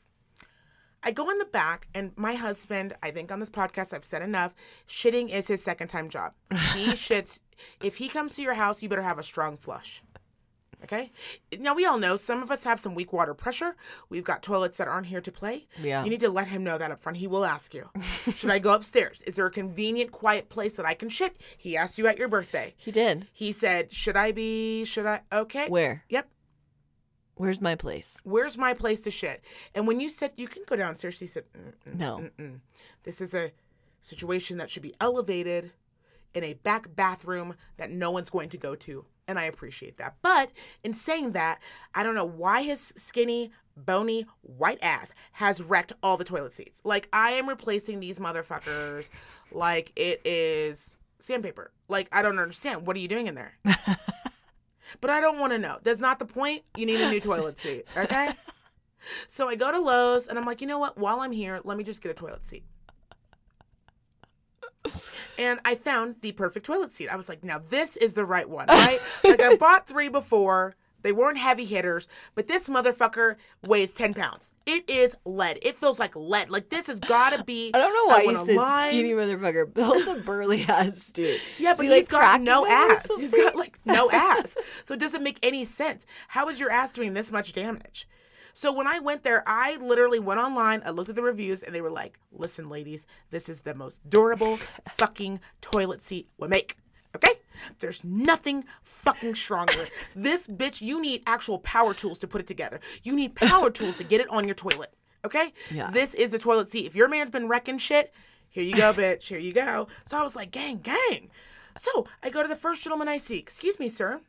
I 1.02 1.12
go 1.12 1.30
in 1.30 1.38
the 1.38 1.46
back, 1.46 1.88
and 1.94 2.12
my 2.16 2.34
husband, 2.34 2.94
I 3.02 3.10
think 3.10 3.32
on 3.32 3.40
this 3.40 3.48
podcast 3.48 3.94
I've 3.94 4.04
said 4.04 4.20
enough, 4.20 4.54
shitting 4.86 5.30
is 5.30 5.48
his 5.48 5.64
second 5.64 5.88
time 5.88 6.10
job. 6.10 6.34
He 6.50 6.56
shits. 6.92 7.40
If 7.82 7.96
he 7.96 8.08
comes 8.08 8.34
to 8.34 8.42
your 8.42 8.54
house, 8.54 8.82
you 8.82 8.88
better 8.88 9.00
have 9.02 9.18
a 9.18 9.22
strong 9.22 9.56
flush. 9.56 10.02
Okay? 10.82 11.12
Now, 11.58 11.74
we 11.74 11.84
all 11.84 11.98
know 11.98 12.16
some 12.16 12.42
of 12.42 12.50
us 12.50 12.64
have 12.64 12.80
some 12.80 12.94
weak 12.94 13.12
water 13.12 13.34
pressure. 13.34 13.76
We've 14.08 14.24
got 14.24 14.42
toilets 14.42 14.78
that 14.78 14.88
aren't 14.88 15.06
here 15.08 15.20
to 15.20 15.32
play. 15.32 15.66
Yeah. 15.80 16.02
You 16.04 16.10
need 16.10 16.20
to 16.20 16.30
let 16.30 16.48
him 16.48 16.64
know 16.64 16.78
that 16.78 16.90
up 16.90 17.00
front. 17.00 17.18
He 17.18 17.26
will 17.26 17.44
ask 17.44 17.74
you, 17.74 17.90
Should 18.02 18.50
I 18.50 18.58
go 18.58 18.72
upstairs? 18.72 19.22
Is 19.22 19.34
there 19.34 19.46
a 19.46 19.50
convenient, 19.50 20.10
quiet 20.12 20.48
place 20.48 20.76
that 20.76 20.86
I 20.86 20.94
can 20.94 21.08
shit? 21.08 21.36
He 21.56 21.76
asked 21.76 21.98
you 21.98 22.06
at 22.06 22.18
your 22.18 22.28
birthday. 22.28 22.74
He 22.76 22.90
did. 22.90 23.28
He 23.32 23.52
said, 23.52 23.92
Should 23.92 24.16
I 24.16 24.32
be, 24.32 24.84
should 24.84 25.06
I? 25.06 25.20
Okay. 25.32 25.68
Where? 25.68 26.04
Yep. 26.08 26.28
Where's 27.34 27.60
my 27.62 27.74
place? 27.74 28.18
Where's 28.22 28.58
my 28.58 28.74
place 28.74 29.00
to 29.02 29.10
shit? 29.10 29.42
And 29.74 29.86
when 29.86 29.98
you 29.98 30.10
said 30.10 30.34
you 30.36 30.46
can 30.46 30.62
go 30.66 30.76
downstairs, 30.76 31.18
he 31.20 31.26
said, 31.26 31.44
"Mm-mm, 31.56 31.94
No. 31.98 32.20
mm-mm. 32.38 32.60
This 33.04 33.22
is 33.22 33.32
a 33.34 33.52
situation 34.02 34.58
that 34.58 34.68
should 34.68 34.82
be 34.82 34.94
elevated 35.00 35.72
in 36.34 36.44
a 36.44 36.52
back 36.52 36.94
bathroom 36.94 37.54
that 37.78 37.90
no 37.90 38.10
one's 38.10 38.28
going 38.30 38.50
to 38.50 38.58
go 38.58 38.74
to. 38.74 39.06
And 39.30 39.38
I 39.38 39.44
appreciate 39.44 39.96
that. 39.98 40.16
But 40.22 40.50
in 40.82 40.92
saying 40.92 41.30
that, 41.30 41.60
I 41.94 42.02
don't 42.02 42.16
know 42.16 42.24
why 42.24 42.62
his 42.62 42.92
skinny, 42.96 43.52
bony, 43.76 44.26
white 44.42 44.80
ass 44.82 45.14
has 45.34 45.62
wrecked 45.62 45.92
all 46.02 46.16
the 46.16 46.24
toilet 46.24 46.52
seats. 46.52 46.80
Like, 46.82 47.08
I 47.12 47.30
am 47.30 47.48
replacing 47.48 48.00
these 48.00 48.18
motherfuckers 48.18 49.08
like 49.52 49.92
it 49.94 50.20
is 50.24 50.96
sandpaper. 51.20 51.70
Like, 51.86 52.08
I 52.10 52.22
don't 52.22 52.40
understand. 52.40 52.88
What 52.88 52.96
are 52.96 52.98
you 52.98 53.06
doing 53.06 53.28
in 53.28 53.36
there? 53.36 53.52
but 55.00 55.10
I 55.10 55.20
don't 55.20 55.38
want 55.38 55.52
to 55.52 55.58
know. 55.58 55.78
That's 55.84 56.00
not 56.00 56.18
the 56.18 56.24
point. 56.24 56.64
You 56.76 56.86
need 56.86 57.00
a 57.00 57.08
new 57.08 57.20
toilet 57.20 57.56
seat, 57.56 57.84
okay? 57.96 58.30
So 59.28 59.48
I 59.48 59.54
go 59.54 59.72
to 59.72 59.78
Lowe's 59.78 60.26
and 60.26 60.38
I'm 60.38 60.44
like, 60.44 60.60
you 60.60 60.66
know 60.66 60.78
what? 60.78 60.98
While 60.98 61.20
I'm 61.20 61.32
here, 61.32 61.58
let 61.64 61.78
me 61.78 61.84
just 61.84 62.02
get 62.02 62.10
a 62.10 62.14
toilet 62.14 62.44
seat. 62.44 62.64
And 65.40 65.58
I 65.64 65.74
found 65.74 66.16
the 66.20 66.32
perfect 66.32 66.66
toilet 66.66 66.90
seat. 66.90 67.08
I 67.08 67.16
was 67.16 67.28
like, 67.28 67.42
now 67.42 67.62
this 67.70 67.96
is 67.96 68.12
the 68.12 68.26
right 68.26 68.48
one, 68.48 68.66
right? 68.68 69.00
like 69.24 69.40
I 69.40 69.56
bought 69.56 69.88
three 69.88 70.08
before. 70.08 70.74
They 71.02 71.12
weren't 71.12 71.38
heavy 71.38 71.64
hitters, 71.64 72.06
but 72.34 72.46
this 72.46 72.68
motherfucker 72.68 73.36
weighs 73.62 73.90
10 73.90 74.12
pounds. 74.12 74.52
It 74.66 74.88
is 74.90 75.16
lead. 75.24 75.58
It 75.62 75.78
feels 75.78 75.98
like 75.98 76.14
lead. 76.14 76.50
Like 76.50 76.68
this 76.68 76.88
has 76.88 77.00
got 77.00 77.30
to 77.30 77.42
be. 77.42 77.70
I 77.74 77.78
don't 77.78 77.94
know 77.94 78.14
why 78.14 78.22
you 78.22 78.36
said 78.36 78.58
online. 78.58 78.90
skinny 78.90 79.12
motherfucker. 79.12 79.72
Bill's 79.74 80.06
a 80.06 80.20
burly 80.20 80.62
ass 80.68 81.10
dude. 81.10 81.40
Yeah, 81.58 81.72
but 81.74 81.86
he, 81.86 81.92
he's 81.94 82.12
like, 82.12 82.20
got 82.20 82.42
no 82.42 82.66
ass. 82.66 83.08
He's 83.18 83.34
got 83.34 83.56
like 83.56 83.78
no 83.86 84.10
ass. 84.10 84.58
So 84.82 84.92
it 84.92 85.00
doesn't 85.00 85.22
make 85.22 85.38
any 85.42 85.64
sense. 85.64 86.04
How 86.28 86.50
is 86.50 86.60
your 86.60 86.70
ass 86.70 86.90
doing 86.90 87.14
this 87.14 87.32
much 87.32 87.54
damage? 87.54 88.06
So 88.52 88.72
when 88.72 88.86
I 88.86 88.98
went 88.98 89.22
there, 89.22 89.42
I 89.46 89.76
literally 89.76 90.18
went 90.18 90.40
online, 90.40 90.82
I 90.84 90.90
looked 90.90 91.08
at 91.08 91.16
the 91.16 91.22
reviews, 91.22 91.62
and 91.62 91.74
they 91.74 91.80
were 91.80 91.90
like, 91.90 92.18
listen, 92.32 92.68
ladies, 92.68 93.06
this 93.30 93.48
is 93.48 93.62
the 93.62 93.74
most 93.74 94.08
durable 94.08 94.58
fucking 94.88 95.40
toilet 95.60 96.00
seat 96.02 96.28
we 96.38 96.48
make. 96.48 96.76
Okay? 97.14 97.34
There's 97.80 98.04
nothing 98.04 98.64
fucking 98.82 99.34
stronger. 99.34 99.86
this 100.14 100.46
bitch, 100.46 100.80
you 100.80 101.00
need 101.00 101.22
actual 101.26 101.58
power 101.58 101.94
tools 101.94 102.18
to 102.18 102.28
put 102.28 102.40
it 102.40 102.46
together. 102.46 102.80
You 103.02 103.14
need 103.14 103.34
power 103.34 103.70
tools 103.70 103.98
to 103.98 104.04
get 104.04 104.20
it 104.20 104.28
on 104.30 104.44
your 104.44 104.54
toilet. 104.54 104.94
Okay? 105.24 105.52
Yeah. 105.70 105.90
This 105.90 106.14
is 106.14 106.32
a 106.32 106.38
toilet 106.38 106.68
seat. 106.68 106.86
If 106.86 106.96
your 106.96 107.08
man's 107.08 107.30
been 107.30 107.48
wrecking 107.48 107.78
shit, 107.78 108.12
here 108.48 108.64
you 108.64 108.74
go, 108.74 108.92
bitch. 108.94 109.24
Here 109.24 109.38
you 109.38 109.52
go. 109.52 109.88
So 110.04 110.18
I 110.18 110.22
was 110.22 110.34
like, 110.36 110.50
gang, 110.50 110.78
gang. 110.78 111.30
So 111.76 112.06
I 112.22 112.30
go 112.30 112.42
to 112.42 112.48
the 112.48 112.56
first 112.56 112.82
gentleman 112.82 113.08
I 113.08 113.18
see. 113.18 113.38
Excuse 113.38 113.78
me, 113.78 113.88
sir 113.88 114.20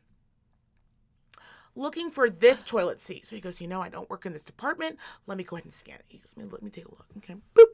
looking 1.74 2.10
for 2.10 2.28
this 2.30 2.62
toilet 2.62 3.00
seat. 3.00 3.26
So 3.26 3.36
he 3.36 3.40
goes, 3.40 3.60
You 3.60 3.68
know, 3.68 3.80
I 3.82 3.88
don't 3.88 4.08
work 4.10 4.26
in 4.26 4.32
this 4.32 4.44
department. 4.44 4.98
Let 5.26 5.38
me 5.38 5.44
go 5.44 5.56
ahead 5.56 5.64
and 5.64 5.72
scan 5.72 5.96
it. 5.96 6.04
He 6.08 6.18
goes, 6.18 6.34
Let 6.36 6.62
me 6.62 6.70
take 6.70 6.86
a 6.86 6.90
look. 6.90 7.06
Okay. 7.18 7.34
Boop. 7.54 7.64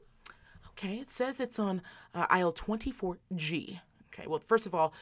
Okay. 0.71 0.97
It 0.99 1.11
says 1.11 1.41
it's 1.41 1.59
on 1.59 1.83
uh, 2.15 2.27
aisle 2.31 2.53
24G. 2.53 3.81
Okay. 4.13 4.27
Well, 4.27 4.39
first 4.41 4.67
of 4.67 4.75
all, 4.75 4.93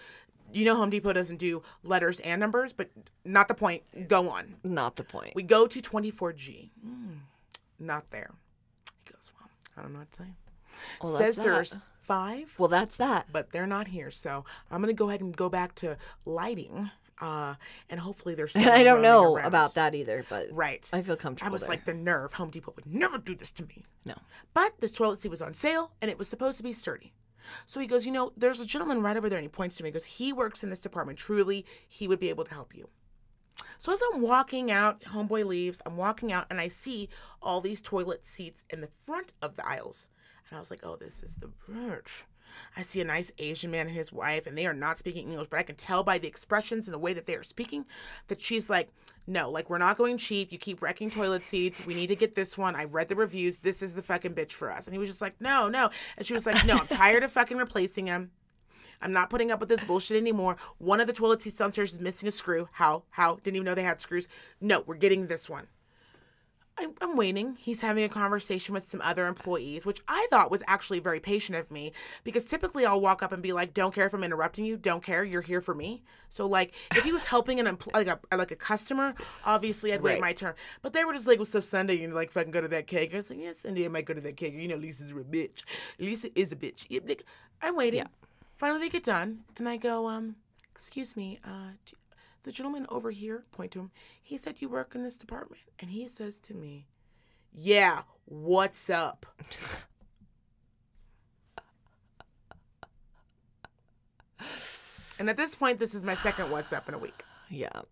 you 0.53 0.64
know 0.64 0.76
Home 0.76 0.90
Depot 0.90 1.12
doesn't 1.12 1.38
do 1.38 1.62
letters 1.82 2.20
and 2.20 2.40
numbers, 2.40 2.72
but 2.72 2.90
not 3.24 3.49
the 3.49 3.55
point. 3.55 3.82
Go 4.09 4.30
on. 4.30 4.55
Not 4.62 4.97
the 4.97 5.03
point. 5.05 5.34
We 5.34 5.42
go 5.42 5.66
to 5.66 5.82
24G. 5.82 6.70
Mm, 6.86 7.18
not 7.80 8.11
there. 8.11 8.30
He 9.05 9.12
goes, 9.12 9.32
Well, 9.38 9.51
I 9.76 9.82
don't 9.82 9.92
know 9.92 9.99
what 10.01 10.12
to 10.12 10.18
tell 10.18 10.26
you. 10.26 10.34
Well, 11.03 11.16
says 11.16 11.36
that's 11.36 11.47
there's 11.47 11.70
that. 11.70 11.82
five 12.01 12.55
Well, 12.59 12.68
that's 12.68 12.97
that. 12.99 13.26
but 13.32 13.51
they're 13.51 13.66
not 13.66 13.88
here. 13.88 14.11
So 14.11 14.44
I'm 14.70 14.80
gonna 14.80 14.92
go 14.92 15.09
ahead 15.09 15.20
and 15.20 15.36
go 15.36 15.49
back 15.49 15.74
to 15.76 15.97
lighting, 16.24 16.90
uh, 17.20 17.54
and 17.90 18.00
hopefully 18.00 18.34
there's. 18.34 18.54
And 18.54 18.66
I 18.68 18.82
don't 18.82 19.02
know 19.02 19.38
about 19.38 19.74
that 19.74 19.94
either, 19.94 20.24
but 20.28 20.48
Right. 20.52 20.88
I 20.92 21.02
feel 21.02 21.16
comfortable 21.16 21.50
I 21.50 21.52
was 21.52 21.62
there. 21.62 21.70
like, 21.70 21.84
the 21.84 21.94
nerve. 21.94 22.34
Home 22.34 22.50
Depot 22.50 22.72
would 22.76 22.86
never 22.86 23.18
do 23.18 23.34
this 23.34 23.50
to 23.52 23.64
me. 23.64 23.84
no. 24.04 24.14
But 24.54 24.74
this 24.80 24.92
toilet 24.92 25.18
seat 25.18 25.28
was 25.30 25.42
on 25.42 25.54
sale, 25.54 25.92
and 26.00 26.10
it 26.10 26.18
was 26.18 26.28
supposed 26.28 26.56
to 26.58 26.62
be 26.62 26.72
sturdy. 26.72 27.12
So 27.64 27.78
he 27.78 27.86
goes, 27.86 28.04
you 28.06 28.12
know, 28.12 28.32
there's 28.36 28.60
a 28.60 28.66
gentleman 28.66 29.02
right 29.02 29.16
over 29.16 29.28
there, 29.28 29.38
and 29.38 29.44
he 29.44 29.48
points 29.48 29.76
to 29.76 29.82
me. 29.84 29.88
He 29.90 29.92
goes, 29.92 30.04
he 30.04 30.32
works 30.32 30.64
in 30.64 30.70
this 30.70 30.80
department. 30.80 31.18
Truly, 31.18 31.64
he 31.88 32.08
would 32.08 32.18
be 32.18 32.28
able 32.28 32.44
to 32.44 32.52
help 32.54 32.74
you. 32.74 32.88
So 33.78 33.92
as 33.92 34.00
I'm 34.12 34.20
walking 34.20 34.70
out, 34.70 35.00
homeboy 35.02 35.44
leaves. 35.44 35.80
I'm 35.86 35.96
walking 35.96 36.32
out, 36.32 36.46
and 36.50 36.60
I 36.60 36.68
see 36.68 37.08
all 37.40 37.60
these 37.60 37.80
toilet 37.80 38.26
seats 38.26 38.64
in 38.70 38.80
the 38.80 38.88
front 39.04 39.32
of 39.40 39.56
the 39.56 39.66
aisles. 39.66 40.08
And 40.48 40.56
I 40.56 40.60
was 40.60 40.70
like, 40.70 40.80
oh, 40.82 40.96
this 40.96 41.22
is 41.22 41.36
the 41.36 41.50
bitch. 41.70 42.24
I 42.76 42.82
see 42.82 43.00
a 43.00 43.04
nice 43.04 43.32
Asian 43.38 43.70
man 43.70 43.86
and 43.86 43.96
his 43.96 44.12
wife, 44.12 44.46
and 44.46 44.57
they 44.57 44.66
are 44.66 44.74
not 44.74 44.98
speaking 44.98 45.30
English, 45.30 45.48
but 45.48 45.59
I 45.59 45.62
can 45.62 45.76
tell 45.76 46.02
by 46.02 46.18
the 46.18 46.28
expressions 46.28 46.86
and 46.86 46.94
the 46.94 46.98
way 46.98 47.12
that 47.12 47.26
they 47.26 47.34
are 47.34 47.42
speaking 47.42 47.86
that 48.28 48.40
she's 48.40 48.70
like, 48.70 48.90
no, 49.26 49.50
like, 49.50 49.68
we're 49.68 49.78
not 49.78 49.98
going 49.98 50.18
cheap. 50.18 50.52
You 50.52 50.59
keep 50.59 50.80
wrecking 50.80 51.11
toilet 51.11 51.42
seats. 51.42 51.84
We 51.84 51.94
need 51.94 52.07
to 52.09 52.16
get 52.16 52.36
this 52.36 52.57
one. 52.57 52.76
I 52.76 52.84
read 52.84 53.09
the 53.09 53.16
reviews. 53.16 53.57
This 53.57 53.82
is 53.82 53.94
the 53.94 54.02
fucking 54.02 54.34
bitch 54.34 54.52
for 54.52 54.70
us. 54.70 54.86
And 54.86 54.94
he 54.94 54.98
was 54.98 55.09
just 55.09 55.20
like, 55.20 55.40
no, 55.40 55.68
no. 55.68 55.90
And 56.16 56.24
she 56.24 56.32
was 56.32 56.46
like, 56.46 56.64
no, 56.64 56.76
I'm 56.76 56.86
tired 56.86 57.24
of 57.24 57.32
fucking 57.32 57.57
replacing 57.57 58.07
him. 58.07 58.30
I'm 59.02 59.12
not 59.12 59.28
putting 59.28 59.50
up 59.50 59.61
with 59.61 59.68
this 59.68 59.82
bullshit 59.82 60.16
anymore. 60.16 60.57
One 60.78 61.00
of 61.00 61.07
the 61.07 61.12
toilet 61.12 61.42
seats 61.42 61.59
downstairs 61.59 61.92
is 61.92 62.00
missing 62.00 62.28
a 62.28 62.30
screw. 62.30 62.68
How? 62.72 63.02
How? 63.11 63.34
Didn't 63.42 63.57
even 63.57 63.64
know 63.66 63.74
they 63.74 63.82
had 63.82 64.00
screws. 64.00 64.28
No, 64.61 64.84
we're 64.86 64.94
getting 64.94 65.26
this 65.26 65.50
one. 65.50 65.66
I'm, 66.78 66.92
I'm 67.00 67.16
waiting. 67.16 67.56
He's 67.58 67.80
having 67.80 68.04
a 68.04 68.08
conversation 68.08 68.74
with 68.74 68.90
some 68.90 69.00
other 69.02 69.26
employees, 69.26 69.86
which 69.86 70.00
I 70.08 70.26
thought 70.28 70.50
was 70.50 70.62
actually 70.66 70.98
very 70.98 71.20
patient 71.20 71.56
of 71.58 71.70
me 71.70 71.92
because 72.22 72.44
typically 72.44 72.84
I'll 72.84 73.00
walk 73.00 73.22
up 73.22 73.32
and 73.32 73.42
be 73.42 73.52
like, 73.54 73.72
"Don't 73.72 73.94
care 73.94 74.06
if 74.06 74.12
I'm 74.12 74.22
interrupting 74.22 74.66
you. 74.66 74.76
Don't 74.76 75.02
care. 75.02 75.24
You're 75.24 75.40
here 75.40 75.62
for 75.62 75.74
me." 75.74 76.02
So 76.28 76.46
like, 76.46 76.74
if 76.94 77.02
he 77.04 77.12
was 77.12 77.24
helping 77.34 77.58
an 77.60 77.66
empl- 77.66 77.94
like 77.94 78.08
a 78.08 78.18
like 78.36 78.50
a 78.50 78.56
customer, 78.56 79.14
obviously 79.46 79.92
I'd 79.94 80.02
wait 80.02 80.12
Right. 80.14 80.20
my 80.20 80.32
turn. 80.34 80.54
But 80.82 80.92
they 80.92 81.04
were 81.04 81.14
just 81.14 81.26
like, 81.26 81.38
"Well, 81.38 81.46
so 81.46 81.60
Sunday 81.60 81.94
you 81.94 82.08
like 82.10 82.30
fucking 82.30 82.50
go 82.52 82.60
to 82.60 82.68
that 82.68 82.86
cake?" 82.86 83.12
I 83.14 83.16
was 83.16 83.30
like, 83.30 83.38
"Yes, 83.40 83.60
Sunday 83.60 83.86
I 83.86 83.88
might 83.88 84.04
go 84.04 84.12
to 84.12 84.20
that 84.20 84.36
cake. 84.36 84.52
You 84.54 84.68
know, 84.68 84.76
Lisa's 84.76 85.10
a 85.10 85.14
bitch. 85.14 85.62
Lisa 85.98 86.28
is 86.38 86.52
a 86.52 86.56
bitch." 86.56 86.84
Yeah, 86.90 87.00
like, 87.06 87.24
I'm 87.62 87.74
waiting. 87.76 88.00
Yeah. 88.00 88.08
Finally, 88.58 88.80
they 88.80 88.88
get 88.90 89.04
done, 89.04 89.44
and 89.56 89.66
I 89.66 89.78
go, 89.78 90.08
um, 90.08 90.36
"Excuse 90.74 91.16
me, 91.16 91.38
uh." 91.42 91.70
Do- 91.86 91.96
the 92.47 92.53
gentleman 92.53 92.86
over 92.88 93.11
here, 93.11 93.44
point 93.51 93.72
to 93.72 93.80
him, 93.80 93.90
he 94.22 94.38
said, 94.38 94.62
You 94.62 94.68
work 94.68 94.94
in 94.94 95.03
this 95.03 95.16
department. 95.16 95.62
And 95.80 95.90
he 95.90 96.07
says 96.07 96.38
to 96.38 96.55
me, 96.55 96.86
Yeah, 97.53 98.03
what's 98.24 98.88
up? 98.88 99.26
and 105.18 105.28
at 105.28 105.36
this 105.36 105.57
point, 105.57 105.80
this 105.80 105.92
is 105.92 106.05
my 106.05 106.14
second 106.14 106.53
what's 106.53 106.72
up 106.72 106.88
in 106.88 106.94
a 106.94 106.99
week. 106.99 107.22
Yeah. 107.49 107.82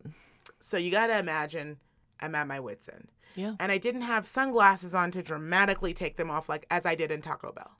So 0.58 0.76
you 0.76 0.90
got 0.90 1.06
to 1.06 1.16
imagine 1.16 1.76
I'm 2.18 2.34
at 2.34 2.48
my 2.48 2.58
wits' 2.58 2.88
end. 2.88 3.06
Yeah. 3.36 3.54
And 3.60 3.70
I 3.70 3.78
didn't 3.78 4.00
have 4.00 4.26
sunglasses 4.26 4.96
on 4.96 5.12
to 5.12 5.22
dramatically 5.22 5.94
take 5.94 6.16
them 6.16 6.28
off 6.28 6.48
like 6.48 6.66
as 6.72 6.84
I 6.84 6.96
did 6.96 7.12
in 7.12 7.22
Taco 7.22 7.52
Bell. 7.52 7.78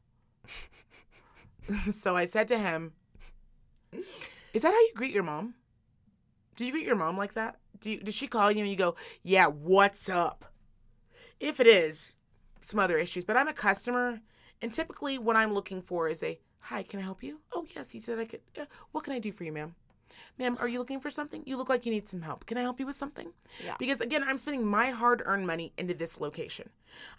so 1.91 2.15
I 2.15 2.27
said 2.27 2.47
to 2.47 2.59
him, 2.59 2.93
Is 4.53 4.63
that 4.63 4.69
how 4.73 4.81
you 4.81 4.93
greet 4.95 5.13
your 5.13 5.25
mom? 5.25 5.55
Do 6.57 6.65
you 6.65 6.73
greet 6.73 6.87
your 6.87 6.97
mom 6.97 7.17
like 7.17 7.35
that? 7.35 7.57
Do 7.81 7.91
you, 7.91 8.01
does 8.01 8.15
she 8.15 8.27
call 8.27 8.51
you 8.51 8.61
and 8.61 8.71
you 8.71 8.77
go, 8.77 8.95
Yeah, 9.23 9.47
what's 9.47 10.09
up? 10.09 10.45
If 11.41 11.61
it 11.61 11.67
is, 11.67 12.17
some 12.61 12.81
other 12.81 12.99
issues. 12.99 13.25
But 13.25 13.37
I'm 13.37 13.49
a 13.49 13.53
customer, 13.53 14.21
and 14.63 14.73
typically 14.73 15.19
what 15.19 15.37
I'm 15.37 15.53
looking 15.53 15.83
for 15.83 16.09
is 16.09 16.23
a 16.23 16.39
Hi, 16.69 16.83
can 16.83 16.99
I 16.99 17.03
help 17.03 17.23
you? 17.23 17.41
Oh, 17.55 17.67
yes, 17.77 17.91
he 17.91 18.01
said 18.01 18.19
I 18.19 18.25
could. 18.25 18.41
Uh, 18.59 18.65
what 18.93 19.05
can 19.05 19.13
I 19.13 19.19
do 19.19 19.33
for 19.33 19.45
you, 19.45 19.53
ma'am? 19.53 19.75
Ma'am, 20.39 20.57
are 20.59 20.67
you 20.67 20.79
looking 20.79 20.99
for 20.99 21.11
something? 21.11 21.43
You 21.45 21.59
look 21.59 21.69
like 21.69 21.85
you 21.85 21.93
need 21.93 22.09
some 22.09 22.23
help. 22.23 22.47
Can 22.47 22.57
I 22.57 22.63
help 22.63 22.81
you 22.81 22.87
with 22.87 22.97
something? 22.97 23.33
Yeah. 23.63 23.75
Because 23.79 24.01
again, 24.01 24.25
I'm 24.25 24.39
spending 24.39 24.65
my 24.65 24.91
hard 24.91 25.23
earned 25.27 25.47
money 25.47 25.75
into 25.77 25.93
this 25.93 26.21
location. 26.21 26.71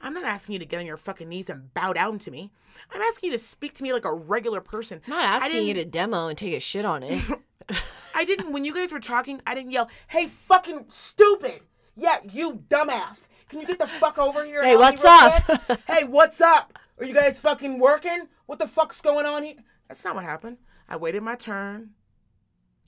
I'm 0.01 0.13
not 0.13 0.25
asking 0.25 0.53
you 0.53 0.59
to 0.59 0.65
get 0.65 0.79
on 0.79 0.85
your 0.87 0.97
fucking 0.97 1.29
knees 1.29 1.49
and 1.49 1.71
bow 1.75 1.93
down 1.93 2.17
to 2.19 2.31
me. 2.31 2.51
I'm 2.91 3.01
asking 3.01 3.31
you 3.31 3.37
to 3.37 3.43
speak 3.43 3.75
to 3.75 3.83
me 3.83 3.93
like 3.93 4.05
a 4.05 4.13
regular 4.13 4.61
person. 4.61 5.01
I'm 5.05 5.13
not 5.13 5.43
asking 5.43 5.67
you 5.67 5.75
to 5.75 5.85
demo 5.85 6.27
and 6.27 6.37
take 6.37 6.55
a 6.55 6.59
shit 6.59 6.83
on 6.85 7.03
it. 7.03 7.21
I 8.15 8.23
didn't, 8.23 8.53
when 8.53 8.63
you 8.63 8.73
guys 8.73 8.91
were 8.93 8.99
talking, 8.99 9.41
I 9.45 9.53
didn't 9.53 9.71
yell, 9.71 9.89
hey, 10.07 10.27
fucking 10.27 10.85
stupid. 10.89 11.61
Yeah, 11.97 12.19
you 12.31 12.63
dumbass. 12.69 13.27
Can 13.49 13.59
you 13.59 13.67
get 13.67 13.77
the 13.77 13.87
fuck 13.87 14.17
over 14.17 14.45
here? 14.45 14.63
Hey, 14.63 14.77
what's 14.77 15.03
up? 15.03 15.43
quick? 15.43 15.79
hey, 15.87 16.03
what's 16.05 16.41
up? 16.41 16.79
Are 16.97 17.05
you 17.05 17.13
guys 17.13 17.39
fucking 17.41 17.77
working? 17.77 18.27
What 18.45 18.57
the 18.59 18.67
fuck's 18.67 19.01
going 19.01 19.25
on 19.25 19.43
here? 19.43 19.55
That's 19.87 20.03
not 20.03 20.15
what 20.15 20.23
happened. 20.23 20.57
I 20.87 20.95
waited 20.95 21.23
my 21.23 21.35
turn. 21.35 21.91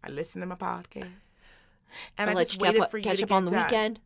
I 0.03 0.09
listened 0.09 0.41
to 0.43 0.47
my 0.47 0.55
podcast. 0.55 1.07
And 2.17 2.30
I 2.30 2.34
let 2.34 2.47
just 2.47 2.61
waited 2.61 2.82
up, 2.82 2.91
for 2.91 2.97
you 2.97 3.03
catch 3.03 3.19
to 3.19 3.25
up 3.25 3.32
on 3.32 3.45
the 3.45 3.51
done. 3.51 3.65
weekend. 3.65 3.99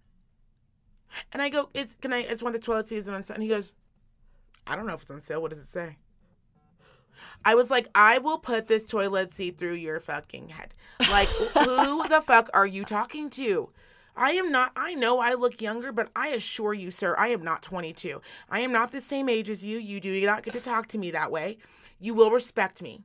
And 1.33 1.41
I 1.41 1.49
go, 1.49 1.69
"Is 1.73 1.95
can 1.95 2.13
I? 2.13 2.19
It's 2.19 2.41
one 2.41 2.55
of 2.55 2.61
the 2.61 2.65
toilet 2.65 2.87
seats 2.87 3.09
on 3.09 3.21
sale." 3.23 3.35
And 3.35 3.43
he 3.43 3.49
goes, 3.49 3.73
"I 4.65 4.75
don't 4.75 4.85
know 4.85 4.93
if 4.93 5.01
it's 5.01 5.11
on 5.11 5.19
sale. 5.19 5.41
What 5.41 5.49
does 5.49 5.59
it 5.59 5.65
say?" 5.65 5.97
I 7.43 7.55
was 7.55 7.69
like, 7.69 7.89
"I 7.95 8.17
will 8.17 8.37
put 8.37 8.67
this 8.67 8.83
toilet 8.83 9.33
seat 9.33 9.57
through 9.57 9.75
your 9.75 9.99
fucking 9.99 10.49
head. 10.49 10.73
Like, 11.09 11.27
who 11.53 12.07
the 12.07 12.21
fuck 12.25 12.49
are 12.53 12.67
you 12.67 12.83
talking 12.83 13.29
to?" 13.31 13.69
I 14.15 14.31
am 14.31 14.51
not, 14.51 14.71
I 14.75 14.93
know 14.93 15.19
I 15.19 15.33
look 15.33 15.61
younger, 15.61 15.91
but 15.91 16.09
I 16.15 16.29
assure 16.29 16.73
you, 16.73 16.91
sir, 16.91 17.15
I 17.17 17.29
am 17.29 17.43
not 17.43 17.61
22. 17.61 18.21
I 18.49 18.59
am 18.59 18.71
not 18.71 18.91
the 18.91 19.01
same 19.01 19.29
age 19.29 19.49
as 19.49 19.63
you. 19.63 19.77
You 19.77 19.99
do 19.99 20.25
not 20.25 20.43
get 20.43 20.53
to 20.53 20.59
talk 20.59 20.87
to 20.87 20.97
me 20.97 21.11
that 21.11 21.31
way. 21.31 21.57
You 21.99 22.13
will 22.13 22.31
respect 22.31 22.81
me. 22.81 23.03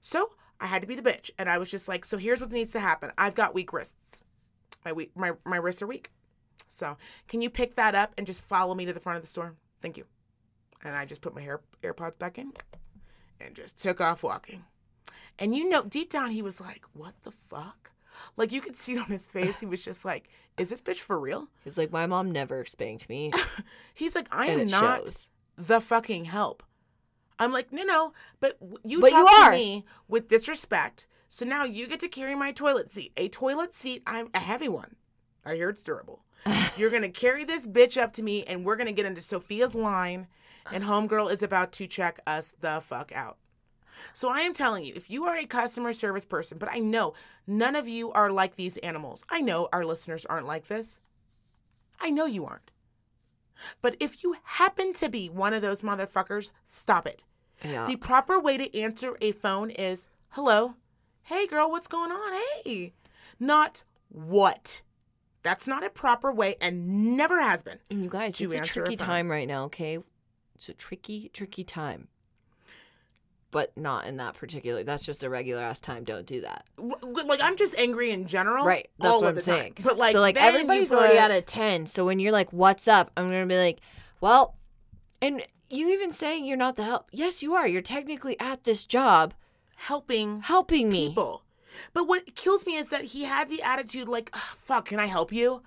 So 0.00 0.32
I 0.60 0.66
had 0.66 0.82
to 0.82 0.88
be 0.88 0.94
the 0.94 1.02
bitch. 1.02 1.30
And 1.38 1.48
I 1.48 1.58
was 1.58 1.70
just 1.70 1.88
like, 1.88 2.04
so 2.04 2.18
here's 2.18 2.40
what 2.40 2.52
needs 2.52 2.72
to 2.72 2.80
happen. 2.80 3.10
I've 3.18 3.34
got 3.34 3.54
weak 3.54 3.72
wrists. 3.72 4.22
My, 4.84 4.92
weak, 4.92 5.10
my, 5.16 5.32
my 5.44 5.56
wrists 5.56 5.82
are 5.82 5.86
weak. 5.86 6.10
So 6.68 6.96
can 7.26 7.42
you 7.42 7.50
pick 7.50 7.74
that 7.74 7.94
up 7.94 8.14
and 8.16 8.26
just 8.26 8.44
follow 8.44 8.74
me 8.74 8.84
to 8.86 8.92
the 8.92 9.00
front 9.00 9.16
of 9.16 9.22
the 9.22 9.28
store? 9.28 9.54
Thank 9.80 9.96
you. 9.96 10.04
And 10.84 10.94
I 10.94 11.04
just 11.04 11.20
put 11.20 11.34
my 11.34 11.40
hair 11.40 11.60
AirPods 11.82 12.18
back 12.18 12.38
in 12.38 12.52
and 13.40 13.54
just 13.54 13.80
took 13.80 14.00
off 14.00 14.22
walking. 14.22 14.64
And 15.38 15.54
you 15.54 15.68
know, 15.68 15.82
deep 15.84 16.10
down, 16.10 16.30
he 16.30 16.42
was 16.42 16.60
like, 16.60 16.82
what 16.92 17.14
the 17.22 17.30
fuck? 17.48 17.90
Like 18.36 18.50
you 18.52 18.60
could 18.60 18.76
see 18.76 18.94
it 18.94 18.98
on 18.98 19.06
his 19.06 19.26
face. 19.26 19.60
He 19.60 19.66
was 19.66 19.84
just 19.84 20.04
like, 20.04 20.28
is 20.58 20.70
this 20.70 20.82
bitch 20.82 20.98
for 21.00 21.18
real? 21.18 21.48
He's 21.64 21.78
like, 21.78 21.92
my 21.92 22.06
mom 22.06 22.32
never 22.32 22.64
spanked 22.64 23.08
me. 23.08 23.32
He's 23.94 24.14
like, 24.16 24.26
I 24.32 24.46
And 24.46 24.62
am 24.62 24.66
not 24.66 25.06
shows. 25.06 25.30
the 25.56 25.80
fucking 25.80 26.24
help. 26.24 26.64
I'm 27.38 27.52
like, 27.52 27.72
no, 27.72 27.84
no, 27.84 28.12
but 28.40 28.58
you 28.84 29.00
But 29.00 29.10
talk 29.10 29.18
you 29.30 29.36
to 29.36 29.42
are. 29.42 29.52
me 29.52 29.84
with 30.08 30.26
disrespect. 30.26 31.06
So 31.28 31.44
now 31.46 31.62
you 31.62 31.86
get 31.86 32.00
to 32.00 32.08
carry 32.08 32.34
my 32.34 32.50
toilet 32.50 32.90
seat. 32.90 33.12
A 33.16 33.28
toilet 33.28 33.72
seat, 33.72 34.02
I'm 34.06 34.28
a 34.34 34.40
heavy 34.40 34.68
one. 34.68 34.96
I 35.44 35.54
hear 35.54 35.68
it's 35.70 35.84
durable. 35.84 36.24
You're 36.76 36.90
gonna 36.90 37.08
carry 37.10 37.44
this 37.44 37.66
bitch 37.68 37.96
up 38.00 38.12
to 38.14 38.22
me, 38.22 38.42
and 38.44 38.64
we're 38.64 38.76
gonna 38.76 38.90
get 38.92 39.06
into 39.06 39.20
Sophia's 39.20 39.74
line, 39.76 40.26
and 40.72 40.84
Homegirl 40.84 41.30
is 41.32 41.42
about 41.42 41.72
to 41.72 41.86
check 41.86 42.20
us 42.26 42.54
the 42.60 42.80
fuck 42.80 43.12
out. 43.14 43.38
So 44.12 44.28
I 44.28 44.40
am 44.40 44.52
telling 44.52 44.84
you, 44.84 44.92
if 44.94 45.10
you 45.10 45.24
are 45.24 45.36
a 45.36 45.46
customer 45.46 45.92
service 45.92 46.24
person, 46.24 46.58
but 46.58 46.68
I 46.72 46.78
know 46.78 47.14
none 47.46 47.74
of 47.74 47.88
you 47.88 48.12
are 48.12 48.30
like 48.30 48.56
these 48.56 48.76
animals. 48.78 49.24
I 49.28 49.40
know 49.40 49.68
our 49.72 49.84
listeners 49.84 50.24
aren't 50.26 50.46
like 50.46 50.68
this. 50.68 51.00
I 52.00 52.10
know 52.10 52.26
you 52.26 52.44
aren't. 52.46 52.70
But 53.82 53.96
if 53.98 54.22
you 54.22 54.36
happen 54.44 54.92
to 54.94 55.08
be 55.08 55.28
one 55.28 55.52
of 55.52 55.62
those 55.62 55.82
motherfuckers, 55.82 56.50
stop 56.64 57.06
it. 57.06 57.24
yeah. 57.64 57.86
The 57.86 57.96
proper 57.96 58.38
way 58.38 58.56
to 58.56 58.78
answer 58.78 59.16
a 59.20 59.32
phone 59.32 59.70
is 59.70 60.08
hello. 60.30 60.74
Hey 61.22 61.46
girl, 61.46 61.70
what's 61.70 61.88
going 61.88 62.12
on? 62.12 62.40
Hey. 62.64 62.94
Not 63.40 63.82
what. 64.08 64.82
That's 65.42 65.66
not 65.66 65.84
a 65.84 65.90
proper 65.90 66.32
way 66.32 66.56
and 66.60 67.16
never 67.16 67.40
has 67.40 67.62
been. 67.62 67.78
And 67.90 68.02
you 68.02 68.08
guys, 68.10 68.36
to 68.38 68.44
it's 68.44 68.54
a 68.54 68.60
tricky 68.60 68.96
time 68.96 69.30
right 69.30 69.46
now, 69.46 69.64
okay? 69.64 69.98
It's 70.58 70.68
a 70.68 70.74
tricky, 70.74 71.30
tricky 71.32 71.62
time. 71.62 72.08
But 73.50 73.74
not 73.78 74.06
in 74.06 74.16
that 74.18 74.34
particular. 74.34 74.82
That's 74.82 75.06
just 75.06 75.22
a 75.22 75.30
regular 75.30 75.62
ass 75.62 75.80
time. 75.80 76.02
Don't 76.04 76.26
do 76.26 76.40
that. 76.42 76.66
Like 76.76 77.40
I'm 77.42 77.56
just 77.56 77.74
angry 77.78 78.10
in 78.10 78.26
general. 78.26 78.66
Right. 78.66 78.88
That's 78.98 79.08
all 79.10 79.20
what 79.22 79.28
of 79.28 79.30
I'm 79.30 79.34
the 79.36 79.40
time. 79.42 79.58
saying. 79.58 79.74
But 79.82 79.96
like, 79.96 80.14
so 80.14 80.20
like 80.20 80.36
everybody's 80.36 80.92
already 80.92 81.14
put- 81.14 81.22
at 81.22 81.30
a 81.30 81.40
10. 81.40 81.86
So 81.86 82.04
when 82.04 82.18
you're 82.18 82.32
like, 82.32 82.52
what's 82.52 82.86
up? 82.88 83.10
I'm 83.16 83.30
going 83.30 83.48
to 83.48 83.52
be 83.54 83.56
like, 83.58 83.78
well, 84.20 84.56
and 85.22 85.42
you 85.70 85.88
even 85.90 86.10
saying 86.12 86.44
you're 86.44 86.56
not 86.58 86.76
the 86.76 86.84
help. 86.84 87.08
Yes, 87.12 87.42
you 87.42 87.54
are. 87.54 87.66
You're 87.66 87.80
technically 87.82 88.38
at 88.40 88.64
this 88.64 88.84
job 88.84 89.32
helping 89.76 90.40
helping 90.40 90.90
me. 90.90 91.08
people. 91.08 91.44
But 91.94 92.08
what 92.08 92.34
kills 92.34 92.66
me 92.66 92.74
is 92.76 92.90
that 92.90 93.04
he 93.04 93.24
had 93.24 93.48
the 93.48 93.62
attitude 93.62 94.08
like, 94.08 94.30
"Ugh, 94.34 94.40
fuck, 94.58 94.86
can 94.86 94.98
I 94.98 95.06
help 95.06 95.32
you? 95.32 95.62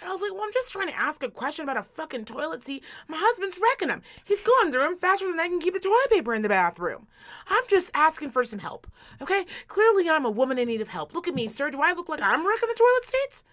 And 0.00 0.10
I 0.10 0.12
was 0.12 0.20
like, 0.20 0.32
well, 0.32 0.42
I'm 0.44 0.52
just 0.52 0.72
trying 0.72 0.88
to 0.88 0.98
ask 0.98 1.22
a 1.22 1.30
question 1.30 1.62
about 1.62 1.78
a 1.78 1.82
fucking 1.82 2.26
toilet 2.26 2.62
seat. 2.62 2.84
My 3.08 3.16
husband's 3.18 3.58
wrecking 3.58 3.88
him. 3.88 4.02
He's 4.24 4.42
going 4.42 4.70
through 4.70 4.82
them 4.82 4.96
faster 4.96 5.26
than 5.26 5.40
I 5.40 5.48
can 5.48 5.58
keep 5.58 5.74
the 5.74 5.80
toilet 5.80 6.10
paper 6.10 6.34
in 6.34 6.42
the 6.42 6.48
bathroom. 6.48 7.06
I'm 7.48 7.64
just 7.68 7.90
asking 7.94 8.30
for 8.30 8.44
some 8.44 8.58
help. 8.58 8.86
Okay? 9.22 9.46
Clearly, 9.68 10.08
I'm 10.08 10.26
a 10.26 10.30
woman 10.30 10.58
in 10.58 10.68
need 10.68 10.80
of 10.82 10.88
help. 10.88 11.14
Look 11.14 11.26
at 11.26 11.34
me, 11.34 11.48
sir. 11.48 11.70
Do 11.70 11.80
I 11.80 11.92
look 11.92 12.08
like 12.08 12.20
I'm 12.22 12.46
wrecking 12.46 12.68
the 12.68 12.74
toilet 12.74 13.04
seats? 13.06 13.44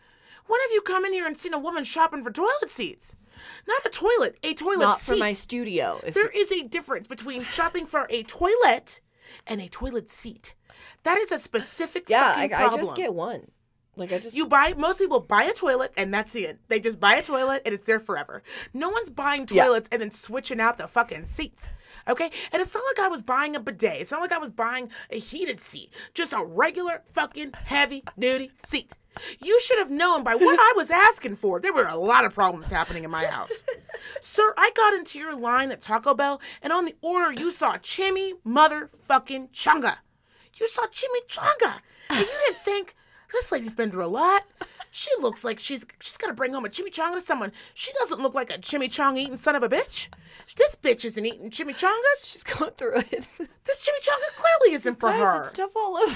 When 0.46 0.60
have 0.62 0.72
you 0.72 0.82
come 0.82 1.06
in 1.06 1.14
here 1.14 1.26
and 1.26 1.38
seen 1.38 1.54
a 1.54 1.60
woman 1.60 1.86
shopping 1.86 2.24
for 2.24 2.32
toilet 2.32 2.70
seats? 2.70 3.16
Not 3.68 3.86
a 3.86 3.90
toilet, 3.90 4.38
a 4.44 4.54
toilet 4.54 4.76
seat. 4.76 4.80
Not 4.82 5.00
seat. 5.00 5.12
for 5.14 5.18
my 5.18 5.34
studio. 5.34 6.02
There 6.04 6.30
is 6.30 6.52
a 6.52 6.64
difference 6.64 7.08
between 7.08 7.44
shopping 7.44 7.86
for 7.86 8.06
a 8.10 8.24
toilet 8.24 9.00
and 9.48 9.62
a 9.62 9.70
toilet 9.70 10.12
seat. 10.12 10.54
That 11.04 11.18
is 11.18 11.32
a 11.32 11.40
specific 11.40 12.10
yeah, 12.10 12.34
I, 12.36 12.50
I 12.54 12.76
just 12.76 12.96
get 12.96 13.14
one. 13.14 13.48
Like 13.96 14.12
I 14.12 14.18
just 14.20 14.36
you 14.36 14.46
buy 14.48 14.74
most 14.76 14.98
people 15.00 15.20
buy 15.20 15.44
a 15.44 15.54
toilet 15.54 15.94
and 15.98 16.12
that's 16.14 16.36
it. 16.36 16.60
They 16.68 16.80
just 16.80 17.00
buy 17.00 17.14
a 17.16 17.22
toilet 17.22 17.62
and 17.66 17.74
it's 17.76 17.84
there 17.84 18.00
forever. 18.00 18.42
No 18.74 18.90
one's 18.90 19.10
buying 19.12 19.48
Yeah. 19.52 19.66
toilets 19.66 19.88
and 19.92 20.02
then 20.02 20.10
switching 20.12 20.60
out 20.60 20.78
the 20.80 20.88
fucking 20.88 21.26
seats. 21.26 21.70
Okay? 22.08 22.32
And 22.52 22.62
it's 22.62 22.74
not 22.74 22.84
like 22.88 23.06
I 23.06 23.08
was 23.08 23.22
buying 23.22 23.56
a 23.56 23.60
bidet. 23.60 24.02
It's 24.02 24.10
not 24.12 24.22
like 24.22 24.32
I 24.32 24.40
was 24.40 24.50
buying 24.50 24.90
a 25.12 25.20
heated 25.20 25.62
seat. 25.62 25.92
Just 26.16 26.34
a 26.34 26.44
regular 26.44 27.04
fucking 27.14 27.52
heavy 27.66 28.04
duty 28.18 28.52
seat. 28.66 28.94
You 29.40 29.60
should 29.60 29.78
have 29.78 29.92
known 29.92 30.24
by 30.24 30.34
what 30.34 30.58
I 30.60 30.74
was 30.76 30.90
asking 30.90 31.36
for. 31.36 31.60
There 31.60 31.72
were 31.72 31.86
a 31.88 31.96
lot 31.96 32.26
of 32.26 32.34
problems 32.34 32.72
happening 32.72 33.04
in 33.04 33.12
my 33.12 33.26
house. 33.26 33.62
Sir, 34.22 34.56
I 34.58 34.72
got 34.76 34.96
into 34.96 35.20
your 35.20 35.36
line 35.36 35.72
at 35.72 35.82
Taco 35.82 36.16
Bell 36.16 36.42
and 36.64 36.74
on 36.74 36.86
the 36.86 36.96
order 37.04 37.32
you 37.32 37.52
saw 37.52 37.78
chimmy 37.78 38.32
motherfucking 38.44 39.50
chunga. 39.52 39.98
You 40.60 40.68
saw 40.68 40.88
chimichanga. 40.88 41.80
And 42.10 42.20
you 42.22 42.26
didn't 42.26 42.58
think 42.58 42.96
this 43.34 43.52
lady's 43.52 43.74
been 43.74 43.92
through 43.92 44.06
a 44.06 44.08
lot. 44.08 44.44
She 44.92 45.10
looks 45.20 45.44
like 45.44 45.60
she's 45.60 45.86
she's 46.00 46.18
gonna 46.18 46.34
bring 46.34 46.54
home 46.54 46.66
a 46.66 46.70
chimichanga 46.70 47.16
to 47.16 47.22
someone. 47.22 47.52
She 47.74 47.92
doesn't 48.00 48.22
look 48.22 48.34
like 48.34 48.54
a 48.54 48.60
chimichanga 48.60 49.18
eating 49.18 49.38
son 49.38 49.56
of 49.56 49.64
a 49.64 49.70
bitch. 49.70 50.08
This 50.56 50.76
bitch 50.76 51.04
isn't 51.04 51.26
eating 51.26 51.50
chimichangas. 51.50 52.26
she's 52.26 52.44
going 52.44 52.72
through 52.72 52.98
it. 52.98 53.10
This 53.66 53.88
chimichanga 53.90 54.36
clearly 54.36 54.76
isn't 54.76 55.00
for 55.00 55.10
Guys, 55.10 55.20
her. 55.20 55.42
it's 55.42 55.50
stuff 55.50 55.72
all 55.76 55.98
over. 55.98 56.12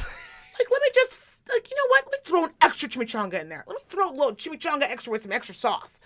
Like, 0.60 0.72
let 0.72 0.82
me 0.82 0.88
just 0.94 1.40
like 1.52 1.70
you 1.70 1.76
know 1.76 1.88
what? 1.90 2.06
Let 2.06 2.12
me 2.12 2.18
throw 2.24 2.44
an 2.46 2.52
extra 2.62 2.90
chimichanga 2.90 3.42
in 3.42 3.50
there. 3.50 3.64
Let 3.68 3.76
me 3.76 3.82
throw 3.90 4.10
a 4.10 4.16
little 4.16 4.36
chimichanga 4.36 4.84
extra 4.84 5.12
with 5.12 5.24
some 5.24 5.32
extra 5.32 5.56
sauce. 5.56 6.00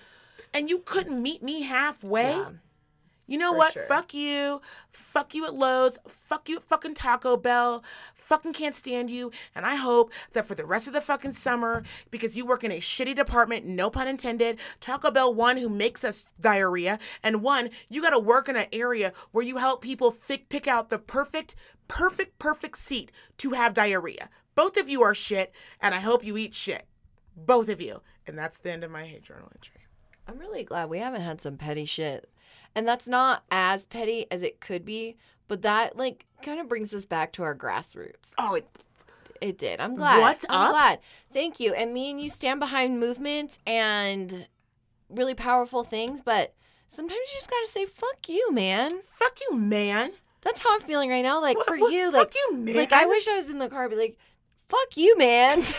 And 0.53 0.69
you 0.69 0.79
couldn't 0.79 1.21
meet 1.21 1.41
me 1.43 1.61
halfway. 1.63 2.31
Yeah. 2.31 2.49
You 3.31 3.37
know 3.37 3.53
For 3.53 3.57
what? 3.59 3.71
sure. 3.71 3.83
Fuck 3.83 4.13
you. 4.13 4.59
Fuck 4.89 5.33
you 5.33 5.45
at 5.45 5.53
Lowe's. 5.53 5.97
Fuck 6.05 6.49
you 6.49 6.57
at 6.57 6.63
fucking 6.63 6.95
Taco 6.95 7.37
Bell. 7.37 7.81
Fucking 8.13 8.51
can't 8.51 8.75
stand 8.75 9.09
you. 9.09 9.31
And 9.55 9.65
I 9.65 9.75
hope 9.75 10.11
that 10.33 10.45
for 10.45 10.53
the 10.53 10.65
rest 10.65 10.87
of 10.87 10.93
the 10.93 10.99
fucking 10.99 11.31
summer, 11.31 11.83
because 12.09 12.35
you 12.35 12.45
work 12.45 12.65
in 12.65 12.73
a 12.73 12.81
shitty 12.81 13.15
department, 13.15 13.65
no 13.65 13.89
pun 13.89 14.09
intended, 14.09 14.59
Taco 14.81 15.11
Bell, 15.11 15.33
one, 15.33 15.55
who 15.55 15.69
makes 15.69 16.03
us 16.03 16.27
diarrhea, 16.41 16.99
and 17.23 17.41
one, 17.41 17.69
you 17.87 18.01
gotta 18.01 18.19
work 18.19 18.49
in 18.49 18.57
an 18.57 18.67
area 18.73 19.13
where 19.31 19.45
you 19.45 19.57
help 19.57 19.81
people 19.81 20.11
fi- 20.11 20.45
pick 20.49 20.67
out 20.67 20.89
the 20.89 20.99
perfect, 20.99 21.55
perfect, 21.87 22.37
perfect 22.37 22.79
seat 22.79 23.13
to 23.37 23.51
have 23.51 23.73
diarrhea. 23.73 24.29
Both 24.55 24.75
of 24.75 24.89
you 24.89 25.01
are 25.03 25.15
shit, 25.15 25.53
and 25.79 25.95
I 25.95 25.99
hope 25.99 26.25
you 26.25 26.35
eat 26.35 26.53
shit. 26.53 26.85
Both 27.37 27.69
of 27.69 27.79
you. 27.79 28.01
And 28.27 28.37
that's 28.37 28.57
the 28.57 28.73
end 28.73 28.83
of 28.83 28.91
my 28.91 29.05
hate 29.05 29.23
journal 29.23 29.49
entry. 29.55 29.77
I'm 30.27 30.37
really 30.37 30.65
glad 30.65 30.89
we 30.89 30.99
haven't 30.99 31.21
had 31.21 31.39
some 31.39 31.55
petty 31.55 31.85
shit. 31.85 32.29
And 32.75 32.87
that's 32.87 33.07
not 33.09 33.43
as 33.51 33.85
petty 33.85 34.25
as 34.31 34.43
it 34.43 34.59
could 34.61 34.85
be, 34.85 35.17
but 35.47 35.61
that 35.63 35.97
like 35.97 36.25
kind 36.41 36.59
of 36.59 36.67
brings 36.69 36.93
us 36.93 37.05
back 37.05 37.33
to 37.33 37.43
our 37.43 37.55
grassroots. 37.55 38.31
Oh, 38.37 38.55
it, 38.55 38.67
It 39.41 39.57
did. 39.57 39.79
I'm 39.79 39.95
glad. 39.95 40.19
What's 40.21 40.45
I'm 40.49 40.61
up? 40.67 40.71
glad. 40.71 40.99
Thank 41.33 41.59
you. 41.59 41.73
And 41.73 41.93
me 41.93 42.09
and 42.11 42.19
you 42.21 42.29
stand 42.29 42.59
behind 42.59 42.99
movements 42.99 43.59
and 43.67 44.47
really 45.09 45.33
powerful 45.35 45.83
things, 45.83 46.21
but 46.21 46.53
sometimes 46.87 47.19
you 47.19 47.35
just 47.35 47.49
gotta 47.49 47.67
say 47.67 47.85
"fuck 47.85 48.29
you," 48.29 48.51
man. 48.53 49.01
fuck 49.07 49.37
you, 49.49 49.55
man. 49.57 50.11
That's 50.41 50.61
how 50.61 50.73
I'm 50.73 50.81
feeling 50.81 51.09
right 51.09 51.21
now. 51.23 51.41
Like 51.41 51.57
What- 51.57 51.67
for 51.67 51.77
what- 51.77 51.91
you, 51.91 52.11
fuck 52.11 52.19
like 52.27 52.33
you, 52.35 52.57
man. 52.57 52.75
like 52.75 52.93
I 52.93 53.05
wish 53.05 53.27
I 53.27 53.35
was 53.35 53.49
in 53.49 53.59
the 53.59 53.67
car, 53.69 53.89
be 53.89 53.95
like, 53.95 54.17
"Fuck 54.69 54.95
you, 54.95 55.17
man." 55.17 55.61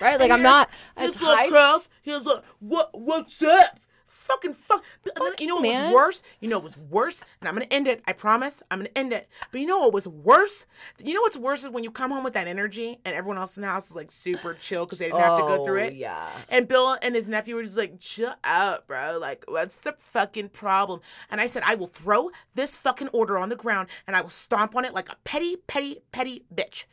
right? 0.00 0.18
Like 0.20 0.30
I'm 0.30 0.42
not 0.42 0.68
as 0.96 1.16
Here's 1.16 1.28
up. 1.28 1.48
Cross. 1.48 1.88
Here's 2.02 2.26
up. 2.26 2.44
What? 2.60 2.90
What's 2.98 3.42
up? 3.42 3.78
Fucking 4.26 4.52
fuck. 4.54 4.82
Fuck 5.16 5.40
you 5.40 5.46
know 5.46 5.56
what 5.56 5.62
man. 5.62 5.84
was 5.84 5.94
worse? 5.94 6.22
You 6.40 6.48
know 6.48 6.58
what 6.58 6.64
was 6.64 6.76
worse? 6.78 7.24
And 7.40 7.48
I'm 7.48 7.54
gonna 7.54 7.66
end 7.70 7.86
it. 7.86 8.02
I 8.06 8.12
promise. 8.12 8.62
I'm 8.70 8.78
gonna 8.78 8.88
end 8.96 9.12
it. 9.12 9.28
But 9.52 9.60
you 9.60 9.66
know 9.66 9.78
what 9.78 9.92
was 9.92 10.08
worse? 10.08 10.66
You 11.02 11.14
know 11.14 11.20
what's 11.20 11.36
worse 11.36 11.64
is 11.64 11.70
when 11.70 11.84
you 11.84 11.90
come 11.90 12.10
home 12.10 12.24
with 12.24 12.34
that 12.34 12.46
energy 12.48 12.98
and 13.04 13.14
everyone 13.14 13.38
else 13.38 13.56
in 13.56 13.62
the 13.62 13.68
house 13.68 13.88
is 13.90 13.96
like 13.96 14.10
super 14.10 14.54
chill 14.54 14.84
because 14.84 14.98
they 14.98 15.06
didn't 15.06 15.20
have 15.20 15.38
to 15.38 15.44
go 15.44 15.64
through 15.64 15.80
Oh, 15.80 15.84
it. 15.84 15.94
Yeah. 15.94 16.28
And 16.48 16.66
Bill 16.66 16.96
and 17.02 17.14
his 17.14 17.28
nephew 17.28 17.54
were 17.54 17.62
just 17.62 17.76
like, 17.76 18.00
chill 18.00 18.34
out, 18.44 18.86
bro. 18.86 19.18
Like, 19.20 19.44
what's 19.46 19.76
the 19.76 19.92
fucking 19.98 20.48
problem? 20.50 21.00
And 21.30 21.40
I 21.40 21.46
said, 21.46 21.62
I 21.66 21.74
will 21.74 21.86
throw 21.86 22.30
this 22.54 22.76
fucking 22.76 23.08
order 23.08 23.38
on 23.38 23.48
the 23.48 23.56
ground 23.56 23.88
and 24.06 24.16
I 24.16 24.20
will 24.22 24.30
stomp 24.30 24.74
on 24.74 24.84
it 24.84 24.94
like 24.94 25.08
a 25.10 25.16
petty, 25.24 25.56
petty, 25.66 26.00
petty 26.12 26.44
bitch. 26.54 26.86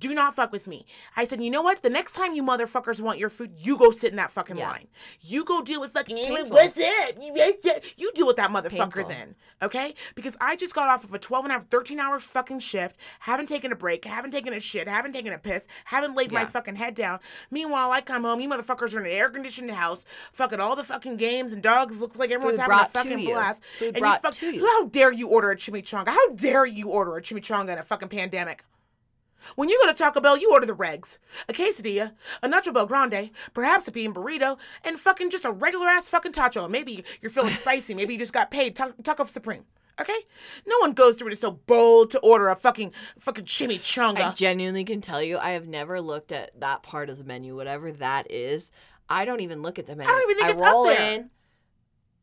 Do 0.00 0.14
not 0.14 0.34
fuck 0.34 0.50
with 0.50 0.66
me. 0.66 0.86
I 1.16 1.24
said, 1.24 1.42
you 1.42 1.50
know 1.50 1.60
what? 1.60 1.82
The 1.82 1.90
next 1.90 2.12
time 2.12 2.34
you 2.34 2.42
motherfuckers 2.42 3.00
want 3.02 3.18
your 3.18 3.28
food, 3.28 3.52
you 3.58 3.76
go 3.76 3.90
sit 3.90 4.10
in 4.10 4.16
that 4.16 4.30
fucking 4.30 4.56
Yeah. 4.56 4.70
line. 4.70 4.88
You 5.20 5.44
go 5.44 5.60
deal 5.60 5.78
with 5.80 5.92
fucking 5.92 6.16
Painful. 6.16 6.48
what's 6.48 6.78
up? 6.78 7.82
You 7.98 8.10
deal 8.14 8.26
with 8.26 8.36
that 8.36 8.50
motherfucker 8.50 8.94
Painful. 8.94 9.08
then. 9.10 9.36
Okay? 9.62 9.94
Because 10.14 10.38
I 10.40 10.56
just 10.56 10.74
got 10.74 10.88
off 10.88 11.04
of 11.04 11.12
a 11.12 11.18
12 11.18 11.44
and 11.44 11.52
a 11.52 11.54
half, 11.56 11.66
13 11.68 12.00
hour 12.00 12.18
fucking 12.18 12.60
shift, 12.60 12.96
haven't 13.20 13.48
taken 13.48 13.72
a 13.72 13.76
break, 13.76 14.06
haven't 14.06 14.30
taken 14.30 14.54
a 14.54 14.60
shit, 14.60 14.88
haven't 14.88 15.12
taken 15.12 15.34
a 15.34 15.38
piss, 15.38 15.66
haven't 15.84 16.14
laid 16.16 16.32
my 16.32 16.46
fucking 16.46 16.76
head 16.76 16.94
down. 16.94 17.20
Meanwhile, 17.50 17.92
I 17.92 18.00
come 18.00 18.24
home, 18.24 18.40
you 18.40 18.48
motherfuckers 18.48 18.94
are 18.96 19.00
in 19.00 19.06
an 19.06 19.12
air 19.12 19.28
conditioned 19.28 19.70
house, 19.70 20.06
fucking 20.32 20.60
all 20.60 20.76
the 20.76 20.84
fucking 20.84 21.18
games 21.18 21.52
and 21.52 21.62
dogs 21.62 22.00
looks 22.00 22.16
like 22.16 22.30
everyone's 22.30 22.56
Food 22.56 22.70
having 22.70 22.86
a 22.86 22.88
fucking 22.88 23.18
you. 23.18 23.28
blast. 23.34 23.62
Food 23.78 23.88
and 23.88 23.98
brought 23.98 24.22
fuck, 24.22 24.32
to 24.34 24.46
you. 24.50 24.66
How 24.66 24.86
dare 24.86 25.12
you 25.12 25.28
order 25.28 25.50
a 25.50 25.56
chimichanga? 25.56 26.08
How 26.08 26.28
dare 26.30 26.64
you 26.64 26.88
order 26.88 27.16
a 27.16 27.20
chimichanga 27.22 27.70
in 27.72 27.78
a 27.78 27.82
fucking 27.82 28.08
pandemic? 28.08 28.64
When 29.56 29.68
you 29.68 29.78
go 29.82 29.90
to 29.90 29.96
Taco 29.96 30.20
Bell, 30.20 30.36
you 30.36 30.52
order 30.52 30.66
the 30.66 30.74
regs. 30.74 31.18
A 31.48 31.52
quesadilla, 31.52 32.12
a 32.42 32.48
Nacho 32.48 32.72
BellGrande, 32.72 33.30
perhaps 33.54 33.88
a 33.88 33.92
bean 33.92 34.12
burrito, 34.14 34.58
and 34.84 34.98
fucking 34.98 35.30
just 35.30 35.44
a 35.44 35.50
regular 35.50 35.86
ass 35.88 36.08
fucking 36.08 36.32
taco. 36.32 36.68
Maybe 36.68 37.04
you're 37.20 37.30
feeling 37.30 37.54
spicy. 37.54 37.94
Maybe 37.94 38.14
you 38.14 38.18
just 38.18 38.32
got 38.32 38.50
paid. 38.50 38.76
Ta- 38.76 38.92
Taco 39.02 39.24
Supreme. 39.24 39.64
Okay? 40.00 40.16
No 40.66 40.78
one 40.78 40.92
goes 40.92 41.16
through 41.16 41.28
it 41.28 41.32
is 41.34 41.40
so 41.40 41.50
bold 41.50 42.10
to 42.12 42.18
order 42.20 42.48
a 42.48 42.56
fucking 42.56 42.92
fucking 43.18 43.44
chimichanga. 43.44 44.20
I 44.20 44.32
genuinely 44.32 44.84
can 44.84 45.00
tell 45.00 45.22
you, 45.22 45.36
I 45.36 45.50
have 45.50 45.68
never 45.68 46.00
looked 46.00 46.32
at 46.32 46.58
that 46.60 46.82
part 46.82 47.10
of 47.10 47.18
the 47.18 47.24
menu, 47.24 47.54
whatever 47.54 47.92
that 47.92 48.30
is. 48.30 48.70
I 49.08 49.24
don't 49.24 49.40
even 49.40 49.60
look 49.60 49.78
at 49.78 49.86
the 49.86 49.96
menu. 49.96 50.10
I 50.10 50.14
don't 50.14 50.30
even 50.30 50.36
think 50.36 50.58
it's 50.58 50.62
up 50.62 50.86
there. 50.86 51.14
in. 51.20 51.30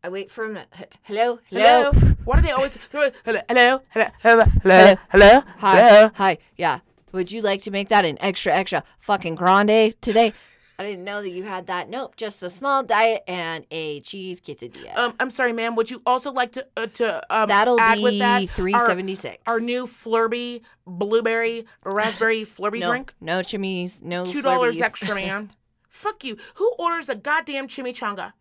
I 0.03 0.10
wait 0.10 0.31
for 0.31 0.45
him 0.45 0.56
to. 0.56 0.65
Hello, 1.03 1.39
hello, 1.49 1.91
Hello? 1.91 2.14
Why 2.23 2.38
do 2.38 2.41
they 2.44 2.52
always 2.52 2.77
hello, 2.91 3.10
hello, 3.23 3.39
hello, 3.48 3.81
hello, 3.89 4.10
hello, 4.22 4.45
hello, 4.64 4.95
hello, 5.10 5.41
hi, 5.57 5.81
hello? 5.81 6.11
hi. 6.15 6.38
Yeah, 6.56 6.80
would 7.11 7.31
you 7.31 7.41
like 7.41 7.61
to 7.63 7.71
make 7.71 7.89
that 7.89 8.05
an 8.05 8.17
extra, 8.21 8.53
extra 8.53 8.84
fucking 8.99 9.35
grande 9.35 9.95
today? 10.01 10.34
I 10.79 10.84
didn't 10.84 11.05
know 11.05 11.23
that 11.23 11.31
you 11.31 11.41
had 11.43 11.65
that. 11.67 11.89
Nope, 11.89 12.15
just 12.17 12.43
a 12.43 12.51
small 12.51 12.84
diet 12.84 13.23
and 13.27 13.65
a 13.71 13.99
cheese 14.01 14.39
quesadilla. 14.39 14.95
Um, 14.95 15.15
I'm 15.19 15.31
sorry, 15.31 15.51
ma'am. 15.51 15.75
Would 15.75 15.89
you 15.89 16.03
also 16.05 16.31
like 16.31 16.51
to 16.51 16.67
uh, 16.77 16.85
to 16.85 17.23
um, 17.35 17.47
That'll 17.47 17.79
add 17.81 17.99
with 17.99 18.19
that 18.19 18.39
be 18.41 18.47
our- 18.47 18.53
three 18.55 18.73
seventy 18.73 19.15
six. 19.15 19.38
Our 19.47 19.59
new 19.59 19.88
Flurby 19.88 20.61
blueberry 20.85 21.65
raspberry 21.84 22.43
Flurby 22.45 22.79
no, 22.79 22.89
drink. 22.91 23.13
no 23.19 23.41
chimneys, 23.41 24.03
no 24.03 24.23
Two 24.25 24.43
dollars 24.43 24.79
extra, 24.79 25.15
man. 25.15 25.49
Fuck 25.89 26.23
you. 26.23 26.38
Who 26.55 26.71
orders 26.77 27.09
a 27.09 27.15
goddamn 27.15 27.67
chimichanga? 27.67 28.34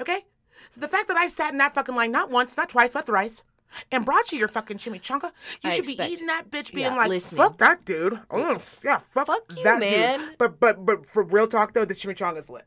Okay? 0.00 0.22
So 0.70 0.80
the 0.80 0.88
fact 0.88 1.06
that 1.06 1.16
I 1.16 1.28
sat 1.28 1.52
in 1.52 1.58
that 1.58 1.74
fucking 1.76 1.94
line 1.94 2.10
not 2.10 2.28
once, 2.28 2.56
not 2.56 2.68
twice, 2.70 2.92
but 2.92 3.06
thrice, 3.06 3.44
and 3.90 4.04
brought 4.04 4.32
you 4.32 4.38
your 4.38 4.48
fucking 4.48 4.78
chimichanga, 4.78 5.32
you 5.62 5.70
I 5.70 5.70
should 5.70 5.86
be 5.86 5.98
eating 6.00 6.26
that 6.26 6.50
bitch 6.50 6.72
being 6.72 6.86
yeah, 6.86 6.96
like, 6.96 7.08
listening. 7.08 7.38
fuck 7.38 7.58
that 7.58 7.84
dude. 7.84 8.20
Oh, 8.30 8.60
yeah, 8.84 8.98
fuck, 8.98 9.26
Fuck 9.26 9.56
you, 9.56 9.64
that 9.64 9.80
man. 9.80 10.20
Dude. 10.20 10.38
But 10.38 10.60
but 10.60 10.84
but 10.84 11.08
for 11.08 11.22
real 11.22 11.46
talk 11.46 11.74
though, 11.74 11.84
this 11.84 12.02
chimichanga's 12.02 12.48
lit. 12.48 12.64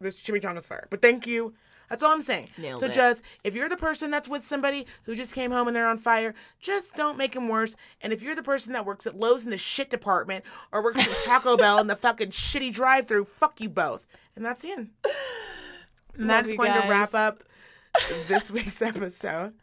This 0.00 0.16
chimichanga's 0.16 0.66
fire. 0.66 0.86
But 0.90 1.02
thank 1.02 1.26
you. 1.26 1.54
That's 1.88 2.02
all 2.02 2.12
I'm 2.12 2.20
saying. 2.20 2.50
Nailed 2.58 2.80
so 2.80 2.86
it. 2.86 2.92
just 2.92 3.22
if 3.44 3.54
you're 3.54 3.68
the 3.68 3.76
person 3.76 4.10
that's 4.10 4.28
with 4.28 4.44
somebody 4.44 4.86
who 5.04 5.14
just 5.14 5.34
came 5.34 5.50
home 5.50 5.68
and 5.68 5.76
they're 5.76 5.88
on 5.88 5.96
fire, 5.96 6.34
just 6.60 6.94
don't 6.94 7.16
make 7.16 7.32
them 7.32 7.48
worse. 7.48 7.76
And 8.02 8.12
if 8.12 8.22
you're 8.22 8.34
the 8.34 8.42
person 8.42 8.74
that 8.74 8.84
works 8.84 9.06
at 9.06 9.18
Lowe's 9.18 9.44
in 9.44 9.50
the 9.50 9.58
shit 9.58 9.88
department 9.88 10.44
or 10.70 10.82
works 10.82 11.06
at 11.08 11.24
Taco 11.24 11.56
Bell 11.56 11.78
in 11.78 11.86
the 11.86 11.96
fucking 11.96 12.28
shitty 12.28 12.74
drive-through, 12.74 13.24
fuck 13.24 13.60
you 13.60 13.70
both. 13.70 14.06
And 14.36 14.44
that's 14.44 14.62
the 14.62 14.72
end. 14.72 14.90
And 16.14 16.28
that 16.28 16.46
is 16.46 16.52
going 16.52 16.72
to 16.72 16.88
wrap 16.88 17.14
up 17.14 17.42
this 18.26 18.50
week's 18.50 18.82
episode 18.82 19.54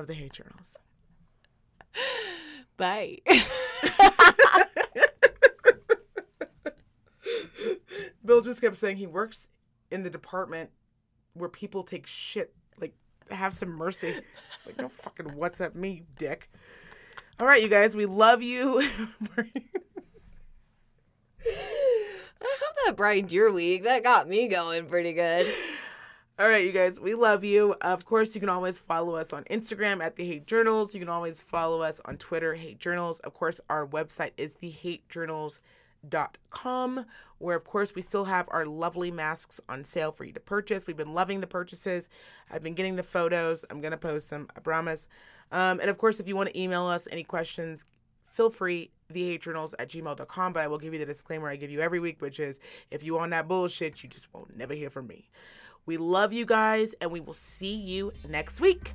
of 0.00 0.06
the 0.06 0.14
Hate 0.14 0.32
Journals. 0.32 0.78
Bye. 2.76 3.18
Bill 8.24 8.40
just 8.42 8.60
kept 8.60 8.76
saying 8.76 8.96
he 8.98 9.06
works 9.06 9.48
in 9.90 10.02
the 10.02 10.10
department 10.10 10.70
where 11.34 11.48
people 11.48 11.82
take 11.84 12.06
shit. 12.06 12.52
Like, 12.78 12.94
have 13.30 13.54
some 13.54 13.70
mercy. 13.70 14.14
It's 14.54 14.66
like, 14.66 14.78
no 14.78 14.88
fucking 14.88 15.36
what's 15.36 15.60
up 15.60 15.74
me, 15.74 16.02
dick. 16.18 16.50
All 17.38 17.46
right, 17.46 17.62
you 17.62 17.68
guys, 17.68 17.94
we 17.94 18.06
love 18.06 18.42
you. 18.42 18.80
I 18.80 18.86
hope 22.40 22.76
that 22.84 22.96
brightened 22.96 23.32
your 23.32 23.52
week. 23.52 23.84
That 23.84 24.02
got 24.02 24.28
me 24.28 24.48
going 24.48 24.86
pretty 24.86 25.12
good. 25.12 25.46
All 26.38 26.46
right, 26.46 26.66
you 26.66 26.72
guys, 26.72 27.00
we 27.00 27.14
love 27.14 27.44
you. 27.44 27.76
Of 27.80 28.04
course, 28.04 28.34
you 28.34 28.42
can 28.42 28.50
always 28.50 28.78
follow 28.78 29.16
us 29.16 29.32
on 29.32 29.44
Instagram 29.44 30.04
at 30.04 30.16
the 30.16 30.26
Hate 30.26 30.46
Journals. 30.46 30.92
You 30.92 31.00
can 31.00 31.08
always 31.08 31.40
follow 31.40 31.80
us 31.80 31.98
on 32.04 32.18
Twitter, 32.18 32.56
Hate 32.56 32.78
Journals. 32.78 33.20
Of 33.20 33.32
course, 33.32 33.58
our 33.70 33.86
website 33.86 34.32
is 34.36 34.58
thehatejournals.com, 34.58 37.06
where, 37.38 37.56
of 37.56 37.64
course, 37.64 37.94
we 37.94 38.02
still 38.02 38.26
have 38.26 38.46
our 38.50 38.66
lovely 38.66 39.10
masks 39.10 39.62
on 39.66 39.82
sale 39.82 40.12
for 40.12 40.24
you 40.24 40.32
to 40.34 40.40
purchase. 40.40 40.86
We've 40.86 40.94
been 40.94 41.14
loving 41.14 41.40
the 41.40 41.46
purchases. 41.46 42.10
I've 42.50 42.62
been 42.62 42.74
getting 42.74 42.96
the 42.96 43.02
photos. 43.02 43.64
I'm 43.70 43.80
going 43.80 43.92
to 43.92 43.96
post 43.96 44.28
them, 44.28 44.48
I 44.54 44.60
promise. 44.60 45.08
Um, 45.50 45.80
and, 45.80 45.88
of 45.88 45.96
course, 45.96 46.20
if 46.20 46.28
you 46.28 46.36
want 46.36 46.50
to 46.50 46.60
email 46.60 46.84
us 46.84 47.08
any 47.10 47.22
questions, 47.22 47.86
feel 48.26 48.50
free 48.50 48.90
thehatejournals 49.10 49.72
at 49.78 49.88
gmail.com 49.88 50.52
but 50.52 50.60
i 50.60 50.66
will 50.66 50.78
give 50.78 50.92
you 50.92 50.98
the 50.98 51.06
disclaimer 51.06 51.48
i 51.48 51.54
give 51.54 51.70
you 51.70 51.80
every 51.80 52.00
week 52.00 52.20
which 52.20 52.40
is 52.40 52.58
if 52.90 53.04
you 53.04 53.16
on 53.18 53.30
that 53.30 53.46
bullshit 53.46 54.02
you 54.02 54.08
just 54.08 54.26
won't 54.34 54.56
never 54.56 54.74
hear 54.74 54.90
from 54.90 55.06
me 55.06 55.28
we 55.86 55.96
love 55.96 56.32
you 56.32 56.44
guys 56.44 56.94
and 57.00 57.10
we 57.10 57.20
will 57.20 57.32
see 57.32 57.74
you 57.74 58.12
next 58.28 58.60
week 58.60 58.92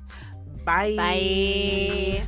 bye 0.64 0.94
Bye. 0.96 2.22